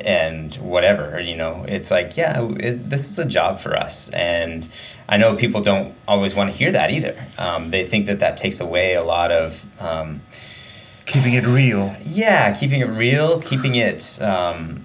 and 0.00 0.54
whatever 0.56 1.20
you 1.20 1.36
know 1.36 1.64
it's 1.68 1.90
like 1.90 2.16
yeah 2.16 2.40
it, 2.58 2.88
this 2.88 3.10
is 3.10 3.18
a 3.18 3.24
job 3.24 3.58
for 3.58 3.76
us 3.76 4.08
and 4.10 4.68
i 5.08 5.16
know 5.16 5.34
people 5.36 5.60
don't 5.60 5.94
always 6.06 6.34
want 6.34 6.50
to 6.50 6.56
hear 6.56 6.70
that 6.72 6.90
either 6.90 7.16
um, 7.38 7.70
they 7.70 7.86
think 7.86 8.06
that 8.06 8.20
that 8.20 8.36
takes 8.36 8.60
away 8.60 8.94
a 8.94 9.02
lot 9.02 9.30
of 9.32 9.64
um, 9.80 10.20
Keeping 11.08 11.32
it 11.32 11.46
real. 11.46 11.96
yeah, 12.04 12.52
keeping 12.54 12.82
it 12.82 12.84
real, 12.88 13.40
keeping 13.40 13.76
it, 13.76 14.20
um, 14.20 14.84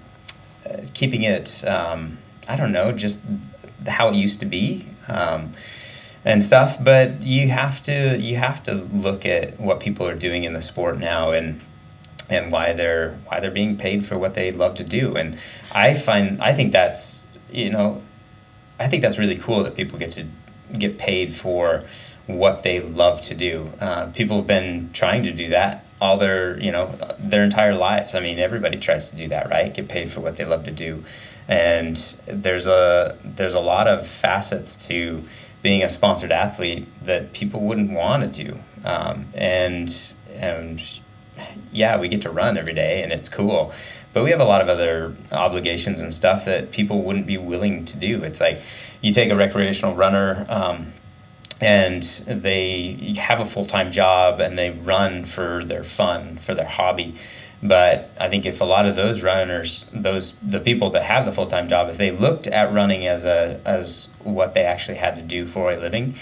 keeping 0.94 1.22
it. 1.22 1.62
Um, 1.66 2.16
I 2.48 2.56
don't 2.56 2.72
know, 2.72 2.92
just 2.92 3.26
how 3.86 4.08
it 4.08 4.14
used 4.14 4.40
to 4.40 4.46
be, 4.46 4.86
um, 5.08 5.52
and 6.24 6.42
stuff. 6.42 6.82
But 6.82 7.20
you 7.22 7.48
have 7.48 7.82
to 7.82 8.18
you 8.18 8.36
have 8.36 8.62
to 8.62 8.72
look 8.74 9.26
at 9.26 9.60
what 9.60 9.80
people 9.80 10.08
are 10.08 10.14
doing 10.14 10.44
in 10.44 10.54
the 10.54 10.62
sport 10.62 10.98
now, 10.98 11.32
and 11.32 11.60
and 12.28 12.50
why 12.50 12.72
they're 12.72 13.18
why 13.26 13.40
they're 13.40 13.50
being 13.50 13.76
paid 13.76 14.06
for 14.06 14.18
what 14.18 14.34
they 14.34 14.52
love 14.52 14.76
to 14.76 14.84
do. 14.84 15.16
And 15.16 15.38
I 15.72 15.94
find 15.94 16.42
I 16.42 16.54
think 16.54 16.72
that's 16.72 17.26
you 17.50 17.70
know, 17.70 18.02
I 18.78 18.88
think 18.88 19.02
that's 19.02 19.18
really 19.18 19.38
cool 19.38 19.62
that 19.64 19.74
people 19.74 19.98
get 19.98 20.12
to 20.12 20.26
get 20.78 20.98
paid 20.98 21.34
for 21.34 21.82
what 22.26 22.62
they 22.62 22.80
love 22.80 23.20
to 23.22 23.34
do. 23.34 23.70
Uh, 23.80 24.06
people 24.06 24.38
have 24.38 24.46
been 24.46 24.90
trying 24.92 25.22
to 25.24 25.32
do 25.32 25.50
that 25.50 25.84
all 26.04 26.18
their 26.18 26.60
you 26.60 26.70
know 26.70 26.94
their 27.18 27.42
entire 27.42 27.74
lives. 27.74 28.14
I 28.14 28.20
mean, 28.20 28.38
everybody 28.38 28.78
tries 28.78 29.10
to 29.10 29.16
do 29.16 29.28
that, 29.28 29.48
right? 29.50 29.72
Get 29.72 29.88
paid 29.88 30.10
for 30.10 30.20
what 30.20 30.36
they 30.36 30.44
love 30.44 30.64
to 30.64 30.70
do, 30.70 31.04
and 31.48 31.96
there's 32.26 32.66
a 32.66 33.16
there's 33.24 33.54
a 33.54 33.60
lot 33.60 33.88
of 33.88 34.06
facets 34.06 34.74
to 34.86 35.22
being 35.62 35.82
a 35.82 35.88
sponsored 35.88 36.30
athlete 36.30 36.86
that 37.04 37.32
people 37.32 37.60
wouldn't 37.60 37.90
want 37.90 38.34
to 38.34 38.44
do, 38.44 38.58
um, 38.84 39.26
and 39.34 40.14
and 40.34 40.82
yeah, 41.72 41.98
we 41.98 42.08
get 42.08 42.22
to 42.22 42.30
run 42.30 42.56
every 42.56 42.74
day 42.74 43.02
and 43.02 43.12
it's 43.12 43.28
cool. 43.28 43.72
But 44.12 44.22
we 44.22 44.30
have 44.30 44.40
a 44.40 44.44
lot 44.44 44.62
of 44.62 44.68
other 44.68 45.14
obligations 45.32 46.00
and 46.00 46.14
stuff 46.14 46.44
that 46.44 46.70
people 46.70 47.02
wouldn't 47.02 47.26
be 47.26 47.36
willing 47.36 47.84
to 47.86 47.96
do. 47.96 48.22
It's 48.22 48.40
like 48.40 48.60
you 49.00 49.12
take 49.12 49.30
a 49.30 49.36
recreational 49.36 49.94
runner 49.94 50.46
um, 50.48 50.92
and 51.60 52.02
they 52.02 53.14
have 53.18 53.40
a 53.40 53.44
full 53.44 53.66
time 53.66 53.90
job 53.90 54.40
and 54.40 54.56
they 54.56 54.70
run 54.70 55.24
for 55.24 55.64
their 55.64 55.84
fun, 55.84 56.36
for 56.36 56.54
their 56.54 56.68
hobby. 56.68 57.16
But 57.62 58.10
I 58.20 58.28
think 58.28 58.44
if 58.44 58.60
a 58.60 58.64
lot 58.64 58.86
of 58.86 58.94
those 58.94 59.22
runners, 59.22 59.86
those 59.92 60.34
the 60.42 60.60
people 60.60 60.90
that 60.90 61.04
have 61.04 61.24
the 61.24 61.32
full 61.32 61.46
time 61.46 61.68
job, 61.68 61.88
if 61.88 61.96
they 61.96 62.10
looked 62.10 62.46
at 62.46 62.72
running 62.72 63.06
as 63.06 63.24
a 63.24 63.60
as 63.64 64.08
what 64.22 64.54
they 64.54 64.62
actually 64.62 64.98
had 64.98 65.16
to 65.16 65.22
do 65.22 65.46
for 65.46 65.72
a 65.72 65.76
living, 65.76 66.14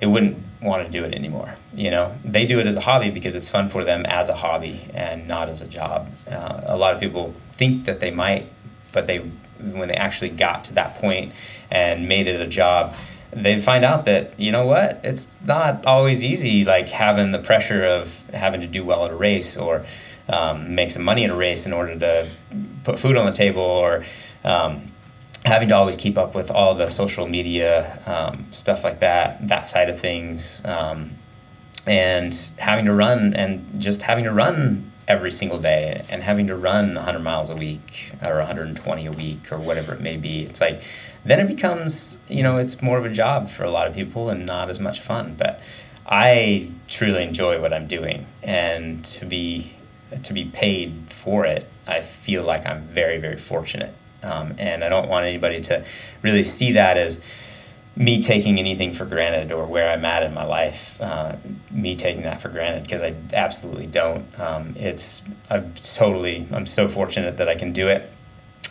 they 0.00 0.06
wouldn't 0.06 0.38
want 0.62 0.84
to 0.84 0.90
do 0.90 1.04
it 1.04 1.14
anymore. 1.14 1.54
You 1.74 1.90
know, 1.90 2.14
they 2.24 2.46
do 2.46 2.58
it 2.58 2.66
as 2.66 2.76
a 2.76 2.80
hobby 2.80 3.10
because 3.10 3.34
it's 3.34 3.48
fun 3.48 3.68
for 3.68 3.84
them 3.84 4.04
as 4.06 4.28
a 4.28 4.34
hobby 4.34 4.88
and 4.94 5.28
not 5.28 5.48
as 5.48 5.60
a 5.60 5.66
job. 5.66 6.10
Uh, 6.28 6.62
a 6.64 6.76
lot 6.76 6.94
of 6.94 7.00
people 7.00 7.34
think 7.52 7.84
that 7.84 8.00
they 8.00 8.10
might, 8.10 8.50
but 8.92 9.06
they 9.06 9.18
when 9.60 9.88
they 9.88 9.94
actually 9.94 10.30
got 10.30 10.64
to 10.64 10.74
that 10.74 10.94
point 10.96 11.32
and 11.70 12.08
made 12.08 12.26
it 12.26 12.40
a 12.40 12.46
job, 12.46 12.94
they 13.30 13.60
find 13.60 13.84
out 13.84 14.06
that 14.06 14.40
you 14.40 14.50
know 14.50 14.64
what, 14.64 15.00
it's 15.04 15.28
not 15.44 15.84
always 15.84 16.24
easy. 16.24 16.64
Like 16.64 16.88
having 16.88 17.30
the 17.30 17.38
pressure 17.38 17.84
of 17.84 18.18
having 18.32 18.62
to 18.62 18.66
do 18.66 18.84
well 18.84 19.04
at 19.04 19.10
a 19.10 19.16
race 19.16 19.56
or 19.56 19.84
um, 20.28 20.74
make 20.74 20.90
some 20.90 21.02
money 21.02 21.24
at 21.24 21.30
a 21.30 21.36
race 21.36 21.66
in 21.66 21.72
order 21.72 21.98
to 21.98 22.28
put 22.84 22.98
food 22.98 23.16
on 23.16 23.26
the 23.26 23.32
table 23.32 23.62
or 23.62 24.04
um, 24.44 24.89
having 25.44 25.68
to 25.68 25.76
always 25.76 25.96
keep 25.96 26.18
up 26.18 26.34
with 26.34 26.50
all 26.50 26.74
the 26.74 26.88
social 26.88 27.26
media 27.26 27.98
um, 28.06 28.46
stuff 28.50 28.84
like 28.84 29.00
that, 29.00 29.46
that 29.48 29.66
side 29.66 29.88
of 29.88 29.98
things, 29.98 30.62
um, 30.64 31.12
and 31.86 32.34
having 32.58 32.84
to 32.84 32.92
run 32.92 33.34
and 33.34 33.80
just 33.80 34.02
having 34.02 34.24
to 34.24 34.32
run 34.32 34.90
every 35.08 35.30
single 35.30 35.58
day 35.58 36.04
and 36.08 36.22
having 36.22 36.46
to 36.46 36.54
run 36.54 36.94
100 36.94 37.18
miles 37.18 37.50
a 37.50 37.54
week 37.56 38.12
or 38.24 38.36
120 38.36 39.06
a 39.06 39.10
week 39.12 39.50
or 39.50 39.58
whatever 39.58 39.92
it 39.92 40.00
may 40.00 40.16
be. 40.16 40.42
It's 40.42 40.60
like 40.60 40.82
then 41.24 41.40
it 41.40 41.48
becomes 41.48 42.18
you 42.28 42.42
know 42.42 42.58
it's 42.58 42.80
more 42.80 42.98
of 42.98 43.04
a 43.04 43.10
job 43.10 43.48
for 43.48 43.64
a 43.64 43.70
lot 43.70 43.86
of 43.86 43.94
people 43.94 44.30
and 44.30 44.46
not 44.46 44.70
as 44.70 44.78
much 44.78 45.00
fun. 45.00 45.34
But 45.36 45.60
I 46.06 46.70
truly 46.88 47.22
enjoy 47.22 47.60
what 47.60 47.72
I'm 47.72 47.86
doing, 47.86 48.26
and 48.42 49.04
to 49.06 49.26
be 49.26 49.72
to 50.22 50.32
be 50.32 50.44
paid 50.44 50.92
for 51.08 51.44
it, 51.44 51.68
I 51.86 52.02
feel 52.02 52.44
like 52.44 52.66
I'm 52.66 52.82
very 52.82 53.18
very 53.18 53.36
fortunate. 53.36 53.94
Um, 54.22 54.54
and 54.58 54.84
I 54.84 54.88
don't 54.88 55.08
want 55.08 55.26
anybody 55.26 55.60
to 55.62 55.84
really 56.22 56.44
see 56.44 56.72
that 56.72 56.96
as 56.96 57.20
me 57.96 58.22
taking 58.22 58.58
anything 58.58 58.94
for 58.94 59.04
granted 59.04 59.52
or 59.52 59.66
where 59.66 59.90
I'm 59.90 60.04
at 60.04 60.22
in 60.22 60.32
my 60.32 60.44
life, 60.44 61.00
uh, 61.00 61.36
me 61.70 61.96
taking 61.96 62.22
that 62.22 62.40
for 62.40 62.48
granted 62.48 62.84
because 62.84 63.02
I 63.02 63.14
absolutely 63.32 63.86
don't. 63.86 64.26
Um, 64.40 64.74
it's 64.78 65.22
I'm 65.50 65.72
totally 65.74 66.46
I'm 66.52 66.66
so 66.66 66.88
fortunate 66.88 67.36
that 67.38 67.48
I 67.48 67.54
can 67.54 67.72
do 67.72 67.88
it. 67.88 68.10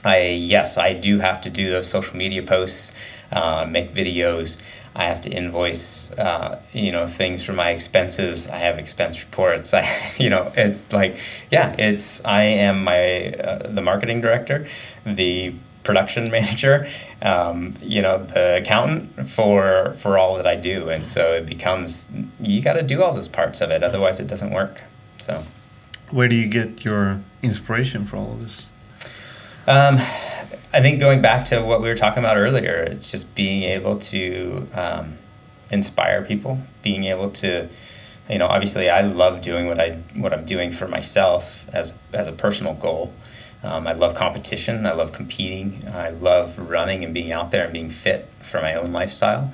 I 0.03 0.29
yes 0.29 0.77
I 0.77 0.93
do 0.93 1.19
have 1.19 1.41
to 1.41 1.49
do 1.49 1.69
those 1.69 1.87
social 1.87 2.15
media 2.15 2.43
posts, 2.43 2.93
uh, 3.31 3.65
make 3.69 3.93
videos. 3.93 4.57
I 4.95 5.05
have 5.05 5.21
to 5.21 5.29
invoice, 5.29 6.11
uh, 6.13 6.59
you 6.73 6.91
know, 6.91 7.07
things 7.07 7.43
for 7.43 7.53
my 7.53 7.69
expenses. 7.69 8.47
I 8.47 8.57
have 8.57 8.79
expense 8.79 9.19
reports. 9.23 9.73
I, 9.73 10.11
you 10.17 10.29
know, 10.29 10.51
it's 10.55 10.91
like, 10.91 11.17
yeah, 11.51 11.73
it's. 11.77 12.23
I 12.25 12.43
am 12.43 12.83
my 12.83 13.31
uh, 13.33 13.71
the 13.71 13.81
marketing 13.81 14.21
director, 14.21 14.67
the 15.05 15.53
production 15.83 16.29
manager, 16.37 16.89
um, 17.21 17.75
you 17.81 18.01
know, 18.01 18.23
the 18.23 18.57
accountant 18.57 19.29
for 19.29 19.93
for 19.97 20.17
all 20.17 20.35
that 20.35 20.47
I 20.47 20.55
do, 20.55 20.89
and 20.89 21.05
so 21.05 21.33
it 21.33 21.45
becomes 21.45 22.11
you 22.39 22.61
got 22.61 22.73
to 22.73 22.83
do 22.83 23.03
all 23.03 23.13
those 23.13 23.27
parts 23.27 23.61
of 23.61 23.71
it, 23.71 23.83
otherwise 23.83 24.19
it 24.19 24.27
doesn't 24.27 24.51
work. 24.51 24.81
So, 25.19 25.43
where 26.11 26.27
do 26.27 26.35
you 26.35 26.47
get 26.47 26.83
your 26.83 27.21
inspiration 27.41 28.05
for 28.05 28.17
all 28.17 28.33
of 28.33 28.41
this? 28.41 28.67
Um, 29.67 29.99
I 30.71 30.81
think 30.81 30.99
going 30.99 31.21
back 31.21 31.45
to 31.45 31.61
what 31.61 31.81
we 31.81 31.87
were 31.87 31.95
talking 31.95 32.19
about 32.19 32.37
earlier, 32.37 32.75
it's 32.75 33.09
just 33.09 33.33
being 33.33 33.63
able 33.63 33.97
to 33.99 34.67
um, 34.73 35.17
inspire 35.71 36.23
people, 36.23 36.59
being 36.83 37.05
able 37.05 37.31
to, 37.31 37.67
you 38.29 38.37
know, 38.37 38.45
obviously 38.45 38.87
I 38.87 39.01
love 39.01 39.41
doing 39.41 39.65
what 39.65 39.79
I 39.79 39.93
what 40.15 40.31
I'm 40.31 40.45
doing 40.45 40.71
for 40.71 40.87
myself 40.87 41.65
as 41.73 41.93
as 42.13 42.27
a 42.27 42.31
personal 42.31 42.75
goal. 42.75 43.11
Um, 43.63 43.87
I 43.87 43.93
love 43.93 44.13
competition. 44.13 44.85
I 44.85 44.93
love 44.93 45.11
competing. 45.11 45.83
I 45.91 46.09
love 46.09 46.57
running 46.59 47.03
and 47.03 47.13
being 47.15 47.31
out 47.31 47.49
there 47.49 47.63
and 47.63 47.73
being 47.73 47.89
fit 47.89 48.29
for 48.41 48.61
my 48.61 48.75
own 48.75 48.91
lifestyle. 48.91 49.51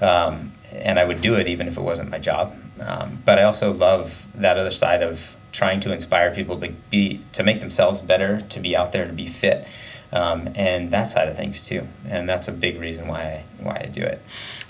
Um, 0.00 0.52
and 0.72 0.98
I 0.98 1.04
would 1.04 1.20
do 1.20 1.34
it 1.34 1.46
even 1.46 1.68
if 1.68 1.76
it 1.76 1.82
wasn't 1.82 2.10
my 2.10 2.18
job. 2.18 2.56
Um, 2.80 3.22
but 3.24 3.38
I 3.38 3.44
also 3.44 3.72
love 3.72 4.26
that 4.34 4.56
other 4.56 4.70
side 4.70 5.02
of 5.02 5.36
trying 5.52 5.80
to 5.80 5.92
inspire 5.92 6.34
people 6.34 6.58
to 6.60 6.72
be 6.90 7.20
to 7.32 7.42
make 7.42 7.60
themselves 7.60 8.00
better, 8.00 8.40
to 8.40 8.60
be 8.60 8.74
out 8.74 8.92
there, 8.92 9.06
to 9.06 9.12
be 9.12 9.28
fit, 9.28 9.68
um, 10.14 10.48
and 10.54 10.90
that 10.90 11.10
side 11.10 11.28
of 11.28 11.36
things 11.36 11.60
too. 11.60 11.86
And 12.06 12.28
that's 12.28 12.48
a 12.48 12.52
big 12.52 12.80
reason 12.80 13.08
why 13.08 13.20
I, 13.20 13.44
why 13.58 13.82
I 13.84 13.86
do 13.86 14.00
it. 14.00 14.22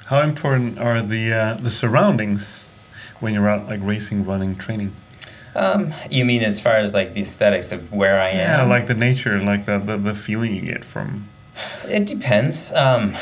How 0.07 0.23
important 0.23 0.79
are 0.79 1.03
the 1.03 1.33
uh, 1.33 1.55
the 1.55 1.71
surroundings 1.71 2.69
when 3.21 3.35
you're 3.35 3.49
out 3.49 3.69
like 3.69 3.81
racing, 3.83 4.25
running, 4.25 4.57
training? 4.57 4.95
Um, 5.55 5.95
you 6.11 6.25
mean 6.25 6.43
as 6.43 6.59
far 6.59 6.77
as 6.77 6.95
like 6.95 7.15
the 7.15 7.21
aesthetics 7.21 7.71
of 7.71 7.93
where 7.93 8.21
I 8.21 8.31
am? 8.31 8.37
Yeah, 8.37 8.63
like 8.65 8.89
the 8.89 8.95
nature, 8.95 9.41
like 9.41 9.67
the, 9.67 9.79
the, 9.79 9.97
the 9.97 10.15
feeling 10.15 10.55
you 10.55 10.63
get 10.63 10.85
from 10.85 11.29
it 11.89 12.07
depends. 12.07 12.73
Um, 12.73 13.15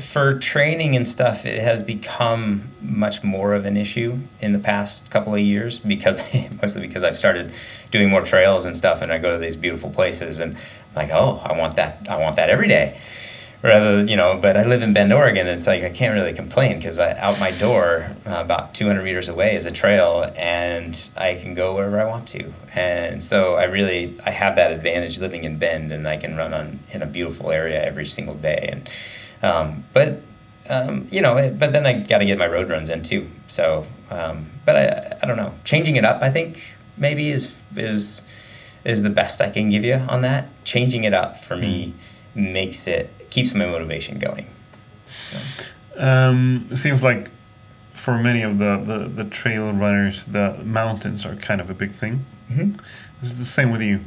for 0.00 0.38
training 0.38 0.96
and 0.96 1.06
stuff, 1.06 1.46
it 1.46 1.62
has 1.62 1.82
become 1.82 2.70
much 2.80 3.24
more 3.24 3.54
of 3.54 3.64
an 3.64 3.76
issue 3.76 4.18
in 4.40 4.52
the 4.52 4.58
past 4.58 5.10
couple 5.10 5.34
of 5.34 5.40
years 5.40 5.78
because 5.78 6.20
mostly 6.62 6.86
because 6.86 7.04
I've 7.04 7.16
started 7.16 7.52
doing 7.90 8.08
more 8.08 8.22
trails 8.22 8.64
and 8.64 8.76
stuff, 8.76 9.02
and 9.02 9.12
I 9.12 9.18
go 9.18 9.32
to 9.32 9.38
these 9.38 9.56
beautiful 9.56 9.90
places, 9.90 10.40
and 10.40 10.54
I'm 10.54 10.94
like, 10.94 11.10
oh, 11.10 11.40
I 11.44 11.56
want 11.58 11.76
that. 11.76 12.06
I 12.08 12.16
want 12.18 12.36
that 12.36 12.50
every 12.50 12.68
day 12.68 12.98
rather 13.62 14.04
you 14.04 14.16
know 14.16 14.38
but 14.40 14.56
i 14.56 14.64
live 14.64 14.82
in 14.82 14.92
bend 14.92 15.12
oregon 15.12 15.46
and 15.46 15.58
it's 15.58 15.66
like 15.66 15.82
i 15.82 15.90
can't 15.90 16.14
really 16.14 16.32
complain 16.32 16.76
because 16.76 16.98
out 16.98 17.38
my 17.40 17.50
door 17.52 18.10
uh, 18.26 18.36
about 18.36 18.74
200 18.74 19.02
meters 19.02 19.28
away 19.28 19.56
is 19.56 19.66
a 19.66 19.70
trail 19.70 20.30
and 20.36 21.08
i 21.16 21.34
can 21.34 21.54
go 21.54 21.74
wherever 21.74 22.00
i 22.00 22.04
want 22.04 22.26
to. 22.28 22.52
And 22.74 23.22
so 23.22 23.54
i 23.54 23.64
really 23.64 24.18
i 24.24 24.30
have 24.30 24.56
that 24.56 24.72
advantage 24.72 25.18
living 25.18 25.44
in 25.44 25.58
bend 25.58 25.92
and 25.92 26.06
i 26.06 26.16
can 26.16 26.36
run 26.36 26.52
on 26.52 26.78
in 26.92 27.02
a 27.02 27.06
beautiful 27.06 27.50
area 27.50 27.82
every 27.82 28.06
single 28.06 28.34
day. 28.34 28.68
And 28.72 28.90
um, 29.42 29.84
but 29.92 30.22
um, 30.68 31.06
you 31.10 31.20
know 31.20 31.34
but 31.56 31.72
then 31.72 31.86
i 31.86 31.92
got 32.00 32.18
to 32.18 32.24
get 32.24 32.38
my 32.38 32.46
road 32.46 32.68
runs 32.68 32.90
in 32.90 33.02
too. 33.02 33.28
So 33.46 33.86
um, 34.10 34.50
but 34.64 34.76
I, 34.76 35.18
I 35.22 35.26
don't 35.26 35.36
know. 35.36 35.52
Changing 35.64 35.96
it 35.96 36.04
up 36.04 36.22
i 36.22 36.30
think 36.30 36.62
maybe 36.96 37.30
is 37.30 37.54
is 37.76 38.22
is 38.84 39.02
the 39.02 39.10
best 39.10 39.40
i 39.40 39.50
can 39.50 39.70
give 39.70 39.84
you 39.84 39.94
on 39.94 40.22
that. 40.22 40.48
Changing 40.64 41.04
it 41.04 41.14
up 41.14 41.38
for 41.38 41.56
me 41.56 41.94
mm. 42.36 42.52
makes 42.52 42.86
it 42.86 43.10
keeps 43.30 43.54
my 43.54 43.66
motivation 43.66 44.18
going. 44.18 44.46
So. 45.30 45.38
Um, 45.98 46.68
it 46.70 46.76
seems 46.76 47.02
like 47.02 47.30
for 47.94 48.18
many 48.18 48.42
of 48.42 48.58
the, 48.58 48.82
the, 48.84 49.08
the, 49.08 49.24
trail 49.30 49.72
runners, 49.72 50.26
the 50.26 50.60
mountains 50.62 51.24
are 51.24 51.34
kind 51.36 51.60
of 51.60 51.70
a 51.70 51.74
big 51.74 51.92
thing. 51.92 52.24
Mm-hmm. 52.50 53.24
Is 53.24 53.32
it 53.32 53.38
the 53.38 53.44
same 53.44 53.72
with 53.72 53.80
you? 53.80 54.00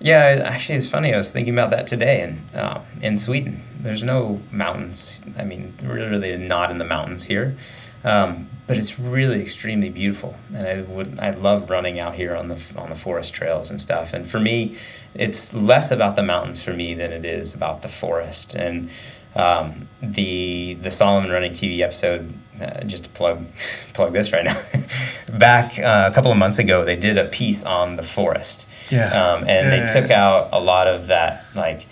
Yeah, 0.00 0.42
actually, 0.44 0.76
it's 0.76 0.88
funny. 0.88 1.12
I 1.12 1.18
was 1.18 1.30
thinking 1.30 1.52
about 1.52 1.70
that 1.72 1.86
today 1.86 2.22
in 2.22 2.58
uh, 2.58 2.82
in 3.02 3.18
Sweden. 3.18 3.62
There's 3.80 4.02
no 4.02 4.40
mountains. 4.50 5.20
I 5.36 5.44
mean, 5.44 5.74
really, 5.82 6.08
really 6.08 6.36
not 6.38 6.70
in 6.70 6.78
the 6.78 6.86
mountains 6.86 7.24
here. 7.24 7.56
Um, 8.02 8.48
but 8.66 8.78
it's 8.78 8.98
really 8.98 9.42
extremely 9.42 9.90
beautiful, 9.90 10.36
and 10.54 10.66
I 10.66 10.80
would 10.80 11.20
I 11.20 11.32
love 11.32 11.68
running 11.68 11.98
out 11.98 12.14
here 12.14 12.34
on 12.34 12.48
the 12.48 12.58
on 12.76 12.88
the 12.88 12.96
forest 12.96 13.34
trails 13.34 13.68
and 13.68 13.78
stuff. 13.78 14.14
And 14.14 14.28
for 14.28 14.40
me, 14.40 14.78
it's 15.14 15.52
less 15.52 15.90
about 15.90 16.16
the 16.16 16.22
mountains 16.22 16.60
for 16.60 16.72
me 16.72 16.94
than 16.94 17.12
it 17.12 17.24
is 17.24 17.54
about 17.54 17.82
the 17.82 17.88
forest. 17.88 18.54
And 18.54 18.90
um, 19.34 19.88
the 20.02 20.74
the 20.74 20.90
Salomon 20.90 21.30
Running 21.30 21.52
TV 21.52 21.80
episode, 21.80 22.32
uh, 22.60 22.82
just 22.84 23.04
to 23.04 23.10
plug 23.10 23.46
plug 23.94 24.12
this 24.12 24.32
right 24.32 24.44
now, 24.44 24.60
back 25.38 25.78
uh, 25.78 26.08
a 26.10 26.14
couple 26.14 26.30
of 26.30 26.38
months 26.38 26.58
ago, 26.58 26.84
they 26.84 26.96
did 26.96 27.18
a 27.18 27.26
piece 27.26 27.64
on 27.64 27.96
the 27.96 28.02
forest. 28.02 28.66
Yeah. 28.90 29.06
Um, 29.06 29.44
and 29.48 29.48
yeah, 29.48 29.86
they 29.86 30.00
took 30.00 30.10
out 30.10 30.50
a 30.52 30.60
lot 30.60 30.88
of 30.88 31.06
that 31.08 31.44
like 31.54 31.86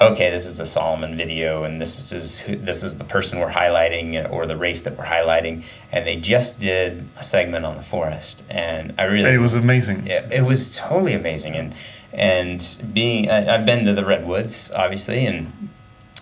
okay, 0.00 0.30
this 0.30 0.46
is 0.46 0.58
a 0.60 0.66
Salomon 0.66 1.16
video, 1.16 1.64
and 1.64 1.80
this 1.80 2.12
is 2.12 2.38
who, 2.38 2.56
this 2.56 2.82
is 2.82 2.98
the 2.98 3.04
person 3.04 3.38
we're 3.38 3.50
highlighting 3.50 4.30
or 4.30 4.46
the 4.46 4.56
race 4.56 4.82
that 4.82 4.96
we're 4.96 5.04
highlighting, 5.04 5.62
and 5.90 6.06
they 6.06 6.16
just 6.16 6.58
did 6.58 7.08
a 7.16 7.22
segment 7.22 7.64
on 7.64 7.76
the 7.76 7.82
forest, 7.82 8.42
and 8.48 8.94
I 8.98 9.04
really 9.04 9.34
it 9.34 9.38
was 9.38 9.54
amazing. 9.54 10.06
It, 10.06 10.32
it 10.32 10.42
was 10.42 10.76
totally 10.76 11.14
amazing, 11.14 11.54
and 11.56 11.74
and 12.12 12.90
being 12.92 13.30
I, 13.30 13.42
have 13.42 13.66
been 13.66 13.84
to 13.86 13.94
the 13.94 14.04
redwoods 14.04 14.70
obviously, 14.74 15.26
and 15.26 15.70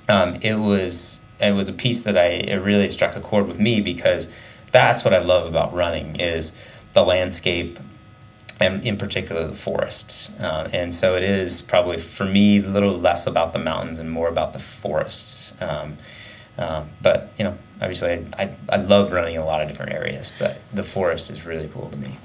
um, 0.09 0.36
it 0.43 0.55
was 0.55 1.20
it 1.41 1.53
was 1.53 1.68
a 1.68 1.72
piece 1.72 2.03
that 2.05 2.16
I 2.16 2.26
it 2.26 2.57
really 2.57 2.88
struck 2.88 3.16
a 3.16 3.20
chord 3.20 3.47
with 3.47 3.59
me 3.59 3.80
because 3.80 4.28
that's 4.72 5.05
what 5.05 5.14
I 5.14 5.18
love 5.18 5.47
about 5.47 5.74
running 5.74 6.20
is 6.20 6.53
the 6.93 7.03
landscape 7.03 7.78
and 8.61 8.84
in 8.84 8.99
particular 8.99 9.47
the 9.47 9.55
forest. 9.55 10.30
Uh, 10.38 10.68
and 10.72 10.93
so 10.93 11.16
it 11.16 11.22
is 11.22 11.62
probably 11.62 11.97
for 11.97 12.26
me 12.26 12.59
a 12.59 12.68
little 12.68 12.97
less 12.97 13.26
about 13.26 13.53
the 13.53 13.59
mountains 13.59 13.99
and 13.99 14.11
more 14.11 14.28
about 14.28 14.53
the 14.53 14.59
forests. 14.59 15.53
Um, 15.61 15.97
um, 16.59 16.91
but 17.01 17.32
you 17.38 17.45
know, 17.45 17.57
obviously, 17.80 18.11
I, 18.11 18.43
I, 18.45 18.57
I 18.68 18.76
love 18.76 19.12
running 19.12 19.36
in 19.36 19.41
a 19.41 19.47
lot 19.47 19.62
of 19.62 19.68
different 19.68 19.93
areas, 19.93 20.30
but 20.38 20.61
the 20.74 20.82
forest 20.82 21.30
is 21.30 21.47
really 21.47 21.68
cool 21.68 21.88
to 21.88 21.97
me. 21.97 22.18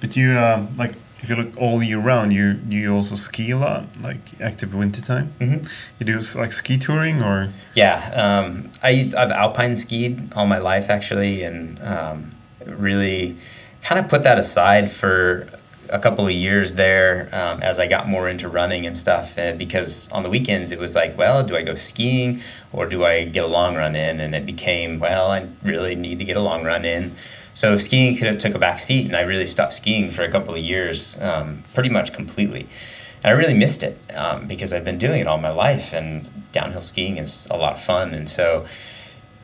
But 0.00 0.16
you 0.16 0.38
um, 0.38 0.76
like 0.76 0.94
if 1.22 1.30
you 1.30 1.36
look 1.36 1.56
all 1.56 1.82
year 1.82 2.00
round, 2.00 2.32
you 2.32 2.58
you 2.68 2.94
also 2.94 3.14
ski 3.14 3.52
a 3.52 3.58
lot, 3.58 3.86
like 4.00 4.40
active 4.40 4.74
wintertime. 4.74 5.32
Mm-hmm. 5.40 5.66
You 5.98 6.06
do 6.06 6.38
like 6.38 6.52
ski 6.52 6.78
touring 6.78 7.22
or? 7.22 7.52
Yeah, 7.74 8.10
um, 8.14 8.70
I 8.82 9.10
I've 9.16 9.30
alpine 9.30 9.76
skied 9.76 10.32
all 10.34 10.46
my 10.46 10.58
life 10.58 10.90
actually, 10.90 11.44
and 11.44 11.80
um, 11.82 12.32
really 12.66 13.36
kind 13.82 13.98
of 14.00 14.08
put 14.08 14.24
that 14.24 14.38
aside 14.38 14.90
for 14.90 15.48
a 15.88 15.98
couple 15.98 16.26
of 16.26 16.32
years 16.32 16.74
there 16.74 17.28
um, 17.32 17.62
as 17.62 17.78
I 17.78 17.86
got 17.86 18.08
more 18.08 18.28
into 18.28 18.48
running 18.48 18.86
and 18.86 18.96
stuff. 18.96 19.38
Uh, 19.38 19.52
because 19.52 20.10
on 20.10 20.22
the 20.22 20.30
weekends 20.30 20.72
it 20.72 20.78
was 20.78 20.94
like, 20.94 21.16
well, 21.18 21.42
do 21.44 21.56
I 21.56 21.62
go 21.62 21.74
skiing 21.74 22.40
or 22.72 22.86
do 22.86 23.04
I 23.04 23.24
get 23.24 23.44
a 23.44 23.46
long 23.46 23.76
run 23.76 23.94
in? 23.94 24.20
And 24.20 24.34
it 24.34 24.46
became, 24.46 24.98
well, 24.98 25.30
I 25.30 25.46
really 25.62 25.94
need 25.94 26.18
to 26.18 26.24
get 26.24 26.36
a 26.36 26.40
long 26.40 26.64
run 26.64 26.84
in. 26.84 27.14
So 27.54 27.76
skiing 27.76 28.16
took 28.16 28.54
a 28.54 28.58
back 28.58 28.78
seat, 28.78 29.06
and 29.06 29.16
I 29.16 29.22
really 29.22 29.46
stopped 29.46 29.74
skiing 29.74 30.10
for 30.10 30.22
a 30.22 30.30
couple 30.30 30.54
of 30.54 30.60
years, 30.60 31.20
um, 31.20 31.62
pretty 31.74 31.90
much 31.90 32.12
completely. 32.12 32.66
And 33.22 33.26
I 33.26 33.30
really 33.30 33.54
missed 33.54 33.82
it 33.82 33.98
um, 34.14 34.48
because 34.48 34.72
I've 34.72 34.84
been 34.84 34.98
doing 34.98 35.20
it 35.20 35.26
all 35.26 35.38
my 35.38 35.50
life, 35.50 35.92
and 35.92 36.28
downhill 36.52 36.80
skiing 36.80 37.18
is 37.18 37.46
a 37.50 37.56
lot 37.56 37.74
of 37.74 37.82
fun. 37.82 38.14
And 38.14 38.28
so 38.28 38.66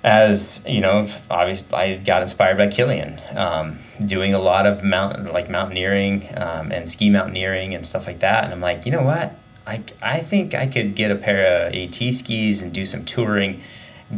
as 0.05 0.65
you 0.67 0.81
know, 0.81 1.11
obviously 1.31 1.77
I 1.77 1.97
got 1.97 2.23
inspired 2.23 2.57
by 2.57 2.69
Kilian, 2.69 3.21
um, 3.37 3.79
doing 4.07 4.33
a 4.33 4.39
lot 4.39 4.67
of 4.67 4.85
mountain 4.85 5.27
like 5.27 5.51
mountaineering 5.51 6.29
um, 6.37 6.71
and 6.73 6.89
ski 6.89 7.11
mountaineering 7.11 7.75
and 7.75 7.87
stuff 7.87 8.07
like 8.07 8.21
that. 8.21 8.45
And 8.45 8.53
I'm 8.53 8.61
like, 8.61 8.87
you 8.87 8.93
know 8.93 9.03
what? 9.03 9.37
I, 9.67 9.83
I 10.01 10.21
think 10.21 10.55
I 10.55 10.67
could 10.67 10.95
get 10.95 11.11
a 11.11 11.17
pair 11.17 11.67
of 11.67 11.75
AT 11.75 12.15
skis 12.15 12.63
and 12.63 12.73
do 12.73 12.85
some 12.85 13.05
touring, 13.05 13.61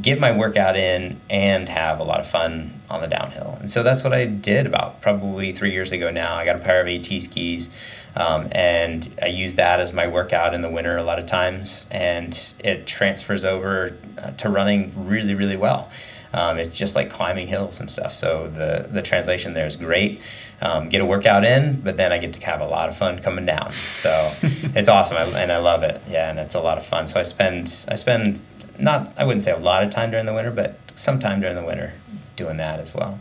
get 0.00 0.20
my 0.20 0.32
workout 0.32 0.76
in, 0.76 1.20
and 1.28 1.68
have 1.68 2.00
a 2.00 2.04
lot 2.04 2.20
of 2.20 2.26
fun 2.26 2.80
on 2.88 3.00
the 3.00 3.08
downhill. 3.08 3.56
And 3.60 3.68
so 3.68 3.82
that's 3.82 4.04
what 4.04 4.12
I 4.12 4.26
did 4.26 4.66
about 4.66 5.00
probably 5.00 5.52
three 5.52 5.72
years 5.72 5.92
ago 5.92 6.10
now. 6.10 6.34
I 6.34 6.44
got 6.44 6.56
a 6.56 6.60
pair 6.60 6.80
of 6.80 6.88
AT 6.88 7.22
skis. 7.22 7.70
Um, 8.16 8.48
and 8.52 9.08
I 9.22 9.26
use 9.26 9.54
that 9.54 9.80
as 9.80 9.92
my 9.92 10.08
workout 10.08 10.52
in 10.52 10.62
the 10.62 10.68
winter 10.68 10.96
a 10.96 11.02
lot 11.02 11.18
of 11.18 11.26
times, 11.26 11.86
and 11.90 12.38
it 12.58 12.86
transfers 12.86 13.44
over 13.44 13.96
uh, 14.18 14.32
to 14.32 14.48
running 14.48 14.92
really, 14.96 15.34
really 15.34 15.56
well. 15.56 15.90
Um, 16.32 16.58
it's 16.58 16.76
just 16.76 16.94
like 16.94 17.10
climbing 17.10 17.48
hills 17.48 17.80
and 17.80 17.90
stuff. 17.90 18.12
So 18.12 18.48
the 18.48 18.88
the 18.90 19.02
translation 19.02 19.52
there 19.54 19.66
is 19.66 19.76
great. 19.76 20.20
Um, 20.62 20.88
get 20.88 21.00
a 21.00 21.04
workout 21.04 21.44
in, 21.44 21.80
but 21.80 21.96
then 21.96 22.12
I 22.12 22.18
get 22.18 22.34
to 22.34 22.46
have 22.46 22.60
a 22.60 22.66
lot 22.66 22.88
of 22.88 22.96
fun 22.96 23.20
coming 23.20 23.44
down. 23.46 23.72
So 23.94 24.32
it's 24.42 24.88
awesome, 24.88 25.16
I, 25.16 25.24
and 25.40 25.50
I 25.50 25.58
love 25.58 25.82
it. 25.82 26.00
Yeah, 26.08 26.30
and 26.30 26.38
it's 26.38 26.54
a 26.54 26.60
lot 26.60 26.78
of 26.78 26.86
fun. 26.86 27.06
So 27.06 27.18
I 27.18 27.22
spend 27.22 27.84
I 27.88 27.94
spend 27.94 28.42
not 28.80 29.12
I 29.16 29.24
wouldn't 29.24 29.42
say 29.42 29.52
a 29.52 29.58
lot 29.58 29.82
of 29.82 29.90
time 29.90 30.10
during 30.10 30.26
the 30.26 30.34
winter, 30.34 30.50
but 30.50 30.78
some 30.94 31.18
time 31.18 31.40
during 31.40 31.56
the 31.56 31.64
winter 31.64 31.92
doing 32.36 32.56
that 32.58 32.80
as 32.80 32.94
well. 32.94 33.18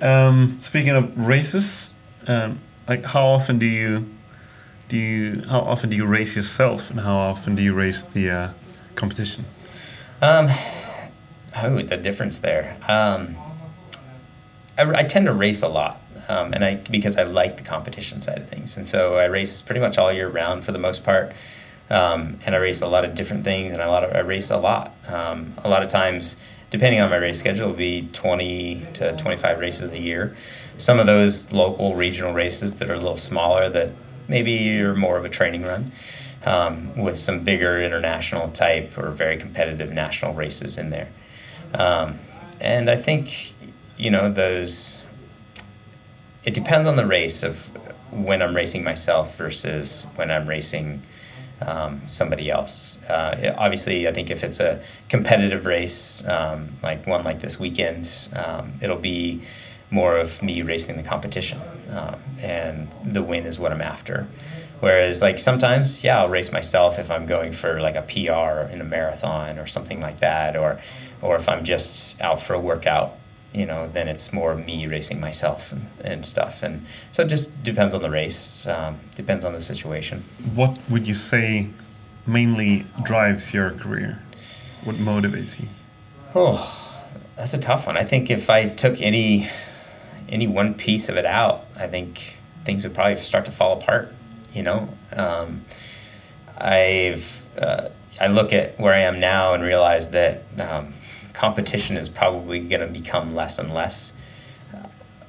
Um, 0.00 0.58
speaking 0.62 0.90
of 0.90 1.16
races, 1.16 1.90
um, 2.26 2.60
like 2.88 3.04
how 3.04 3.24
often 3.26 3.58
do 3.58 3.66
you 3.66 4.08
do 4.88 4.96
you 4.96 5.42
how 5.48 5.60
often 5.60 5.90
do 5.90 5.96
you 5.96 6.06
race 6.06 6.36
yourself 6.36 6.90
and 6.90 7.00
how 7.00 7.16
often 7.16 7.54
do 7.54 7.62
you 7.62 7.74
race 7.74 8.02
the 8.02 8.30
uh, 8.30 8.50
competition? 8.94 9.44
Um 10.20 10.50
oh 11.56 11.82
the 11.82 11.96
difference 11.96 12.38
there. 12.38 12.76
Um 12.88 13.36
I, 14.78 15.00
I 15.00 15.02
tend 15.04 15.26
to 15.26 15.32
race 15.32 15.62
a 15.62 15.68
lot 15.68 16.00
um, 16.28 16.52
and 16.52 16.64
I 16.64 16.76
because 16.76 17.16
I 17.16 17.24
like 17.24 17.56
the 17.56 17.62
competition 17.62 18.20
side 18.20 18.38
of 18.38 18.48
things. 18.48 18.76
And 18.76 18.86
so 18.86 19.16
I 19.16 19.24
race 19.24 19.60
pretty 19.60 19.80
much 19.80 19.98
all 19.98 20.12
year 20.12 20.28
round 20.28 20.64
for 20.64 20.72
the 20.72 20.78
most 20.78 21.04
part 21.04 21.32
Um, 21.92 22.38
and 22.46 22.54
I 22.54 22.58
race 22.58 22.80
a 22.80 22.88
lot 22.88 23.04
of 23.04 23.14
different 23.14 23.44
things, 23.44 23.72
and 23.72 23.82
a 23.82 23.88
lot 23.88 24.02
of 24.02 24.16
I 24.16 24.20
race 24.20 24.50
a 24.50 24.56
lot. 24.56 24.94
Um, 25.08 25.52
a 25.62 25.68
lot 25.68 25.82
of 25.82 25.88
times, 25.88 26.36
depending 26.70 27.00
on 27.00 27.10
my 27.10 27.16
race 27.16 27.38
schedule, 27.38 27.66
it'll 27.66 27.76
be 27.76 28.08
20 28.14 28.86
to 28.94 29.16
25 29.18 29.60
races 29.60 29.92
a 29.92 29.98
year. 29.98 30.34
Some 30.78 30.98
of 30.98 31.06
those 31.06 31.52
local, 31.52 31.94
regional 31.94 32.32
races 32.32 32.78
that 32.78 32.90
are 32.90 32.94
a 32.94 32.98
little 32.98 33.18
smaller, 33.18 33.68
that 33.68 33.90
maybe 34.26 34.80
are 34.80 34.96
more 34.96 35.18
of 35.18 35.26
a 35.26 35.28
training 35.28 35.64
run, 35.64 35.92
um, 36.46 36.96
with 36.96 37.18
some 37.18 37.44
bigger 37.44 37.82
international 37.82 38.48
type 38.48 38.96
or 38.96 39.10
very 39.10 39.36
competitive 39.36 39.92
national 39.92 40.32
races 40.32 40.78
in 40.78 40.88
there. 40.88 41.08
Um, 41.74 42.18
and 42.58 42.88
I 42.88 42.96
think, 42.96 43.54
you 43.98 44.10
know, 44.10 44.32
those. 44.32 44.98
It 46.44 46.54
depends 46.54 46.88
on 46.88 46.96
the 46.96 47.06
race 47.06 47.44
of 47.44 47.70
when 48.10 48.42
I'm 48.42 48.56
racing 48.56 48.82
myself 48.82 49.36
versus 49.36 50.06
when 50.16 50.30
I'm 50.30 50.48
racing 50.48 51.02
um, 51.66 52.02
somebody 52.06 52.50
else. 52.50 52.98
Uh, 53.08 53.54
obviously, 53.56 54.08
I 54.08 54.12
think 54.12 54.30
if 54.30 54.44
it's 54.44 54.60
a 54.60 54.82
competitive 55.08 55.66
race, 55.66 56.22
um, 56.26 56.76
like 56.82 57.06
one 57.06 57.24
like 57.24 57.40
this 57.40 57.58
weekend, 57.58 58.10
um, 58.34 58.74
it'll 58.80 58.96
be 58.98 59.42
more 59.90 60.16
of 60.16 60.42
me 60.42 60.62
racing 60.62 60.96
the 60.96 61.02
competition, 61.02 61.60
um, 61.90 62.16
and 62.40 62.88
the 63.04 63.22
win 63.22 63.44
is 63.44 63.58
what 63.58 63.72
I'm 63.72 63.82
after. 63.82 64.26
Whereas, 64.80 65.22
like 65.22 65.38
sometimes, 65.38 66.02
yeah, 66.02 66.18
I'll 66.18 66.28
race 66.28 66.50
myself 66.50 66.98
if 66.98 67.10
I'm 67.10 67.26
going 67.26 67.52
for 67.52 67.80
like 67.80 67.94
a 67.94 68.02
PR 68.02 68.72
in 68.72 68.80
a 68.80 68.84
marathon 68.84 69.58
or 69.58 69.66
something 69.66 70.00
like 70.00 70.18
that, 70.20 70.56
or 70.56 70.80
or 71.20 71.36
if 71.36 71.48
I'm 71.48 71.64
just 71.64 72.20
out 72.20 72.42
for 72.42 72.54
a 72.54 72.60
workout 72.60 73.16
you 73.52 73.66
know, 73.66 73.88
then 73.88 74.08
it's 74.08 74.32
more 74.32 74.54
me 74.54 74.86
racing 74.86 75.20
myself 75.20 75.72
and, 75.72 75.86
and 76.00 76.26
stuff. 76.26 76.62
And 76.62 76.84
so 77.10 77.22
it 77.22 77.28
just 77.28 77.62
depends 77.62 77.94
on 77.94 78.02
the 78.02 78.10
race, 78.10 78.66
um, 78.66 78.98
depends 79.14 79.44
on 79.44 79.52
the 79.52 79.60
situation. 79.60 80.24
What 80.54 80.78
would 80.88 81.06
you 81.06 81.14
say 81.14 81.68
mainly 82.26 82.86
drives 83.04 83.52
your 83.52 83.72
career? 83.72 84.18
What 84.84 84.96
motivates 84.96 85.60
you? 85.60 85.68
Oh, 86.34 87.04
that's 87.36 87.54
a 87.54 87.58
tough 87.58 87.86
one. 87.86 87.96
I 87.96 88.04
think 88.04 88.30
if 88.30 88.48
I 88.50 88.68
took 88.68 89.00
any 89.00 89.48
any 90.28 90.46
one 90.46 90.72
piece 90.72 91.10
of 91.10 91.16
it 91.16 91.26
out, 91.26 91.66
I 91.76 91.86
think 91.88 92.36
things 92.64 92.84
would 92.84 92.94
probably 92.94 93.16
start 93.16 93.44
to 93.44 93.50
fall 93.50 93.78
apart. 93.78 94.14
You 94.54 94.62
know, 94.62 94.88
um, 95.12 95.64
I've 96.56 97.42
uh, 97.58 97.88
I 98.20 98.28
look 98.28 98.52
at 98.52 98.78
where 98.78 98.94
I 98.94 99.00
am 99.00 99.20
now 99.20 99.52
and 99.54 99.62
realize 99.62 100.10
that 100.10 100.44
um, 100.58 100.94
competition 101.32 101.96
is 101.96 102.08
probably 102.08 102.60
going 102.60 102.80
to 102.80 102.86
become 102.86 103.34
less 103.34 103.58
and 103.58 103.72
less 103.72 104.12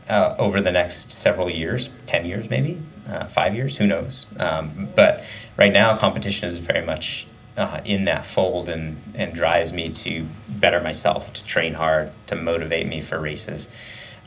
uh, 0.10 0.36
over 0.38 0.62
the 0.62 0.72
next 0.72 1.12
several 1.12 1.50
years 1.50 1.90
10 2.08 2.26
years 2.26 2.50
maybe 2.50 2.82
uh, 3.08 3.26
five 3.28 3.56
years 3.56 3.78
who 3.78 3.88
knows? 3.88 4.26
Um, 4.40 4.90
but 4.96 5.24
right 5.58 5.72
now 5.72 5.98
competition 5.98 6.48
is 6.48 6.58
very 6.58 6.86
much 6.86 7.28
uh, 7.58 7.82
in 7.86 8.06
that 8.06 8.26
fold 8.26 8.68
and, 8.70 9.02
and 9.14 9.34
drives 9.34 9.72
me 9.72 9.90
to 9.90 10.26
better 10.50 10.82
myself 10.82 11.34
to 11.34 11.44
train 11.46 11.74
hard 11.74 12.12
to 12.28 12.36
motivate 12.36 12.88
me 12.88 13.02
for 13.02 13.20
races. 13.20 13.68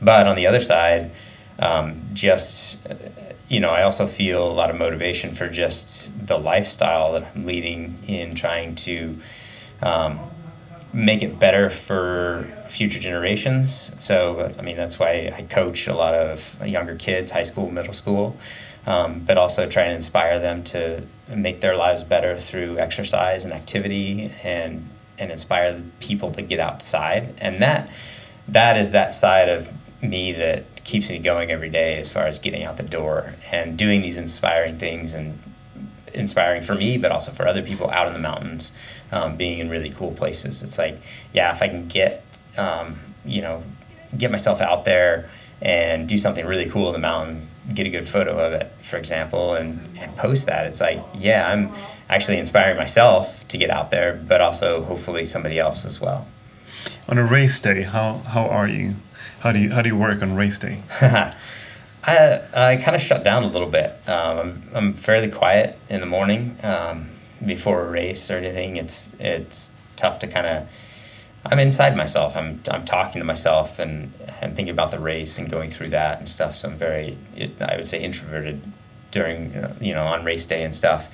But 0.00 0.26
on 0.26 0.36
the 0.36 0.46
other 0.46 0.60
side 0.60 1.10
um, 1.58 2.02
just 2.12 2.78
uh, 2.86 2.94
you 3.48 3.60
know 3.60 3.70
i 3.70 3.82
also 3.82 4.06
feel 4.06 4.46
a 4.50 4.52
lot 4.52 4.70
of 4.70 4.76
motivation 4.76 5.34
for 5.34 5.48
just 5.48 6.10
the 6.26 6.36
lifestyle 6.36 7.12
that 7.12 7.26
i'm 7.34 7.46
leading 7.46 7.96
in 8.06 8.34
trying 8.34 8.74
to 8.74 9.18
um, 9.82 10.18
make 10.96 11.22
it 11.22 11.38
better 11.38 11.68
for 11.68 12.50
future 12.70 12.98
generations. 12.98 13.92
So 13.98 14.34
that's, 14.36 14.58
I 14.58 14.62
mean 14.62 14.76
that's 14.76 14.98
why 14.98 15.30
I 15.36 15.42
coach 15.42 15.86
a 15.86 15.94
lot 15.94 16.14
of 16.14 16.66
younger 16.66 16.96
kids, 16.96 17.30
high 17.30 17.42
school, 17.42 17.70
middle 17.70 17.92
school, 17.92 18.34
um, 18.86 19.20
but 19.20 19.36
also 19.36 19.68
try 19.68 19.82
and 19.82 19.94
inspire 19.94 20.40
them 20.40 20.64
to 20.64 21.02
make 21.28 21.60
their 21.60 21.76
lives 21.76 22.02
better 22.02 22.40
through 22.40 22.78
exercise 22.78 23.44
and 23.44 23.52
activity 23.52 24.32
and 24.42 24.88
and 25.18 25.30
inspire 25.30 25.82
people 26.00 26.30
to 26.32 26.42
get 26.42 26.60
outside. 26.60 27.34
And 27.38 27.60
that 27.62 27.90
that 28.48 28.78
is 28.78 28.92
that 28.92 29.12
side 29.12 29.50
of 29.50 29.70
me 30.00 30.32
that 30.32 30.82
keeps 30.84 31.10
me 31.10 31.18
going 31.18 31.50
every 31.50 31.70
day 31.70 31.98
as 31.98 32.08
far 32.08 32.26
as 32.26 32.38
getting 32.38 32.64
out 32.64 32.78
the 32.78 32.82
door 32.82 33.34
and 33.52 33.76
doing 33.76 34.00
these 34.00 34.16
inspiring 34.16 34.78
things 34.78 35.12
and 35.12 35.38
inspiring 36.14 36.62
for 36.62 36.74
me, 36.74 36.96
but 36.96 37.12
also 37.12 37.30
for 37.32 37.46
other 37.46 37.62
people 37.62 37.90
out 37.90 38.06
in 38.06 38.14
the 38.14 38.18
mountains, 38.18 38.72
um, 39.12 39.36
being 39.36 39.58
in 39.58 39.68
really 39.68 39.90
cool 39.90 40.12
places. 40.12 40.62
It's 40.62 40.78
like, 40.78 41.00
yeah, 41.32 41.52
if 41.52 41.62
I 41.62 41.68
can 41.68 41.88
get, 41.88 42.24
um, 42.56 42.98
you 43.24 43.42
know, 43.42 43.62
get 44.16 44.30
myself 44.30 44.60
out 44.60 44.84
there 44.84 45.28
and 45.62 46.08
do 46.08 46.16
something 46.16 46.44
really 46.44 46.68
cool 46.68 46.88
in 46.88 46.92
the 46.92 46.98
mountains, 46.98 47.48
get 47.72 47.86
a 47.86 47.90
good 47.90 48.06
photo 48.06 48.38
of 48.38 48.52
it, 48.52 48.70
for 48.82 48.98
example, 48.98 49.54
and, 49.54 49.80
and 49.98 50.14
post 50.16 50.46
that. 50.46 50.66
It's 50.66 50.80
like, 50.80 51.02
yeah, 51.14 51.48
I'm 51.48 51.72
actually 52.10 52.38
inspiring 52.38 52.76
myself 52.76 53.46
to 53.48 53.56
get 53.56 53.70
out 53.70 53.90
there, 53.90 54.22
but 54.28 54.40
also 54.40 54.84
hopefully 54.84 55.24
somebody 55.24 55.58
else 55.58 55.84
as 55.84 56.00
well. 56.00 56.26
On 57.08 57.18
a 57.18 57.24
race 57.24 57.58
day, 57.58 57.82
how, 57.82 58.18
how 58.18 58.46
are 58.46 58.68
you? 58.68 58.96
How 59.40 59.52
do 59.52 59.60
you 59.60 59.70
how 59.70 59.82
do 59.82 59.88
you 59.88 59.96
work 59.96 60.22
on 60.22 60.34
race 60.34 60.58
day? 60.58 60.82
I, 62.06 62.40
I 62.54 62.76
kind 62.76 62.94
of 62.94 63.02
shut 63.02 63.24
down 63.24 63.42
a 63.42 63.48
little 63.48 63.68
bit. 63.68 63.96
Um, 64.08 64.38
I'm, 64.38 64.70
I'm 64.74 64.92
fairly 64.92 65.28
quiet 65.28 65.78
in 65.88 66.00
the 66.00 66.06
morning 66.06 66.56
um, 66.62 67.08
before 67.44 67.86
a 67.86 67.90
race 67.90 68.30
or 68.30 68.36
anything. 68.36 68.76
It's 68.76 69.14
it's 69.18 69.72
tough 69.96 70.18
to 70.20 70.26
kind 70.26 70.46
of. 70.46 70.68
I'm 71.44 71.60
inside 71.60 71.96
myself. 71.96 72.36
I'm 72.36 72.60
I'm 72.70 72.84
talking 72.84 73.20
to 73.20 73.24
myself 73.24 73.78
and 73.78 74.12
and 74.40 74.56
thinking 74.56 74.72
about 74.72 74.90
the 74.90 74.98
race 74.98 75.38
and 75.38 75.50
going 75.50 75.70
through 75.70 75.88
that 75.88 76.18
and 76.18 76.28
stuff. 76.28 76.54
So 76.54 76.68
I'm 76.68 76.76
very 76.76 77.16
I 77.60 77.76
would 77.76 77.86
say 77.86 78.02
introverted 78.02 78.60
during 79.10 79.52
you 79.80 79.94
know 79.94 80.04
on 80.04 80.24
race 80.24 80.46
day 80.46 80.64
and 80.64 80.74
stuff. 80.74 81.12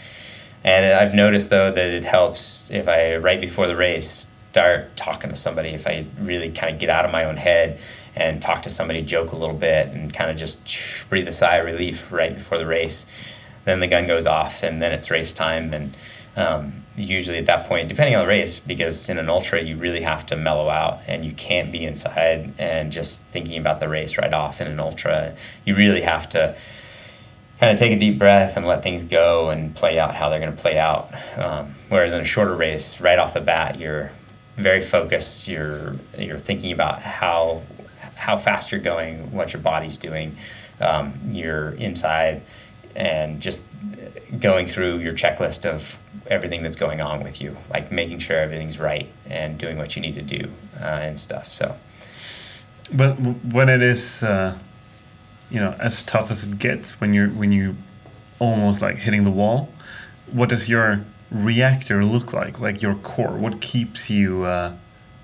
And 0.64 0.86
I've 0.86 1.14
noticed 1.14 1.50
though 1.50 1.70
that 1.70 1.86
it 1.86 2.04
helps 2.04 2.70
if 2.70 2.88
I 2.88 3.16
right 3.16 3.40
before 3.40 3.66
the 3.66 3.76
race 3.76 4.26
start 4.52 4.94
talking 4.96 5.30
to 5.30 5.36
somebody. 5.36 5.70
If 5.70 5.86
I 5.86 6.04
really 6.20 6.52
kind 6.52 6.74
of 6.74 6.78
get 6.78 6.90
out 6.90 7.06
of 7.06 7.10
my 7.10 7.24
own 7.24 7.38
head 7.38 7.78
and 8.14 8.42
talk 8.42 8.62
to 8.64 8.70
somebody, 8.70 9.00
joke 9.00 9.32
a 9.32 9.36
little 9.36 9.56
bit, 9.56 9.88
and 9.88 10.12
kind 10.12 10.30
of 10.30 10.36
just 10.36 10.62
breathe 11.08 11.26
a 11.26 11.32
sigh 11.32 11.56
of 11.56 11.64
relief 11.64 12.12
right 12.12 12.34
before 12.34 12.58
the 12.58 12.66
race. 12.66 13.06
Then 13.64 13.80
the 13.80 13.86
gun 13.86 14.06
goes 14.06 14.26
off, 14.26 14.62
and 14.62 14.82
then 14.82 14.92
it's 14.92 15.10
race 15.10 15.32
time. 15.32 15.72
And 15.72 15.96
um, 16.36 16.84
usually 16.96 17.38
at 17.38 17.46
that 17.46 17.66
point, 17.66 17.88
depending 17.88 18.14
on 18.14 18.22
the 18.22 18.28
race, 18.28 18.58
because 18.58 19.08
in 19.08 19.18
an 19.18 19.28
ultra 19.28 19.62
you 19.62 19.76
really 19.76 20.02
have 20.02 20.26
to 20.26 20.36
mellow 20.36 20.68
out, 20.68 21.00
and 21.06 21.24
you 21.24 21.32
can't 21.32 21.70
be 21.72 21.84
inside 21.84 22.52
and 22.58 22.92
just 22.92 23.20
thinking 23.20 23.58
about 23.58 23.80
the 23.80 23.88
race 23.88 24.18
right 24.18 24.32
off. 24.32 24.60
In 24.60 24.66
an 24.66 24.80
ultra, 24.80 25.36
you 25.64 25.74
really 25.74 26.02
have 26.02 26.28
to 26.30 26.56
kind 27.60 27.72
of 27.72 27.78
take 27.78 27.92
a 27.92 27.98
deep 27.98 28.18
breath 28.18 28.56
and 28.56 28.66
let 28.66 28.82
things 28.82 29.04
go 29.04 29.50
and 29.50 29.74
play 29.74 29.98
out 29.98 30.14
how 30.14 30.28
they're 30.28 30.40
going 30.40 30.54
to 30.54 30.60
play 30.60 30.78
out. 30.78 31.12
Um, 31.36 31.74
whereas 31.88 32.12
in 32.12 32.20
a 32.20 32.24
shorter 32.24 32.56
race, 32.56 33.00
right 33.00 33.18
off 33.18 33.34
the 33.34 33.40
bat, 33.40 33.78
you're 33.78 34.10
very 34.56 34.82
focused. 34.82 35.48
You're 35.48 35.96
you're 36.18 36.38
thinking 36.38 36.72
about 36.72 37.02
how 37.02 37.62
how 38.16 38.36
fast 38.36 38.72
you're 38.72 38.80
going, 38.80 39.32
what 39.32 39.52
your 39.52 39.62
body's 39.62 39.96
doing, 39.96 40.36
um, 40.80 41.14
you're 41.30 41.70
inside, 41.72 42.42
and 42.94 43.40
just 43.40 43.68
going 44.38 44.66
through 44.66 44.98
your 44.98 45.12
checklist 45.12 45.66
of 45.66 45.98
everything 46.26 46.62
that's 46.62 46.76
going 46.76 47.00
on 47.00 47.22
with 47.22 47.40
you, 47.40 47.56
like 47.70 47.92
making 47.92 48.18
sure 48.18 48.38
everything's 48.38 48.78
right 48.78 49.08
and 49.26 49.58
doing 49.58 49.78
what 49.78 49.96
you 49.96 50.02
need 50.02 50.14
to 50.14 50.22
do 50.22 50.50
uh, 50.80 50.84
and 50.84 51.18
stuff. 51.18 51.52
So, 51.52 51.76
but 52.92 53.14
when 53.14 53.68
it 53.68 53.82
is, 53.82 54.22
uh, 54.22 54.58
you 55.50 55.60
know, 55.60 55.74
as 55.78 56.02
tough 56.02 56.30
as 56.30 56.44
it 56.44 56.58
gets, 56.58 57.00
when 57.00 57.12
you're 57.12 57.28
when 57.28 57.52
you 57.52 57.76
almost 58.38 58.82
like 58.82 58.96
hitting 58.96 59.24
the 59.24 59.30
wall, 59.30 59.72
what 60.30 60.48
does 60.48 60.68
your 60.68 61.04
reactor 61.30 62.04
look 62.04 62.32
like? 62.32 62.58
Like 62.58 62.82
your 62.82 62.94
core, 62.96 63.36
what 63.36 63.60
keeps 63.60 64.10
you, 64.10 64.44
uh, 64.44 64.74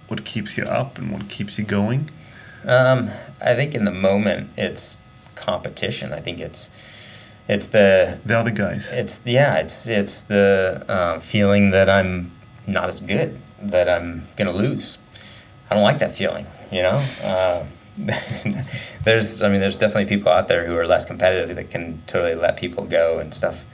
what 0.09 0.25
keeps 0.25 0.57
you 0.57 0.65
up, 0.65 0.99
and 0.99 1.13
what 1.13 1.29
keeps 1.29 1.59
you 1.59 1.65
going? 1.65 2.11
Um, 2.65 3.11
I 3.41 3.55
think 3.55 3.75
in 3.75 3.85
the 3.85 3.93
moment 3.93 4.51
it's 4.57 4.99
competition. 5.35 6.13
I 6.13 6.21
think 6.21 6.41
it's 6.41 6.71
it's 7.49 7.69
the 7.69 8.21
the 8.27 8.39
other 8.39 8.51
guys. 8.51 8.91
It's 8.93 9.27
yeah. 9.27 9.57
It's 9.57 9.89
it's 9.89 10.23
the 10.25 10.85
uh, 10.89 11.21
feeling 11.21 11.71
that 11.71 11.89
I'm 11.89 12.31
not 12.67 12.89
as 12.89 13.01
good. 13.01 13.41
That 13.63 13.89
I'm 13.89 14.29
gonna 14.37 14.53
lose. 14.53 14.99
I 15.71 15.75
don't 15.75 15.83
like 15.83 15.99
that 15.99 16.15
feeling. 16.15 16.47
You 16.71 16.83
know. 16.83 17.05
Uh, 17.23 17.65
there's 19.03 19.43
I 19.43 19.49
mean 19.49 19.61
there's 19.61 19.77
definitely 19.77 20.05
people 20.07 20.31
out 20.31 20.47
there 20.47 20.65
who 20.65 20.77
are 20.77 20.87
less 20.87 21.05
competitive 21.05 21.57
that 21.57 21.71
can 21.71 22.01
totally 22.07 22.35
let 22.35 22.57
people 22.57 22.85
go 22.85 23.19
and 23.19 23.35
stuff 23.35 23.65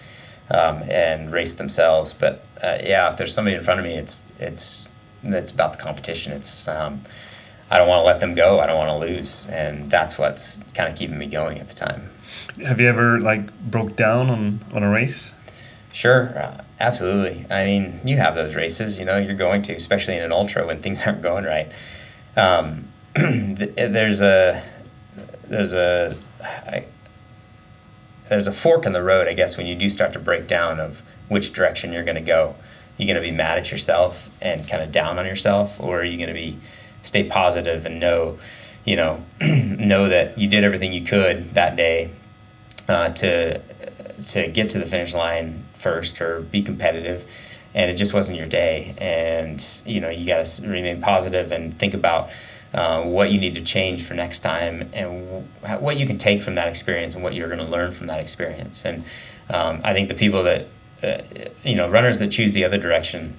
um, 0.50 0.82
and 0.88 1.30
race 1.30 1.54
themselves. 1.54 2.12
But 2.12 2.46
uh, 2.62 2.78
yeah, 2.82 3.10
if 3.10 3.18
there's 3.18 3.34
somebody 3.34 3.56
in 3.56 3.62
front 3.62 3.80
of 3.80 3.86
me, 3.86 3.94
it's 3.94 4.32
it's 4.38 4.88
it's 5.24 5.50
about 5.50 5.76
the 5.76 5.82
competition. 5.82 6.32
It's 6.32 6.68
um, 6.68 7.02
I 7.70 7.78
don't 7.78 7.88
want 7.88 8.02
to 8.02 8.06
let 8.06 8.20
them 8.20 8.34
go. 8.34 8.60
I 8.60 8.66
don't 8.66 8.78
want 8.78 8.90
to 9.00 9.06
lose, 9.06 9.46
and 9.48 9.90
that's 9.90 10.16
what's 10.16 10.60
kind 10.74 10.88
of 10.88 10.96
keeping 10.96 11.18
me 11.18 11.26
going 11.26 11.58
at 11.58 11.68
the 11.68 11.74
time. 11.74 12.10
Have 12.62 12.80
you 12.80 12.88
ever 12.88 13.20
like 13.20 13.52
broke 13.60 13.96
down 13.96 14.30
on 14.30 14.64
on 14.72 14.82
a 14.82 14.90
race? 14.90 15.32
Sure, 15.92 16.36
uh, 16.36 16.64
absolutely. 16.80 17.46
I 17.50 17.64
mean, 17.64 18.00
you 18.04 18.16
have 18.16 18.34
those 18.34 18.56
races. 18.56 18.98
You 18.98 19.04
know, 19.04 19.16
you're 19.16 19.36
going 19.36 19.62
to, 19.62 19.74
especially 19.74 20.16
in 20.16 20.24
an 20.24 20.32
ultra 20.32 20.66
when 20.66 20.82
things 20.82 21.02
aren't 21.06 21.22
going 21.22 21.44
right. 21.44 21.70
Um, 22.36 22.88
there's 23.14 24.20
a 24.20 24.62
there's 25.44 25.72
a 25.72 26.16
I, 26.42 26.84
there's 28.28 28.46
a 28.46 28.52
fork 28.52 28.86
in 28.86 28.92
the 28.92 29.02
road, 29.02 29.28
I 29.28 29.34
guess, 29.34 29.56
when 29.56 29.66
you 29.66 29.74
do 29.74 29.88
start 29.88 30.12
to 30.14 30.18
break 30.18 30.46
down 30.46 30.80
of 30.80 31.02
which 31.28 31.52
direction 31.52 31.92
you're 31.92 32.04
going 32.04 32.16
to 32.16 32.22
go. 32.22 32.56
You're 32.96 33.06
going 33.06 33.22
to 33.22 33.28
be 33.28 33.34
mad 33.34 33.58
at 33.58 33.70
yourself 33.70 34.30
and 34.40 34.66
kind 34.68 34.82
of 34.82 34.92
down 34.92 35.18
on 35.18 35.26
yourself, 35.26 35.80
or 35.80 36.00
are 36.00 36.04
you 36.04 36.16
going 36.16 36.28
to 36.28 36.34
be 36.34 36.58
stay 37.02 37.24
positive 37.24 37.86
and 37.86 38.00
know, 38.00 38.38
you 38.84 38.96
know, 38.96 39.24
know 39.40 40.08
that 40.08 40.38
you 40.38 40.48
did 40.48 40.64
everything 40.64 40.92
you 40.92 41.04
could 41.04 41.54
that 41.54 41.76
day 41.76 42.10
uh, 42.88 43.10
to 43.10 43.60
to 44.22 44.48
get 44.48 44.70
to 44.70 44.78
the 44.78 44.86
finish 44.86 45.14
line 45.14 45.64
first 45.74 46.20
or 46.20 46.40
be 46.40 46.62
competitive, 46.62 47.24
and 47.74 47.90
it 47.90 47.94
just 47.94 48.12
wasn't 48.14 48.38
your 48.38 48.46
day. 48.46 48.94
And 48.98 49.64
you 49.84 50.00
know, 50.00 50.10
you 50.10 50.26
got 50.26 50.44
to 50.44 50.68
remain 50.68 51.00
positive 51.00 51.52
and 51.52 51.78
think 51.78 51.94
about 51.94 52.30
uh, 52.74 53.02
what 53.02 53.30
you 53.30 53.38
need 53.38 53.54
to 53.54 53.60
change 53.62 54.02
for 54.02 54.14
next 54.14 54.40
time 54.40 54.90
and 54.92 55.26
w- 55.62 55.78
what 55.78 55.96
you 55.96 56.06
can 56.06 56.18
take 56.18 56.42
from 56.42 56.56
that 56.56 56.68
experience 56.68 57.14
and 57.14 57.22
what 57.22 57.34
you're 57.34 57.46
going 57.48 57.60
to 57.60 57.70
learn 57.70 57.92
from 57.92 58.08
that 58.08 58.18
experience. 58.18 58.84
And 58.84 59.04
um, 59.48 59.80
I 59.84 59.92
think 59.92 60.08
the 60.08 60.14
people 60.14 60.42
that, 60.42 60.66
uh, 61.02 61.22
you 61.62 61.76
know, 61.76 61.88
runners 61.88 62.18
that 62.18 62.28
choose 62.28 62.52
the 62.52 62.64
other 62.64 62.78
direction, 62.78 63.38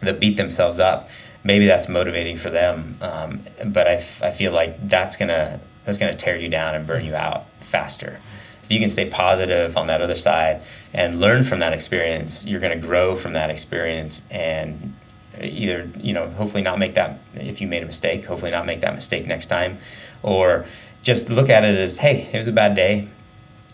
that 0.00 0.20
beat 0.20 0.36
themselves 0.36 0.80
up, 0.80 1.08
maybe 1.44 1.66
that's 1.66 1.88
motivating 1.88 2.36
for 2.36 2.50
them. 2.50 2.98
Um, 3.00 3.40
but 3.66 3.88
I, 3.88 3.94
f- 3.94 4.22
I 4.22 4.30
feel 4.32 4.52
like 4.52 4.88
that's 4.88 5.16
gonna 5.16 5.60
that's 5.84 5.96
gonna 5.96 6.14
tear 6.14 6.36
you 6.36 6.50
down 6.50 6.74
and 6.74 6.86
burn 6.86 7.06
you 7.06 7.14
out 7.14 7.46
faster. 7.60 8.20
If 8.68 8.72
you 8.72 8.80
can 8.80 8.90
stay 8.90 9.08
positive 9.08 9.78
on 9.78 9.86
that 9.86 10.02
other 10.02 10.14
side 10.14 10.62
and 10.92 11.20
learn 11.20 11.42
from 11.42 11.60
that 11.60 11.72
experience, 11.72 12.44
you're 12.44 12.60
gonna 12.60 12.76
grow 12.76 13.16
from 13.16 13.32
that 13.32 13.48
experience 13.48 14.20
and 14.30 14.94
either 15.40 15.90
you 15.98 16.12
know 16.12 16.28
hopefully 16.32 16.62
not 16.62 16.78
make 16.78 16.92
that 16.94 17.18
if 17.32 17.62
you 17.62 17.66
made 17.66 17.82
a 17.82 17.86
mistake 17.86 18.26
hopefully 18.26 18.50
not 18.50 18.66
make 18.66 18.82
that 18.82 18.94
mistake 18.94 19.26
next 19.26 19.46
time. 19.46 19.78
Or 20.22 20.66
just 21.00 21.30
look 21.30 21.48
at 21.48 21.64
it 21.64 21.78
as 21.78 21.96
hey 21.96 22.28
it 22.30 22.36
was 22.36 22.46
a 22.46 22.52
bad 22.52 22.76
day. 22.76 23.08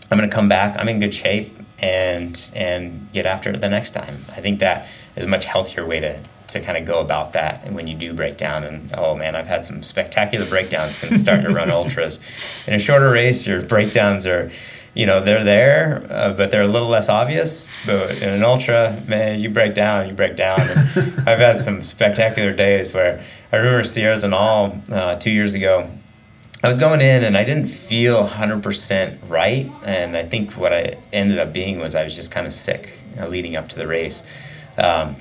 I'm 0.09 0.17
going 0.17 0.29
to 0.29 0.33
come 0.33 0.47
back. 0.47 0.77
I'm 0.79 0.87
in 0.87 1.01
good 1.01 1.13
shape 1.13 1.59
and 1.79 2.51
and 2.55 3.11
get 3.11 3.25
after 3.25 3.49
it 3.49 3.59
the 3.59 3.67
next 3.67 3.89
time. 3.89 4.15
I 4.29 4.39
think 4.39 4.59
that 4.59 4.87
is 5.17 5.25
a 5.25 5.27
much 5.27 5.43
healthier 5.43 5.85
way 5.85 5.99
to 5.99 6.21
to 6.47 6.61
kind 6.61 6.77
of 6.77 6.85
go 6.85 7.01
about 7.01 7.33
that 7.33 7.65
and 7.65 7.75
when 7.75 7.85
you 7.85 7.97
do 7.97 8.13
break 8.13 8.37
down. 8.37 8.63
And 8.63 8.95
oh 8.97 9.13
man 9.13 9.35
i've 9.35 9.47
had 9.47 9.65
some 9.65 9.83
spectacular 9.83 10.45
breakdowns 10.45 10.95
since 10.95 11.17
starting 11.17 11.47
to 11.47 11.53
run 11.53 11.69
ultras. 11.81 12.21
In 12.65 12.73
a 12.73 12.79
shorter 12.79 13.09
race 13.09 13.45
your 13.45 13.61
breakdowns 13.61 14.25
are 14.25 14.51
you 14.95 15.05
know 15.05 15.23
they're 15.23 15.43
there, 15.43 16.07
uh, 16.09 16.33
but 16.33 16.49
they're 16.49 16.63
a 16.63 16.67
little 16.67 16.87
less 16.87 17.09
obvious. 17.09 17.75
But 17.85 18.21
in 18.21 18.29
an 18.29 18.43
ultra, 18.43 19.03
man, 19.07 19.39
you 19.39 19.49
break 19.49 19.75
down, 19.75 20.07
you 20.07 20.13
break 20.13 20.35
down. 20.35 20.59
I've 21.27 21.39
had 21.39 21.59
some 21.59 21.81
spectacular 21.81 22.53
days 22.53 22.93
where 22.93 23.23
I 23.51 23.57
remember 23.57 23.83
Sierre-Zinal 23.83 24.91
uh, 24.91 25.15
two 25.15 25.31
years 25.31 25.53
ago. 25.53 25.89
I 26.63 26.69
was 26.69 26.79
going 26.79 27.01
in 27.01 27.23
and 27.23 27.37
I 27.37 27.43
didn't 27.43 27.67
feel 27.67 28.25
100% 28.25 29.29
right, 29.29 29.69
and 29.83 30.17
I 30.17 30.25
think 30.25 30.53
what 30.53 30.73
I 30.73 30.97
ended 31.13 31.37
up 31.37 31.53
being 31.53 31.77
was 31.77 31.93
I 31.93 32.03
was 32.03 32.15
just 32.15 32.31
kind 32.31 32.47
of 32.47 32.53
sick 32.53 32.97
you 33.13 33.21
know, 33.21 33.27
leading 33.27 33.55
up 33.55 33.67
to 33.69 33.75
the 33.75 33.85
race, 33.85 34.23
um, 34.77 35.17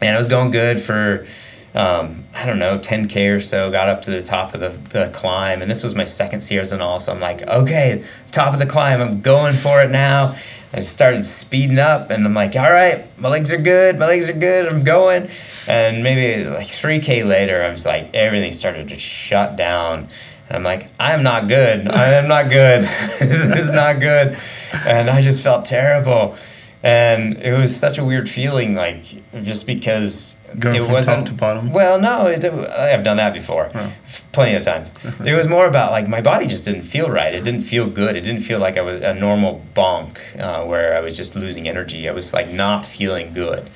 and 0.00 0.14
I 0.14 0.18
was 0.18 0.28
going 0.28 0.50
good 0.50 0.80
for 0.80 1.26
um, 1.74 2.24
I 2.34 2.46
don't 2.46 2.58
know, 2.58 2.78
10K 2.78 3.36
or 3.36 3.40
so, 3.40 3.70
got 3.70 3.88
up 3.88 4.02
to 4.02 4.10
the 4.10 4.22
top 4.22 4.54
of 4.54 4.60
the, 4.60 4.70
the 4.90 5.10
climb. 5.10 5.62
And 5.62 5.70
this 5.70 5.82
was 5.82 5.94
my 5.94 6.04
second 6.04 6.40
Sierra 6.40 6.66
all. 6.80 6.98
So 6.98 7.12
I'm 7.12 7.20
like, 7.20 7.42
okay, 7.42 8.04
top 8.32 8.52
of 8.52 8.58
the 8.58 8.66
climb, 8.66 9.00
I'm 9.00 9.20
going 9.20 9.54
for 9.54 9.80
it 9.82 9.90
now. 9.90 10.36
I 10.72 10.80
started 10.80 11.24
speeding 11.24 11.78
up 11.78 12.10
and 12.10 12.26
I'm 12.26 12.34
like, 12.34 12.54
all 12.54 12.70
right, 12.70 13.06
my 13.18 13.28
legs 13.28 13.50
are 13.50 13.58
good, 13.58 13.98
my 13.98 14.06
legs 14.06 14.28
are 14.28 14.34
good, 14.34 14.66
I'm 14.66 14.84
going. 14.84 15.30
And 15.66 16.02
maybe 16.02 16.44
like 16.44 16.66
3K 16.66 17.26
later, 17.26 17.62
I 17.62 17.70
was 17.70 17.86
like, 17.86 18.14
everything 18.14 18.52
started 18.52 18.88
to 18.88 18.98
shut 18.98 19.56
down. 19.56 20.08
And 20.48 20.56
I'm 20.56 20.62
like, 20.64 20.90
I'm 20.98 21.22
not 21.22 21.48
good. 21.48 21.88
I 21.88 22.14
am 22.14 22.28
not 22.28 22.50
good. 22.50 22.82
this 23.18 23.50
is 23.52 23.70
not 23.70 24.00
good. 24.00 24.38
And 24.72 25.08
I 25.08 25.22
just 25.22 25.42
felt 25.42 25.64
terrible. 25.64 26.36
And 26.82 27.36
it 27.38 27.52
was 27.52 27.74
such 27.74 27.98
a 27.98 28.04
weird 28.04 28.28
feeling, 28.28 28.74
like, 28.74 29.04
just 29.42 29.66
because 29.66 30.37
Going 30.58 30.76
it 30.76 30.84
from 30.84 30.92
wasn't 30.92 31.16
top 31.18 31.26
to 31.26 31.32
bottom? 31.34 31.72
Well, 31.72 32.00
no, 32.00 32.26
it, 32.26 32.44
I've 32.44 33.02
done 33.04 33.16
that 33.18 33.34
before, 33.34 33.68
Oh. 33.74 33.92
plenty 34.32 34.54
of 34.54 34.62
times. 34.62 34.92
it 35.24 35.34
was 35.34 35.48
more 35.48 35.66
about 35.66 35.90
like 35.92 36.08
my 36.08 36.20
body 36.20 36.46
just 36.46 36.64
didn't 36.64 36.82
feel 36.82 37.10
right. 37.10 37.34
It 37.34 37.44
didn't 37.44 37.62
feel 37.62 37.86
good. 37.88 38.16
It 38.16 38.22
didn't 38.22 38.42
feel 38.42 38.58
like 38.58 38.76
I 38.76 38.80
was 38.82 39.02
a 39.02 39.14
normal 39.14 39.62
bonk 39.74 40.18
uh, 40.38 40.64
where 40.64 40.96
I 40.96 41.00
was 41.00 41.16
just 41.16 41.34
losing 41.36 41.68
energy. 41.68 42.08
I 42.08 42.12
was 42.12 42.32
like 42.32 42.48
not 42.50 42.84
feeling 42.86 43.32
good. 43.32 43.68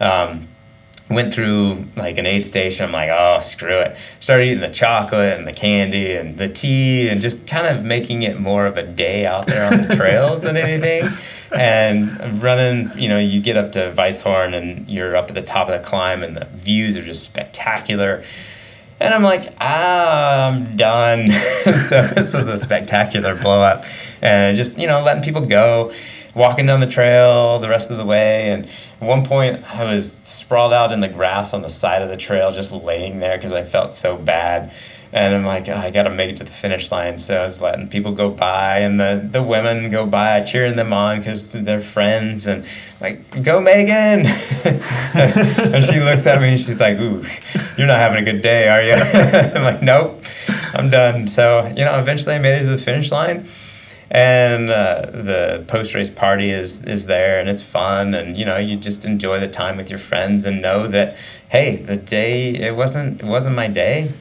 Um, 0.00 0.48
went 1.08 1.32
through 1.32 1.84
like 1.96 2.18
an 2.18 2.26
aid 2.26 2.44
station. 2.44 2.84
I'm 2.84 2.92
like, 2.92 3.10
oh, 3.10 3.38
screw 3.40 3.78
it. 3.78 3.96
Started 4.18 4.46
eating 4.46 4.60
the 4.60 4.70
chocolate 4.70 5.38
and 5.38 5.46
the 5.46 5.52
candy 5.52 6.14
and 6.14 6.36
the 6.36 6.48
tea 6.48 7.08
and 7.08 7.20
just 7.20 7.46
kind 7.46 7.66
of 7.66 7.84
making 7.84 8.22
it 8.22 8.40
more 8.40 8.66
of 8.66 8.76
a 8.76 8.82
day 8.82 9.24
out 9.24 9.46
there 9.46 9.72
on 9.72 9.86
the 9.86 9.96
trails 9.96 10.42
than 10.42 10.56
anything. 10.56 11.10
And 11.52 12.42
running, 12.42 12.90
you 12.98 13.08
know, 13.08 13.20
you 13.20 13.40
get 13.40 13.56
up 13.56 13.70
to 13.72 13.94
Weisshorn 13.96 14.52
and 14.52 14.86
you're 14.88 15.14
up 15.14 15.28
at 15.28 15.36
the 15.36 15.42
top 15.42 15.68
of 15.68 15.80
the 15.80 15.88
climb 15.88 16.24
and 16.24 16.36
the 16.36 16.44
views 16.46 16.96
are 16.96 17.02
just 17.02 17.22
spectacular. 17.22 18.24
And 18.98 19.14
I'm 19.14 19.22
like, 19.22 19.54
ah, 19.60 20.48
I'm 20.48 20.76
done. 20.76 21.28
so 21.88 22.02
this 22.14 22.34
was 22.34 22.48
a 22.48 22.56
spectacular 22.56 23.36
blow 23.36 23.62
up. 23.62 23.84
And 24.20 24.56
just, 24.56 24.76
you 24.76 24.88
know, 24.88 25.04
letting 25.04 25.22
people 25.22 25.46
go, 25.46 25.92
walking 26.36 26.66
down 26.66 26.80
the 26.80 26.86
trail 26.86 27.58
the 27.58 27.68
rest 27.68 27.90
of 27.90 27.96
the 27.96 28.04
way. 28.04 28.50
And 28.50 28.66
at 29.00 29.08
one 29.08 29.24
point, 29.24 29.64
I 29.74 29.90
was 29.90 30.12
sprawled 30.12 30.72
out 30.72 30.92
in 30.92 31.00
the 31.00 31.08
grass 31.08 31.52
on 31.52 31.62
the 31.62 31.70
side 31.70 32.02
of 32.02 32.10
the 32.10 32.16
trail, 32.16 32.52
just 32.52 32.70
laying 32.70 33.18
there 33.18 33.36
because 33.38 33.52
I 33.52 33.64
felt 33.64 33.90
so 33.90 34.16
bad. 34.16 34.72
And 35.12 35.34
I'm 35.34 35.46
like, 35.46 35.68
oh, 35.68 35.74
I 35.74 35.90
got 35.90 36.02
to 36.02 36.10
make 36.10 36.30
it 36.30 36.36
to 36.38 36.44
the 36.44 36.50
finish 36.50 36.92
line. 36.92 37.16
So 37.16 37.40
I 37.40 37.44
was 37.44 37.60
letting 37.60 37.88
people 37.88 38.12
go 38.12 38.28
by, 38.28 38.80
and 38.80 39.00
the, 39.00 39.26
the 39.30 39.42
women 39.42 39.88
go 39.88 40.04
by, 40.04 40.42
cheering 40.42 40.76
them 40.76 40.92
on 40.92 41.18
because 41.18 41.52
they're 41.52 41.80
friends. 41.80 42.46
And 42.46 42.66
like, 43.00 43.42
go 43.42 43.60
Megan! 43.60 44.26
and 44.66 45.84
she 45.86 46.00
looks 46.00 46.26
at 46.26 46.42
me 46.42 46.50
and 46.50 46.60
she's 46.60 46.80
like, 46.80 46.98
Ooh, 46.98 47.24
you're 47.78 47.86
not 47.86 47.98
having 47.98 48.18
a 48.18 48.30
good 48.30 48.42
day, 48.42 48.68
are 48.68 48.82
you? 48.82 48.92
I'm 49.54 49.62
like, 49.62 49.80
Nope, 49.80 50.22
I'm 50.74 50.90
done. 50.90 51.28
So, 51.28 51.66
you 51.68 51.84
know, 51.84 51.98
eventually 51.98 52.34
I 52.34 52.38
made 52.38 52.56
it 52.58 52.62
to 52.62 52.68
the 52.68 52.78
finish 52.78 53.10
line. 53.10 53.48
And 54.10 54.70
uh, 54.70 55.10
the 55.12 55.64
post 55.66 55.94
race 55.94 56.08
party 56.10 56.50
is, 56.50 56.84
is 56.84 57.06
there 57.06 57.40
and 57.40 57.48
it's 57.48 57.62
fun. 57.62 58.14
And, 58.14 58.36
you 58.36 58.44
know, 58.44 58.56
you 58.56 58.76
just 58.76 59.04
enjoy 59.04 59.40
the 59.40 59.48
time 59.48 59.76
with 59.76 59.90
your 59.90 59.98
friends 59.98 60.44
and 60.44 60.62
know 60.62 60.86
that, 60.88 61.16
hey, 61.48 61.76
the 61.76 61.96
day, 61.96 62.54
it 62.54 62.76
wasn't, 62.76 63.20
it 63.20 63.26
wasn't 63.26 63.56
my 63.56 63.66
day. 63.66 64.12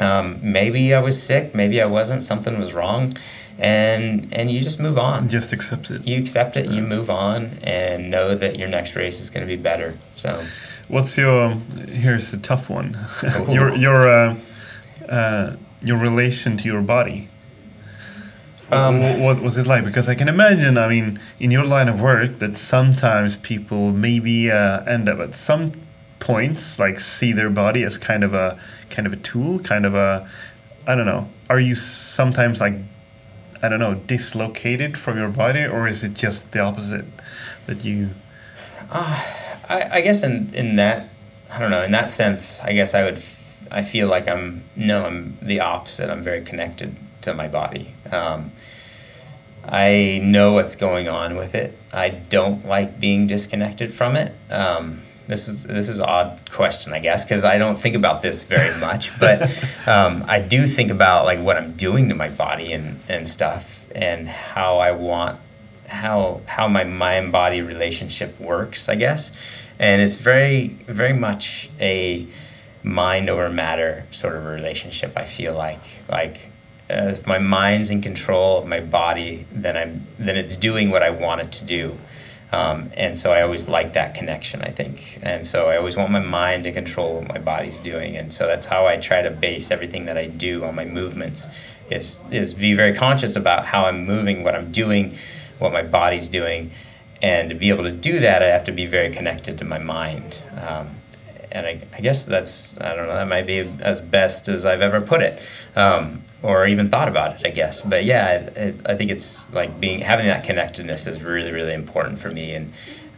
Um, 0.00 0.38
maybe 0.42 0.92
I 0.92 1.00
was 1.00 1.20
sick, 1.20 1.54
maybe 1.54 1.80
I 1.80 1.86
wasn't, 1.86 2.22
something 2.22 2.58
was 2.58 2.74
wrong. 2.74 3.14
And, 3.58 4.30
and 4.34 4.50
you 4.50 4.60
just 4.60 4.78
move 4.78 4.98
on 4.98 5.30
Just 5.30 5.54
accept 5.54 5.90
it. 5.90 6.06
you 6.06 6.18
accept 6.18 6.58
it, 6.58 6.66
you 6.66 6.82
move 6.82 7.08
on, 7.08 7.58
and 7.62 8.10
know 8.10 8.34
that 8.34 8.58
your 8.58 8.68
next 8.68 8.94
race 8.96 9.18
is 9.18 9.30
going 9.30 9.46
to 9.46 9.56
be 9.56 9.60
better. 9.60 9.96
So, 10.14 10.44
What's 10.88 11.16
your 11.16 11.54
here's 11.88 12.32
a 12.32 12.38
tough 12.38 12.70
one. 12.70 12.96
Your 13.48 13.74
your 13.74 14.08
uh, 14.08 14.36
uh, 15.08 15.56
your 15.82 15.96
relation 15.96 16.56
to 16.58 16.64
your 16.68 16.80
body. 16.80 17.28
Um, 18.72 19.00
Wh- 19.00 19.20
what 19.20 19.40
was 19.40 19.56
it 19.56 19.66
like? 19.66 19.84
Because 19.84 20.08
I 20.08 20.14
can 20.14 20.28
imagine. 20.28 20.76
I 20.76 20.88
mean, 20.88 21.20
in 21.38 21.50
your 21.50 21.64
line 21.64 21.88
of 21.88 22.00
work, 22.00 22.38
that 22.40 22.56
sometimes 22.56 23.36
people 23.36 23.92
maybe 23.92 24.50
uh, 24.50 24.82
end 24.84 25.08
up 25.08 25.20
at 25.20 25.34
some 25.34 25.72
points 26.18 26.78
like 26.78 26.98
see 26.98 27.32
their 27.32 27.50
body 27.50 27.84
as 27.84 27.98
kind 27.98 28.24
of 28.24 28.34
a 28.34 28.58
kind 28.90 29.06
of 29.06 29.12
a 29.12 29.16
tool, 29.16 29.58
kind 29.60 29.86
of 29.86 29.94
a 29.94 30.28
I 30.86 30.94
don't 30.94 31.06
know. 31.06 31.28
Are 31.48 31.60
you 31.60 31.74
sometimes 31.74 32.60
like 32.60 32.74
I 33.62 33.68
don't 33.68 33.78
know 33.80 33.94
dislocated 33.94 34.98
from 34.98 35.18
your 35.18 35.28
body, 35.28 35.64
or 35.64 35.86
is 35.86 36.02
it 36.02 36.14
just 36.14 36.50
the 36.52 36.60
opposite 36.60 37.04
that 37.66 37.84
you? 37.84 38.10
I, 38.90 39.88
I 39.92 40.00
guess 40.00 40.22
in 40.22 40.52
in 40.54 40.76
that, 40.76 41.08
I 41.50 41.58
don't 41.58 41.70
know. 41.70 41.82
In 41.82 41.92
that 41.92 42.08
sense, 42.08 42.60
I 42.60 42.72
guess 42.72 42.94
I 42.94 43.04
would. 43.04 43.22
I 43.70 43.82
feel 43.82 44.08
like 44.08 44.28
I'm 44.28 44.62
no, 44.76 45.04
I'm 45.04 45.38
the 45.42 45.60
opposite. 45.60 46.08
I'm 46.08 46.22
very 46.22 46.42
connected 46.42 46.96
to 47.26 47.34
my 47.34 47.48
body. 47.48 47.94
Um, 48.10 48.52
I 49.64 50.20
know 50.22 50.52
what's 50.52 50.76
going 50.76 51.08
on 51.08 51.36
with 51.36 51.54
it. 51.54 51.76
I 51.92 52.08
don't 52.08 52.66
like 52.66 52.98
being 53.00 53.26
disconnected 53.26 53.92
from 53.92 54.16
it. 54.16 54.32
Um, 54.50 55.02
this 55.26 55.48
is 55.48 55.64
this 55.64 55.88
is 55.88 55.98
an 55.98 56.04
odd 56.04 56.50
question, 56.50 56.92
I 56.92 57.00
guess, 57.00 57.24
because 57.24 57.44
I 57.44 57.58
don't 57.58 57.78
think 57.78 57.96
about 57.96 58.22
this 58.22 58.44
very 58.44 58.78
much. 58.80 59.18
But 59.18 59.42
um, 59.86 60.24
I 60.28 60.40
do 60.40 60.66
think 60.66 60.90
about 60.90 61.24
like 61.24 61.40
what 61.40 61.56
I'm 61.56 61.72
doing 61.72 62.08
to 62.08 62.14
my 62.14 62.28
body 62.28 62.72
and, 62.72 63.00
and 63.08 63.28
stuff, 63.28 63.84
and 63.94 64.28
how 64.28 64.78
I 64.78 64.92
want 64.92 65.40
how 65.88 66.42
how 66.46 66.68
my 66.68 66.84
mind 66.84 67.32
body 67.32 67.60
relationship 67.60 68.38
works, 68.40 68.88
I 68.88 68.94
guess. 68.94 69.32
And 69.78 70.00
it's 70.00 70.16
very 70.16 70.68
very 70.86 71.12
much 71.12 71.70
a 71.80 72.26
mind 72.84 73.28
over 73.28 73.50
matter 73.50 74.06
sort 74.12 74.36
of 74.36 74.44
relationship. 74.44 75.12
I 75.16 75.24
feel 75.24 75.54
like 75.54 75.82
like 76.08 76.50
uh, 76.90 77.12
if 77.12 77.26
my 77.26 77.38
mind's 77.38 77.90
in 77.90 78.00
control 78.00 78.58
of 78.58 78.66
my 78.66 78.80
body, 78.80 79.46
then 79.52 79.76
I'm 79.76 80.06
then 80.18 80.36
it's 80.36 80.56
doing 80.56 80.90
what 80.90 81.02
I 81.02 81.10
want 81.10 81.40
it 81.40 81.52
to 81.52 81.64
do. 81.64 81.98
Um, 82.52 82.90
and 82.96 83.18
so 83.18 83.32
I 83.32 83.42
always 83.42 83.68
like 83.68 83.94
that 83.94 84.14
connection, 84.14 84.62
I 84.62 84.70
think. 84.70 85.18
And 85.22 85.44
so 85.44 85.66
I 85.66 85.76
always 85.76 85.96
want 85.96 86.12
my 86.12 86.20
mind 86.20 86.62
to 86.64 86.72
control 86.72 87.16
what 87.16 87.28
my 87.28 87.38
body's 87.38 87.80
doing. 87.80 88.16
And 88.16 88.32
so 88.32 88.46
that's 88.46 88.66
how 88.66 88.86
I 88.86 88.98
try 88.98 89.20
to 89.20 89.30
base 89.30 89.72
everything 89.72 90.04
that 90.06 90.16
I 90.16 90.26
do 90.26 90.64
on 90.64 90.76
my 90.76 90.84
movements 90.84 91.46
is 91.90 92.22
is 92.30 92.54
be 92.54 92.74
very 92.74 92.94
conscious 92.94 93.36
about 93.36 93.66
how 93.66 93.86
I'm 93.86 94.06
moving, 94.06 94.44
what 94.44 94.54
I'm 94.54 94.72
doing, 94.72 95.16
what 95.58 95.72
my 95.72 95.82
body's 95.82 96.28
doing, 96.28 96.70
and 97.22 97.50
to 97.50 97.56
be 97.56 97.68
able 97.70 97.84
to 97.84 97.92
do 97.92 98.20
that, 98.20 98.42
I 98.42 98.46
have 98.46 98.64
to 98.64 98.72
be 98.72 98.86
very 98.86 99.12
connected 99.12 99.58
to 99.58 99.64
my 99.64 99.78
mind. 99.78 100.38
Um, 100.60 100.90
and 101.52 101.66
I, 101.66 101.80
I, 101.94 102.00
guess 102.00 102.24
that's 102.24 102.76
I 102.80 102.94
don't 102.94 103.06
know 103.06 103.14
that 103.14 103.28
might 103.28 103.46
be 103.46 103.58
as 103.80 104.00
best 104.00 104.48
as 104.48 104.66
I've 104.66 104.80
ever 104.80 105.00
put 105.00 105.22
it, 105.22 105.42
um, 105.74 106.22
or 106.42 106.66
even 106.66 106.88
thought 106.88 107.08
about 107.08 107.36
it. 107.40 107.46
I 107.46 107.50
guess, 107.50 107.80
but 107.80 108.04
yeah, 108.04 108.50
I, 108.56 108.92
I, 108.92 108.96
think 108.96 109.10
it's 109.10 109.50
like 109.52 109.78
being 109.80 110.00
having 110.00 110.26
that 110.26 110.44
connectedness 110.44 111.06
is 111.06 111.22
really 111.22 111.52
really 111.52 111.74
important 111.74 112.18
for 112.18 112.30
me, 112.30 112.54
and 112.54 112.72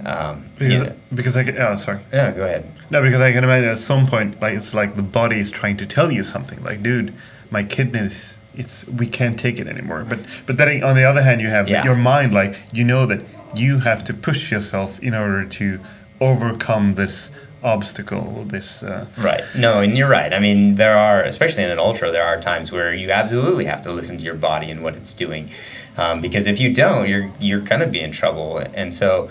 um, 0.04 0.48
because 0.58 0.82
yeah. 0.82 0.92
because 1.12 1.36
I 1.36 1.44
can, 1.44 1.58
oh 1.58 1.74
sorry 1.74 2.00
yeah 2.12 2.30
go 2.30 2.44
ahead 2.44 2.70
no 2.90 3.02
because 3.02 3.20
I 3.20 3.32
can 3.32 3.42
imagine 3.42 3.68
at 3.68 3.78
some 3.78 4.06
point 4.06 4.40
like 4.40 4.54
it's 4.54 4.72
like 4.72 4.94
the 4.94 5.02
body 5.02 5.40
is 5.40 5.50
trying 5.50 5.76
to 5.78 5.86
tell 5.86 6.12
you 6.12 6.22
something 6.22 6.62
like 6.62 6.82
dude 6.82 7.12
my 7.50 7.64
kidneys 7.64 8.36
it's 8.54 8.86
we 8.86 9.08
can't 9.08 9.38
take 9.38 9.58
it 9.58 9.66
anymore 9.66 10.04
but 10.08 10.20
but 10.46 10.56
then 10.56 10.84
on 10.84 10.94
the 10.94 11.04
other 11.04 11.22
hand 11.22 11.40
you 11.40 11.48
have 11.48 11.68
yeah. 11.68 11.84
your 11.84 11.96
mind 11.96 12.32
like 12.32 12.56
you 12.72 12.84
know 12.84 13.06
that 13.06 13.24
you 13.56 13.80
have 13.80 14.04
to 14.04 14.14
push 14.14 14.52
yourself 14.52 15.00
in 15.00 15.14
order 15.14 15.44
to 15.44 15.80
overcome 16.20 16.92
this 16.92 17.30
obstacle 17.62 18.44
this 18.46 18.82
uh, 18.82 19.06
right. 19.16 19.42
No 19.56 19.80
and 19.80 19.96
you're 19.96 20.08
right. 20.08 20.32
I 20.32 20.38
mean 20.38 20.76
there 20.76 20.96
are 20.96 21.22
especially 21.22 21.64
in 21.64 21.70
an 21.70 21.78
ultra 21.78 22.12
there 22.12 22.24
are 22.24 22.40
times 22.40 22.70
where 22.70 22.94
you 22.94 23.10
absolutely 23.10 23.64
have 23.64 23.82
to 23.82 23.92
listen 23.92 24.16
to 24.18 24.24
your 24.24 24.34
body 24.34 24.70
and 24.70 24.82
what 24.82 24.94
it's 24.94 25.12
doing. 25.12 25.50
Um, 25.96 26.20
because 26.20 26.46
if 26.46 26.60
you 26.60 26.72
don't 26.72 27.08
you're 27.08 27.30
you're 27.40 27.60
going 27.60 27.80
to 27.80 27.86
be 27.86 28.00
in 28.00 28.12
trouble. 28.12 28.58
And 28.58 28.94
so 28.94 29.30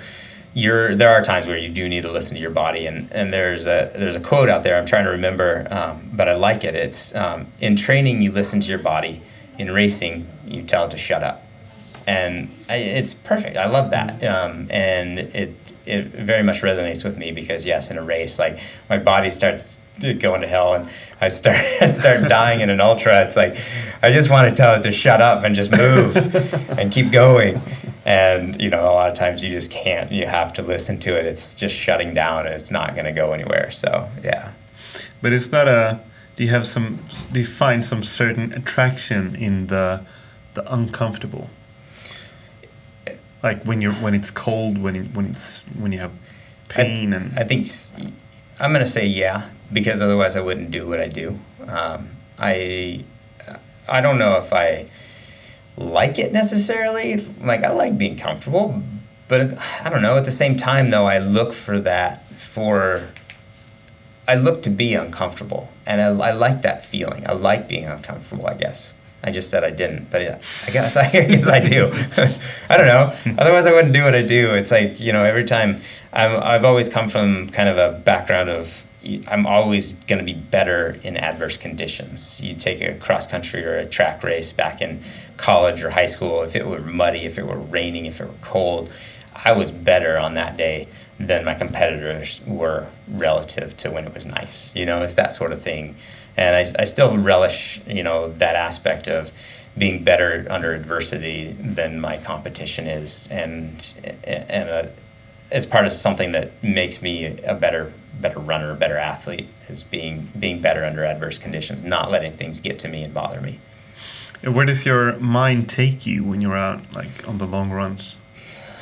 you're 0.53 0.95
there 0.95 1.11
are 1.11 1.21
times 1.21 1.47
where 1.47 1.57
you 1.57 1.69
do 1.69 1.87
need 1.87 2.01
to 2.01 2.11
listen 2.11 2.35
to 2.35 2.41
your 2.41 2.51
body. 2.51 2.85
And, 2.85 3.11
and 3.11 3.31
there's 3.31 3.65
a 3.65 3.91
there's 3.95 4.15
a 4.15 4.21
quote 4.21 4.49
out 4.49 4.63
there 4.63 4.77
I'm 4.77 4.85
trying 4.85 5.05
to 5.05 5.11
remember 5.11 5.67
um, 5.71 6.09
but 6.13 6.27
I 6.27 6.35
like 6.35 6.63
it. 6.63 6.75
It's 6.75 7.15
um, 7.15 7.47
in 7.59 7.75
training 7.75 8.21
you 8.21 8.31
listen 8.31 8.59
to 8.61 8.67
your 8.67 8.79
body. 8.79 9.21
In 9.57 9.71
racing 9.71 10.27
you 10.45 10.63
tell 10.63 10.85
it 10.85 10.91
to 10.91 10.97
shut 10.97 11.23
up 11.23 11.46
and 12.07 12.49
I, 12.69 12.77
it's 12.77 13.13
perfect. 13.13 13.57
I 13.57 13.67
love 13.67 13.91
that. 13.91 14.23
Um, 14.23 14.67
and 14.71 15.19
it 15.19 15.53
it 15.85 16.07
very 16.07 16.41
much 16.41 16.61
resonates 16.61 17.03
with 17.03 17.17
me 17.17 17.31
because 17.31 17.65
yes 17.65 17.91
in 17.91 17.97
a 17.97 18.03
race 18.03 18.39
like 18.39 18.59
my 18.89 18.97
body 18.97 19.29
starts 19.29 19.77
going 20.19 20.41
to 20.41 20.47
hell 20.47 20.73
and 20.73 20.89
I 21.21 21.27
start 21.27 21.57
I 21.81 21.85
start 21.85 22.29
dying 22.29 22.61
in 22.61 22.69
an 22.69 22.79
ultra. 22.79 23.25
It's 23.25 23.35
like 23.35 23.57
I 24.01 24.11
just 24.11 24.29
want 24.29 24.49
to 24.49 24.55
tell 24.55 24.75
it 24.75 24.83
to 24.83 24.91
shut 24.91 25.21
up 25.21 25.43
and 25.43 25.53
just 25.53 25.69
move 25.71 26.15
and 26.79 26.91
keep 26.91 27.11
going. 27.11 27.61
And 28.05 28.59
you 28.61 28.69
know 28.69 28.83
a 28.83 28.93
lot 28.93 29.09
of 29.09 29.15
times 29.15 29.43
you 29.43 29.49
just 29.49 29.69
can't 29.69 30.09
you 30.09 30.25
have 30.27 30.53
to 30.53 30.61
listen 30.61 30.97
to 30.99 31.17
it. 31.17 31.25
It's 31.25 31.55
just 31.55 31.75
shutting 31.75 32.13
down 32.13 32.45
and 32.45 32.55
it's 32.55 32.71
not 32.71 32.93
going 32.93 33.05
to 33.05 33.11
go 33.11 33.33
anywhere. 33.33 33.69
So 33.69 34.09
yeah. 34.23 34.53
But 35.21 35.33
is 35.33 35.49
that 35.49 35.67
a 35.67 36.01
do 36.37 36.43
you 36.45 36.51
have 36.51 36.65
some 36.65 37.03
do 37.33 37.39
you 37.41 37.45
find 37.45 37.83
some 37.83 38.01
certain 38.01 38.53
attraction 38.53 39.35
in 39.35 39.67
the 39.67 40.05
the 40.53 40.73
uncomfortable 40.73 41.49
like 43.47 43.63
when 43.63 43.81
you're 43.81 43.93
when 44.05 44.13
it's 44.13 44.31
cold 44.31 44.77
when 44.77 44.95
it, 44.95 45.07
when 45.15 45.25
it's 45.25 45.59
when 45.81 45.91
you 45.91 45.99
have 45.99 46.11
pain 46.69 47.13
I, 47.13 47.17
and 47.17 47.39
I 47.39 47.43
think 47.43 47.65
I'm 48.59 48.71
going 48.71 48.85
to 48.85 48.91
say 48.91 49.05
yeah 49.05 49.49
because 49.71 50.01
otherwise 50.01 50.35
I 50.35 50.41
wouldn't 50.41 50.71
do 50.71 50.87
what 50.87 50.99
I 50.99 51.07
do 51.07 51.39
um, 51.67 52.09
I 52.39 53.03
I 53.87 54.01
don't 54.01 54.19
know 54.19 54.37
if 54.37 54.51
I 54.53 54.87
like 55.77 56.19
it 56.19 56.33
necessarily. 56.33 57.17
Like 57.41 57.63
I 57.63 57.71
like 57.71 57.97
being 57.97 58.17
comfortable, 58.17 58.81
but 59.27 59.57
I 59.83 59.89
don't 59.89 60.01
know. 60.01 60.17
At 60.17 60.25
the 60.25 60.31
same 60.31 60.57
time, 60.57 60.89
though, 60.89 61.05
I 61.05 61.19
look 61.19 61.53
for 61.53 61.79
that 61.81 62.27
for. 62.31 63.09
I 64.27 64.35
look 64.35 64.61
to 64.63 64.69
be 64.69 64.93
uncomfortable, 64.93 65.69
and 65.85 66.01
I, 66.01 66.07
I 66.07 66.31
like 66.33 66.61
that 66.63 66.85
feeling. 66.85 67.27
I 67.29 67.31
like 67.33 67.69
being 67.69 67.85
uncomfortable. 67.85 68.47
I 68.47 68.55
guess 68.55 68.93
I 69.23 69.31
just 69.31 69.49
said 69.49 69.63
I 69.63 69.71
didn't, 69.71 70.09
but 70.11 70.21
yeah, 70.21 70.39
I 70.65 70.71
guess 70.71 70.95
I, 70.95 71.09
guess 71.11 71.47
I 71.47 71.59
do. 71.59 71.91
I 72.69 72.77
don't 72.77 72.87
know. 72.87 73.15
Otherwise, 73.37 73.65
I 73.65 73.73
wouldn't 73.73 73.93
do 73.93 74.03
what 74.03 74.15
I 74.15 74.21
do. 74.21 74.53
It's 74.53 74.71
like 74.71 74.99
you 74.99 75.11
know, 75.11 75.23
every 75.23 75.43
time 75.43 75.81
I'm, 76.13 76.41
I've 76.41 76.65
always 76.65 76.87
come 76.87 77.07
from 77.09 77.49
kind 77.49 77.69
of 77.69 77.77
a 77.77 77.97
background 77.99 78.49
of 78.49 78.83
I'm 79.27 79.45
always 79.45 79.93
going 79.93 80.19
to 80.19 80.25
be 80.25 80.33
better 80.33 80.99
in 81.03 81.17
adverse 81.17 81.55
conditions. 81.55 82.41
You 82.41 82.53
take 82.53 82.81
a 82.81 82.95
cross 82.95 83.25
country 83.27 83.63
or 83.65 83.77
a 83.77 83.85
track 83.85 84.23
race 84.23 84.51
back 84.51 84.81
in 84.81 85.01
college 85.37 85.83
or 85.83 85.89
high 85.89 86.07
school, 86.07 86.41
if 86.41 86.55
it 86.55 86.67
were 86.67 86.81
muddy, 86.81 87.25
if 87.25 87.37
it 87.37 87.45
were 87.45 87.59
raining, 87.59 88.05
if 88.05 88.19
it 88.19 88.27
were 88.27 88.33
cold, 88.41 88.91
I 89.33 89.51
was 89.51 89.71
better 89.71 90.17
on 90.17 90.33
that 90.33 90.57
day 90.57 90.87
than 91.19 91.45
my 91.45 91.53
competitors 91.53 92.41
were 92.45 92.87
relative 93.07 93.77
to 93.77 93.91
when 93.91 94.05
it 94.05 94.13
was 94.13 94.25
nice. 94.25 94.75
You 94.75 94.85
know, 94.85 95.03
it's 95.03 95.13
that 95.13 95.33
sort 95.33 95.51
of 95.51 95.61
thing. 95.61 95.95
And 96.37 96.55
I, 96.55 96.81
I 96.81 96.85
still 96.85 97.17
relish, 97.17 97.81
you 97.87 98.03
know, 98.03 98.29
that 98.29 98.55
aspect 98.55 99.07
of 99.07 99.31
being 99.77 100.03
better 100.03 100.45
under 100.49 100.73
adversity 100.73 101.55
than 101.59 101.99
my 101.99 102.17
competition 102.17 102.87
is. 102.87 103.27
And, 103.29 103.93
and 104.23 104.69
uh, 104.69 104.87
as 105.51 105.65
part 105.65 105.85
of 105.85 105.93
something 105.93 106.31
that 106.33 106.63
makes 106.63 107.01
me 107.01 107.25
a 107.41 107.53
better 107.53 107.91
better 108.19 108.39
runner, 108.39 108.71
a 108.71 108.75
better 108.75 108.97
athlete, 108.97 109.47
is 109.69 109.83
being 109.83 110.29
being 110.39 110.61
better 110.61 110.83
under 110.83 111.05
adverse 111.05 111.37
conditions, 111.37 111.83
not 111.83 112.11
letting 112.11 112.35
things 112.35 112.59
get 112.59 112.79
to 112.79 112.87
me 112.87 113.03
and 113.03 113.13
bother 113.13 113.41
me. 113.41 113.59
Where 114.43 114.65
does 114.65 114.85
your 114.85 115.17
mind 115.19 115.69
take 115.69 116.05
you 116.05 116.23
when 116.23 116.41
you're 116.41 116.57
out, 116.57 116.81
like 116.93 117.27
on 117.27 117.37
the 117.37 117.45
long 117.45 117.71
runs? 117.71 118.17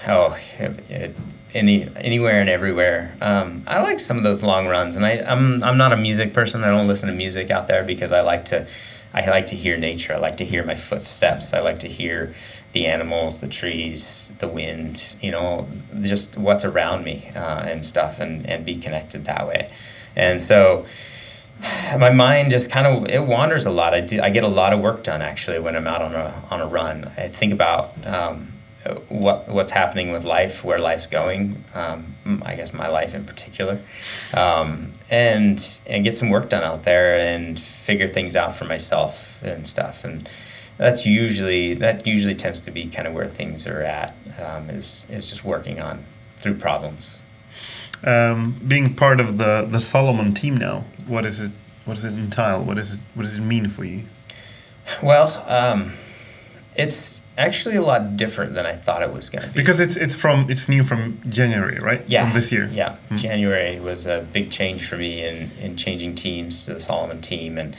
Oh, 0.08 0.38
it, 0.60 1.16
any 1.56 1.90
anywhere 1.96 2.40
and 2.42 2.50
everywhere. 2.50 3.16
Um, 3.22 3.64
I 3.66 3.82
like 3.82 4.00
some 4.00 4.18
of 4.18 4.24
those 4.24 4.44
long 4.44 4.68
runs, 4.68 4.96
and 4.96 5.06
I, 5.06 5.20
I'm 5.20 5.64
I'm 5.64 5.78
not 5.78 5.94
a 5.94 5.98
music 5.98 6.34
person. 6.34 6.64
I 6.64 6.68
don't 6.68 6.88
listen 6.88 7.10
to 7.10 7.16
music 7.16 7.50
out 7.50 7.68
there 7.68 7.84
because 7.84 8.12
I 8.12 8.22
like 8.22 8.46
to 8.46 8.68
I 9.14 9.26
like 9.28 9.48
to 9.48 9.56
hear 9.56 9.78
nature. 9.78 10.14
I 10.14 10.18
like 10.18 10.38
to 10.38 10.46
hear 10.46 10.64
my 10.64 10.76
footsteps. 10.76 11.54
I 11.54 11.62
like 11.62 11.80
to 11.80 11.88
hear 11.88 12.36
the 12.74 12.86
animals, 12.86 13.40
the 13.40 13.48
trees, 13.48 14.34
the 14.40 14.48
wind. 14.48 15.16
You 15.22 15.32
know, 15.32 15.68
just 16.02 16.38
what's 16.38 16.66
around 16.66 17.06
me 17.06 17.32
uh, 17.36 17.62
and 17.62 17.86
stuff, 17.86 18.20
and 18.20 18.46
and 18.48 18.66
be 18.66 18.76
connected 18.76 19.26
that 19.26 19.48
way. 19.48 19.72
And 20.16 20.42
so 20.42 20.86
my 21.98 22.10
mind 22.10 22.52
just 22.52 22.70
kind 22.70 22.86
of 22.86 23.10
it 23.10 23.26
wanders 23.26 23.66
a 23.66 23.72
lot. 23.72 23.94
I 23.94 24.02
do 24.02 24.22
I 24.22 24.30
get 24.30 24.44
a 24.44 24.50
lot 24.50 24.74
of 24.74 24.82
work 24.82 25.04
done 25.04 25.22
actually 25.22 25.60
when 25.60 25.76
I'm 25.76 25.88
out 25.88 26.02
on 26.02 26.14
a 26.14 26.44
on 26.52 26.62
a 26.62 26.68
run. 26.68 27.12
I 27.18 27.30
think 27.30 27.54
about 27.54 27.94
um, 28.06 28.52
what 29.10 29.48
what's 29.48 29.72
happening 29.72 30.12
with 30.12 30.24
life, 30.24 30.64
where 30.64 30.78
life's 30.78 31.08
going. 31.08 31.64
Um, 31.74 32.16
I 32.44 32.56
guess 32.56 32.74
my 32.74 32.88
life 32.88 33.14
in 33.14 33.26
particular, 33.26 33.80
um, 34.34 34.94
and 35.10 35.66
and 35.88 36.04
get 36.04 36.18
some 36.18 36.30
work 36.30 36.50
done 36.50 36.64
out 36.64 36.84
there 36.84 37.20
and 37.20 37.60
figure 37.60 38.08
things 38.08 38.36
out 38.36 38.56
for 38.56 38.66
myself 38.66 39.42
and 39.44 39.66
stuff. 39.66 40.04
And 40.04 40.30
that's 40.78 41.06
usually 41.06 41.74
that 41.76 42.06
usually 42.06 42.36
tends 42.36 42.62
to 42.62 42.72
be 42.72 42.88
kind 42.88 43.08
of 43.08 43.14
where 43.14 43.28
things 43.28 43.66
are 43.66 43.82
at. 43.82 44.16
Um, 44.40 44.70
is 44.70 45.08
is 45.10 45.30
just 45.30 45.44
working 45.44 45.80
on 45.80 46.06
through 46.38 46.56
problems. 46.56 47.22
Um, 48.04 48.62
being 48.68 48.94
part 48.94 49.20
of 49.20 49.38
the 49.38 49.68
the 49.70 49.80
Salomon 49.80 50.34
team 50.36 50.58
now, 50.58 50.86
what 51.08 51.26
is 51.26 51.40
it? 51.40 51.52
What 51.86 51.96
does 51.96 52.06
it 52.06 52.14
entail? 52.14 52.64
What 52.64 52.78
is 52.78 52.94
it? 52.94 53.00
What 53.16 53.24
does 53.24 53.38
it 53.38 53.42
mean 53.42 53.70
for 53.70 53.84
you? 53.84 54.04
Well, 55.02 55.44
um, 55.48 55.94
it's 56.76 57.22
actually 57.38 57.76
a 57.76 57.82
lot 57.82 58.18
different 58.18 58.54
than 58.54 58.66
I 58.66 58.76
thought 58.76 59.02
it 59.02 59.12
was 59.12 59.30
going 59.30 59.44
to 59.44 59.48
be. 59.50 59.54
Because 59.54 59.80
it's 59.80 59.96
it's 59.96 60.16
from 60.16 60.50
it's 60.50 60.70
new 60.70 60.84
from 60.84 61.22
January, 61.30 61.80
right? 61.80 62.04
Yeah, 62.08 62.26
from 62.26 62.34
this 62.34 62.52
year. 62.52 62.68
Yeah, 62.72 62.98
mm. 63.10 63.18
January 63.18 63.80
was 63.80 64.06
a 64.06 64.26
big 64.32 64.52
change 64.52 64.88
for 64.88 64.98
me 64.98 65.24
in 65.24 65.52
in 65.60 65.78
changing 65.78 66.16
teams 66.16 66.66
to 66.66 66.74
the 66.74 66.80
Salomon 66.80 67.22
team, 67.22 67.58
and 67.58 67.76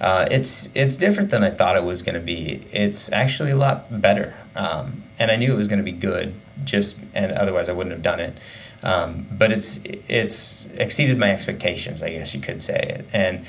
uh, 0.00 0.26
it's 0.30 0.70
it's 0.74 0.96
different 0.96 1.30
than 1.30 1.42
I 1.42 1.50
thought 1.50 1.76
it 1.76 1.84
was 1.84 2.02
going 2.02 2.14
to 2.14 2.20
be. 2.20 2.66
It's 2.72 3.10
actually 3.12 3.50
a 3.50 3.56
lot 3.56 4.00
better, 4.00 4.34
um, 4.54 5.02
and 5.18 5.30
I 5.30 5.36
knew 5.36 5.52
it 5.52 5.56
was 5.56 5.68
going 5.68 5.78
to 5.78 5.84
be 5.84 5.92
good. 5.92 6.34
Just 6.64 6.98
and 7.14 7.32
otherwise 7.32 7.68
I 7.68 7.72
wouldn't 7.72 7.92
have 7.92 8.02
done 8.02 8.20
it. 8.20 8.38
Um, 8.82 9.26
but 9.32 9.50
it's 9.50 9.80
it's 9.84 10.66
exceeded 10.74 11.18
my 11.18 11.32
expectations, 11.32 12.02
I 12.02 12.10
guess 12.10 12.34
you 12.34 12.40
could 12.40 12.62
say. 12.62 13.04
And 13.12 13.44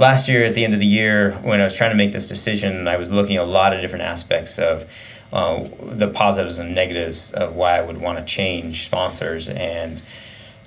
last 0.00 0.28
year, 0.28 0.44
at 0.44 0.54
the 0.54 0.64
end 0.64 0.74
of 0.74 0.80
the 0.80 0.86
year, 0.86 1.32
when 1.42 1.60
I 1.60 1.64
was 1.64 1.74
trying 1.74 1.90
to 1.90 1.96
make 1.96 2.12
this 2.12 2.26
decision, 2.26 2.88
I 2.88 2.96
was 2.96 3.12
looking 3.12 3.36
at 3.36 3.42
a 3.42 3.46
lot 3.46 3.74
of 3.74 3.82
different 3.82 4.04
aspects 4.04 4.58
of 4.58 4.90
uh, 5.32 5.68
the 5.82 6.08
positives 6.08 6.58
and 6.58 6.74
negatives 6.74 7.32
of 7.32 7.54
why 7.54 7.78
I 7.78 7.82
would 7.82 8.00
want 8.00 8.18
to 8.18 8.24
change 8.24 8.86
sponsors, 8.86 9.48
and 9.48 10.02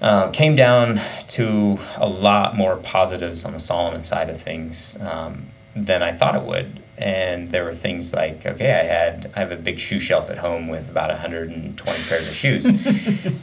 uh, 0.01 0.30
came 0.30 0.55
down 0.55 1.01
to 1.30 1.80
a 1.97 2.07
lot 2.07 2.55
more 2.55 2.77
positives 2.77 3.43
on 3.43 3.53
the 3.53 3.60
Salomon 3.60 4.03
side 4.03 4.30
of 4.30 4.41
things 4.41 4.97
um, 5.01 5.47
than 5.76 6.03
I 6.03 6.14
thought 6.14 6.35
it 6.35 6.43
would 6.43 6.82
and 7.04 7.50
there 7.50 7.66
were 7.66 7.74
things 7.74 8.14
like 8.14 8.46
okay 8.46 8.72
i 8.72 8.84
had 8.84 9.30
i 9.36 9.40
have 9.40 9.52
a 9.52 9.58
big 9.58 9.78
shoe 9.78 10.00
shelf 10.00 10.30
at 10.30 10.38
home 10.38 10.70
with 10.70 10.90
about 10.90 11.10
120 11.10 12.04
pairs 12.04 12.28
of 12.28 12.34
shoes. 12.34 12.66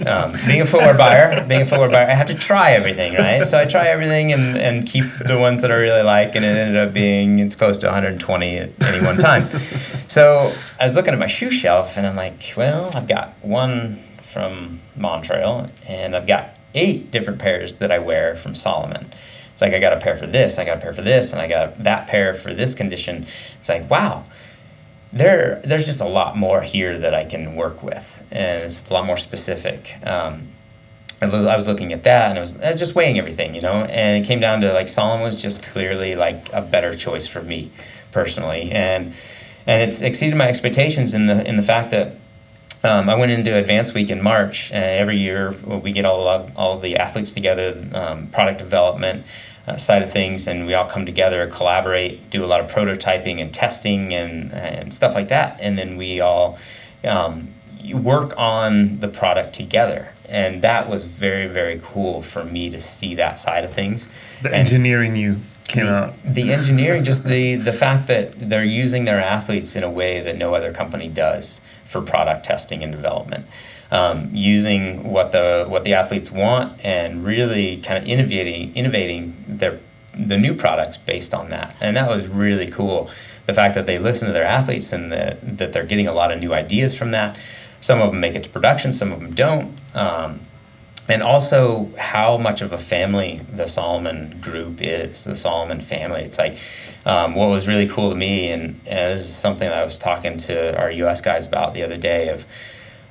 Um, 0.07 0.32
being 0.47 0.62
a 0.62 0.66
footwear 0.66 0.95
buyer 0.95 1.45
being 1.47 1.62
a 1.62 1.66
footwear 1.66 1.91
buyer 1.91 2.09
i 2.09 2.15
have 2.15 2.27
to 2.28 2.35
try 2.35 2.73
everything 2.73 3.15
right? 3.15 3.47
So 3.47 3.61
i 3.61 3.66
try 3.66 3.89
everything 3.89 4.32
and, 4.32 4.57
and 4.57 4.87
keep 4.87 5.05
the 5.27 5.39
ones 5.39 5.61
that 5.61 5.70
i 5.70 5.74
really 5.74 6.03
like 6.03 6.35
and 6.35 6.45
it 6.45 6.57
ended 6.57 6.77
up 6.77 6.95
being 6.95 7.39
it's 7.39 7.55
close 7.55 7.77
to 7.78 7.87
120 7.87 8.57
at 8.57 8.82
any 8.82 9.05
one 9.05 9.19
time. 9.19 9.49
So 10.09 10.53
i 10.81 10.85
was 10.85 10.97
looking 10.97 11.12
at 11.12 11.19
my 11.20 11.27
shoe 11.27 11.51
shelf 11.51 11.97
and 11.97 12.07
i'm 12.07 12.16
like 12.16 12.55
well 12.57 12.91
i've 12.95 13.07
got 13.07 13.35
one 13.43 14.03
from 14.23 14.81
Montrail 14.99 15.70
and 15.87 16.16
i've 16.16 16.27
got 16.27 16.57
eight 16.74 17.11
different 17.11 17.39
pairs 17.39 17.77
that 17.77 17.93
i 17.93 17.99
wear 17.99 18.37
from 18.37 18.55
salomon 18.55 19.12
It's 19.61 19.62
like 19.62 19.74
I 19.74 19.78
got 19.78 19.93
a 19.93 20.01
pair 20.01 20.16
for 20.16 20.27
this, 20.27 20.59
I 20.59 20.65
got 20.65 20.78
a 20.78 20.81
pair 20.81 20.95
for 20.95 21.03
this, 21.03 21.32
and 21.32 21.43
I 21.43 21.47
got 21.47 21.81
that 21.81 22.07
pair 22.07 22.32
for 22.32 22.55
this 22.55 22.73
condition. 22.73 23.27
It's 23.59 23.69
like 23.69 23.91
wow, 23.91 24.24
there 25.12 25.61
there's 25.66 25.85
just 25.85 26.01
a 26.01 26.09
lot 26.09 26.35
more 26.35 26.62
here 26.62 26.97
that 26.97 27.15
I 27.15 27.27
can 27.27 27.57
work 27.57 27.82
with, 27.82 28.23
and 28.31 28.65
it's 28.65 28.89
a 28.89 28.95
lot 28.95 29.05
more 29.05 29.19
specific. 29.19 29.99
Um, 30.03 30.49
I 31.20 31.27
was, 31.27 31.66
looking 31.66 31.93
at 31.93 32.05
that 32.05 32.31
and 32.31 32.39
I 32.39 32.41
was, 32.41 32.57
was 32.57 32.78
just 32.78 32.95
weighing 32.95 33.19
everything, 33.19 33.55
you 33.55 33.61
know, 33.61 33.85
and 33.85 34.24
it 34.24 34.27
came 34.27 34.41
down 34.41 34.62
to 34.62 34.73
like 34.73 34.89
Salomon 34.89 35.20
was 35.20 35.43
just 35.43 35.62
clearly 35.62 36.16
like 36.16 36.51
a 36.55 36.62
better 36.62 36.97
choice 36.97 37.27
for 37.27 37.43
me 37.43 37.70
personally, 38.12 38.73
and 38.73 39.12
and 39.66 39.82
it's 39.82 40.01
exceeded 40.01 40.39
my 40.39 40.49
expectations 40.49 41.12
in 41.12 41.27
the 41.27 41.47
in 41.47 41.59
the 41.59 41.62
fact 41.62 41.91
that 41.91 42.16
um, 42.82 43.11
I 43.11 43.15
went 43.15 43.31
into 43.31 43.55
Advance 43.55 43.93
Week 43.93 44.09
in 44.09 44.23
March. 44.23 44.73
and 44.73 44.82
every 44.82 45.19
year, 45.19 45.51
we 45.51 45.93
get 45.93 46.07
all 46.07 46.27
of, 46.27 46.57
all 46.57 46.77
of 46.77 46.82
the 46.82 46.97
athletes 46.97 47.32
together, 47.32 47.87
um, 47.93 48.28
product 48.28 48.59
development 48.59 49.27
uh, 49.66 49.77
side 49.77 50.03
of 50.03 50.11
things, 50.11 50.47
and 50.47 50.66
we 50.66 50.74
all 50.74 50.89
come 50.89 51.07
together, 51.07 51.47
collaborate, 51.49 52.31
do 52.31 52.45
a 52.45 52.47
lot 52.47 52.61
of 52.61 52.70
prototyping 52.70 53.41
and 53.41 53.53
testing 53.53 54.15
and, 54.15 54.53
and 54.53 54.93
stuff 54.95 55.15
like 55.15 55.28
that. 55.28 55.61
And 55.61 55.78
then 55.78 55.97
we 55.97 56.20
all 56.20 56.59
um, 57.05 57.53
work 57.93 58.35
on 58.39 59.01
the 59.01 59.09
product 59.09 59.55
together. 59.55 60.12
And 60.28 60.62
that 60.62 60.89
was 60.89 61.05
very, 61.05 61.47
very 61.49 61.81
cool 61.85 62.23
for 62.23 62.45
me 62.45 62.70
to 62.70 62.81
see 62.81 63.16
that 63.16 63.39
side 63.39 63.65
of 63.65 63.73
things. 63.73 64.07
The 64.43 64.49
And- 64.49 64.57
engineering 64.57 65.16
you 65.16 65.41
came 65.65 65.87
the, 65.87 65.93
out. 65.93 66.15
the 66.24 66.53
engineering, 66.53 67.05
just 67.05 67.24
the 67.24 67.55
the 67.57 67.73
fact 67.73 68.07
that 68.09 68.49
they're 68.51 68.65
using 68.65 69.05
their 69.05 69.20
athletes 69.20 69.77
in 69.77 69.85
a 69.85 69.91
way 69.91 70.20
that 70.20 70.37
no 70.37 70.55
other 70.55 70.73
company 70.73 71.09
does 71.09 71.61
for 71.85 72.01
product 72.01 72.45
testing 72.45 72.82
and 72.82 72.93
development. 72.93 73.47
Um, 73.92 74.30
using 74.32 75.02
what 75.02 75.32
the 75.32 75.66
what 75.68 75.82
the 75.82 75.94
athletes 75.94 76.30
want 76.30 76.78
and 76.84 77.24
really 77.24 77.78
kind 77.78 78.00
of 78.00 78.08
innovating 78.08 78.72
innovating 78.76 79.34
their 79.48 79.80
the 80.14 80.36
new 80.36 80.54
products 80.54 80.96
based 80.96 81.34
on 81.34 81.50
that, 81.50 81.76
and 81.80 81.96
that 81.96 82.08
was 82.08 82.28
really 82.28 82.68
cool. 82.68 83.10
The 83.46 83.54
fact 83.54 83.74
that 83.74 83.86
they 83.86 83.98
listen 83.98 84.28
to 84.28 84.32
their 84.32 84.44
athletes 84.44 84.92
and 84.92 85.10
that 85.10 85.58
that 85.58 85.72
they're 85.72 85.86
getting 85.86 86.06
a 86.06 86.12
lot 86.12 86.30
of 86.30 86.38
new 86.38 86.54
ideas 86.54 86.96
from 86.96 87.10
that. 87.10 87.36
Some 87.80 88.00
of 88.00 88.10
them 88.10 88.20
make 88.20 88.34
it 88.34 88.44
to 88.44 88.48
production, 88.50 88.92
some 88.92 89.10
of 89.10 89.20
them 89.20 89.32
don't. 89.32 89.72
Um, 89.94 90.40
and 91.10 91.22
also 91.22 91.90
how 91.98 92.36
much 92.36 92.62
of 92.62 92.72
a 92.72 92.78
family 92.78 93.40
the 93.52 93.66
Salomon 93.66 94.38
group 94.40 94.80
is, 94.80 95.24
the 95.24 95.34
Salomon 95.34 95.80
family. 95.80 96.22
It's 96.22 96.38
like 96.38 96.58
um, 97.04 97.34
what 97.34 97.48
was 97.48 97.66
really 97.66 97.88
cool 97.88 98.10
to 98.10 98.16
me, 98.16 98.50
and, 98.50 98.80
and 98.86 99.14
this 99.14 99.22
is 99.22 99.34
something 99.34 99.68
I 99.68 99.82
was 99.82 99.98
talking 99.98 100.36
to 100.38 100.78
our 100.78 100.90
U.S. 100.92 101.20
guys 101.20 101.46
about 101.46 101.74
the 101.74 101.82
other 101.82 101.96
day 101.96 102.28
of 102.28 102.44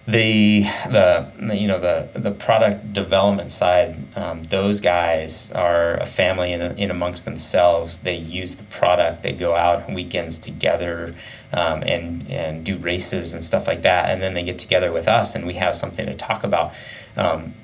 the 0.08 0.62
the 0.90 1.32
you 1.56 1.68
know 1.68 1.80
the 1.80 2.10
the 2.18 2.32
product 2.32 2.94
development 2.94 3.52
side. 3.52 3.98
Um, 4.18 4.44
those 4.44 4.80
guys 4.80 5.52
are 5.52 5.96
a 5.96 6.06
family 6.06 6.54
in, 6.54 6.62
in 6.62 6.92
amongst 6.92 7.26
themselves. 7.26 8.00
They 8.00 8.16
use 8.16 8.56
the 8.56 8.64
product. 8.64 9.24
They 9.24 9.34
go 9.34 9.56
out 9.56 9.84
on 9.88 9.94
weekends 9.94 10.38
together. 10.38 11.14
Um, 11.52 11.82
and 11.82 12.30
and 12.30 12.64
do 12.64 12.78
races 12.78 13.34
and 13.34 13.42
stuff 13.42 13.66
like 13.66 13.82
that, 13.82 14.12
and 14.12 14.22
then 14.22 14.36
they 14.36 14.44
get 14.44 14.60
together 14.60 14.92
with 14.92 15.08
us, 15.08 15.34
and 15.34 15.48
we 15.48 15.56
have 15.56 15.76
something 15.76 16.06
to 16.06 16.14
talk 16.14 16.44
about. 16.44 16.74
Um, 17.18 17.56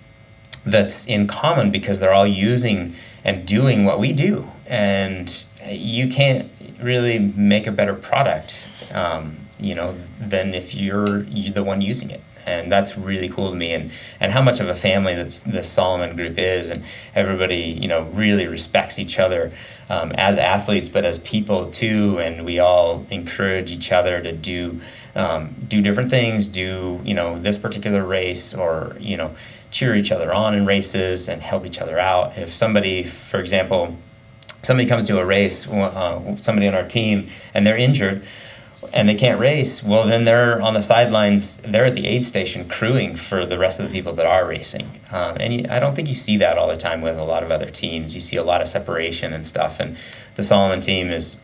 that's 0.65 1.05
in 1.05 1.27
common 1.27 1.69
because 1.69 1.99
they're 1.99 2.13
all 2.13 2.25
using 2.25 2.95
and 3.23 3.45
doing 3.45 3.85
what 3.85 3.99
we 3.99 4.11
do 4.13 4.49
and 4.65 5.45
you 5.67 6.07
can't 6.07 6.51
really 6.81 7.19
make 7.19 7.67
a 7.67 7.71
better 7.71 7.93
product 7.93 8.67
um, 8.91 9.37
you 9.59 9.75
know 9.75 9.95
than 10.19 10.53
if 10.53 10.75
you're, 10.75 11.21
the 11.23 11.63
one 11.63 11.81
using 11.81 12.09
it. 12.09 12.21
And 12.47 12.71
that's 12.71 12.95
really 12.95 13.27
cool 13.27 13.49
to 13.49 13.55
me. 13.55 13.73
And 13.73 13.91
and 14.19 14.31
how 14.31 14.41
much 14.41 14.59
of 14.59 14.69
a 14.69 14.75
family 14.75 15.15
this 15.15 15.41
this 15.41 15.67
Salomon 15.67 16.15
group 16.15 16.37
is. 16.37 16.69
And 16.69 16.83
everybody 17.15 17.77
you 17.81 17.87
know 17.87 18.03
really 18.13 18.45
respects 18.45 18.99
each 18.99 19.17
other 19.17 19.51
um, 19.89 20.11
as 20.11 20.37
athletes 20.37 20.89
but 20.89 21.05
as 21.05 21.17
people 21.19 21.67
too. 21.67 22.19
And 22.19 22.45
we 22.45 22.59
all 22.59 23.05
encourage 23.09 23.71
each 23.71 23.91
other 23.91 24.21
to 24.21 24.31
do 24.31 24.79
um, 25.15 25.55
do 25.67 25.81
different 25.81 26.09
things 26.09 26.47
do 26.47 26.99
you 27.03 27.13
know 27.13 27.39
this 27.39 27.57
particular 27.57 28.03
race 28.03 28.53
or 28.53 28.95
you 28.99 29.17
know 29.17 29.33
cheer 29.71 29.95
each 29.95 30.11
other 30.11 30.33
on 30.33 30.53
in 30.53 30.65
races 30.65 31.27
and 31.27 31.41
help 31.41 31.65
each 31.65 31.79
other 31.79 31.97
out. 31.99 32.37
If 32.37 32.53
somebody 32.53 33.03
for 33.03 33.39
example 33.39 33.97
somebody 34.61 34.87
comes 34.87 35.05
to 35.05 35.19
a 35.19 35.25
race 35.25 35.67
uh, 35.67 36.37
somebody 36.37 36.67
on 36.67 36.75
our 36.75 36.87
team 36.87 37.27
and 37.53 37.65
they're 37.65 37.77
injured 37.77 38.25
and 38.93 39.07
they 39.09 39.15
can't 39.15 39.39
race, 39.39 39.83
well, 39.83 40.05
then 40.05 40.25
they're 40.25 40.61
on 40.61 40.73
the 40.73 40.81
sidelines. 40.81 41.57
They're 41.57 41.85
at 41.85 41.95
the 41.95 42.07
aid 42.07 42.25
station 42.25 42.67
crewing 42.67 43.15
for 43.15 43.45
the 43.45 43.57
rest 43.57 43.79
of 43.79 43.87
the 43.87 43.91
people 43.91 44.13
that 44.13 44.25
are 44.25 44.45
racing. 44.45 44.99
Um, 45.11 45.37
and 45.39 45.53
you, 45.53 45.65
I 45.69 45.79
don't 45.79 45.95
think 45.95 46.07
you 46.07 46.15
see 46.15 46.37
that 46.37 46.57
all 46.57 46.67
the 46.67 46.75
time 46.75 47.01
with 47.01 47.19
a 47.19 47.23
lot 47.23 47.43
of 47.43 47.51
other 47.51 47.69
teams. 47.69 48.15
You 48.15 48.21
see 48.21 48.37
a 48.37 48.43
lot 48.43 48.61
of 48.61 48.67
separation 48.67 49.33
and 49.33 49.45
stuff. 49.45 49.79
And 49.79 49.97
the 50.35 50.43
Salomon 50.43 50.81
team 50.81 51.09
is 51.09 51.39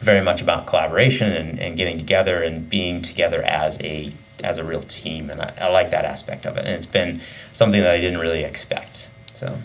very 0.00 0.20
much 0.20 0.42
about 0.42 0.66
collaboration 0.66 1.32
and, 1.32 1.58
and 1.58 1.76
getting 1.76 1.98
together 1.98 2.42
and 2.42 2.68
being 2.68 3.02
together 3.02 3.42
as 3.42 3.80
a 3.82 4.12
as 4.42 4.58
a 4.58 4.64
real 4.64 4.82
team. 4.82 5.30
And 5.30 5.40
I, 5.40 5.54
I 5.60 5.68
like 5.68 5.90
that 5.90 6.04
aspect 6.04 6.46
of 6.46 6.56
it. 6.56 6.64
And 6.64 6.74
it's 6.74 6.86
been 6.86 7.20
something 7.52 7.80
that 7.80 7.92
I 7.92 7.98
didn't 7.98 8.18
really 8.18 8.42
expect. 8.42 9.08
So. 9.34 9.56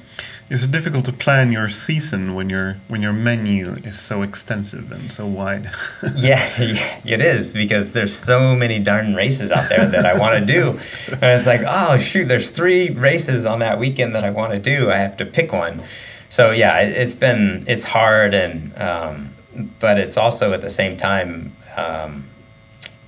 Is 0.49 0.63
it 0.63 0.71
difficult 0.71 1.03
to 1.05 1.11
plan 1.11 1.51
your 1.51 1.67
season 1.67 2.33
when 2.33 2.49
your 2.49 2.77
when 2.87 3.01
your 3.01 3.11
menu 3.11 3.73
is 3.83 3.99
so 3.99 4.21
extensive 4.21 4.93
and 4.93 5.11
so 5.11 5.25
wide? 5.25 5.69
yeah, 6.15 6.49
it 6.57 7.21
is 7.21 7.51
because 7.51 7.91
there's 7.91 8.15
so 8.15 8.55
many 8.55 8.79
darn 8.79 9.13
races 9.13 9.51
out 9.51 9.67
there 9.67 9.85
that 9.85 10.05
I 10.05 10.17
want 10.17 10.39
to 10.39 10.45
do, 10.45 10.79
and 11.11 11.23
it's 11.23 11.45
like, 11.45 11.61
oh 11.67 11.97
shoot, 11.97 12.29
there's 12.29 12.49
three 12.49 12.91
races 12.91 13.45
on 13.45 13.59
that 13.59 13.77
weekend 13.77 14.15
that 14.15 14.23
I 14.23 14.29
want 14.29 14.53
to 14.53 14.59
do. 14.59 14.89
I 14.89 14.97
have 14.97 15.17
to 15.17 15.25
pick 15.25 15.51
one. 15.51 15.83
So 16.29 16.51
yeah, 16.51 16.79
it, 16.79 16.93
it's 16.93 17.13
been 17.13 17.65
it's 17.67 17.83
hard 17.83 18.33
and 18.33 18.73
um, 18.77 19.35
but 19.79 19.97
it's 19.97 20.15
also 20.15 20.53
at 20.53 20.61
the 20.61 20.69
same 20.69 20.95
time 20.95 21.53
um, 21.75 22.25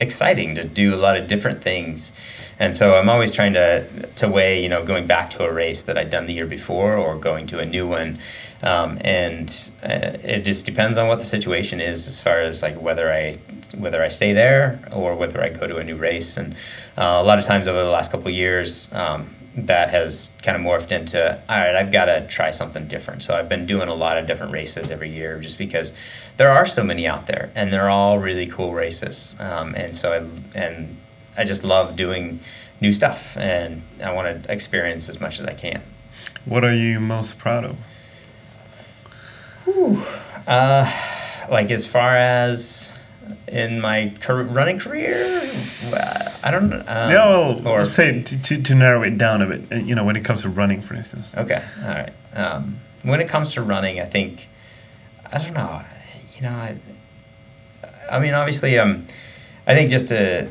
exciting 0.01 0.55
to 0.55 0.65
do 0.65 0.93
a 0.93 0.97
lot 0.97 1.15
of 1.15 1.27
different 1.27 1.61
things. 1.61 2.11
And 2.59 2.75
so 2.75 2.95
I'm 2.95 3.09
always 3.09 3.31
trying 3.31 3.53
to 3.53 3.85
to 4.15 4.27
weigh, 4.27 4.61
you 4.61 4.69
know, 4.69 4.83
going 4.83 5.07
back 5.07 5.29
to 5.31 5.43
a 5.43 5.51
race 5.51 5.83
that 5.83 5.97
I'd 5.97 6.09
done 6.09 6.27
the 6.27 6.33
year 6.33 6.45
before 6.45 6.95
or 6.95 7.17
going 7.17 7.47
to 7.47 7.59
a 7.59 7.65
new 7.65 7.87
one. 7.87 8.19
Um, 8.61 8.97
and 9.01 9.71
uh, 9.81 10.17
it 10.21 10.41
just 10.41 10.65
depends 10.65 10.97
on 10.97 11.07
what 11.07 11.19
the 11.19 11.25
situation 11.25 11.79
is 11.79 12.07
as 12.07 12.19
far 12.19 12.41
as 12.41 12.61
like 12.61 12.79
whether 12.79 13.11
I 13.11 13.39
whether 13.77 14.03
I 14.03 14.09
stay 14.09 14.33
there 14.33 14.79
or 14.91 15.15
whether 15.15 15.41
I 15.41 15.49
go 15.49 15.67
to 15.67 15.77
a 15.77 15.83
new 15.83 15.95
race. 15.95 16.35
And 16.35 16.53
uh, 16.97 17.19
a 17.21 17.23
lot 17.23 17.39
of 17.39 17.45
times 17.45 17.67
over 17.67 17.81
the 17.83 17.89
last 17.89 18.11
couple 18.11 18.29
years, 18.29 18.93
um, 18.93 19.33
that 19.55 19.89
has 19.89 20.31
kind 20.43 20.55
of 20.55 20.63
morphed 20.63 20.91
into 20.91 21.35
all 21.49 21.57
right 21.57 21.75
i've 21.75 21.91
got 21.91 22.05
to 22.05 22.25
try 22.27 22.51
something 22.51 22.87
different 22.87 23.21
so 23.21 23.35
i've 23.35 23.49
been 23.49 23.65
doing 23.65 23.87
a 23.87 23.93
lot 23.93 24.17
of 24.17 24.27
different 24.27 24.51
races 24.51 24.91
every 24.91 25.11
year 25.11 25.39
just 25.39 25.57
because 25.57 25.91
there 26.37 26.51
are 26.51 26.65
so 26.65 26.83
many 26.83 27.07
out 27.07 27.25
there 27.25 27.51
and 27.55 27.73
they're 27.73 27.89
all 27.89 28.19
really 28.19 28.45
cool 28.45 28.73
races 28.73 29.35
um, 29.39 29.73
and 29.75 29.95
so 29.95 30.13
I, 30.13 30.57
and 30.57 30.95
i 31.37 31.43
just 31.43 31.63
love 31.63 31.95
doing 31.95 32.39
new 32.81 32.91
stuff 32.91 33.37
and 33.37 33.81
i 34.03 34.11
want 34.11 34.43
to 34.43 34.51
experience 34.51 35.09
as 35.09 35.19
much 35.19 35.39
as 35.39 35.45
i 35.45 35.53
can 35.53 35.81
what 36.45 36.63
are 36.63 36.75
you 36.75 36.99
most 36.99 37.37
proud 37.37 37.65
of 37.65 37.75
uh, 40.47 40.91
like 41.49 41.71
as 41.71 41.85
far 41.85 42.15
as 42.17 42.91
in 43.47 43.79
my 43.79 44.13
car- 44.21 44.43
running 44.43 44.79
career, 44.79 45.51
uh, 45.93 46.31
I 46.43 46.51
don't. 46.51 46.73
Um, 46.73 46.83
well, 46.87 47.67
or, 47.67 47.85
say 47.85 48.21
to, 48.21 48.41
to, 48.41 48.61
to, 48.61 48.75
narrow 48.75 49.03
it 49.03 49.17
down 49.17 49.41
a 49.41 49.45
bit. 49.45 49.71
uh, 49.71 49.75
You 49.75 49.95
know, 49.95 50.03
when 50.03 50.15
it 50.15 50.23
comes 50.23 50.41
to 50.43 50.49
running, 50.49 50.81
for 50.81 50.95
instance. 50.95 51.31
Okay, 51.35 51.63
all 51.83 51.89
right. 51.89 52.13
Um, 52.33 52.79
when 53.03 53.21
it 53.21 53.27
comes 53.27 53.53
to 53.53 53.61
running, 53.61 53.99
I 53.99 54.05
think 54.05 54.47
I 55.31 55.37
don't 55.37 55.53
know. 55.53 55.83
You 56.35 56.41
know, 56.43 56.51
I, 56.51 56.77
I 58.11 58.19
mean, 58.19 58.33
obviously, 58.33 58.79
um, 58.79 59.07
I 59.67 59.75
think 59.75 59.91
just 59.91 60.07
to 60.09 60.47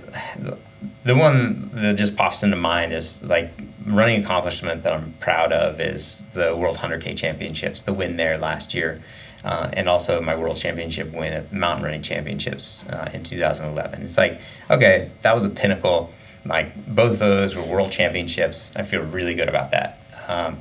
the 1.04 1.14
one 1.14 1.70
that 1.74 1.94
just 1.94 2.16
pops 2.16 2.42
into 2.42 2.56
mind 2.56 2.92
is 2.92 3.22
like 3.22 3.50
running 3.86 4.22
accomplishment 4.22 4.82
that 4.82 4.92
I'm 4.92 5.12
proud 5.20 5.52
of 5.52 5.80
is 5.80 6.24
the 6.34 6.54
World 6.54 6.76
100K 6.76 7.16
Championships, 7.16 7.82
the 7.82 7.92
win 7.92 8.16
there 8.16 8.38
last 8.38 8.74
year, 8.74 8.98
uh, 9.44 9.70
and 9.72 9.88
also 9.88 10.20
my 10.20 10.36
World 10.36 10.56
Championship 10.56 11.12
win 11.12 11.32
at 11.32 11.52
Mountain 11.52 11.84
Running 11.84 12.02
Championships 12.02 12.84
uh, 12.90 13.10
in 13.12 13.22
2011. 13.22 14.02
It's 14.02 14.16
like, 14.16 14.40
okay, 14.70 15.10
that 15.22 15.32
was 15.32 15.42
the 15.42 15.50
pinnacle. 15.50 16.12
Like 16.44 16.74
both 16.86 17.18
those 17.18 17.56
were 17.56 17.62
World 17.62 17.90
Championships. 17.90 18.72
I 18.76 18.82
feel 18.82 19.02
really 19.02 19.34
good 19.34 19.48
about 19.48 19.70
that. 19.72 20.00
Um, 20.28 20.60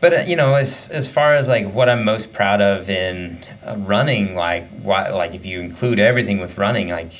but 0.00 0.12
uh, 0.12 0.20
you 0.20 0.36
know, 0.36 0.54
as 0.54 0.90
as 0.90 1.08
far 1.08 1.34
as 1.34 1.48
like 1.48 1.72
what 1.72 1.88
I'm 1.88 2.04
most 2.04 2.32
proud 2.32 2.60
of 2.60 2.88
in 2.90 3.38
uh, 3.66 3.76
running, 3.78 4.34
like 4.34 4.68
why, 4.82 5.08
like 5.10 5.34
if 5.34 5.46
you 5.46 5.60
include 5.60 5.98
everything 5.98 6.38
with 6.38 6.58
running, 6.58 6.88
like 6.88 7.12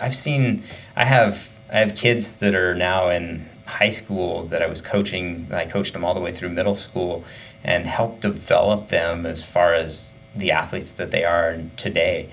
I've 0.00 0.14
seen, 0.14 0.62
I 0.94 1.04
have 1.04 1.50
I 1.70 1.78
have 1.78 1.94
kids 1.94 2.36
that 2.36 2.54
are 2.54 2.74
now 2.74 3.10
in 3.10 3.48
high 3.66 3.90
school 3.90 4.46
that 4.46 4.62
I 4.62 4.66
was 4.66 4.80
coaching. 4.80 5.48
I 5.52 5.66
coached 5.66 5.92
them 5.92 6.04
all 6.04 6.14
the 6.14 6.20
way 6.20 6.32
through 6.32 6.48
middle 6.50 6.76
school 6.76 7.24
and 7.62 7.86
helped 7.86 8.20
develop 8.20 8.88
them 8.88 9.26
as 9.26 9.42
far 9.42 9.74
as 9.74 10.14
the 10.34 10.52
athletes 10.52 10.92
that 10.92 11.10
they 11.10 11.24
are 11.24 11.60
today. 11.76 12.30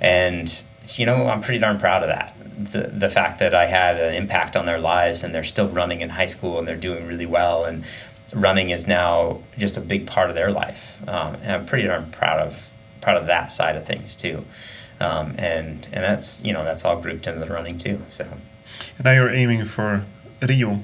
And 0.00 0.54
you 0.96 1.06
know, 1.06 1.28
I'm 1.28 1.40
pretty 1.40 1.60
darn 1.60 1.78
proud 1.78 2.02
of 2.02 2.10
that. 2.10 2.36
The 2.72 2.88
the 2.88 3.08
fact 3.08 3.38
that 3.38 3.54
I 3.54 3.66
had 3.66 3.98
an 3.98 4.14
impact 4.14 4.54
on 4.54 4.66
their 4.66 4.78
lives 4.78 5.24
and 5.24 5.34
they're 5.34 5.44
still 5.44 5.68
running 5.68 6.02
in 6.02 6.10
high 6.10 6.26
school 6.26 6.58
and 6.58 6.68
they're 6.68 6.76
doing 6.76 7.06
really 7.06 7.26
well 7.26 7.64
and 7.64 7.84
running 8.34 8.70
is 8.70 8.86
now 8.86 9.40
just 9.56 9.78
a 9.78 9.80
big 9.80 10.06
part 10.06 10.28
of 10.28 10.36
their 10.36 10.50
life, 10.50 11.00
um, 11.08 11.36
and 11.36 11.52
I'm 11.52 11.66
pretty 11.66 11.86
darn 11.86 12.10
proud 12.10 12.40
of 12.40 12.68
proud 13.00 13.16
of 13.16 13.26
that 13.26 13.50
side 13.50 13.76
of 13.76 13.86
things 13.86 14.14
too. 14.14 14.44
Um, 15.00 15.34
and 15.38 15.88
and 15.92 16.04
that's 16.04 16.44
you 16.44 16.52
know 16.52 16.64
that's 16.64 16.84
all 16.84 17.00
grouped 17.00 17.26
into 17.26 17.40
the 17.40 17.52
running 17.52 17.78
too. 17.78 18.02
So. 18.10 18.26
And 18.96 19.04
now 19.04 19.12
you're 19.12 19.34
aiming 19.34 19.64
for 19.64 20.04
Rio 20.42 20.82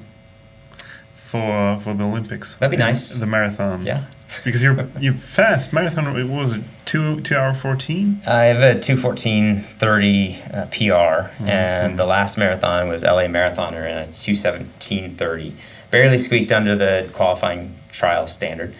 for 1.14 1.78
for 1.82 1.94
the 1.94 2.04
Olympics. 2.04 2.56
That'd 2.56 2.70
be 2.70 2.76
nice. 2.76 3.10
The 3.10 3.26
marathon. 3.26 3.84
Yeah. 3.84 4.04
Because 4.44 4.62
you're 4.62 4.88
you 5.00 5.12
fast 5.12 5.72
marathon. 5.72 6.14
What 6.30 6.42
was 6.42 6.52
it 6.54 6.62
two 6.84 7.20
two 7.22 7.36
hour 7.36 7.52
fourteen? 7.52 8.22
I 8.24 8.44
have 8.44 8.62
a 8.62 8.78
two 8.78 8.96
fourteen 8.96 9.60
thirty 9.60 10.40
uh, 10.54 10.66
PR, 10.66 11.26
mm-hmm. 11.26 11.48
and 11.48 11.98
the 11.98 12.04
last 12.04 12.38
marathon 12.38 12.88
was 12.88 13.02
LA 13.02 13.24
Marathoner 13.24 13.90
in 13.90 13.98
a 13.98 14.06
two 14.06 14.36
seventeen 14.36 15.16
thirty. 15.16 15.56
Barely 15.90 16.16
squeaked 16.16 16.52
under 16.52 16.76
the 16.76 17.10
qualifying 17.12 17.74
trial 17.90 18.28
standard. 18.28 18.72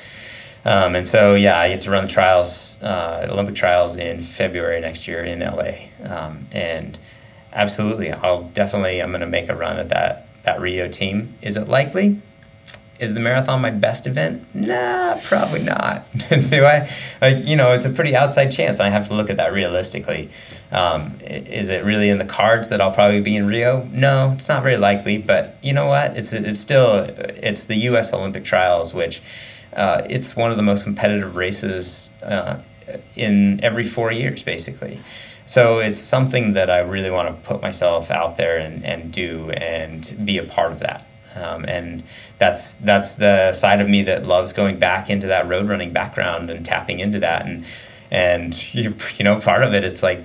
Um, 0.64 0.94
and 0.94 1.08
so, 1.08 1.34
yeah, 1.34 1.58
I 1.58 1.68
get 1.68 1.80
to 1.82 1.90
run 1.90 2.04
the 2.04 2.10
trials, 2.10 2.80
uh, 2.82 3.26
Olympic 3.30 3.54
trials 3.54 3.96
in 3.96 4.20
February 4.20 4.80
next 4.80 5.08
year 5.08 5.24
in 5.24 5.40
LA. 5.40 5.72
Um, 6.04 6.46
and 6.52 6.98
absolutely, 7.52 8.10
I'll 8.12 8.44
definitely, 8.44 9.00
I'm 9.00 9.10
going 9.10 9.20
to 9.20 9.26
make 9.26 9.48
a 9.48 9.54
run 9.54 9.78
at 9.78 9.88
that, 9.90 10.28
that 10.44 10.60
Rio 10.60 10.88
team. 10.88 11.34
Is 11.42 11.56
it 11.56 11.68
likely? 11.68 12.20
Is 13.00 13.14
the 13.14 13.20
marathon 13.20 13.62
my 13.62 13.70
best 13.70 14.06
event? 14.06 14.44
Nah, 14.54 15.18
probably 15.22 15.62
not. 15.62 16.04
Do 16.28 16.64
I? 16.66 16.90
Like, 17.22 17.46
you 17.46 17.56
know, 17.56 17.72
it's 17.72 17.86
a 17.86 17.90
pretty 17.90 18.14
outside 18.14 18.52
chance. 18.52 18.78
I 18.78 18.90
have 18.90 19.08
to 19.08 19.14
look 19.14 19.30
at 19.30 19.38
that 19.38 19.54
realistically. 19.54 20.30
Um, 20.70 21.16
is 21.22 21.70
it 21.70 21.82
really 21.82 22.10
in 22.10 22.18
the 22.18 22.26
cards 22.26 22.68
that 22.68 22.82
I'll 22.82 22.92
probably 22.92 23.22
be 23.22 23.36
in 23.36 23.46
Rio? 23.46 23.84
No, 23.84 24.32
it's 24.34 24.50
not 24.50 24.62
very 24.62 24.76
likely. 24.76 25.16
But 25.16 25.56
you 25.62 25.72
know 25.72 25.86
what? 25.86 26.14
It's 26.14 26.34
it's 26.34 26.60
still 26.60 27.06
it's 27.18 27.64
the 27.64 27.76
U.S. 27.76 28.12
Olympic 28.12 28.44
Trials, 28.44 28.92
which 28.92 29.22
uh, 29.72 30.02
it's 30.06 30.36
one 30.36 30.50
of 30.50 30.58
the 30.58 30.62
most 30.62 30.84
competitive 30.84 31.36
races 31.36 32.10
uh, 32.22 32.60
in 33.16 33.64
every 33.64 33.84
four 33.84 34.12
years, 34.12 34.42
basically. 34.42 35.00
So 35.50 35.80
it's 35.80 35.98
something 35.98 36.52
that 36.52 36.70
I 36.70 36.78
really 36.78 37.10
want 37.10 37.26
to 37.26 37.48
put 37.48 37.60
myself 37.60 38.12
out 38.12 38.36
there 38.36 38.58
and, 38.58 38.84
and 38.84 39.10
do 39.10 39.50
and 39.50 40.24
be 40.24 40.38
a 40.38 40.44
part 40.44 40.70
of 40.70 40.78
that. 40.78 41.08
Um, 41.34 41.64
and 41.64 42.04
that's 42.38 42.74
that's 42.74 43.16
the 43.16 43.52
side 43.52 43.80
of 43.80 43.88
me 43.88 44.04
that 44.04 44.26
loves 44.26 44.52
going 44.52 44.78
back 44.78 45.10
into 45.10 45.26
that 45.26 45.48
road 45.48 45.68
running 45.68 45.92
background 45.92 46.50
and 46.50 46.64
tapping 46.64 47.00
into 47.00 47.18
that 47.18 47.46
and 47.46 47.64
and 48.12 48.74
you, 48.74 48.94
you 49.16 49.24
know 49.24 49.40
part 49.40 49.64
of 49.64 49.74
it 49.74 49.82
it's 49.82 50.04
like 50.04 50.24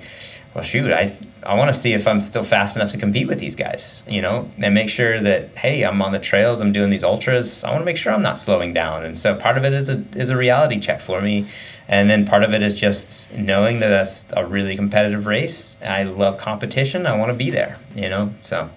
well 0.54 0.62
shoot 0.62 0.92
I 0.92 1.16
I 1.46 1.54
want 1.54 1.72
to 1.72 1.80
see 1.80 1.92
if 1.92 2.08
I'm 2.08 2.20
still 2.20 2.42
fast 2.42 2.76
enough 2.76 2.90
to 2.92 2.98
compete 2.98 3.28
with 3.28 3.38
these 3.38 3.54
guys, 3.54 4.02
you 4.08 4.20
know, 4.20 4.50
and 4.58 4.74
make 4.74 4.88
sure 4.88 5.20
that 5.20 5.56
hey, 5.56 5.84
I'm 5.84 6.02
on 6.02 6.10
the 6.10 6.18
trails, 6.18 6.60
I'm 6.60 6.72
doing 6.72 6.90
these 6.90 7.04
ultras. 7.04 7.62
I 7.62 7.70
want 7.70 7.82
to 7.82 7.84
make 7.84 7.96
sure 7.96 8.12
I'm 8.12 8.22
not 8.22 8.36
slowing 8.36 8.72
down, 8.72 9.04
and 9.04 9.16
so 9.16 9.34
part 9.36 9.56
of 9.56 9.64
it 9.64 9.72
is 9.72 9.88
a 9.88 10.04
is 10.16 10.30
a 10.30 10.36
reality 10.36 10.80
check 10.80 11.00
for 11.00 11.22
me, 11.22 11.46
and 11.88 12.10
then 12.10 12.26
part 12.26 12.42
of 12.42 12.52
it 12.52 12.62
is 12.62 12.78
just 12.78 13.32
knowing 13.32 13.80
that 13.80 13.88
that's 13.88 14.32
a 14.32 14.44
really 14.44 14.76
competitive 14.76 15.26
race. 15.26 15.76
I 15.84 16.02
love 16.02 16.38
competition. 16.38 17.06
I 17.06 17.16
want 17.16 17.30
to 17.30 17.36
be 17.36 17.50
there, 17.50 17.78
you 17.94 18.08
know. 18.08 18.32
So. 18.42 18.68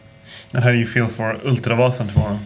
And 0.54 0.64
how 0.64 0.72
do 0.72 0.78
you 0.78 0.86
feel 0.86 1.08
for 1.08 1.34
Ultravasan 1.34 2.10
tomorrow? 2.10 2.40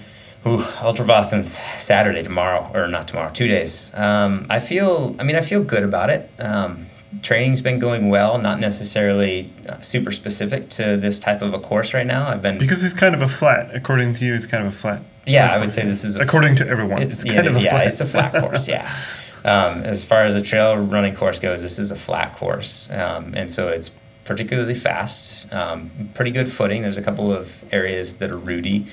Ooh, 0.46 0.58
Ultravasan's 0.58 1.58
Saturday 1.82 2.22
tomorrow, 2.22 2.70
or 2.74 2.88
not 2.88 3.08
tomorrow, 3.08 3.32
two 3.32 3.48
days. 3.48 3.94
Um, 3.94 4.46
I 4.50 4.60
feel, 4.60 5.16
I 5.18 5.24
mean, 5.24 5.38
I 5.38 5.42
feel 5.42 5.64
good 5.64 5.84
about 5.84 6.10
it. 6.10 6.30
Um, 6.38 6.88
training's 7.22 7.62
been 7.62 7.80
going 7.80 8.10
well, 8.10 8.38
not 8.38 8.60
necessarily 8.60 9.54
uh, 9.70 9.80
super 9.80 10.12
specific 10.12 10.70
to 10.72 10.98
this 10.98 11.20
type 11.20 11.42
of 11.42 11.54
a 11.54 11.60
course 11.60 11.94
right 11.94 12.06
now. 12.06 12.28
I've 12.28 12.42
been 12.42 12.58
because 12.58 12.84
it's 12.84 12.94
kind 12.94 13.16
of 13.16 13.22
a 13.22 13.28
flat. 13.28 13.74
According 13.74 14.16
to 14.16 14.26
you, 14.26 14.34
it's 14.34 14.46
kind 14.46 14.66
of 14.66 14.74
a 14.74 14.76
flat. 14.76 15.02
Yeah, 15.26 15.54
I 15.54 15.58
would 15.58 15.72
say 15.72 15.86
this 15.86 16.04
is 16.04 16.18
according 16.18 16.58
to 16.58 16.68
everyone. 16.68 17.02
It's, 17.02 17.16
it's 17.16 17.24
kind 17.24 17.46
yeah, 17.46 17.52
of 17.52 17.56
a 17.56 17.62
yeah, 17.62 17.70
flat. 17.72 17.88
it's 17.88 18.02
a 18.02 18.06
flat 18.06 18.34
course. 18.34 18.68
Yeah. 18.68 18.94
Um, 19.46 19.82
as 19.82 20.04
far 20.04 20.24
as 20.24 20.36
a 20.36 20.42
trail 20.42 20.78
running 20.78 21.16
course 21.16 21.40
goes, 21.40 21.62
this 21.62 21.78
is 21.78 21.92
a 21.92 21.96
flat 21.96 22.36
course, 22.36 22.90
um, 22.92 23.34
and 23.36 23.50
so 23.52 23.68
it's 23.68 23.92
particularly 24.24 24.74
fast. 24.74 25.52
Um, 25.52 26.10
pretty 26.14 26.32
good 26.32 26.52
footing. 26.52 26.82
There's 26.82 26.98
a 26.98 27.02
couple 27.02 27.32
of 27.32 27.64
areas 27.74 28.18
that 28.18 28.32
are 28.32 28.38
rooty 28.38 28.86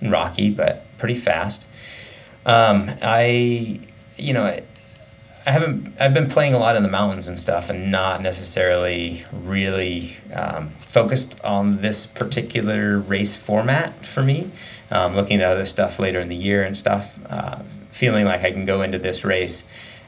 and 0.00 0.12
rocky, 0.12 0.50
but 0.50 0.86
pretty 0.98 1.14
fast. 1.14 1.66
Um, 2.44 2.90
I, 3.00 3.80
you 4.18 4.32
know, 4.34 4.44
I 5.46 5.50
haven't. 5.50 5.94
I've 6.00 6.14
been 6.14 6.28
playing 6.28 6.54
a 6.54 6.58
lot 6.58 6.76
in 6.76 6.82
the 6.82 6.88
mountains 6.88 7.28
and 7.28 7.38
stuff, 7.38 7.70
and 7.70 7.90
not 7.90 8.22
necessarily 8.22 9.24
really 9.32 10.16
um, 10.32 10.70
focused 10.86 11.40
on 11.42 11.80
this 11.80 12.06
particular 12.06 12.98
race 12.98 13.34
format 13.34 14.06
for 14.06 14.22
me. 14.22 14.50
Um, 14.90 15.14
looking 15.14 15.40
at 15.40 15.50
other 15.50 15.66
stuff 15.66 15.98
later 15.98 16.20
in 16.20 16.28
the 16.28 16.36
year 16.36 16.62
and 16.62 16.76
stuff, 16.76 17.18
uh, 17.28 17.58
feeling 17.90 18.24
like 18.26 18.42
I 18.42 18.52
can 18.52 18.64
go 18.64 18.82
into 18.82 18.98
this 18.98 19.24
race, 19.24 19.64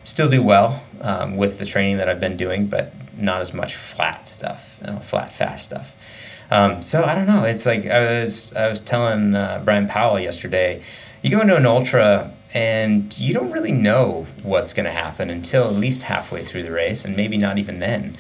still 0.07 0.29
do 0.29 0.43
well 0.43 0.83
um, 1.01 1.37
with 1.37 1.59
the 1.59 1.67
training 1.67 1.99
that 1.99 2.09
I've 2.09 2.21
been 2.21 2.37
doing, 2.37 2.67
but 2.69 2.93
not 3.19 3.41
as 3.41 3.53
much 3.53 3.75
flat 3.75 4.29
stuff, 4.29 4.79
you 4.81 4.93
know, 4.93 4.99
flat 5.01 5.33
fast 5.33 5.65
stuff. 5.65 5.95
Um, 6.51 6.81
so 6.81 7.03
I 7.03 7.15
don't 7.15 7.27
know. 7.27 7.43
It's 7.45 7.67
like 7.67 7.87
I 7.87 8.21
was 8.21 8.55
I 8.55 8.69
was 8.69 8.81
telling 8.81 9.35
uh, 9.35 9.63
Bryon 9.65 9.89
Powell 9.89 10.21
yesterday. 10.21 10.83
You 11.23 11.31
go 11.31 11.41
into 11.41 11.57
an 11.57 11.67
ultra 11.67 12.33
and 12.55 13.19
you 13.19 13.35
don't 13.35 13.51
really 13.51 13.73
know 13.73 14.27
what's 14.45 14.73
going 14.73 14.87
to 14.87 14.93
happen 14.93 15.29
until 15.29 15.65
at 15.65 15.75
least 15.75 16.03
halfway 16.03 16.45
through 16.45 16.63
the 16.63 16.71
race, 16.71 17.05
and 17.05 17.17
maybe 17.17 17.37
not 17.37 17.59
even 17.59 17.81
then. 17.81 18.17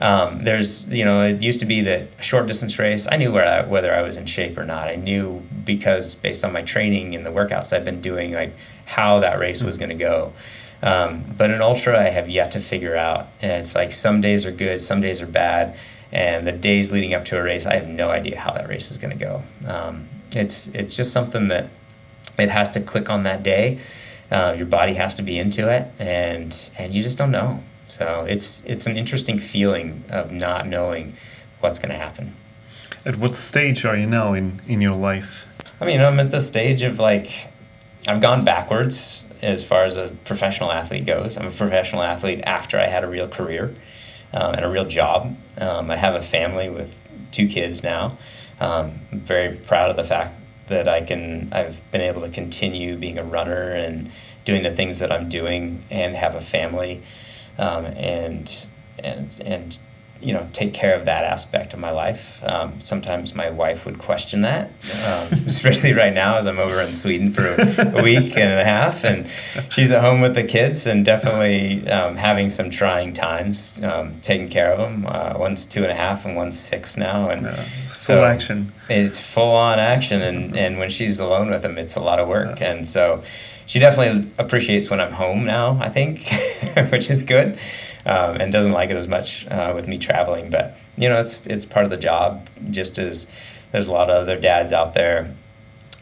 Um, 0.00 0.44
there's, 0.44 0.88
you 0.88 1.04
know, 1.04 1.22
it 1.22 1.42
used 1.42 1.60
to 1.60 1.66
be 1.66 1.80
that 1.82 2.08
a 2.18 2.22
short 2.22 2.46
distance 2.46 2.78
race, 2.78 3.06
I 3.10 3.16
knew 3.16 3.32
where 3.32 3.46
I, 3.46 3.66
whether 3.66 3.94
I 3.94 4.02
was 4.02 4.16
in 4.16 4.26
shape 4.26 4.58
or 4.58 4.64
not. 4.64 4.88
I 4.88 4.96
knew 4.96 5.42
because 5.64 6.14
based 6.14 6.44
on 6.44 6.52
my 6.52 6.62
training 6.62 7.14
and 7.14 7.24
the 7.24 7.30
workouts 7.30 7.72
I've 7.72 7.84
been 7.84 8.00
doing, 8.00 8.32
like 8.32 8.54
how 8.86 9.20
that 9.20 9.38
race 9.38 9.62
was 9.62 9.76
going 9.76 9.90
to 9.90 9.94
go. 9.94 10.32
Um, 10.84 11.24
but 11.36 11.50
an 11.50 11.62
ultra, 11.62 11.98
I 11.98 12.10
have 12.10 12.28
yet 12.28 12.52
to 12.52 12.60
figure 12.60 12.94
out. 12.94 13.28
And 13.40 13.52
it's 13.52 13.74
like 13.74 13.90
some 13.90 14.20
days 14.20 14.44
are 14.44 14.52
good, 14.52 14.78
some 14.78 15.00
days 15.00 15.22
are 15.22 15.26
bad, 15.26 15.76
and 16.12 16.46
the 16.46 16.52
days 16.52 16.92
leading 16.92 17.14
up 17.14 17.24
to 17.26 17.38
a 17.38 17.42
race, 17.42 17.66
I 17.66 17.74
have 17.74 17.88
no 17.88 18.10
idea 18.10 18.38
how 18.38 18.52
that 18.52 18.68
race 18.68 18.90
is 18.90 18.98
going 18.98 19.18
to 19.18 19.24
go. 19.24 19.42
Um, 19.66 20.08
it's 20.32 20.68
it's 20.68 20.94
just 20.94 21.12
something 21.12 21.48
that 21.48 21.70
it 22.38 22.50
has 22.50 22.70
to 22.72 22.80
click 22.80 23.08
on 23.08 23.22
that 23.22 23.42
day. 23.42 23.80
Uh, 24.30 24.54
your 24.56 24.66
body 24.66 24.94
has 24.94 25.14
to 25.14 25.22
be 25.22 25.38
into 25.38 25.68
it, 25.68 25.90
and 25.98 26.70
and 26.78 26.94
you 26.94 27.02
just 27.02 27.16
don't 27.16 27.30
know. 27.30 27.60
So 27.88 28.26
it's 28.28 28.62
it's 28.66 28.86
an 28.86 28.96
interesting 28.98 29.38
feeling 29.38 30.04
of 30.10 30.32
not 30.32 30.68
knowing 30.68 31.14
what's 31.60 31.78
going 31.78 31.90
to 31.90 31.98
happen. 31.98 32.36
At 33.06 33.16
what 33.16 33.34
stage 33.34 33.84
are 33.86 33.96
you 33.96 34.06
now 34.06 34.34
in 34.34 34.60
in 34.66 34.82
your 34.82 34.96
life? 34.96 35.46
I 35.80 35.86
mean, 35.86 36.00
I'm 36.00 36.20
at 36.20 36.30
the 36.30 36.40
stage 36.40 36.82
of 36.82 36.98
like 36.98 37.48
I've 38.06 38.20
gone 38.20 38.44
backwards 38.44 39.23
as 39.44 39.62
far 39.62 39.84
as 39.84 39.96
a 39.96 40.16
professional 40.24 40.72
athlete 40.72 41.06
goes. 41.06 41.36
I'm 41.36 41.46
a 41.46 41.50
professional 41.50 42.02
athlete 42.02 42.40
after 42.44 42.78
I 42.80 42.88
had 42.88 43.04
a 43.04 43.08
real 43.08 43.28
career 43.28 43.74
um, 44.32 44.54
and 44.54 44.64
a 44.64 44.68
real 44.68 44.86
job. 44.86 45.36
Um, 45.58 45.90
I 45.90 45.96
have 45.96 46.14
a 46.14 46.22
family 46.22 46.68
with 46.68 46.98
two 47.30 47.46
kids 47.46 47.82
now. 47.82 48.18
Um, 48.60 49.00
I'm 49.12 49.20
very 49.20 49.56
proud 49.56 49.90
of 49.90 49.96
the 49.96 50.04
fact 50.04 50.32
that 50.68 50.88
I 50.88 51.02
can 51.02 51.50
I've 51.52 51.80
been 51.90 52.00
able 52.00 52.22
to 52.22 52.30
continue 52.30 52.96
being 52.96 53.18
a 53.18 53.24
runner 53.24 53.72
and 53.72 54.10
doing 54.44 54.62
the 54.62 54.70
things 54.70 54.98
that 55.00 55.12
I'm 55.12 55.28
doing 55.28 55.84
and 55.90 56.16
have 56.16 56.34
a 56.34 56.40
family 56.40 57.02
um, 57.58 57.84
and 57.84 58.66
and 58.98 59.40
and 59.44 59.78
you 60.24 60.32
know 60.32 60.48
take 60.52 60.72
care 60.72 60.94
of 60.94 61.04
that 61.04 61.24
aspect 61.24 61.74
of 61.74 61.78
my 61.78 61.90
life. 61.90 62.42
Um, 62.42 62.80
sometimes 62.80 63.34
my 63.34 63.50
wife 63.50 63.84
would 63.84 63.98
question 63.98 64.40
that, 64.40 64.70
um, 65.04 65.32
especially 65.46 65.92
right 65.92 66.14
now 66.14 66.36
as 66.36 66.46
I'm 66.46 66.58
over 66.58 66.80
in 66.80 66.94
Sweden 66.94 67.30
for 67.30 67.46
a, 67.46 67.98
a, 67.98 68.02
week 68.02 68.36
and 68.36 68.58
a 68.58 68.64
half, 68.64 69.04
and 69.04 69.28
she's 69.70 69.90
at 69.90 70.00
home 70.00 70.20
with 70.20 70.34
the 70.34 70.42
kids 70.42 70.86
and 70.86 71.04
definitely 71.04 71.88
um, 71.90 72.16
having 72.16 72.48
some 72.48 72.70
trying 72.70 73.12
times 73.12 73.80
um, 73.82 74.18
taking 74.22 74.48
care 74.48 74.72
of 74.72 74.78
them. 74.78 75.06
Uh, 75.06 75.34
one's 75.36 75.66
two 75.66 75.82
and 75.82 75.92
a 75.92 75.94
half 75.94 76.24
and 76.24 76.36
one's 76.36 76.58
six 76.58 76.96
now, 76.96 77.28
and 77.28 77.42
yeah, 77.42 77.66
it's 77.84 77.94
full 77.94 78.00
so 78.00 78.24
action. 78.24 78.72
It's 78.88 79.18
full 79.18 79.52
on 79.52 79.78
action, 79.78 80.22
and 80.22 80.56
and 80.56 80.78
when 80.78 80.88
she's 80.88 81.18
alone 81.18 81.50
with 81.50 81.62
them, 81.62 81.76
it's 81.76 81.96
a 81.96 82.00
lot 82.00 82.18
of 82.18 82.28
work, 82.28 82.60
yeah. 82.60 82.72
and 82.72 82.88
so. 82.88 83.22
She 83.66 83.78
definitely 83.78 84.30
appreciates 84.36 84.90
when 84.90 85.00
I'm 85.00 85.14
home 85.14 85.46
now, 85.46 85.78
I 85.80 85.88
think, 85.88 86.28
which 86.90 87.08
is 87.08 87.22
good 87.22 87.58
um, 88.06 88.40
and 88.40 88.52
doesn't 88.52 88.72
like 88.72 88.90
it 88.90 88.96
as 88.96 89.08
much 89.08 89.46
uh, 89.48 89.72
with 89.74 89.88
me 89.88 89.98
traveling. 89.98 90.50
But 90.50 90.76
you 90.96 91.08
know, 91.08 91.18
it's 91.18 91.40
it's 91.46 91.64
part 91.64 91.84
of 91.84 91.90
the 91.90 91.96
job. 91.96 92.48
Just 92.70 92.98
as 92.98 93.26
there's 93.72 93.88
a 93.88 93.92
lot 93.92 94.10
of 94.10 94.22
other 94.22 94.38
dads 94.38 94.72
out 94.72 94.94
there 94.94 95.34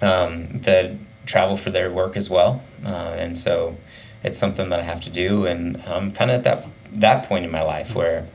um, 0.01 0.61
that 0.61 0.93
travel 1.27 1.57
for 1.57 1.71
their 1.71 1.91
work 1.91 2.17
as 2.17 2.29
well, 2.29 2.63
uh, 2.85 3.15
and 3.17 3.37
so 3.37 3.77
it's 4.25 4.39
something 4.39 4.69
that 4.71 4.81
I 4.81 4.83
have 4.83 5.01
to 5.03 5.11
do. 5.11 5.47
And 5.47 5.83
I'm 5.87 6.13
kind 6.13 6.31
of 6.31 6.39
at 6.39 6.45
that 6.45 6.69
that 7.01 7.29
point 7.29 7.45
in 7.45 7.51
my 7.51 7.63
life 7.63 7.95
where 7.95 8.27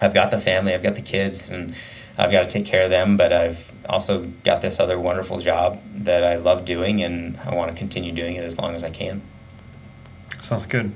I've 0.00 0.14
got 0.14 0.30
the 0.30 0.40
family, 0.40 0.74
I've 0.74 0.82
got 0.82 0.94
the 0.94 1.02
kids, 1.02 1.50
and 1.50 1.74
I've 2.18 2.30
got 2.30 2.42
to 2.42 2.48
take 2.48 2.66
care 2.66 2.84
of 2.84 2.90
them. 2.90 3.16
But 3.16 3.32
I've 3.32 3.70
also 3.88 4.24
got 4.44 4.62
this 4.62 4.80
other 4.80 4.98
wonderful 4.98 5.40
job 5.40 5.80
that 5.96 6.24
I 6.24 6.36
love 6.36 6.64
doing, 6.64 7.02
and 7.02 7.38
I 7.44 7.54
want 7.54 7.70
to 7.70 7.76
continue 7.76 8.12
doing 8.12 8.36
it 8.36 8.44
as 8.44 8.58
long 8.58 8.74
as 8.74 8.82
I 8.82 8.90
can. 8.90 9.22
Sounds 10.40 10.66
good. 10.66 10.92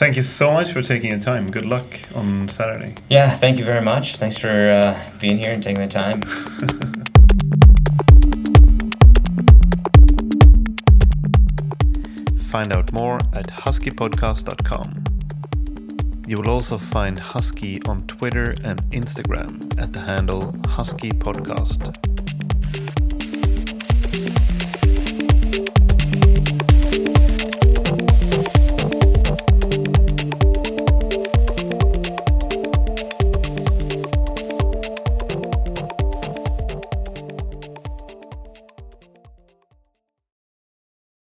Thank 0.00 0.16
you 0.16 0.22
so 0.22 0.50
much 0.50 0.72
for 0.72 0.80
taking 0.80 1.12
the 1.12 1.22
time. 1.22 1.50
Good 1.50 1.66
luck 1.66 2.00
on 2.14 2.48
Saturday. 2.48 2.94
Yeah, 3.10 3.36
thank 3.36 3.58
you 3.58 3.66
very 3.66 3.82
much. 3.82 4.16
Thanks 4.16 4.38
for 4.38 4.48
uh, 4.48 4.98
being 5.20 5.36
here 5.36 5.50
and 5.50 5.62
taking 5.62 5.82
the 5.82 5.88
time. 5.88 6.22
find 12.40 12.74
out 12.74 12.90
more 12.94 13.18
at 13.34 13.48
huskypodcast.com. 13.48 15.04
You 16.26 16.38
will 16.38 16.48
also 16.48 16.78
find 16.78 17.18
Husky 17.18 17.82
on 17.82 18.06
Twitter 18.06 18.54
and 18.64 18.80
Instagram 18.92 19.78
at 19.78 19.92
the 19.92 20.00
handle 20.00 20.54
Husky 20.66 21.10
Podcast. 21.10 22.19